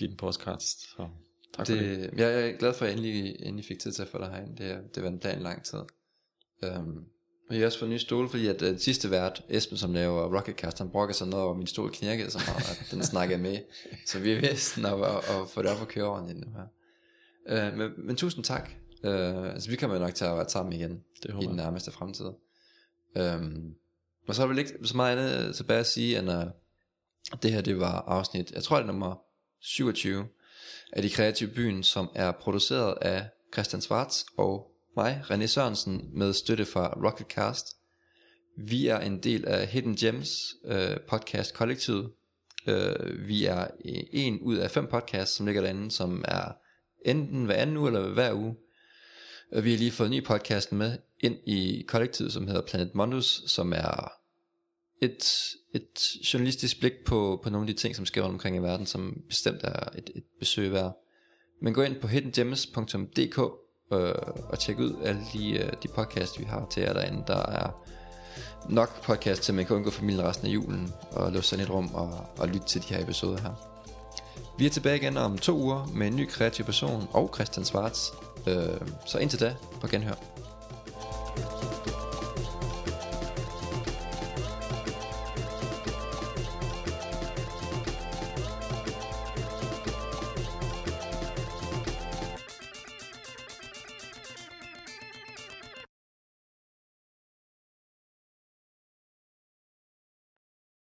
din 0.00 0.16
podcast. 0.16 0.80
Så 0.80 1.08
tak 1.56 1.66
det, 1.66 1.78
for 1.78 1.84
det. 1.84 2.10
Jeg 2.20 2.48
er 2.48 2.56
glad 2.56 2.74
for, 2.74 2.84
at 2.84 2.90
jeg 2.90 2.98
endelig, 2.98 3.36
endelig 3.40 3.64
fik 3.64 3.78
tid 3.78 3.92
til 3.92 4.02
at 4.02 4.08
få 4.08 4.18
dig 4.18 4.28
herind. 4.28 4.56
Det, 4.56 4.94
det 4.94 5.02
var 5.02 5.08
en 5.08 5.18
plan 5.18 5.42
lang 5.42 5.64
tid. 5.64 5.78
Um, 6.62 7.04
og 7.48 7.54
jeg 7.54 7.58
har 7.58 7.66
også 7.66 7.78
fået 7.78 7.88
en 7.88 7.94
ny 7.94 7.98
stol, 7.98 8.28
fordi 8.28 8.46
at 8.46 8.62
uh, 8.62 8.78
sidste 8.78 9.10
vært, 9.10 9.42
Esben, 9.48 9.78
som 9.78 9.92
laver 9.92 10.36
Rocketcast, 10.36 10.78
han 10.78 10.90
brokker 10.90 11.14
sig 11.14 11.26
noget 11.26 11.44
over, 11.44 11.54
min 11.54 11.66
stol 11.66 11.92
knirkede 11.92 12.30
så 12.30 12.40
meget, 12.46 12.70
at 12.70 12.88
den 12.90 13.04
snakkede 13.04 13.38
med. 13.38 13.58
Så 14.06 14.18
vi 14.18 14.32
er 14.32 14.40
vist 14.40 14.78
at, 14.78 14.84
at, 14.84 15.16
at 15.16 15.48
få 15.54 15.62
det 15.62 15.70
op 15.70 15.80
og 15.80 15.88
køre 15.88 16.04
ordentligt 16.04 16.40
nu 16.40 16.52
her. 16.52 16.66
Uh, 17.52 17.78
men, 17.78 17.90
men 17.98 18.16
tusind 18.16 18.44
tak. 18.44 18.70
Uh, 19.04 19.48
altså 19.54 19.70
vi 19.70 19.76
kommer 19.76 19.98
nok 19.98 20.14
til 20.14 20.24
at 20.24 20.36
være 20.36 20.48
sammen 20.48 20.72
igen 20.72 21.02
det 21.22 21.42
i 21.42 21.46
den 21.46 21.56
nærmeste 21.56 21.90
fremtid. 21.90 22.26
Um, 23.20 23.74
og 24.28 24.34
så 24.34 24.42
er 24.42 24.46
der 24.46 24.54
vel 24.54 24.58
ikke 24.58 24.72
så 24.82 24.96
meget 24.96 25.18
andet 25.18 25.54
tilbage 25.56 25.80
at 25.80 25.86
sige, 25.86 26.18
end 26.18 26.30
at 26.30 26.48
det 27.42 27.52
her 27.52 27.60
det 27.60 27.80
var 27.80 28.00
afsnit, 28.00 28.52
jeg 28.52 28.62
tror 28.62 28.76
det 28.76 28.82
er 28.82 28.86
nummer 28.86 29.22
27 29.60 30.26
af 30.92 31.02
De 31.02 31.10
Kreative 31.10 31.50
Byen, 31.50 31.82
som 31.82 32.08
er 32.14 32.32
produceret 32.32 32.94
af 33.00 33.28
Christian 33.52 33.82
Svarts 33.82 34.26
og 34.38 34.70
mig, 34.96 35.22
René 35.30 35.46
Sørensen, 35.46 36.10
med 36.12 36.32
støtte 36.32 36.64
fra 36.64 36.98
Rocketcast. 37.04 37.66
Vi 38.58 38.86
er 38.86 38.98
en 38.98 39.18
del 39.22 39.44
af 39.44 39.66
Hidden 39.66 39.96
Gems 39.96 40.54
øh, 40.64 40.96
podcast 41.08 41.54
kollektivet. 41.54 42.10
Øh, 42.66 43.28
vi 43.28 43.44
er 43.44 43.66
en 44.12 44.40
ud 44.40 44.56
af 44.56 44.70
fem 44.70 44.86
podcasts, 44.86 45.36
som 45.36 45.46
ligger 45.46 45.62
derinde, 45.62 45.90
som 45.90 46.24
er 46.28 46.52
enten 47.06 47.44
hver 47.44 47.54
anden 47.54 47.76
uge 47.76 47.88
eller 47.88 48.08
hver 48.08 48.32
uge. 48.32 48.56
Og 49.52 49.64
vi 49.64 49.70
har 49.70 49.78
lige 49.78 49.90
fået 49.90 50.06
en 50.06 50.12
ny 50.12 50.24
podcast 50.24 50.72
med 50.72 50.98
ind 51.20 51.36
i 51.46 51.84
kollektivet, 51.88 52.32
som 52.32 52.46
hedder 52.46 52.62
Planet 52.62 52.94
Mondus, 52.94 53.42
som 53.46 53.72
er 53.72 54.12
et, 55.02 55.24
et 55.74 56.16
journalistisk 56.34 56.80
blik 56.80 56.92
på, 57.06 57.40
på 57.42 57.50
nogle 57.50 57.68
af 57.68 57.74
de 57.74 57.80
ting, 57.80 57.96
som 57.96 58.06
sker 58.06 58.22
rundt 58.22 58.34
omkring 58.34 58.56
i 58.56 58.58
verden, 58.58 58.86
som 58.86 59.22
bestemt 59.28 59.60
er 59.64 59.88
et, 59.98 60.10
et 60.14 60.24
besøg 60.38 60.72
værd. 60.72 61.02
Men 61.62 61.74
gå 61.74 61.82
ind 61.82 62.00
på 62.00 62.06
hiddengems.dk 62.06 63.38
øh, 63.92 64.14
og 64.50 64.58
tjek 64.58 64.78
ud 64.78 64.94
alle 65.04 65.20
de, 65.32 65.50
øh, 65.50 65.72
de 65.82 65.88
podcasts, 65.88 66.40
vi 66.40 66.44
har 66.44 66.66
til 66.70 66.82
jer 66.82 66.92
derinde. 66.92 67.24
Der 67.26 67.46
er 67.46 67.86
nok 68.70 69.02
podcast 69.02 69.42
til, 69.42 69.52
at 69.52 69.56
man 69.56 69.66
kan 69.66 69.76
undgå 69.76 69.90
familien 69.90 70.24
resten 70.24 70.46
af 70.46 70.50
julen, 70.54 70.92
og 71.10 71.32
låse 71.32 71.48
sig 71.48 71.58
i 71.58 71.62
et 71.62 71.70
rum 71.70 71.94
og, 71.94 72.26
og 72.38 72.48
lytte 72.48 72.66
til 72.66 72.82
de 72.82 72.94
her 72.94 73.02
episoder 73.02 73.40
her. 73.40 73.75
Vi 74.58 74.66
er 74.66 74.70
tilbage 74.70 74.96
igen 74.96 75.16
om 75.16 75.38
to 75.38 75.56
uger 75.56 75.86
med 75.94 76.06
en 76.06 76.16
ny 76.16 76.28
kreativ 76.28 76.64
person 76.64 77.08
og 77.12 77.30
Christian 77.34 77.64
Svarts. 77.64 78.12
Øh, 78.46 78.80
så 79.06 79.18
indtil 79.18 79.40
da, 79.40 79.54
på 79.80 79.86
genhør. 79.86 80.14
thank 81.36 81.86
you 81.86 81.95